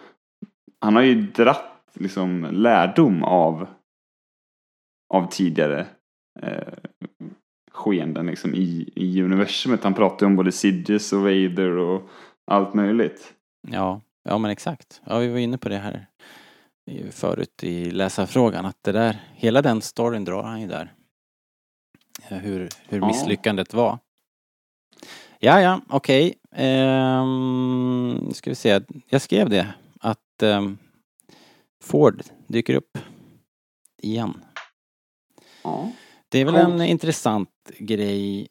han 0.80 0.95
har 0.95 1.03
ju 1.03 1.22
dratt 1.22 1.90
liksom 1.94 2.48
lärdom 2.52 3.24
av, 3.24 3.68
av 5.14 5.30
tidigare 5.32 5.88
eh, 6.41 6.74
skeenden 7.74 8.26
liksom 8.26 8.56
i, 8.56 8.90
i 8.95 9.22
universumet. 9.22 9.84
Han 9.84 9.94
pratar 9.94 10.26
ju 10.26 10.28
om 10.30 10.36
både 10.36 10.52
Sidious 10.52 11.14
och 11.14 11.22
Vader 11.22 11.78
och 11.78 12.10
allt 12.45 12.74
möjligt. 12.74 13.34
Ja, 13.68 14.02
ja 14.24 14.38
men 14.38 14.52
exakt. 14.52 15.02
Ja, 15.06 15.18
vi 15.20 15.28
var 15.28 15.38
inne 15.40 15.58
på 15.58 15.70
det 15.70 15.78
här 15.78 16.06
förut 17.12 17.64
i 17.64 17.91
läsarfrågan 17.91 18.66
att 18.66 18.78
det 18.84 18.91
där, 18.91 19.20
hela 19.36 19.62
den 19.62 19.82
storyn 19.82 20.26
drar 20.26 20.44
han 20.44 20.62
ju 20.62 20.68
där. 20.68 20.94
Eh, 22.30 22.38
Hur, 22.38 22.70
hur 22.88 23.00
Ja. 23.00 23.08
misslyckandet 23.08 23.74
var. 23.74 24.00
Ja, 25.40 25.62
ja, 25.62 25.82
okej. 25.90 26.34
Ehm, 26.56 28.20
nu 28.28 28.34
ska 28.34 28.50
vi 28.50 28.56
se. 28.56 28.82
Jag 29.10 29.22
skrev 29.22 29.50
det 29.50 29.74
att 30.00 30.44
ehm, 30.44 30.78
Ford 31.84 32.22
dyker 32.48 32.76
upp 32.76 32.98
igen. 34.02 34.34
Ja. 35.64 35.91
Det 36.34 36.40
är 36.42 36.46
väl 36.46 36.54
Coolt. 36.54 36.68
en 36.68 36.82
intressant 36.82 37.50
grej. 37.80 38.48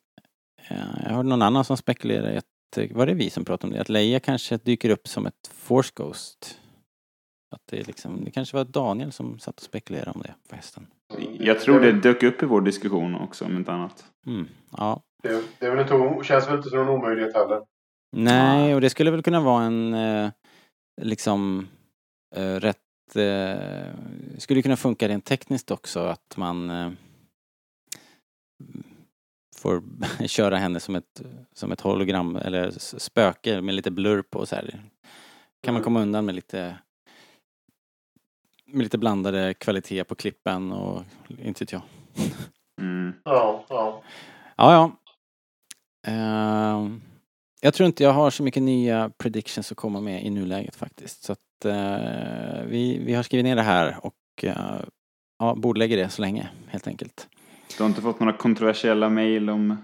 Eh, 0.68 0.76
Jag 1.04 1.10
hörde 1.10 1.28
någon 1.28 1.42
annan 1.42 1.64
som 1.64 1.76
spekulerade 1.76 2.38
att, 2.38 2.78
eh, 2.78 2.96
var 2.96 3.06
det 3.06 3.14
vi 3.14 3.30
som 3.30 3.44
pratade 3.44 3.66
om 3.70 3.74
det? 3.74 3.80
Att 3.80 3.88
Leia 3.88 4.20
kanske 4.20 4.56
dyker 4.56 4.90
upp 4.90 5.08
som 5.08 5.26
ett 5.26 5.50
Force 5.54 5.92
Ghost. 5.94 6.58
Att 7.54 7.60
det, 7.70 7.80
är 7.80 7.84
liksom, 7.84 8.24
det 8.24 8.30
kanske 8.30 8.56
var 8.56 8.64
Daniel 8.64 9.12
som 9.12 9.38
satt 9.38 9.56
och 9.56 9.62
spekulerade 9.62 10.10
om 10.10 10.22
det 10.22 10.34
förresten. 10.48 10.86
Jag 11.38 11.60
tror 11.60 11.80
det 11.80 11.92
dök 11.92 12.22
upp 12.22 12.42
i 12.42 12.46
vår 12.46 12.60
diskussion 12.60 13.14
också 13.14 13.44
om 13.44 13.56
inte 13.56 13.72
annat. 13.72 14.04
Mm, 14.26 14.48
ja. 14.76 15.02
Det, 15.22 15.42
det 15.58 15.66
är 15.66 15.70
väl 15.76 15.80
inte, 15.80 16.24
känns 16.28 16.48
väl 16.48 16.56
inte 16.56 16.68
som 16.68 16.78
en 16.78 16.88
omöjlighet 16.88 17.34
heller. 17.34 17.60
Nej, 18.16 18.74
och 18.74 18.80
det 18.80 18.90
skulle 18.90 19.10
väl 19.10 19.22
kunna 19.22 19.40
vara 19.40 19.64
en 19.64 19.94
eh, 19.94 20.30
liksom 21.02 21.68
rätt... 22.36 22.78
Skulle 24.38 24.62
kunna 24.62 24.76
funka 24.76 25.08
rent 25.08 25.24
tekniskt 25.24 25.70
också 25.70 26.00
att 26.00 26.36
man 26.36 26.70
får 29.56 29.82
köra 30.26 30.56
henne 30.56 30.80
som 30.80 30.94
ett, 30.94 31.22
som 31.52 31.72
ett 31.72 31.80
hologram 31.80 32.36
eller 32.36 32.70
spöke 32.98 33.60
med 33.60 33.74
lite 33.74 33.90
blur 33.90 34.22
på 34.22 34.46
så 34.46 34.56
här. 34.56 34.82
Kan 35.62 35.74
man 35.74 35.82
komma 35.82 36.02
undan 36.02 36.24
med 36.24 36.34
lite 36.34 36.78
med 38.66 38.82
lite 38.82 38.98
blandade 38.98 39.54
kvalitet 39.54 40.04
på 40.04 40.14
klippen 40.14 40.72
och 40.72 41.02
inte 41.28 41.64
vet 41.64 41.72
jag. 41.72 41.82
Mm. 42.80 43.12
Ja, 43.24 43.64
ja. 43.68 44.02
Ja, 44.56 44.72
ja. 44.72 44.92
Ehm, 46.06 47.02
jag 47.60 47.74
tror 47.74 47.86
inte 47.86 48.02
jag 48.02 48.12
har 48.12 48.30
så 48.30 48.42
mycket 48.42 48.62
nya 48.62 49.10
predictions 49.18 49.72
att 49.72 49.76
komma 49.76 50.00
med 50.00 50.24
i 50.24 50.30
nuläget 50.30 50.76
faktiskt. 50.76 51.22
Så 51.22 51.32
att 51.32 51.64
eh, 51.64 52.64
vi, 52.66 52.98
vi 53.04 53.14
har 53.14 53.22
skrivit 53.22 53.44
ner 53.44 53.56
det 53.56 53.62
här 53.62 54.06
och 54.06 54.14
uh, 54.44 54.80
ja, 55.38 55.54
bordlägger 55.54 55.96
det 55.96 56.08
så 56.08 56.22
länge 56.22 56.48
helt 56.68 56.86
enkelt. 56.86 57.28
Du 57.76 57.82
har 57.82 57.88
inte 57.88 58.00
fått 58.02 58.20
några 58.20 58.32
kontroversiella 58.32 59.08
mejl 59.08 59.50
om 59.50 59.76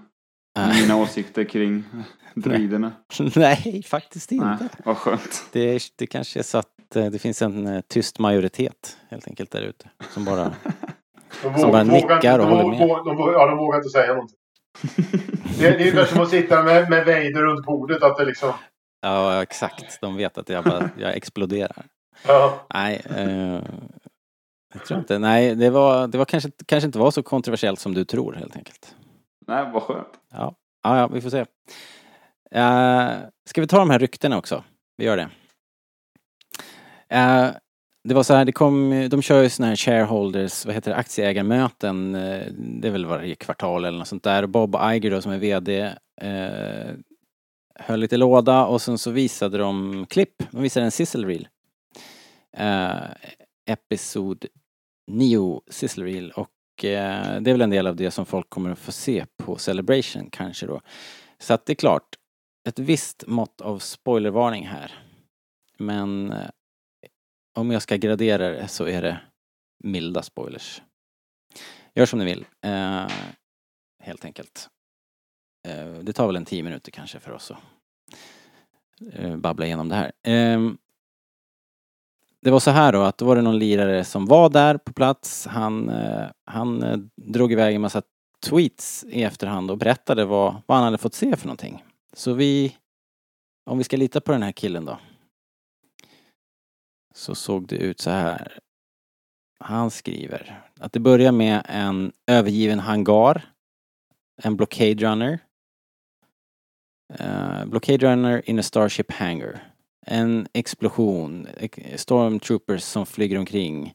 mina 0.81 0.95
åsikter 0.97 1.43
kring 1.43 1.83
droiderna? 2.35 2.91
Nej, 3.35 3.83
faktiskt 3.87 4.31
inte. 4.31 4.45
Nej, 4.45 4.69
vad 4.85 4.97
skönt. 4.97 5.43
Det, 5.51 5.59
är, 5.75 5.81
det 5.95 6.07
kanske 6.07 6.39
är 6.39 6.43
så 6.43 6.57
att 6.57 6.95
eh, 6.95 7.05
det 7.05 7.19
finns 7.19 7.41
en 7.41 7.67
eh, 7.67 7.81
tyst 7.81 8.19
majoritet 8.19 8.97
helt 9.09 9.27
enkelt 9.27 9.51
där 9.51 9.61
ute 9.61 9.89
som 10.13 10.25
bara 10.25 10.53
De 11.43 11.57
Som 11.59 11.71
bara 11.71 11.83
nickar 11.83 12.39
och 12.39 12.45
de 12.45 12.57
håller 12.57 12.69
med. 12.69 12.79
De, 13.05 13.15
vågar- 13.17 13.33
ja, 13.33 13.47
de 13.47 13.57
vågar 13.57 13.77
inte 13.77 13.89
säga 13.89 14.13
någonting. 14.13 14.37
Det, 15.59 15.59
det 15.59 15.67
är 15.67 15.79
ungefär 15.79 16.05
som 16.05 16.21
att 16.21 16.29
sitta 16.29 16.63
med, 16.63 16.89
med 16.89 17.05
Vader 17.05 17.41
runt 17.43 17.65
bordet. 17.65 18.03
Att 18.03 18.17
det 18.17 18.25
liksom... 18.25 18.53
Ja, 19.01 19.41
exakt. 19.43 20.01
De 20.01 20.15
vet 20.17 20.37
att 20.37 20.49
jag 20.49 20.63
bara, 20.63 20.89
jag 20.97 21.15
exploderar. 21.15 21.85
Ja. 22.27 22.65
Nej, 22.73 23.01
eh, 23.17 23.59
jag 24.73 24.85
tror 24.85 24.99
inte. 24.99 25.19
Nej, 25.19 25.55
det 25.55 25.69
var, 25.69 26.07
det 26.07 26.17
var 26.17 26.25
kanske, 26.25 26.51
kanske 26.65 26.85
inte 26.85 26.99
var 26.99 27.11
så 27.11 27.23
kontroversiellt 27.23 27.79
som 27.79 27.93
du 27.93 28.05
tror 28.05 28.33
helt 28.33 28.55
enkelt. 28.55 28.95
Nej, 29.47 29.71
vad 29.73 29.83
skönt. 29.83 30.19
Ja, 30.31 30.55
ja, 30.83 30.97
ja 30.97 31.07
vi 31.07 31.21
får 31.21 31.29
se. 31.29 31.45
Uh, 32.55 33.29
ska 33.45 33.61
vi 33.61 33.67
ta 33.67 33.79
de 33.79 33.89
här 33.89 33.99
ryktena 33.99 34.37
också? 34.37 34.63
Vi 34.97 35.05
gör 35.05 35.17
det. 35.17 35.29
Eh, 37.09 37.49
det 38.03 38.13
var 38.13 38.23
så 38.23 38.33
här, 38.33 38.45
det 38.45 38.51
kom, 38.51 39.07
de 39.09 39.21
kör 39.21 39.43
ju 39.43 39.49
såna 39.49 39.67
här 39.67 39.75
shareholders, 39.75 40.65
vad 40.65 40.75
heter 40.75 40.91
det, 40.91 40.97
aktieägarmöten, 40.97 42.15
eh, 42.15 42.47
det 42.51 42.87
är 42.87 42.91
väl 42.91 43.05
varje 43.05 43.35
kvartal 43.35 43.85
eller 43.85 43.97
något 43.97 44.07
sånt 44.07 44.23
där. 44.23 44.45
Bob 44.45 44.75
Iger 44.75 45.11
då 45.11 45.21
som 45.21 45.31
är 45.31 45.37
VD 45.37 45.93
eh, 46.21 46.93
höll 47.79 47.99
lite 47.99 48.17
låda 48.17 48.65
och 48.65 48.81
sen 48.81 48.97
så 48.97 49.11
visade 49.11 49.57
de 49.57 50.05
klipp, 50.09 50.43
de 50.51 50.61
visade 50.61 50.85
en 50.85 50.91
sizzle 50.91 51.27
reel. 51.27 51.47
Eh, 52.57 52.95
episod 53.69 54.45
9 55.07 55.61
sizzle 55.67 56.05
reel 56.05 56.31
och 56.31 56.85
eh, 56.85 57.41
det 57.41 57.49
är 57.49 57.53
väl 57.53 57.61
en 57.61 57.69
del 57.69 57.87
av 57.87 57.95
det 57.95 58.11
som 58.11 58.25
folk 58.25 58.49
kommer 58.49 58.69
att 58.69 58.79
få 58.79 58.91
se 58.91 59.25
på 59.37 59.57
Celebration 59.57 60.29
kanske 60.29 60.65
då. 60.65 60.81
Så 61.37 61.53
att 61.53 61.65
det 61.65 61.73
är 61.73 61.75
klart, 61.75 62.15
ett 62.67 62.79
visst 62.79 63.27
mått 63.27 63.61
av 63.61 63.79
spoilervarning 63.79 64.67
här. 64.67 65.03
Men 65.77 66.31
eh, 66.31 66.49
om 67.55 67.71
jag 67.71 67.81
ska 67.81 67.95
gradera 67.95 68.49
det 68.49 68.67
så 68.67 68.87
är 68.87 69.01
det 69.01 69.21
milda 69.83 70.21
spoilers. 70.21 70.81
Gör 71.95 72.05
som 72.05 72.19
ni 72.19 72.25
vill, 72.25 72.45
eh, 72.61 73.07
helt 74.03 74.25
enkelt. 74.25 74.69
Eh, 75.67 75.93
det 75.93 76.13
tar 76.13 76.27
väl 76.27 76.35
en 76.35 76.45
tio 76.45 76.63
minuter 76.63 76.91
kanske 76.91 77.19
för 77.19 77.31
oss 77.31 77.51
att 77.51 77.59
eh, 79.13 79.37
babbla 79.37 79.65
igenom 79.65 79.89
det 79.89 79.95
här. 79.95 80.11
Ehm, 80.23 80.77
det 82.41 82.51
var 82.51 82.59
så 82.59 82.71
här 82.71 82.93
då 82.93 83.01
att 83.01 83.17
då 83.17 83.25
var 83.25 83.35
det 83.35 83.41
någon 83.41 83.59
lirare 83.59 84.03
som 84.03 84.25
var 84.25 84.49
där 84.49 84.77
på 84.77 84.93
plats. 84.93 85.47
Han, 85.47 85.89
eh, 85.89 86.27
han 86.45 86.83
eh, 86.83 86.97
drog 87.15 87.51
iväg 87.51 87.75
en 87.75 87.81
massa 87.81 88.01
tweets 88.45 89.05
i 89.09 89.23
efterhand 89.23 89.71
och 89.71 89.77
berättade 89.77 90.25
vad, 90.25 90.61
vad 90.65 90.77
han 90.77 90.85
hade 90.85 90.97
fått 90.97 91.13
se 91.13 91.35
för 91.35 91.47
någonting. 91.47 91.83
Så 92.13 92.33
vi, 92.33 92.75
om 93.65 93.77
vi 93.77 93.83
ska 93.83 93.97
lita 93.97 94.21
på 94.21 94.31
den 94.31 94.43
här 94.43 94.51
killen 94.51 94.85
då. 94.85 94.99
Så 97.15 97.35
såg 97.35 97.67
det 97.67 97.75
ut 97.75 97.99
så 97.99 98.09
här. 98.09 98.59
Han 99.59 99.91
skriver 99.91 100.61
att 100.79 100.93
det 100.93 100.99
börjar 100.99 101.31
med 101.31 101.65
en 101.65 102.11
övergiven 102.27 102.79
hangar. 102.79 103.53
En 104.41 104.55
blockade 104.55 104.93
runner. 104.93 105.39
Uh, 107.19 107.65
blockade 107.65 107.97
runner 107.97 108.49
in 108.49 108.59
a 108.59 108.63
starship 108.63 109.11
hangar. 109.11 109.73
En 110.05 110.47
explosion. 110.53 111.47
Stormtroopers 111.95 112.83
som 112.83 113.05
flyger 113.05 113.37
omkring. 113.37 113.93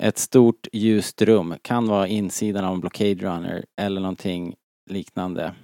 Ett 0.00 0.18
stort 0.18 0.68
ljust 0.72 1.22
rum. 1.22 1.54
Kan 1.62 1.88
vara 1.88 2.08
insidan 2.08 2.64
av 2.64 2.74
en 2.74 2.80
blockade 2.80 3.14
runner 3.14 3.64
eller 3.76 4.00
någonting 4.00 4.54
liknande. 4.90 5.54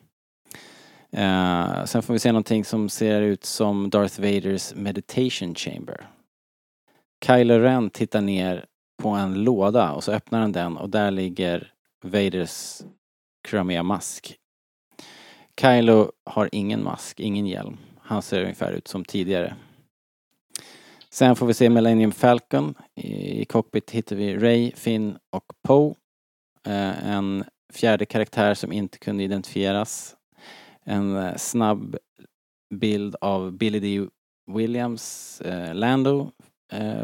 Uh, 1.17 1.85
sen 1.85 2.03
får 2.03 2.13
vi 2.13 2.19
se 2.19 2.33
någonting 2.33 2.65
som 2.65 2.89
ser 2.89 3.23
ut 3.23 3.45
som 3.45 3.91
Darth 3.91 4.21
Vaders 4.21 4.75
meditation 4.75 5.55
chamber. 5.55 6.07
Kylo 7.27 7.59
Ren 7.59 7.91
tittar 7.91 8.21
ner 8.21 8.65
på 9.03 9.09
en 9.09 9.45
låda 9.45 9.93
och 9.93 10.05
så 10.05 10.13
öppnar 10.13 10.41
han 10.41 10.53
den 10.53 10.77
och 10.77 10.91
där 10.91 11.11
ligger 11.11 11.73
Vaders 12.05 12.83
kramiga 13.49 13.83
mask. 13.83 14.37
Kylo 15.61 16.13
har 16.25 16.49
ingen 16.53 16.85
mask, 16.85 17.21
ingen 17.21 17.47
hjälm. 17.47 17.77
Han 18.13 18.23
ser 18.23 18.43
ungefär 18.43 18.73
ut 18.73 18.89
som 18.89 19.05
tidigare. 19.05 19.55
Sen 21.11 21.37
får 21.37 21.47
vi 21.47 21.55
se 21.55 21.71
Millennium 21.71 22.13
Falcon. 22.13 22.75
I 22.95 23.45
cockpit 23.45 23.91
hittar 23.91 24.17
vi 24.17 24.37
Ray, 24.37 24.73
Finn 24.75 25.19
och 25.31 25.45
Poe. 25.63 25.95
Eh, 26.67 27.09
en 27.09 27.45
fjärde 27.73 28.07
karaktär 28.07 28.55
som 28.55 28.73
inte 28.73 28.99
kunde 28.99 29.23
identifieras. 29.23 30.17
En 30.85 31.17
eh, 31.17 31.37
snabb 31.37 31.97
bild 32.75 33.17
av 33.21 33.53
Billy 33.53 33.81
D. 33.81 34.09
Williams, 34.47 35.41
eh, 35.41 35.75
Lando, 35.75 36.31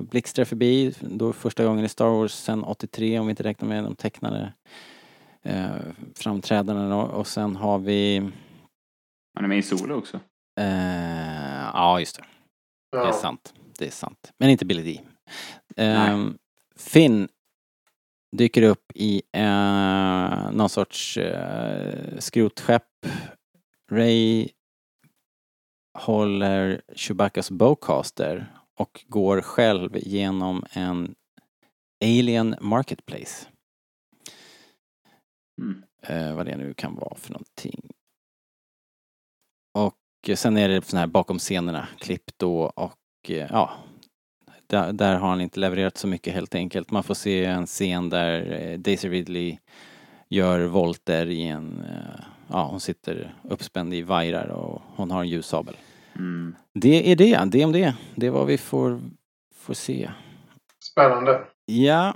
blixtrar 0.02 0.44
förbi, 0.44 0.94
då 1.00 1.32
första 1.32 1.64
gången 1.64 1.84
i 1.84 1.88
Star 1.88 2.08
Wars 2.08 2.32
sen 2.32 2.64
83 2.64 3.18
om 3.18 3.26
vi 3.26 3.30
inte 3.30 3.42
räknar 3.42 3.68
med 3.68 3.84
de 3.84 3.94
tecknade 3.94 4.52
eh, 5.42 5.76
framträdandena 6.14 6.96
och 6.96 7.26
sen 7.26 7.56
har 7.56 7.78
vi 7.78 8.30
Han 9.34 9.44
är 9.44 9.48
med 9.48 9.58
i 9.58 9.62
Solo 9.62 9.94
också 9.94 10.20
eh, 10.58 11.70
ja 11.74 12.00
just 12.00 12.16
det. 12.16 12.24
Det 12.92 12.98
är 12.98 13.06
Ja. 13.06 13.12
sant. 13.12 13.54
Det 13.78 13.86
är 13.86 13.90
sant. 13.90 14.32
Men 14.38 14.50
inte 14.50 14.64
Billy 14.66 14.82
D. 14.82 15.00
Ehm, 15.76 16.38
Finn 16.76 17.28
dyker 18.36 18.62
upp 18.62 18.92
i 18.94 19.22
eh, 19.32 20.50
någon 20.52 20.68
sorts 20.68 21.16
eh, 21.16 22.18
skrotskepp. 22.18 23.06
Ray 23.92 24.48
håller 25.98 26.82
Chewbaccas 26.94 27.50
bowcaster 27.50 28.46
och 28.74 29.04
går 29.08 29.40
själv 29.40 29.96
genom 29.96 30.64
en 30.70 31.14
Alien 32.04 32.54
Marketplace. 32.60 33.46
Mm. 35.60 35.82
Eh, 36.02 36.34
vad 36.36 36.46
det 36.46 36.56
nu 36.56 36.74
kan 36.74 36.94
vara 36.94 37.14
för 37.16 37.30
någonting. 37.32 37.90
Och 39.74 39.96
sen 40.34 40.56
är 40.56 40.68
det 40.68 40.84
sån 40.84 40.98
här 40.98 41.06
bakom 41.06 41.38
scenerna 41.38 41.88
klipp 41.98 42.24
då 42.36 42.60
och 42.62 43.30
eh, 43.30 43.46
ja, 43.50 43.70
där, 44.66 44.92
där 44.92 45.16
har 45.16 45.28
han 45.28 45.40
inte 45.40 45.60
levererat 45.60 45.98
så 45.98 46.06
mycket 46.06 46.34
helt 46.34 46.54
enkelt. 46.54 46.90
Man 46.90 47.02
får 47.02 47.14
se 47.14 47.44
en 47.44 47.66
scen 47.66 48.08
där 48.08 48.60
eh, 48.60 48.78
Daisy 48.78 49.08
Ridley 49.08 49.58
gör 50.28 50.60
volter 50.60 51.26
i 51.26 51.42
en, 51.42 51.84
eh, 51.84 52.24
ja 52.48 52.68
hon 52.70 52.80
sitter 52.80 53.34
uppspänd 53.42 53.94
i 53.94 54.02
vajrar 54.02 54.48
och 54.48 54.82
hon 54.96 55.10
har 55.10 55.20
en 55.20 55.28
ljussabel. 55.28 55.76
Mm. 56.16 56.54
Det 56.74 57.12
är 57.12 57.16
det, 57.16 57.44
det 57.44 57.64
om 57.64 57.72
det. 57.72 57.94
Det 58.14 58.26
är 58.26 58.30
vad 58.30 58.46
vi 58.46 58.58
får, 58.58 59.00
får 59.54 59.74
se. 59.74 60.10
Spännande. 60.84 61.40
Ja, 61.66 62.14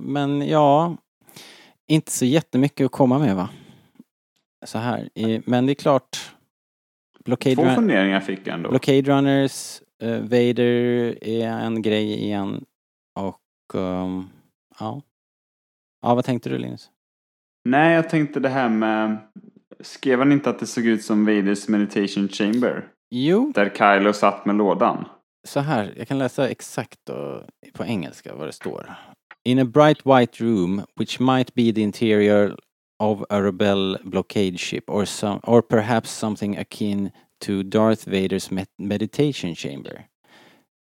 men 0.00 0.48
ja, 0.48 0.96
inte 1.86 2.12
så 2.12 2.24
jättemycket 2.24 2.84
att 2.84 2.92
komma 2.92 3.18
med 3.18 3.36
va? 3.36 3.48
Så 4.66 4.78
här, 4.78 5.08
men 5.46 5.66
det 5.66 5.72
är 5.72 5.74
klart. 5.74 6.32
Blockade, 7.28 7.54
Två 7.54 7.64
funderingar 7.74 8.20
fick 8.20 8.46
jag 8.46 8.54
ändå. 8.54 8.70
Blockade 8.70 9.02
Runners, 9.02 9.82
eh, 10.02 10.20
Vader 10.20 11.24
är 11.24 11.48
en 11.48 11.82
grej 11.82 12.12
igen 12.24 12.64
och 13.20 13.80
ehm, 13.80 14.24
ja. 14.80 15.02
Ja, 16.02 16.14
vad 16.14 16.24
tänkte 16.24 16.48
du 16.48 16.58
Linus? 16.58 16.90
Nej, 17.64 17.94
jag 17.94 18.08
tänkte 18.10 18.40
det 18.40 18.48
här 18.48 18.68
med... 18.68 19.16
Skrev 19.80 20.18
han 20.18 20.32
inte 20.32 20.50
att 20.50 20.58
det 20.58 20.66
såg 20.66 20.86
ut 20.86 21.04
som 21.04 21.24
Vaders 21.26 21.68
meditation 21.68 22.28
chamber? 22.28 22.84
Jo, 23.10 23.52
Där 23.54 23.70
Kylo 23.98 24.12
satt 24.12 24.46
med 24.46 24.56
lådan. 24.56 25.04
så 25.48 25.60
här, 25.60 25.94
jag 25.96 26.08
kan 26.08 26.18
läsa 26.18 26.48
exakt 26.48 26.98
då, 27.06 27.44
på 27.74 27.84
engelska 27.84 28.34
vad 28.34 28.48
det 28.48 28.52
står. 28.52 28.94
In 29.44 29.58
a 29.58 29.64
bright 29.64 30.06
white 30.06 30.44
room, 30.44 30.82
which 31.00 31.20
might 31.20 31.54
be 31.54 31.72
the 31.72 31.80
interior 31.80 32.56
of 33.00 33.24
a 33.30 33.42
rebel 33.42 33.96
blockade 34.04 34.58
ship 34.60 34.84
or 34.90 35.04
some, 35.06 35.40
or 35.42 35.62
perhaps 35.62 36.10
something 36.10 36.56
akin 36.58 37.10
to 37.40 37.62
Darth 37.62 38.04
Vader's 38.08 38.50
med- 38.50 38.66
meditation 38.78 39.54
chamber. 39.54 40.04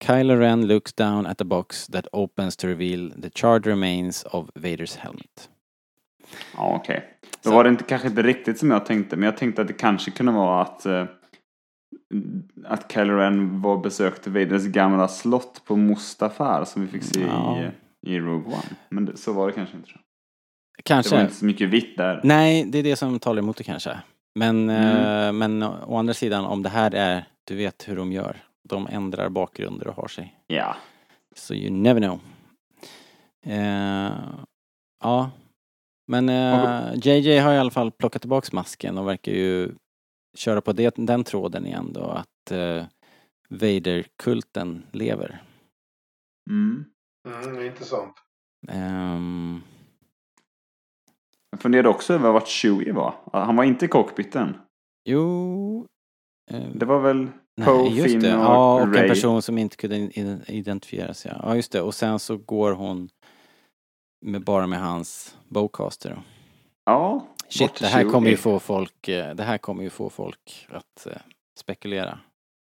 Kylo 0.05 0.39
Ren 0.39 0.66
looks 0.66 0.93
down 0.93 1.27
at 1.27 1.39
the 1.39 1.45
box 1.45 1.86
that 1.86 2.07
opens 2.12 2.57
to 2.57 2.66
reveal 2.66 3.11
the 3.23 3.31
charred 3.35 3.66
remains 3.66 4.23
of 4.24 4.51
Vaders 4.55 4.97
helmet. 4.97 5.51
Ja, 6.57 6.77
okej. 6.77 7.05
Då 7.43 7.51
Så- 7.51 7.57
var 7.57 7.65
det 7.65 7.70
inte, 7.70 7.85
kanske 7.85 8.09
inte 8.09 8.23
riktigt 8.23 8.59
som 8.59 8.70
jag 8.70 8.86
tänkte, 8.86 9.16
men 9.16 9.24
jag 9.27 9.36
tänkte 9.36 9.62
att 9.62 9.69
det 9.69 9.74
kanske 9.74 10.11
kunde 10.11 10.32
vara 10.32 10.62
att 10.62 10.86
eh, 10.86 11.05
att 12.65 12.93
Kylo 12.93 13.15
Ren 13.16 13.61
var 13.62 13.77
besökte 13.77 14.31
Vaders 14.31 14.65
gamla 14.66 15.09
slott 15.09 15.62
på 15.65 15.77
Mustafar 15.77 16.65
som 16.65 16.82
vi 16.82 16.89
fick 16.89 17.03
se 17.03 17.20
Ja. 17.20 17.62
i, 18.03 18.15
i 18.15 18.20
Rogue 18.20 18.47
One. 18.55 18.77
Men 18.89 19.05
det, 19.05 19.16
så 19.16 19.32
var 19.32 19.47
det 19.47 19.53
kanske 19.53 19.77
inte. 19.77 19.91
Jag. 20.76 20.76
Det 20.76 20.82
Kanske. 20.82 21.14
var 21.14 21.22
inte 21.22 21.34
så 21.34 21.44
mycket 21.44 21.68
vitt 21.68 21.96
där. 21.96 22.20
Nej, 22.24 22.64
det 22.64 22.78
är 22.78 22.82
det 22.82 22.96
som 22.96 23.18
talar 23.18 23.42
emot 23.42 23.56
det 23.56 23.64
kanske. 23.64 23.98
Men, 24.34 24.70
Mm. 24.70 25.26
eh, 25.26 25.32
men 25.32 25.62
å 25.62 25.96
andra 25.96 26.14
sidan, 26.14 26.44
om 26.44 26.62
det 26.62 26.68
här 26.68 26.94
är, 26.94 27.24
du 27.44 27.56
vet 27.56 27.88
hur 27.88 27.96
de 27.96 28.12
gör. 28.12 28.36
De 28.68 28.86
ändrar 28.86 29.28
bakgrunder 29.28 29.86
och 29.88 29.94
har 29.96 30.09
sig. 30.09 30.34
Ja. 30.46 30.76
Så 31.36 31.55
you 31.55 31.70
never 31.70 32.01
know. 32.01 32.20
Eh, 33.46 34.12
ja. 35.02 35.30
Men 36.06 36.28
eh, 36.28 36.92
JJ 36.94 37.38
har 37.38 37.52
i 37.55 37.59
alla 37.59 37.70
fall 37.70 37.90
plockat 37.90 38.22
tillbaks 38.22 38.52
masken 38.52 38.98
och 38.98 39.09
verkar 39.09 39.32
ju 39.32 39.70
köra 40.36 40.60
på 40.60 40.72
det, 40.72 40.94
den 40.96 41.24
tråden 41.24 41.66
igen 41.66 41.90
då 41.92 42.05
att 42.05 42.51
eh, 42.51 42.84
Vader-kulten 43.48 44.82
lever. 44.92 45.42
Mm. 46.51 46.84
Mm, 47.28 47.55
det 47.55 47.62
är 47.62 47.66
intressant. 47.66 48.14
Ehm, 48.68 49.62
Jag 51.55 51.60
funderade 51.62 51.89
också 51.89 52.14
över 52.14 52.32
vart 52.32 52.48
Chewie 52.48 52.93
var. 52.93 53.14
Han 53.32 53.56
var 53.56 53.64
inte 53.64 53.85
i 53.85 53.89
cockpiten. 53.89 54.56
jo... 55.09 55.86
eh, 56.51 56.60
Det 56.74 56.86
var 56.86 57.01
väl 57.01 57.28
Poe, 57.64 57.90
Finn 57.90 58.20
det. 58.20 58.36
och 58.36 58.43
Ja, 58.43 58.74
och 58.74 58.81
en 58.82 58.94
Ray. 58.94 59.09
person 59.09 59.43
som 59.43 59.59
inte 59.59 59.76
kunde 59.76 59.97
identifieras. 60.52 61.24
Ja. 61.24 61.32
ja, 61.43 61.56
just 61.56 61.72
det. 61.72 61.81
Och 61.81 61.94
sen 61.94 62.18
så 62.18 62.36
går 62.36 62.72
hon 62.72 63.09
med, 64.26 64.44
bara 64.44 64.66
med 64.66 64.81
hans 64.81 65.36
bowcaster. 65.48 66.10
då. 66.10 66.16
Ja. 66.85 67.26
Shit, 67.48 67.74
det 67.81 67.86
här 67.86 68.05
kommer 68.10 68.31
ju 68.31 68.36
få 68.36 68.59
folk, 68.59 69.09
eh, 69.09 69.35
det 69.35 69.43
här 69.43 69.59
kommer 69.59 69.82
ju 69.82 69.90
få 69.90 70.10
folk 70.10 70.66
att 70.70 71.06
eh, 71.06 71.12
spekulera. 71.60 72.18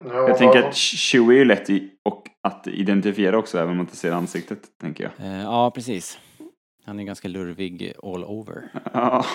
Ja, 0.06 0.14
Jag 0.28 0.38
tänker 0.38 0.64
att 0.64 0.76
Chewie 0.76 1.36
är 1.36 1.40
ju 1.40 1.46
lätt 1.46 1.70
i, 1.70 1.92
och 2.10 2.24
att 2.48 2.68
identifiera 2.68 3.38
också 3.38 3.58
även 3.58 3.70
om 3.72 3.78
man 3.78 3.86
inte 3.86 3.96
ser 3.98 4.12
ansiktet, 4.12 4.60
tänker 4.82 5.04
jag. 5.18 5.28
Eh, 5.28 5.42
ja, 5.42 5.72
precis. 5.72 6.20
Han 6.86 7.00
är 7.00 7.04
ganska 7.04 7.28
lurvig 7.28 7.94
all 8.04 8.24
over. 8.26 8.70
Ja. 8.94 9.26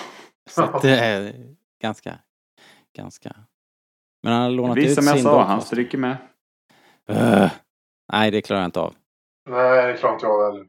Så 0.49 0.63
att 0.63 0.81
det 0.81 0.99
är 0.99 1.33
ganska, 1.81 2.19
ganska. 2.95 3.35
Men 4.23 4.33
han 4.33 4.41
har 4.41 4.49
lånat 4.49 4.77
ut 4.77 4.95
som 4.95 5.07
jag 5.07 5.15
sin 5.15 5.23
sa, 5.23 5.43
han 5.43 5.61
stryker 5.61 5.97
med. 5.97 6.17
Öh. 7.07 7.51
Nej, 8.13 8.31
det 8.31 8.41
klarar 8.41 8.61
jag 8.61 8.67
inte 8.67 8.79
av. 8.79 8.93
Nej, 9.49 9.87
det 9.87 9.97
klarar 9.97 10.13
inte 10.13 10.25
jag 10.25 10.51
heller. 10.51 10.67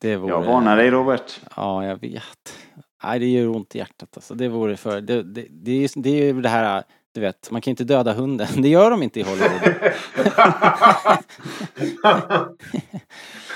Det 0.00 0.16
vore... 0.16 0.32
Jag 0.32 0.42
varnar 0.42 0.76
dig 0.76 0.90
Robert. 0.90 1.40
Ja, 1.56 1.86
jag 1.86 2.00
vet. 2.00 2.58
Nej, 3.04 3.18
det 3.18 3.26
gör 3.26 3.48
ont 3.48 3.74
i 3.74 3.78
hjärtat 3.78 4.08
alltså. 4.16 4.34
Det 4.34 4.48
vore 4.48 4.76
för... 4.76 5.00
Det, 5.00 5.22
det, 5.22 5.46
det, 5.50 5.70
är, 5.72 5.76
ju- 5.76 6.02
det 6.02 6.10
är 6.10 6.24
ju 6.24 6.40
det 6.40 6.48
här, 6.48 6.84
du 7.14 7.20
vet, 7.20 7.50
man 7.50 7.60
kan 7.60 7.70
inte 7.70 7.84
döda 7.84 8.12
hunden. 8.12 8.48
Det 8.62 8.68
gör 8.68 8.90
de 8.90 9.02
inte 9.02 9.20
i 9.20 9.22
Hollywood. 9.22 9.92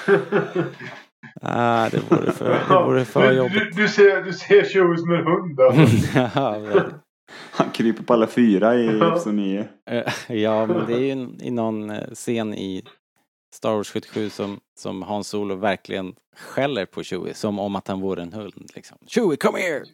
ah, 1.43 1.89
det 1.91 2.11
vore 2.11 2.33
för, 2.33 2.51
det 2.69 2.85
vore 2.85 3.05
för 3.05 3.29
du, 3.29 3.37
jobbigt. 3.37 3.77
du, 3.77 3.83
du 3.83 3.89
ser, 3.89 4.23
du 4.23 4.33
ser 4.33 4.65
Chewie 4.65 4.99
som 4.99 5.13
en 5.13 5.25
hund 5.25 5.61
alltså. 5.61 6.19
ja, 6.35 6.59
men, 6.59 6.95
Han 7.51 7.71
kryper 7.71 8.03
på 8.03 8.13
alla 8.13 8.27
fyra 8.27 8.75
i 8.75 8.87
Episod 9.01 9.35
9. 9.35 9.69
eh, 9.91 10.37
ja, 10.37 10.67
men 10.67 10.87
det 10.87 10.95
är 10.95 10.99
ju 11.15 11.29
i 11.41 11.51
någon 11.51 11.91
eh, 11.91 12.09
scen 12.15 12.55
i 12.55 12.83
Star 13.55 13.75
Wars 13.75 13.91
77 13.91 14.31
som, 14.31 14.61
som 14.79 15.03
Hans 15.03 15.29
Solo 15.29 15.55
verkligen 15.55 16.15
skäller 16.37 16.87
på 16.87 17.03
Chewie 17.03 17.35
som 17.35 17.59
om 17.59 17.77
att 17.77 17.89
han 17.89 18.01
vore 18.01 18.23
en 18.23 18.33
hund. 18.33 18.71
Liksom. 18.75 18.99
Chewie, 19.07 19.37
come 19.37 19.59
here! 19.59 19.85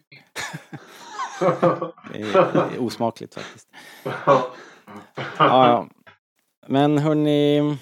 det, 2.13 2.19
är, 2.19 2.33
det 2.53 2.75
är 2.75 2.81
osmakligt 2.81 3.33
faktiskt. 3.33 3.67
Ja, 4.03 4.51
ja. 5.37 5.87
Men 6.67 6.97
hörni, 6.97 7.77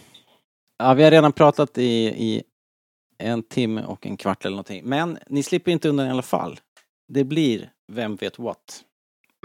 ja, 0.78 0.94
vi 0.94 1.04
har 1.04 1.12
redan 1.12 1.32
pratat 1.32 1.78
i, 1.78 2.06
i 2.06 2.44
en 3.20 3.44
timme 3.44 3.84
och 3.84 4.06
en 4.06 4.18
kvart 4.18 4.46
eller 4.46 4.56
någonting. 4.56 4.82
Men 4.86 5.18
ni 5.28 5.44
slipper 5.44 5.72
inte 5.72 5.90
undan 5.90 6.08
i 6.08 6.10
alla 6.10 6.22
fall. 6.22 6.60
Det 7.08 7.24
blir 7.24 7.70
Vem 7.92 8.16
vet 8.16 8.40
what? 8.40 8.84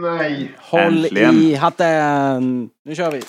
Nej. 0.00 0.52
Håll 0.58 1.04
Äntligen. 1.04 1.34
i 1.34 1.54
hatten! 1.54 2.70
Nu 2.84 2.94
kör 2.94 3.10
vi! 3.12 3.22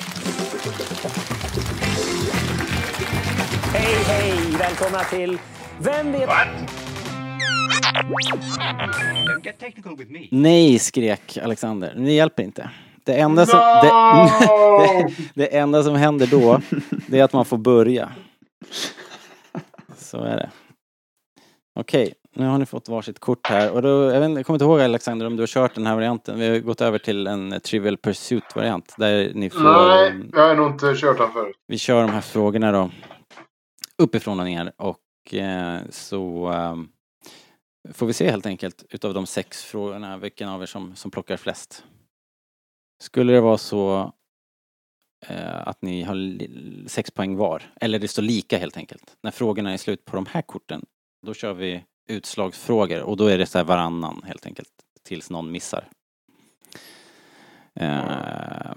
Hej, 3.74 3.96
hej! 4.08 4.34
Välkomna 4.60 5.00
till 5.00 5.38
Vem 5.80 6.12
vet... 6.12 6.30
Nej, 10.32 10.80
skrek 10.80 11.38
Alexander. 11.44 11.94
Det 11.98 12.12
hjälper 12.12 12.44
inte. 12.44 12.70
Det 13.04 13.14
enda 13.14 13.46
som, 13.46 13.60
No! 13.60 13.82
det, 13.82 15.04
det, 15.34 15.44
det 15.44 15.58
enda 15.58 15.84
som 15.84 15.96
händer 15.96 16.28
då, 16.28 16.62
det 17.08 17.20
är 17.20 17.24
att 17.24 17.34
man 17.34 17.46
får 17.46 17.58
börja. 17.58 18.12
Så 20.06 20.18
är 20.18 20.38
det. 20.38 20.52
Okej, 21.80 22.14
nu 22.36 22.46
har 22.46 22.58
ni 22.58 22.66
fått 22.66 22.90
varsitt 22.90 23.20
kort 23.20 23.48
här. 23.48 23.72
Och 23.72 23.82
då, 23.82 24.12
jag, 24.12 24.20
vet, 24.20 24.36
jag 24.36 24.46
kommer 24.46 24.56
inte 24.56 24.66
ihåg 24.66 24.82
Alexander 24.82 25.26
om 25.26 25.36
du 25.36 25.42
har 25.42 25.48
kört 25.48 25.76
den 25.76 25.86
här 25.86 25.96
varianten. 25.96 26.40
Vi 26.40 26.50
har 26.50 26.60
gått 26.60 26.82
över 26.82 26.98
till 26.98 27.28
en 27.28 27.54
eh, 27.54 27.60
Trivial 27.60 27.98
Pursuit-variant. 27.98 28.96
Där 28.98 29.32
ni 29.34 29.50
får... 29.50 29.60
Nej, 29.60 30.10
ehm, 30.10 30.30
jag 30.34 30.48
har 30.48 30.56
nog 30.56 30.72
inte 30.72 30.96
kört 30.96 31.18
den 31.18 31.32
förut. 31.32 31.56
Vi 31.68 31.78
kör 31.78 32.02
de 32.02 32.12
här 32.12 32.22
frågorna 32.22 32.72
då. 32.72 32.92
Uppifrån 33.98 34.40
och 34.40 34.46
ner 34.46 34.72
och 34.78 35.34
eh, 35.34 35.80
så 35.90 36.48
ehm, 36.48 36.88
får 37.94 38.06
vi 38.06 38.14
se 38.14 38.32
helt 38.32 38.46
enkelt 38.46 38.86
utav 38.90 39.14
de 39.14 39.26
sex 39.26 39.64
frågorna 39.64 40.18
vilken 40.18 40.50
av 40.50 40.62
er 40.62 40.66
som, 40.66 40.96
som 40.96 41.12
plockar 41.12 41.38
flest. 41.38 41.84
Skulle 43.04 43.34
det 43.34 43.42
vara 43.42 43.58
så 43.58 43.98
eh, 43.98 44.10
att 45.64 45.82
ni 45.82 46.04
har 46.04 46.88
sex 46.88 47.12
poäng 47.12 47.36
var, 47.36 47.64
eller 47.82 48.00
det 48.00 48.08
står 48.08 48.22
lika 48.22 48.58
helt 48.58 48.78
enkelt. 48.78 49.18
När 49.22 49.32
frågorna 49.32 49.74
är 49.74 49.78
slut 49.78 50.06
på 50.06 50.16
de 50.16 50.26
här 50.26 50.42
korten, 50.42 50.86
då 51.26 51.34
kör 51.34 51.54
vi 51.54 51.84
utslagsfrågor 52.08 53.02
och 53.02 53.18
då 53.18 53.28
är 53.28 53.38
det 53.38 53.46
så 53.46 53.58
här 53.58 53.66
varannan 53.66 54.24
helt 54.26 54.46
enkelt 54.46 54.70
tills 55.04 55.30
någon 55.30 55.52
missar. 55.52 55.90
Eh, 57.74 58.76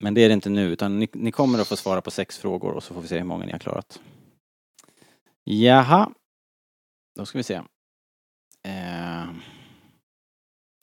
men 0.00 0.14
det 0.14 0.20
är 0.20 0.28
det 0.28 0.34
inte 0.34 0.50
nu, 0.50 0.66
utan 0.66 0.98
ni, 0.98 1.08
ni 1.12 1.32
kommer 1.32 1.58
att 1.58 1.68
få 1.68 1.76
svara 1.76 2.00
på 2.00 2.10
sex 2.10 2.38
frågor 2.38 2.72
och 2.72 2.82
så 2.82 2.94
får 2.94 3.00
vi 3.00 3.08
se 3.08 3.18
hur 3.18 3.24
många 3.24 3.46
ni 3.46 3.52
har 3.52 3.58
klarat. 3.58 4.00
Jaha. 5.44 6.10
Då 7.14 7.26
ska 7.26 7.38
vi 7.38 7.42
se. 7.42 7.54
Eh, 8.62 9.26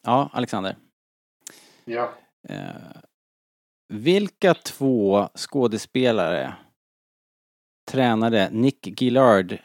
ja, 0.04 0.30
Alexander. 0.34 0.78
Ja. 1.86 2.14
Eh, 2.50 2.98
vilka 3.94 4.54
två 4.54 5.30
skådespelare 5.36 6.56
tränade 7.92 8.50
Nick 8.52 9.02
Gillard 9.02 9.58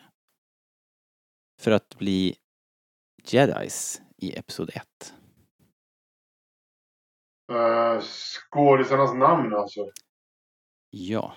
för 1.60 1.70
att 1.70 1.98
bli 1.98 2.36
Jedis 3.24 4.02
i 4.16 4.38
Episod 4.38 4.70
1? 4.70 5.14
Uh, 7.52 8.00
skådisarnas 8.00 9.14
namn 9.14 9.55
alltså. 9.55 9.90
Ja. 10.90 11.34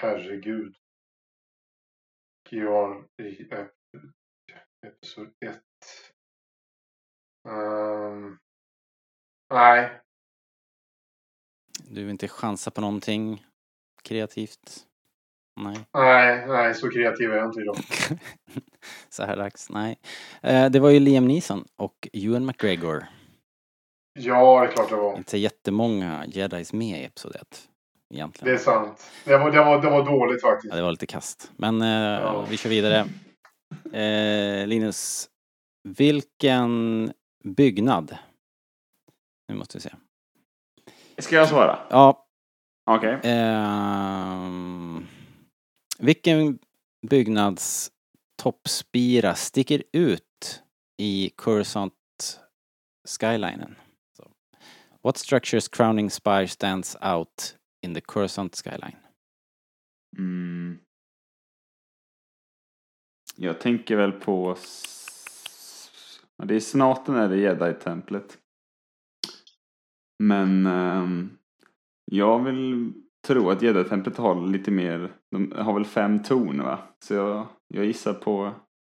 Herregud. 0.00 0.76
Georg... 2.50 3.04
eh, 3.22 3.66
Episod 4.86 5.32
1. 5.46 5.62
Ehm, 7.48 8.38
nej. 9.50 10.00
Du 11.92 12.00
vill 12.00 12.10
inte 12.10 12.28
chansa 12.28 12.70
på 12.70 12.80
någonting 12.80 13.44
kreativt? 14.02 14.86
Nej. 15.60 15.76
Nej, 15.94 16.46
nej, 16.46 16.74
så 16.74 16.90
kreativ 16.90 17.32
är 17.32 17.36
jag 17.36 17.46
inte 17.46 17.60
idag. 17.60 17.76
Så 19.08 19.24
här 19.24 19.36
dags? 19.36 19.70
Nej. 19.70 19.98
Eh, 20.42 20.70
det 20.70 20.80
var 20.80 20.90
ju 20.90 21.00
Liam 21.00 21.28
Neeson 21.28 21.64
och 21.76 22.08
Ewan 22.12 22.46
McGregor. 22.46 23.06
Ja, 24.12 24.60
det 24.60 24.66
är 24.66 24.72
klart 24.72 24.88
det 24.88 24.96
var. 24.96 25.16
Inte 25.16 25.38
jättemånga 25.38 26.24
jedis 26.26 26.72
med 26.72 27.00
i 27.00 27.04
Episod 27.04 27.36
1. 27.36 27.68
Egentligen. 28.14 28.54
Det 28.54 28.60
är 28.60 28.64
sant. 28.64 29.10
Det 29.24 29.38
var, 29.38 29.50
det 29.50 29.58
var, 29.58 29.82
det 29.82 29.90
var 29.90 30.04
dåligt 30.04 30.42
faktiskt. 30.42 30.70
Ja, 30.72 30.76
det 30.76 30.82
var 30.82 30.90
lite 30.90 31.06
kast. 31.06 31.52
Men 31.56 31.82
eh, 31.82 32.46
vi 32.50 32.56
kör 32.56 32.70
vidare. 32.70 33.06
Eh, 33.92 34.66
Linus, 34.66 35.28
vilken 35.88 37.12
byggnad? 37.44 38.16
Nu 39.48 39.54
måste 39.54 39.78
vi 39.78 39.82
se. 39.82 39.90
Ska 41.20 41.36
jag 41.36 41.48
svara? 41.48 41.78
Ja. 41.90 42.26
Okej. 42.90 43.20
ehm, 43.22 45.06
vilken 45.98 46.58
byggnads 47.06 47.90
toppspira 48.42 49.34
sticker 49.34 49.82
ut 49.92 50.62
i 50.96 51.30
Coruscant 51.36 51.94
skylinen? 53.08 53.76
Så. 54.16 54.30
What 55.02 55.16
structure's 55.16 55.68
crowning 55.76 56.10
spire 56.10 56.48
stands 56.48 56.96
out 57.02 57.56
in 57.82 57.94
the 57.94 58.00
Coruscant 58.00 58.56
skyline? 58.56 58.96
Mm. 60.18 60.78
Jag 63.36 63.60
tänker 63.60 63.96
väl 63.96 64.12
på... 64.12 64.56
Det 66.42 66.54
är 66.54 66.60
senaten 66.60 67.16
eller 67.16 67.36
jedi-templet. 67.36 68.38
Men 70.22 70.66
ehm, 70.66 71.38
jag 72.04 72.44
vill 72.44 72.92
tro 73.26 73.50
att 73.50 73.62
jedi-templet 73.62 74.16
har 74.16 74.46
lite 74.46 74.70
mer... 74.70 75.12
De 75.30 75.52
har 75.56 75.74
väl 75.74 75.84
fem 75.84 76.22
torn 76.22 76.62
va? 76.62 76.78
Så 76.98 77.14
jag, 77.14 77.46
jag 77.68 77.84
gissar 77.84 78.14
på 78.14 78.52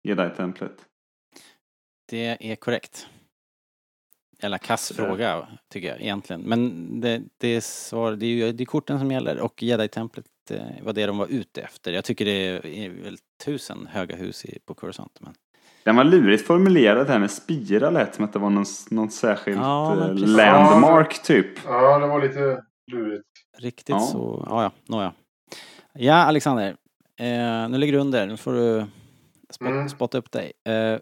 jedi-templet. 0.03 0.85
Det 2.09 2.51
är 2.51 2.55
korrekt. 2.55 3.07
Eller 4.39 4.57
kass 4.57 4.91
fråga, 4.95 5.47
tycker 5.69 5.87
jag 5.87 6.01
egentligen. 6.01 6.41
Men 6.41 7.01
det, 7.01 7.23
det, 7.37 7.47
är, 7.47 7.61
svar, 7.61 8.11
det 8.11 8.25
är 8.25 8.29
ju 8.29 8.51
det 8.51 8.63
är 8.63 8.65
korten 8.65 8.99
som 8.99 9.11
gäller 9.11 9.39
och 9.39 9.63
jedi-templet 9.63 10.51
eh, 10.51 10.83
var 10.83 10.93
det 10.93 11.05
de 11.05 11.17
var 11.17 11.27
ute 11.27 11.61
efter. 11.61 11.93
Jag 11.93 12.05
tycker 12.05 12.25
det 12.25 12.31
är 12.85 12.89
väl 12.89 13.17
tusen 13.45 13.87
höga 13.87 14.15
hus 14.15 14.45
på 14.65 14.73
Coruscant. 14.73 15.19
Men... 15.19 15.33
Den 15.83 15.95
var 15.95 16.03
lurigt 16.03 16.47
formulerad 16.47 17.07
här 17.07 17.19
med 17.19 17.31
spira 17.31 17.89
lät 17.89 18.15
som 18.15 18.25
att 18.25 18.33
det 18.33 18.39
var 18.39 18.49
någon, 18.49 18.65
någon 18.91 19.09
särskilt 19.11 19.57
Ja, 19.57 19.91
eh, 20.07 20.13
landmark 20.15 21.23
typ. 21.23 21.65
Ja, 21.65 21.99
det 21.99 22.07
var 22.07 22.21
lite 22.21 22.63
lurigt. 22.91 23.27
Riktigt 23.57 23.89
Ja. 23.89 23.99
så, 23.99 24.45
ja 24.49 24.63
ja, 24.63 24.71
nåja. 24.85 25.13
Ja, 25.93 26.15
Alexander. 26.15 26.67
Eh, 27.19 27.69
nu 27.69 27.77
ligger 27.77 27.93
du 27.93 27.99
under, 27.99 28.27
nu 28.27 28.37
får 28.37 28.53
du 28.53 28.85
spot, 29.49 29.67
Mm. 29.67 29.89
spotta 29.89 30.17
upp 30.17 30.31
dig. 30.31 30.51
Eh, 30.69 30.99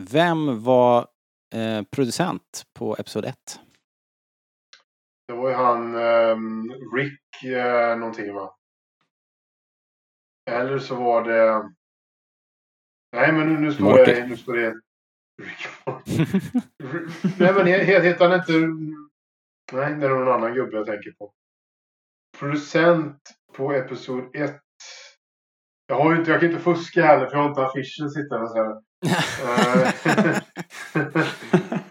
vem 0.00 0.62
var 0.62 1.06
eh, 1.54 1.82
producent 1.90 2.66
på 2.74 2.96
Episod 2.98 3.24
1? 3.24 3.36
Det 5.28 5.34
var 5.34 5.48
ju 5.48 5.54
han 5.54 5.94
ehm, 5.94 6.70
Rick 6.96 7.44
eh, 7.44 7.96
någonting 7.98 8.34
va? 8.34 8.54
Eller 10.50 10.78
så 10.78 10.94
var 10.94 11.22
det... 11.24 11.62
Nej 13.12 13.32
men 13.32 13.54
nu, 13.54 13.72
står 13.72 13.84
Morty. 13.84 14.12
det... 14.12 14.26
Nu 14.26 14.36
står 14.36 14.52
det... 14.56 14.74
Nej 17.38 17.52
men 17.54 17.66
he- 17.66 17.84
he- 17.84 18.00
heter 18.02 18.28
han 18.28 18.38
inte... 18.38 18.52
Nej, 19.72 19.94
det 19.94 20.06
är 20.06 20.10
någon 20.10 20.28
annan 20.28 20.54
gubbe 20.54 20.76
jag 20.76 20.86
tänker 20.86 21.10
på. 21.12 21.32
Producent 22.38 23.18
på 23.56 23.72
Episod 23.72 24.36
1. 24.36 24.60
Jag 25.86 25.96
har 25.96 26.16
inte, 26.16 26.30
jag 26.30 26.40
kan 26.40 26.50
inte 26.50 26.62
fuska 26.62 27.02
heller 27.06 27.26
för 27.26 27.36
jag 27.36 27.42
har 27.42 27.48
inte 27.48 27.62
affischen 27.66 28.10
sittandes 28.10 28.54
här. 28.54 28.80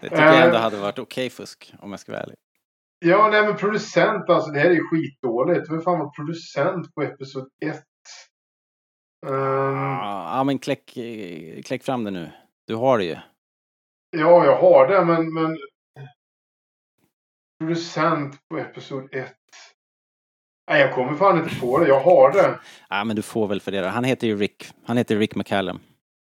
Det 0.00 0.08
tycker 0.08 0.22
jag 0.22 0.44
ändå 0.46 0.56
hade 0.58 0.76
varit 0.76 0.98
okej 0.98 1.30
fusk, 1.30 1.74
om 1.78 1.90
jag 1.90 2.00
ska 2.00 2.12
vara 2.12 2.22
ärlig. 2.22 2.36
Ja, 2.98 3.28
nej 3.32 3.46
men 3.46 3.56
producent 3.56 4.30
alltså. 4.30 4.50
Det 4.50 4.58
här 4.58 4.70
är 4.70 4.74
ju 4.74 4.84
skitdåligt. 4.90 5.70
Vem 5.70 5.80
fan 5.82 5.98
var 5.98 6.10
producent 6.10 6.94
på 6.94 7.02
Episod 7.02 7.48
1? 7.64 7.82
Ehm, 9.26 9.32
Ja, 10.02 10.36
ja, 10.36 10.44
men 10.44 10.58
kläck, 10.58 10.98
kläck 11.64 11.84
fram 11.84 12.04
det 12.04 12.10
nu. 12.10 12.30
Du 12.66 12.74
har 12.74 12.98
det 12.98 13.04
ju. 13.04 13.16
ja, 14.16 14.44
jag 14.44 14.56
har 14.56 14.88
det, 14.88 15.04
men, 15.04 15.34
men... 15.34 15.58
Producent 17.60 18.38
på 18.50 18.58
Episod 18.58 19.14
1. 19.14 19.32
Nej, 20.70 20.80
jag 20.80 20.94
kommer 20.94 21.14
fan 21.14 21.38
inte 21.38 21.60
på 21.60 21.78
det. 21.78 21.88
Jag 21.88 22.00
har 22.00 22.32
det. 22.32 22.58
Ja, 22.88 23.04
men 23.04 23.16
du 23.16 23.22
får 23.22 23.46
väl 23.48 23.60
för 23.60 23.72
det. 23.72 23.88
Han 23.88 24.04
heter 24.04 24.26
ju 24.26 24.36
Rick. 24.36 24.66
Han 24.86 24.96
heter 24.96 25.16
Rick 25.16 25.34
McCallum. 25.34 25.80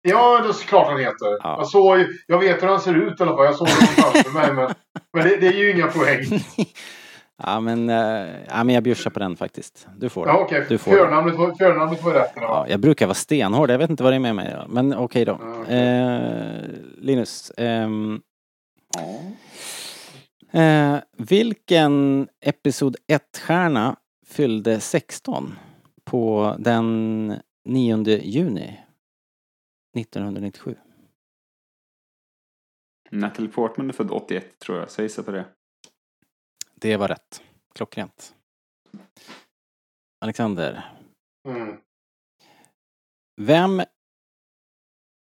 Ja, 0.02 0.42
det 0.42 0.50
är 0.50 0.54
såklart 0.54 0.88
han 0.88 1.00
heter. 1.00 1.38
Jag, 1.44 1.68
såg, 1.68 2.06
jag 2.28 2.40
vet 2.40 2.64
hur 2.64 2.68
han 2.68 2.80
ser 2.80 2.94
ut 2.94 3.20
i 3.20 3.24
alla 3.24 3.36
fall. 3.36 3.46
Jag 3.46 3.56
såg 3.56 3.68
honom 3.68 3.88
framför 3.88 4.32
mig. 4.32 4.54
Men, 4.54 4.74
men 5.14 5.24
det, 5.30 5.38
det 5.38 5.48
är 5.48 5.54
ju 5.54 5.72
inga 5.72 5.88
poäng. 5.88 6.24
Ja, 7.44 7.60
men, 7.60 7.90
eh, 7.90 7.96
ja, 8.48 8.64
men 8.64 8.70
jag 8.76 8.84
bjussar 8.84 9.10
på 9.12 9.20
den 9.20 9.36
faktiskt. 9.36 9.88
Du 9.98 10.10
får 10.10 10.28
Ja, 10.28 10.34
den. 10.34 10.42
okej. 10.44 10.66
Du 10.70 10.78
får 10.78 10.92
den. 10.92 11.00
Förnamnet, 11.00 11.36
var- 11.36 11.54
förnamnet 11.56 12.04
var 12.04 12.14
rätt. 12.14 12.32
Ja, 12.36 12.66
jag 12.70 12.80
brukar 12.80 13.06
vara 13.08 13.14
stenhård. 13.16 13.70
Jag 13.72 13.78
vet 13.78 13.90
inte 13.90 14.04
vad 14.04 14.12
det 14.12 14.16
är 14.18 14.20
med 14.20 14.36
mig. 14.36 14.50
ja. 14.52 14.66
Men 14.70 14.94
okej 14.98 15.26
då. 15.26 15.32
Eh, 15.74 16.62
Linus. 16.98 17.52
ehm, 17.58 18.22
eh, 20.52 20.98
vilken 21.18 22.28
Episod 22.42 22.96
1-stjärna 23.08 23.96
fyllde 24.26 24.80
16 24.80 25.54
på 26.06 26.56
den 26.60 27.34
9 27.66 28.18
juni 28.18 28.80
1997? 29.98 30.76
Natalie 33.12 33.50
Portman 33.52 33.90
är 33.90 33.94
född 33.94 34.12
81 34.12 34.60
tror 34.60 34.78
jag, 34.80 34.92
så 34.92 35.02
jag 35.02 35.04
gissar 35.06 35.24
på 35.24 35.32
det. 35.32 35.46
Det 36.82 36.98
var 36.98 37.08
rätt. 37.08 37.44
Klockrent. 37.76 38.36
Alexander. 40.22 40.96
Mm. 41.48 41.78
Vem 43.42 43.82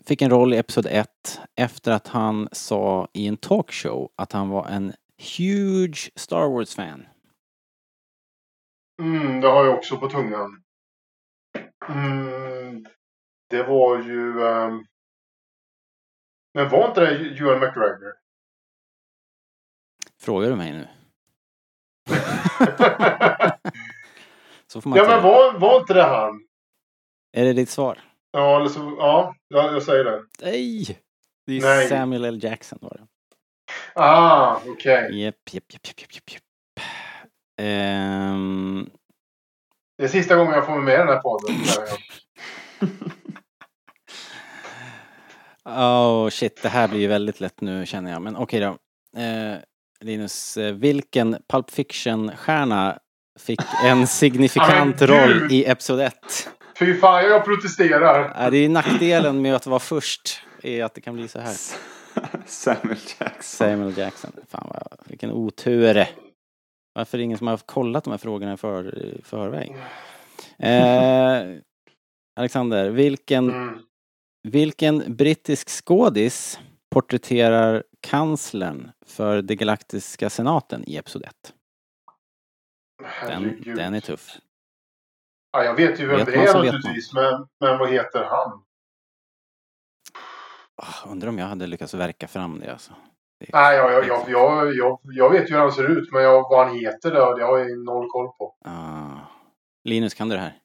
fick 0.05 0.21
en 0.21 0.29
roll 0.29 0.53
i 0.53 0.57
Episod 0.57 0.85
1 0.85 1.41
efter 1.55 1.91
att 1.91 2.07
han 2.07 2.49
sa 2.51 3.07
i 3.13 3.27
en 3.27 3.37
talkshow 3.37 4.11
att 4.15 4.31
han 4.31 4.49
var 4.49 4.67
en 4.67 4.93
huge 5.37 6.11
Star 6.15 6.49
Wars-fan? 6.49 7.05
Mm, 9.01 9.41
det 9.41 9.47
har 9.47 9.65
jag 9.65 9.77
också 9.77 9.97
på 9.97 10.09
tungan. 10.09 10.63
Mm, 11.89 12.85
det 13.49 13.63
var 13.63 14.03
ju... 14.03 14.41
ehm, 14.47 14.85
Men 16.53 16.69
var 16.69 16.87
inte 16.87 17.01
det 17.01 17.37
Ewan 17.39 17.59
McGregor? 17.59 18.13
Frågar 20.17 20.49
du 20.49 20.55
mig 20.55 20.71
nu? 20.71 20.87
Så 24.67 24.81
får 24.81 24.89
man 24.89 24.97
ja, 24.97 25.07
men 25.07 25.23
var, 25.23 25.53
var 25.59 25.79
inte 25.79 25.93
det 25.93 26.03
han? 26.03 26.41
Är 27.33 27.45
det 27.45 27.53
ditt 27.53 27.69
svar? 27.69 27.99
Ja, 28.31 28.59
eller 28.59 28.69
så, 28.69 28.95
ja, 28.99 29.35
ja, 29.47 29.71
jag 29.71 29.83
säger 29.83 30.03
det. 30.03 30.23
Nej! 30.41 30.99
Det 31.45 31.57
är 31.57 31.61
Nej. 31.61 31.87
Samuel 31.87 32.25
L. 32.25 32.39
Jackson 32.43 32.79
var 32.81 32.89
det. 32.99 33.07
Ah, 33.95 34.61
okej. 34.67 35.21
Japp, 35.23 35.35
japp, 35.51 35.63
japp, 35.73 35.87
japp, 35.87 36.01
japp, 36.01 36.13
japp, 36.13 36.31
japp. 36.31 36.43
Ehm, 37.61 38.89
Det 39.97 40.03
är 40.03 40.07
sista 40.07 40.35
gången 40.35 40.53
jag 40.53 40.65
får 40.65 40.75
med 40.75 40.83
mig 40.83 40.93
i 40.93 40.97
den 40.97 41.07
här 41.07 41.19
podden. 41.21 41.55
Oh 45.65 46.29
shit, 46.29 46.61
det 46.61 46.69
här 46.69 46.87
blir 46.87 46.99
ju 46.99 47.07
väldigt 47.07 47.39
lätt 47.39 47.61
nu 47.61 47.85
känner 47.85 48.11
jag. 48.11 48.21
Men 48.21 48.35
okej 48.35 48.59
då. 48.59 48.67
Eh, 49.21 49.57
Linus, 50.05 50.57
eh, 50.57 50.73
vilken 50.73 51.37
Pulp 51.49 51.71
Fiction-stjärna 51.71 52.99
fick 53.39 53.59
en 53.83 54.07
signifikant 54.21 55.01
roll 55.01 55.47
i 55.51 55.65
Episod 55.65 55.99
1? 55.99 56.13
Fy 56.79 56.95
fan, 56.95 57.23
jag 57.23 57.45
protesterar. 57.45 58.33
Ja, 58.39 58.49
det 58.49 58.57
är 58.57 58.69
nackdelen 58.69 59.41
med 59.41 59.55
att 59.55 59.65
vara 59.67 59.79
först, 59.79 60.41
är 60.63 60.83
att 60.83 60.93
det 60.93 61.01
kan 61.01 61.15
bli 61.15 61.27
så 61.27 61.39
här. 61.39 61.55
Samuel 62.45 62.97
Jackson. 63.19 63.67
Samuel 63.67 63.97
Jackson. 63.97 64.31
Fan 64.47 64.67
vad, 64.73 64.99
vilken 65.05 65.31
otur. 65.31 66.05
Varför 66.93 67.17
är 67.17 67.19
det 67.19 67.23
ingen 67.23 67.37
som 67.37 67.47
har 67.47 67.57
kollat 67.57 68.03
de 68.03 68.09
här 68.11 68.17
frågorna 68.17 68.53
i 68.53 68.57
för, 68.57 69.13
förväg? 69.23 69.75
Eh, 70.59 71.59
Alexander, 72.39 72.89
vilken, 72.89 73.49
Mm. 73.49 73.79
vilken 74.47 75.15
brittisk 75.15 75.69
skådis 75.85 76.59
porträtterar 76.89 77.83
kanslern 78.01 78.91
för 79.05 79.41
det 79.41 79.55
galaktiska 79.55 80.29
senaten 80.29 80.83
i 80.87 80.97
Episod 80.97 81.23
1? 81.23 81.33
Den, 83.27 83.61
den 83.75 83.93
är 83.93 83.99
tuff. 83.99 84.37
Ja, 85.51 85.63
jag 85.63 85.73
vet 85.75 85.99
ju 85.99 86.07
vem 86.07 86.17
Vet 86.17 86.25
det 86.25 86.33
är 86.35 86.53
naturligtvis, 86.53 87.13
men, 87.13 87.47
men 87.59 87.77
vad 87.77 87.89
heter 87.89 88.23
han? 88.23 88.63
Ah, 90.75 91.09
undrar 91.11 91.29
om 91.29 91.37
jag 91.37 91.45
hade 91.45 91.67
lyckats 91.67 91.93
verka 91.93 92.27
fram 92.27 92.59
det 92.59 92.71
alltså. 92.71 92.91
Det- 93.39 93.49
Nej, 93.53 93.77
jag, 93.77 93.91
jag, 93.93 94.07
jag, 94.07 94.29
jag, 94.29 94.75
jag, 94.75 94.99
jag 95.03 95.29
vet 95.29 95.49
ju 95.49 95.53
hur 95.53 95.61
han 95.61 95.71
ser 95.71 95.87
ut, 95.97 96.11
men 96.11 96.23
jag, 96.23 96.49
vad 96.49 96.67
han 96.67 96.75
heter, 96.79 97.11
det, 97.11 97.35
det 97.39 97.43
har 97.45 97.57
jag 97.57 97.77
noll 97.85 98.09
koll 98.09 98.27
på. 98.37 98.55
Ah. 98.65 99.17
Linus, 99.83 100.13
kan 100.13 100.29
du 100.29 100.35
det 100.35 100.41
här? 100.41 100.57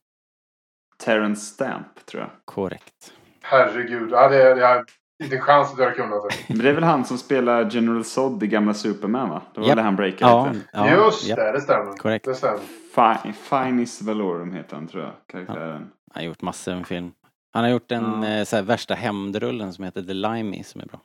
Terrence 0.98 1.40
Stamp, 1.54 2.06
tror 2.06 2.22
jag. 2.22 2.30
Korrekt. 2.44 3.12
Herregud. 3.42 4.10
Ja, 4.10 4.28
det, 4.28 4.54
det 4.54 4.64
är 4.66 4.84
inte 5.22 5.36
en 5.36 5.42
chans 5.42 5.72
att 5.72 5.78
hade 5.78 5.90
kunnat 5.92 6.22
det. 6.30 6.36
Men 6.54 6.58
det 6.58 6.68
är 6.68 6.74
väl 6.74 6.84
han 6.84 7.04
som 7.04 7.18
spelar 7.18 7.70
General 7.70 8.04
Zod 8.04 8.42
i 8.42 8.46
gamla 8.46 8.74
Superman, 8.74 9.28
va? 9.30 9.42
Det 9.54 9.60
var 9.60 9.68
Japp. 9.68 9.76
det 9.76 9.82
han 9.82 9.96
breakade 9.96 10.30
Ja, 10.32 10.52
lite. 10.52 10.66
ja, 10.72 10.90
Just 11.06 11.26
japp. 11.28 11.36
det, 11.38 11.52
det 11.52 11.60
stämmer. 11.60 11.92
Korrekt. 11.96 12.24
Det 12.24 12.34
stämmer. 12.34 12.60
Fi- 12.94 13.32
Finis 13.32 14.02
Valorum 14.02 14.52
heter 14.52 14.76
han, 14.76 14.86
tror 14.88 15.02
jag. 15.02 15.12
Karaktären. 15.26 15.72
Han 15.72 15.90
har 16.14 16.22
gjort 16.22 16.42
massor 16.42 16.74
med 16.74 16.86
film. 16.86 17.12
Han 17.52 17.64
har 17.64 17.70
gjort 17.70 17.92
en 17.92 18.22
Ja. 18.22 18.28
eh, 18.28 18.44
så 18.44 18.56
här, 18.56 18.62
värsta 18.62 18.94
hämndrullen 18.94 19.72
som 19.72 19.84
heter 19.84 20.02
The 20.02 20.14
Limey 20.14 20.62
som 20.64 20.80
är 20.80 20.86
bra. 20.86 21.00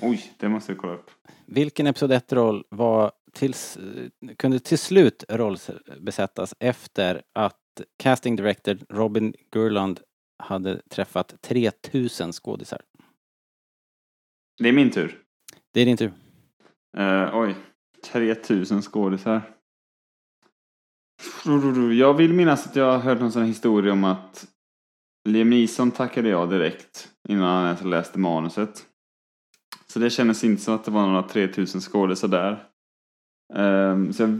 Oj, 0.00 0.32
det 0.38 0.48
måste 0.48 0.72
vi 0.72 0.78
kolla 0.78 0.92
upp. 0.94 1.10
Vilken 1.46 1.86
Episod 1.86 2.12
1-roll 2.12 2.64
var 2.68 3.12
tills, 3.32 3.78
kunde 4.38 4.58
till 4.58 4.78
slut 4.78 5.24
rollbesättas 5.28 6.54
efter 6.60 7.22
att 7.34 7.56
casting 8.02 8.36
director 8.36 8.78
Robin 8.88 9.34
Gurland 9.52 10.00
hade 10.42 10.80
träffat 10.90 11.34
3000 11.42 12.32
skådisar? 12.32 12.80
Det 14.60 14.68
är 14.68 14.72
min 14.72 14.90
tur. 14.90 15.18
Det 15.72 15.80
är 15.80 15.86
din 15.86 15.96
tur. 15.96 16.12
Eh, 16.96 17.38
oj, 17.38 17.54
3000 18.04 18.82
skådisar. 18.82 19.42
Jag 21.92 22.14
vill 22.14 22.32
minnas 22.32 22.66
att 22.66 22.76
jag 22.76 22.92
har 22.92 22.98
hört 22.98 23.20
någon 23.20 23.32
sån 23.32 23.44
historia 23.44 23.92
om 23.92 24.04
att 24.04 24.46
Liam 25.28 25.50
Neeson 25.50 25.90
tackade 25.90 26.28
jag 26.28 26.50
direkt 26.50 27.08
innan 27.28 27.44
han 27.44 27.64
ens 27.64 27.84
läste 27.84 28.18
manuset. 28.18 28.86
Så 29.86 29.98
det 29.98 30.10
kändes 30.10 30.44
inte 30.44 30.62
som 30.62 30.74
att 30.74 30.84
det 30.84 30.90
var 30.90 31.06
några 31.06 31.22
3000 31.22 31.80
skådisar 31.80 32.28
där. 32.28 32.64
Um, 33.54 34.12
så 34.12 34.22
jag, 34.22 34.38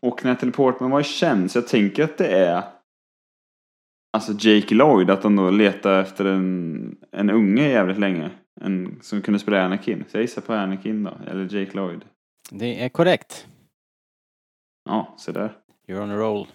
och 0.00 0.24
när 0.24 0.34
teleportman 0.34 0.90
var 0.90 1.02
känd 1.02 1.50
så 1.50 1.58
jag 1.58 1.68
tänker 1.68 2.04
att 2.04 2.18
det 2.18 2.28
är 2.28 2.62
Alltså 4.12 4.32
Jake 4.38 4.74
Lloyd, 4.74 5.10
att 5.10 5.22
de 5.22 5.36
då 5.36 5.50
letar 5.50 6.00
efter 6.00 6.24
en, 6.24 6.96
en 7.12 7.30
unge 7.30 7.68
jävligt 7.68 7.98
länge. 7.98 8.30
En, 8.60 8.98
som 9.02 9.22
kunde 9.22 9.40
spela 9.40 9.64
Anakin. 9.64 10.04
Så 10.08 10.16
jag 10.16 10.22
gissar 10.22 10.42
på 10.42 10.52
Anakin 10.52 11.04
då, 11.04 11.18
eller 11.26 11.54
Jake 11.56 11.76
Lloyd. 11.76 12.04
Det 12.50 12.84
är 12.84 12.88
korrekt. 12.88 13.46
Ja, 14.84 15.14
så 15.18 15.32
där. 15.32 15.56
You're 15.88 16.02
on 16.02 16.10
a 16.10 16.16
roll. 16.16 16.46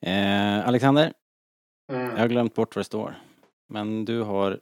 Eh, 0.00 0.68
Alexander, 0.68 1.12
Mm. 1.92 2.10
jag 2.10 2.18
har 2.18 2.28
glömt 2.28 2.54
bort 2.54 2.76
vad 2.76 2.80
det 2.80 2.84
står. 2.86 3.14
Men 3.68 4.04
du 4.04 4.20
har 4.22 4.60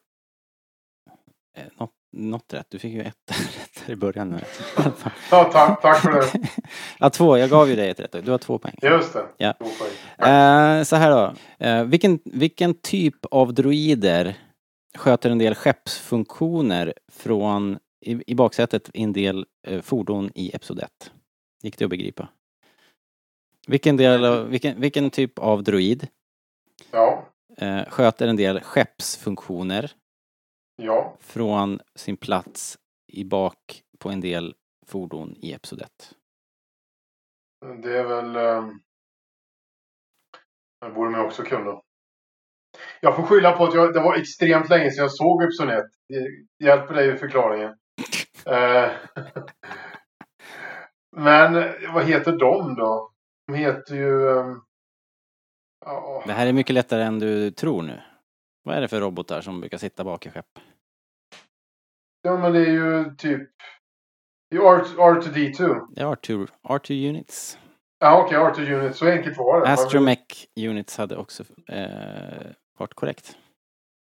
eh, 1.59 1.65
något, 1.79 1.91
något 2.17 2.53
rätt. 2.55 2.67
Du 2.71 2.79
fick 2.79 2.93
ju 2.93 3.01
ett 3.03 3.17
rätt 3.31 3.89
i 3.91 3.97
början. 3.97 4.31
nu. 4.31 4.41
Ja, 5.31 5.45
tack, 5.53 5.83
tack 5.83 6.01
för 6.03 6.13
det. 6.13 6.49
ja, 7.03 7.11
två. 7.11 7.39
Jag 7.39 7.51
gav 7.51 7.69
ju 7.69 7.77
dig 7.77 7.91
ett 7.91 8.01
rätt. 8.01 8.25
Du 8.25 8.31
har 8.31 8.39
två 8.39 8.59
poäng. 8.59 8.75
Just 8.83 9.13
det. 9.13 9.27
Ja. 9.37 9.53
Två 9.59 9.65
poäng. 9.65 10.31
Eh, 10.33 10.83
så 10.85 10.97
här 10.97 11.11
då. 11.11 11.35
Eh, 11.67 11.85
vilken, 11.85 12.19
vilken 12.25 12.75
typ 12.75 13.25
av 13.31 13.55
droider 13.55 14.35
sköter 14.99 15.31
en 15.31 15.39
del 15.39 15.55
skeppsfunktioner 15.55 16.95
från 17.13 17.79
i, 18.01 18.23
i 18.27 18.35
baksätet 18.35 18.91
i 18.95 19.03
en 19.03 19.13
del 19.13 19.47
eh, 19.67 19.81
fordon 19.81 20.31
i 20.35 20.51
Episod 20.57 20.79
1? 20.79 21.11
Gick 21.63 21.79
det 21.79 21.85
att 21.85 21.91
begripa? 21.91 22.29
Vilken, 23.67 23.97
del 23.97 24.25
av, 24.25 24.49
vilken, 24.49 24.81
vilken 24.81 25.11
typ 25.11 25.39
av 25.39 25.63
droid 25.63 26.09
Ja. 26.91 27.25
eh, 27.59 27.85
sköter 27.89 28.29
en 28.29 28.37
del 28.37 28.61
skeppsfunktioner 28.61 29.91
Ja. 30.83 31.17
från 31.21 31.81
sin 31.95 32.17
plats 32.17 32.79
i 33.13 33.25
bak 33.25 33.83
på 33.99 34.11
en 34.11 34.21
del 34.21 34.55
fordon 34.87 35.35
i 35.41 35.53
Episod 35.53 35.83
1? 35.83 35.89
Det 37.83 37.99
är 37.99 38.05
väl... 38.05 38.37
Um... 38.37 38.81
Det 40.81 40.91
borde 40.91 41.11
man 41.11 41.27
också 41.27 41.43
kunna. 41.43 41.81
Jag 43.01 43.17
får 43.17 43.23
skylla 43.23 43.57
på 43.57 43.65
att 43.65 43.75
jag, 43.75 43.95
det 43.95 44.01
var 44.01 44.17
extremt 44.17 44.69
länge 44.69 44.91
sedan 44.91 45.03
jag 45.03 45.13
såg 45.13 45.43
Episod 45.43 45.71
1. 45.71 45.85
Det 46.09 46.65
hjälper 46.65 46.95
dig 46.95 47.15
i 47.15 47.17
förklaringen. 47.17 47.77
Eh, 48.47 48.91
Men 51.17 51.53
vad 51.95 52.05
heter 52.05 52.33
de 52.33 52.75
då? 52.75 53.13
De 53.47 53.55
heter 53.55 53.95
ju... 53.95 54.29
Um... 54.29 54.65
Ja. 55.85 56.23
Det 56.27 56.33
här 56.33 56.47
är 56.47 56.53
mycket 56.53 56.75
lättare 56.75 57.03
än 57.03 57.19
du 57.19 57.51
tror 57.51 57.83
nu. 57.83 58.03
Vad 58.63 58.77
är 58.77 58.81
det 58.81 58.89
för 58.89 59.01
robotar 59.01 59.41
som 59.41 59.61
brukar 59.61 59.79
sitta 59.79 60.05
bak 60.05 60.27
i 60.27 60.31
skepp? 60.31 60.59
ja, 62.23 62.37
men 62.37 62.53
det 62.53 62.61
är 62.61 62.71
ju 62.71 63.15
typ... 63.19 63.51
Det 64.53 64.59
är 64.59 64.79
R- 64.79 64.85
R2D2. 65.15 65.87
Det 65.95 66.01
är 66.03 66.07
R2, 66.07 66.49
R2 66.69 67.09
Units. 67.09 67.59
Ja, 68.01 68.23
okej. 68.25 68.39
R2 68.39 68.73
Unit. 68.75 68.97
Så 68.97 69.07
enkelt 69.07 69.39
var 69.39 69.61
det. 69.61 69.67
Astromech 69.73 70.47
Units 70.61 70.99
hade 70.99 71.17
också 71.17 71.43
eh, 71.69 71.85
varit 72.79 72.95
korrekt. 72.95 73.37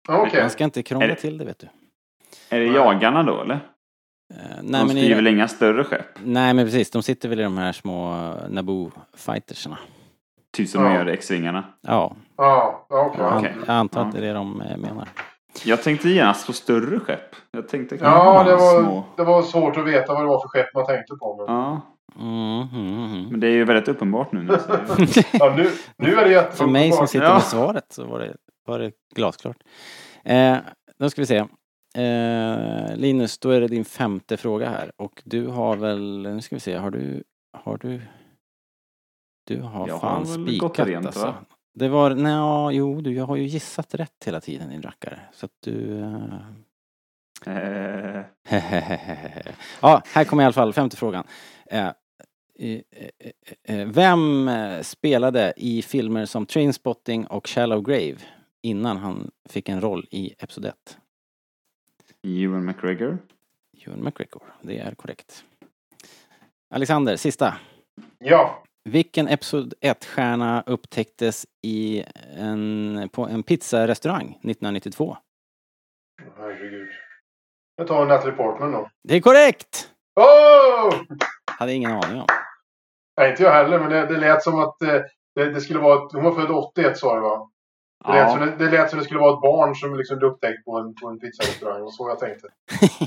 Ja, 0.08 0.22
Okej. 0.28 0.42
Man 0.42 0.50
ska 0.50 0.64
inte 0.64 0.84
krångla 0.84 1.08
det- 1.08 1.16
till 1.16 1.38
det 1.38 1.46
vet 1.46 1.60
du. 1.60 1.68
Är 2.50 2.60
det 2.60 2.66
jagarna 2.66 3.24
då 3.24 3.42
eller? 3.42 3.56
Eh, 3.56 3.60
De 4.62 4.62
nej, 4.62 4.82
men 4.86 4.90
styr 4.90 5.12
i, 5.12 5.14
väl 5.14 5.28
inga 5.28 5.48
större 5.48 5.84
skepp? 5.84 6.06
nej 6.24 6.54
men 6.54 6.66
precis, 6.66 6.92
de 6.92 7.04
sitter 7.04 7.30
väl 7.30 7.40
i 7.40 7.44
de 7.44 7.58
här 7.58 7.72
små 7.72 8.34
Naboo 8.50 8.92
fightersarna. 9.18 9.78
Typ 10.54 10.70
som 10.70 10.84
Ja. 10.84 10.90
de 10.90 10.96
gör 10.96 11.06
X-vingarna. 11.06 11.64
Ja, 11.82 12.16
Ja, 12.38 12.86
okej. 12.90 13.54
jag, 13.68 13.70
antar 13.76 14.02
att 14.02 14.12
det 14.12 14.18
är 14.18 14.22
det 14.22 14.34
de 14.34 14.62
eh, 14.62 14.78
menar. 14.78 15.08
Jag 15.66 15.84
tänkte 15.84 16.10
genast 16.10 16.48
på 16.48 16.54
större 16.54 17.00
skepp. 17.00 17.36
Jag 17.52 17.68
tänkte 17.68 17.98
Ja, 18.02 18.44
det 18.44 18.52
var, 18.56 18.84
små. 18.84 19.04
det 19.18 19.24
var 19.24 19.42
svårt 19.42 19.78
att 19.78 19.88
veta 19.88 20.14
vad 20.14 20.24
det 20.24 20.28
var 20.28 20.42
för 20.42 20.48
skepp 20.48 20.74
man 20.74 20.86
tänkte 20.86 21.16
på. 21.16 21.36
Men... 21.38 21.56
Ja, 21.56 21.82
Mm, 22.20 22.62
mm, 22.74 23.06
mm. 23.06 23.28
men 23.32 23.40
det 23.40 23.48
är 23.48 23.52
ju 23.52 23.66
väldigt 23.66 23.88
uppenbart 23.88 24.32
nu. 24.32 24.48
Ja, 25.34 25.54
nu, 25.58 25.70
nu 25.98 26.14
är 26.16 26.24
det 26.26 26.32
jätteuppenbart. 26.32 26.56
För 26.58 26.66
mig 26.68 26.92
som 26.92 27.08
sitter 27.08 27.26
Ja. 27.26 27.34
med 27.34 27.44
svaret 27.44 27.86
så 27.90 28.06
var 28.06 28.20
det, 28.20 28.36
var 28.68 28.80
det 28.80 28.92
glasklart. 29.16 29.58
Eh, 30.24 30.58
då 31.00 31.10
ska 31.10 31.22
vi 31.22 31.26
se. 31.26 31.38
Eh, 31.96 32.96
Linus, 32.96 33.38
då 33.40 33.50
är 33.50 33.62
det 33.62 33.68
din 33.68 33.86
femte 33.86 34.38
fråga 34.38 34.70
här 34.70 34.92
och 34.98 35.22
du 35.26 35.48
har 35.48 35.76
väl, 35.76 36.22
nu 36.22 36.42
ska 36.42 36.56
vi 36.56 36.60
se, 36.60 36.76
har 36.76 36.92
du, 36.92 37.24
har 37.64 37.78
du, 37.78 38.02
du 39.48 39.62
har 39.62 39.88
Jag 39.88 39.94
har 39.94 40.00
fan 40.00 40.26
spikat 40.26 40.80
rent, 40.88 41.06
alltså. 41.06 41.26
va? 41.26 41.34
Det 41.76 41.88
var, 41.88 42.16
nej, 42.16 42.78
jo, 42.78 43.02
du 43.02 43.14
jag 43.14 43.26
har 43.26 43.36
ju 43.36 43.44
gissat 43.44 43.96
rätt 43.96 44.24
hela 44.26 44.42
tiden 44.42 44.70
din 44.70 44.82
rackare. 44.82 45.20
Så 45.32 45.46
att 45.46 45.52
du... 45.60 46.00
Eh, 47.46 48.22
ja, 49.82 50.02
här 50.06 50.26
kommer 50.26 50.44
i 50.44 50.46
alla 50.46 50.54
fall 50.54 50.74
femte 50.74 50.98
frågan. 50.98 51.28
Eh, 51.66 51.90
Vem 53.86 54.50
spelade 54.82 55.54
i 55.58 55.82
filmer 55.82 56.26
som 56.26 56.46
Trainspotting 56.46 57.28
och 57.28 57.48
Shallow 57.50 57.82
Grave 57.84 58.18
innan 58.62 58.98
han 58.98 59.32
fick 59.50 59.70
en 59.70 59.82
roll 59.82 60.08
i 60.12 60.34
Episod 60.40 60.66
1? 60.66 60.98
Ewan 62.24 62.66
McGregor. 62.66 63.18
Ewan 63.86 64.04
McGregor, 64.04 64.44
det 64.62 64.80
är 64.80 64.96
korrekt. 64.96 65.44
Alexander, 66.70 67.16
sista. 67.16 67.58
Ja. 68.20 68.64
Vilken 68.90 69.28
Episod 69.28 69.74
1-stjärna 69.82 70.64
upptäcktes 70.66 71.46
i 71.62 72.04
en, 72.38 73.10
på 73.14 73.28
en 73.28 73.44
pizzarestaurang 73.44 74.26
1992? 74.26 75.18
Herregud. 76.38 76.90
Jag 77.76 77.88
tar 77.88 78.06
Natalie 78.06 78.36
Portman 78.36 78.72
då. 78.72 78.90
Det 79.04 79.16
är 79.16 79.22
korrekt! 79.22 79.92
Oh! 80.16 81.02
Hade 81.46 81.74
ingen 81.74 81.92
aning 81.92 82.22
om. 82.22 82.28
Nej, 83.18 83.30
inte 83.32 83.44
jag 83.44 83.52
heller, 83.52 83.80
men 83.80 83.90
det, 83.90 84.06
det 84.06 84.18
lät 84.18 84.44
som 84.44 84.60
att 84.60 84.82
eh, 84.82 85.02
det, 85.36 85.52
det 85.52 85.62
skulle 85.62 85.80
vara 85.80 86.10
Hon 86.14 86.24
var 86.24 86.36
född 86.36 86.52
81 86.52 86.98
sa 86.98 87.16
du 87.16 87.22
va? 87.22 87.50
Det 88.08 88.14
lät, 88.14 88.32
som 88.32 88.40
det, 88.40 88.56
det 88.66 88.72
lät 88.72 88.90
som 88.90 89.00
det 89.00 89.06
skulle 89.06 89.20
vara 89.20 89.34
ett 89.34 89.42
barn 89.42 89.76
som 89.76 89.96
liksom 89.96 90.18
blev 90.18 90.32
upptäckt 90.32 90.66
på 90.66 90.78
en, 90.78 90.96
på 90.96 91.08
en 91.10 91.20
pizzarestaurang. 91.20 91.82
Och 91.84 91.94
så 91.94 92.10
jag 92.10 92.20
tänkte. 92.20 92.48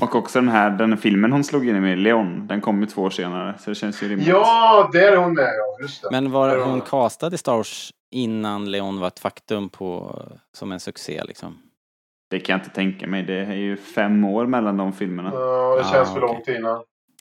och 0.05 0.15
också 0.15 0.39
den 0.39 0.49
här 0.49 0.69
den 0.69 0.97
filmen 0.97 1.31
hon 1.31 1.43
slog 1.43 1.67
in 1.67 1.75
i 1.75 1.79
med, 1.79 1.97
Leon. 1.97 2.47
Den 2.47 2.61
kom 2.61 2.79
ju 2.81 2.85
två 2.87 3.01
år 3.01 3.09
senare. 3.09 3.55
Så 3.59 3.69
det 3.71 3.75
känns 3.75 4.03
ju 4.03 4.07
rimligt. 4.09 4.27
Ja, 4.27 4.89
där 4.93 5.11
är 5.11 5.17
hon 5.17 5.33
med 5.33 5.43
ja. 5.43 5.81
Just 5.83 6.01
det. 6.01 6.07
Men 6.11 6.31
var 6.31 6.57
hon 6.65 6.81
castad 6.81 7.33
i 7.33 7.37
Star 7.37 7.55
Wars 7.55 7.91
innan 8.11 8.71
Leon 8.71 8.99
var 8.99 9.07
ett 9.07 9.19
faktum 9.19 9.69
på, 9.69 10.21
som 10.57 10.71
en 10.71 10.79
succé 10.79 11.23
liksom? 11.23 11.57
Det 12.29 12.39
kan 12.39 12.53
jag 12.53 12.59
inte 12.65 12.75
tänka 12.75 13.07
mig. 13.07 13.23
Det 13.23 13.39
är 13.39 13.53
ju 13.53 13.77
fem 13.77 14.23
år 14.23 14.45
mellan 14.45 14.77
de 14.77 14.93
filmerna. 14.93 15.31
Ja, 15.33 15.75
det 15.75 15.81
Ah, 15.81 15.91
känns 15.93 16.13
för 16.13 16.23
okej. 16.23 16.33
långt 16.35 16.47
innan. 16.47 16.75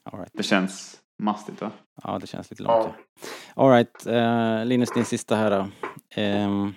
All 0.05 0.19
right. 0.19 0.33
Det 0.35 0.43
känns 0.43 0.97
mastigt 1.23 1.61
va? 1.61 1.71
Ja, 2.05 2.19
det 2.21 2.27
känns 2.27 2.51
lite 2.51 2.63
långt. 2.63 2.85
Ja. 2.85 2.93
Ja. 3.57 3.63
All 3.65 3.71
right. 3.71 4.07
eh, 4.07 4.65
Linus, 4.67 4.91
din 4.91 5.05
sista 5.05 5.37
här 5.37 5.51
då. 5.51 5.67
Ehm, 6.15 6.75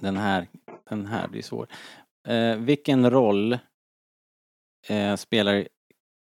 den 0.00 0.16
här, 0.16 0.46
den 0.90 1.06
här 1.06 1.28
blir 1.28 1.42
svår. 1.42 1.66
Eh, 2.28 2.56
vilken 2.56 3.10
roll 3.10 3.58
eh, 4.88 5.16
spelar 5.16 5.68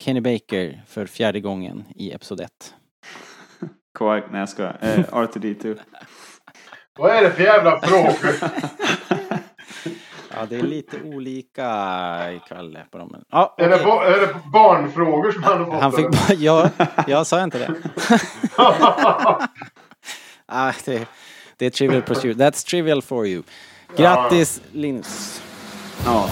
Kenny 0.03 0.21
Baker 0.21 0.83
för 0.87 1.05
fjärde 1.05 1.39
gången 1.39 1.83
i 1.95 2.11
Episod 2.11 2.41
1? 2.41 2.75
Quark, 3.97 4.23
nej 4.31 4.39
jag 4.39 4.49
skojar. 4.49 4.77
Eh, 4.81 4.99
R2D2. 4.99 5.79
Vad 6.99 7.11
är 7.11 7.21
det 7.21 7.31
för 7.31 7.43
jävla 7.43 7.79
frågor? 7.81 8.35
Ja, 10.35 10.45
det 10.49 10.55
är 10.55 10.61
lite 10.63 11.01
olika 11.01 12.31
ikväll 12.33 12.79
på 12.91 12.97
dem. 12.97 13.09
men- 13.11 13.25
Ja, 13.29 13.55
Är, 13.57 13.69
det 13.69 13.75
är 13.75 14.19
det 14.27 14.35
barnfrågor 14.53 15.31
som 15.31 15.43
han 15.43 15.57
har 15.57 15.65
fått? 15.71 15.81
Han 15.81 15.91
fick 15.91 16.39
ja, 16.39 16.69
jag 17.07 17.27
sa 17.27 17.43
inte 17.43 17.57
det. 17.59 17.75
ah, 20.45 20.73
det, 20.85 21.07
det 21.63 21.67
är 21.67 21.69
trivial 21.69 22.01
pursuit. 22.01 22.37
That's 22.37 22.65
trivial 22.67 23.01
for 23.01 23.27
you. 23.27 23.43
Grattis 23.97 24.61
Linus. 24.73 25.41
Ja, 26.05 26.29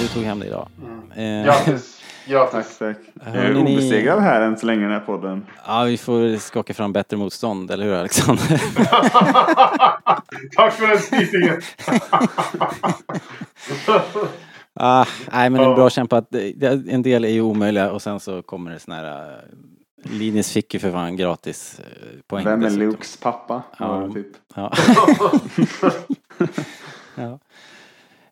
Du 0.00 0.08
tog 0.08 0.22
hem 0.22 0.40
det 0.40 0.46
idag. 0.46 0.68
Eh, 1.16 1.44
Grattis. 1.44 1.99
Tack, 2.26 2.52
Grattis. 2.52 2.78
tack. 2.78 2.96
Jag 3.14 3.32
Hörni, 3.32 3.60
är 3.60 3.64
ni- 3.64 3.72
obesegrad 3.74 4.20
här 4.20 4.40
än 4.40 4.58
så 4.58 4.66
länge 4.66 4.80
i 4.80 4.84
den 4.84 4.92
här 4.92 5.00
podden. 5.00 5.46
Ja, 5.66 5.82
vi 5.84 5.98
får 5.98 6.36
skaka 6.38 6.74
fram 6.74 6.92
bättre 6.92 7.16
motstånd, 7.16 7.70
eller 7.70 7.84
hur 7.84 7.94
Alexander? 7.94 8.46
Tack 10.56 10.72
för 10.72 10.86
den 10.86 10.98
snytingen. 10.98 11.60
ah, 14.74 15.04
nej, 15.32 15.50
men 15.50 15.60
det 15.60 15.66
är 15.66 15.74
bra 15.74 15.90
kämpat. 15.90 16.34
En 16.88 17.02
del 17.02 17.24
är 17.24 17.28
ju 17.28 17.40
omöjliga 17.40 17.90
och 17.90 18.02
sen 18.02 18.20
så 18.20 18.42
kommer 18.42 18.70
det 18.70 18.78
sån 18.78 18.94
här... 18.94 19.30
eh, 19.32 19.38
Linus 20.04 20.52
fick 20.52 20.74
ju 20.74 20.80
för 20.80 20.90
fan 20.92 21.16
gratis 21.16 21.80
eh, 21.80 21.84
poäng. 22.26 22.44
Vem 22.44 22.62
är. 22.64 22.70
Lukes 22.70 23.16
pappa? 23.20 23.62
Ja. 23.78 24.10
Typ. 24.14 24.26
Ja. 24.54 24.72
ja. 27.14 27.38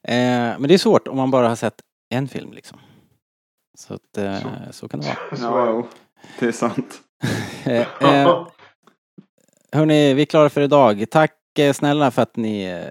Eh, 0.03 0.59
men 0.59 0.63
det 0.63 0.75
är 0.75 0.79
svårt 0.79 1.09
om 1.09 1.17
man 1.17 1.31
bara 1.31 1.49
har 1.49 1.57
sett 1.57 1.75
en 2.11 2.29
film 2.29 2.53
liksom. 2.53 2.79
Så 3.79 3.95
att, 3.95 4.19
eh, 4.19 4.41
så. 4.71 4.89
kan 4.89 5.01
det 5.01 5.07
vara. 5.07 5.19
Ja, 5.57 5.71
jo. 5.71 5.89
Det 6.39 6.47
är 6.47 6.53
sant. 6.53 7.01
Eh, 7.65 8.03
eh, 8.03 8.47
hörni, 9.73 10.15
vi 10.15 10.23
är 10.23 10.27
klara 10.27 10.51
för 10.51 10.61
idag. 10.61 11.05
Tack 11.11 11.35
snälla 11.75 12.11
för 12.11 12.23
att 12.23 12.37
ni 12.37 12.85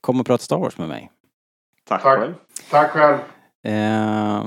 kom 0.00 0.20
och 0.20 0.26
pratade 0.26 0.44
Star 0.44 0.58
Wars 0.58 0.78
med 0.78 0.88
mig. 0.88 1.10
Tack, 1.88 2.02
Tack. 2.02 2.18
själv. 2.18 2.34
Tack 2.70 2.90
själv. 2.90 3.18
Eh, 3.66 4.44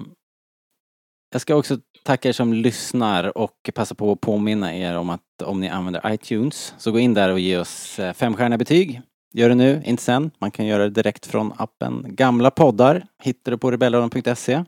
jag 1.32 1.41
ska 1.41 1.56
också 1.56 1.78
tacka 2.03 2.30
er 2.30 2.34
som 2.34 2.53
lyssnar 2.53 3.38
och 3.38 3.70
passa 3.76 3.95
på 3.95 4.11
att 4.11 4.22
påminna 4.22 4.76
er 4.76 4.98
om 4.98 5.10
att 5.10 5.41
om 5.44 5.60
ni 5.60 5.70
använder 5.70 6.14
iTunes 6.14 6.74
så 6.78 6.91
gå 6.91 6.99
in 6.99 7.14
där 7.14 7.30
och 7.30 7.40
ge 7.40 7.57
oss 7.57 7.99
femstjärniga 8.14 8.57
betyg. 8.57 9.02
Gör 9.34 9.49
det 9.49 9.56
nu, 9.56 9.82
inte 9.86 10.03
sen. 10.03 10.32
Man 10.40 10.52
kan 10.52 10.66
göra 10.66 10.84
det 10.84 10.90
direkt 10.90 11.26
från 11.26 11.53
appen. 11.57 12.06
Gamla 12.07 12.52
poddar 12.52 13.06
hittar 13.24 13.52
du 13.52 13.57
på 13.57 13.72
rebellradion.se. 13.72 14.64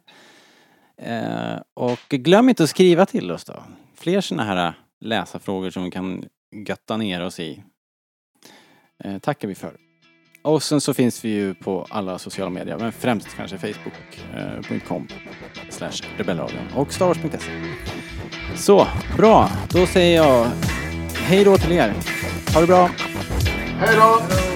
Eh, 1.01 1.59
och 1.73 1.99
glöm 2.09 2.49
inte 2.49 2.63
att 2.63 2.69
skriva 2.69 3.05
till 3.05 3.31
oss 3.31 3.43
då. 3.43 3.63
Fler 3.95 4.21
sådana 4.21 4.43
här 4.43 4.73
läsarfrågor 4.99 5.69
som 5.69 5.83
vi 5.83 5.91
kan 5.91 6.25
götta 6.67 6.97
ner 6.97 7.21
oss 7.21 7.39
i. 7.39 7.63
Eh, 9.03 9.17
tackar 9.17 9.47
vi 9.47 9.55
för. 9.55 9.75
Och 10.43 10.63
sen 10.63 10.81
så 10.81 10.93
finns 10.93 11.25
vi 11.25 11.29
ju 11.29 11.53
på 11.53 11.87
alla 11.89 12.19
sociala 12.19 12.49
medier, 12.49 12.77
men 12.77 12.91
främst 12.91 13.35
kanske 13.35 13.57
facebook.com 13.57 15.07
eh, 15.11 15.69
slash 15.69 16.07
rebellradion 16.17 16.67
och 16.75 16.93
starwars.se. 16.93 17.51
Så, 18.55 18.87
bra. 19.17 19.49
Då 19.69 19.85
säger 19.85 20.15
jag 20.15 20.47
hej 21.15 21.43
då 21.43 21.57
till 21.57 21.71
er. 21.71 21.93
Ha 22.53 22.61
det 22.61 22.67
bra. 22.67 22.89
Hej 23.79 23.95
då. 23.95 24.50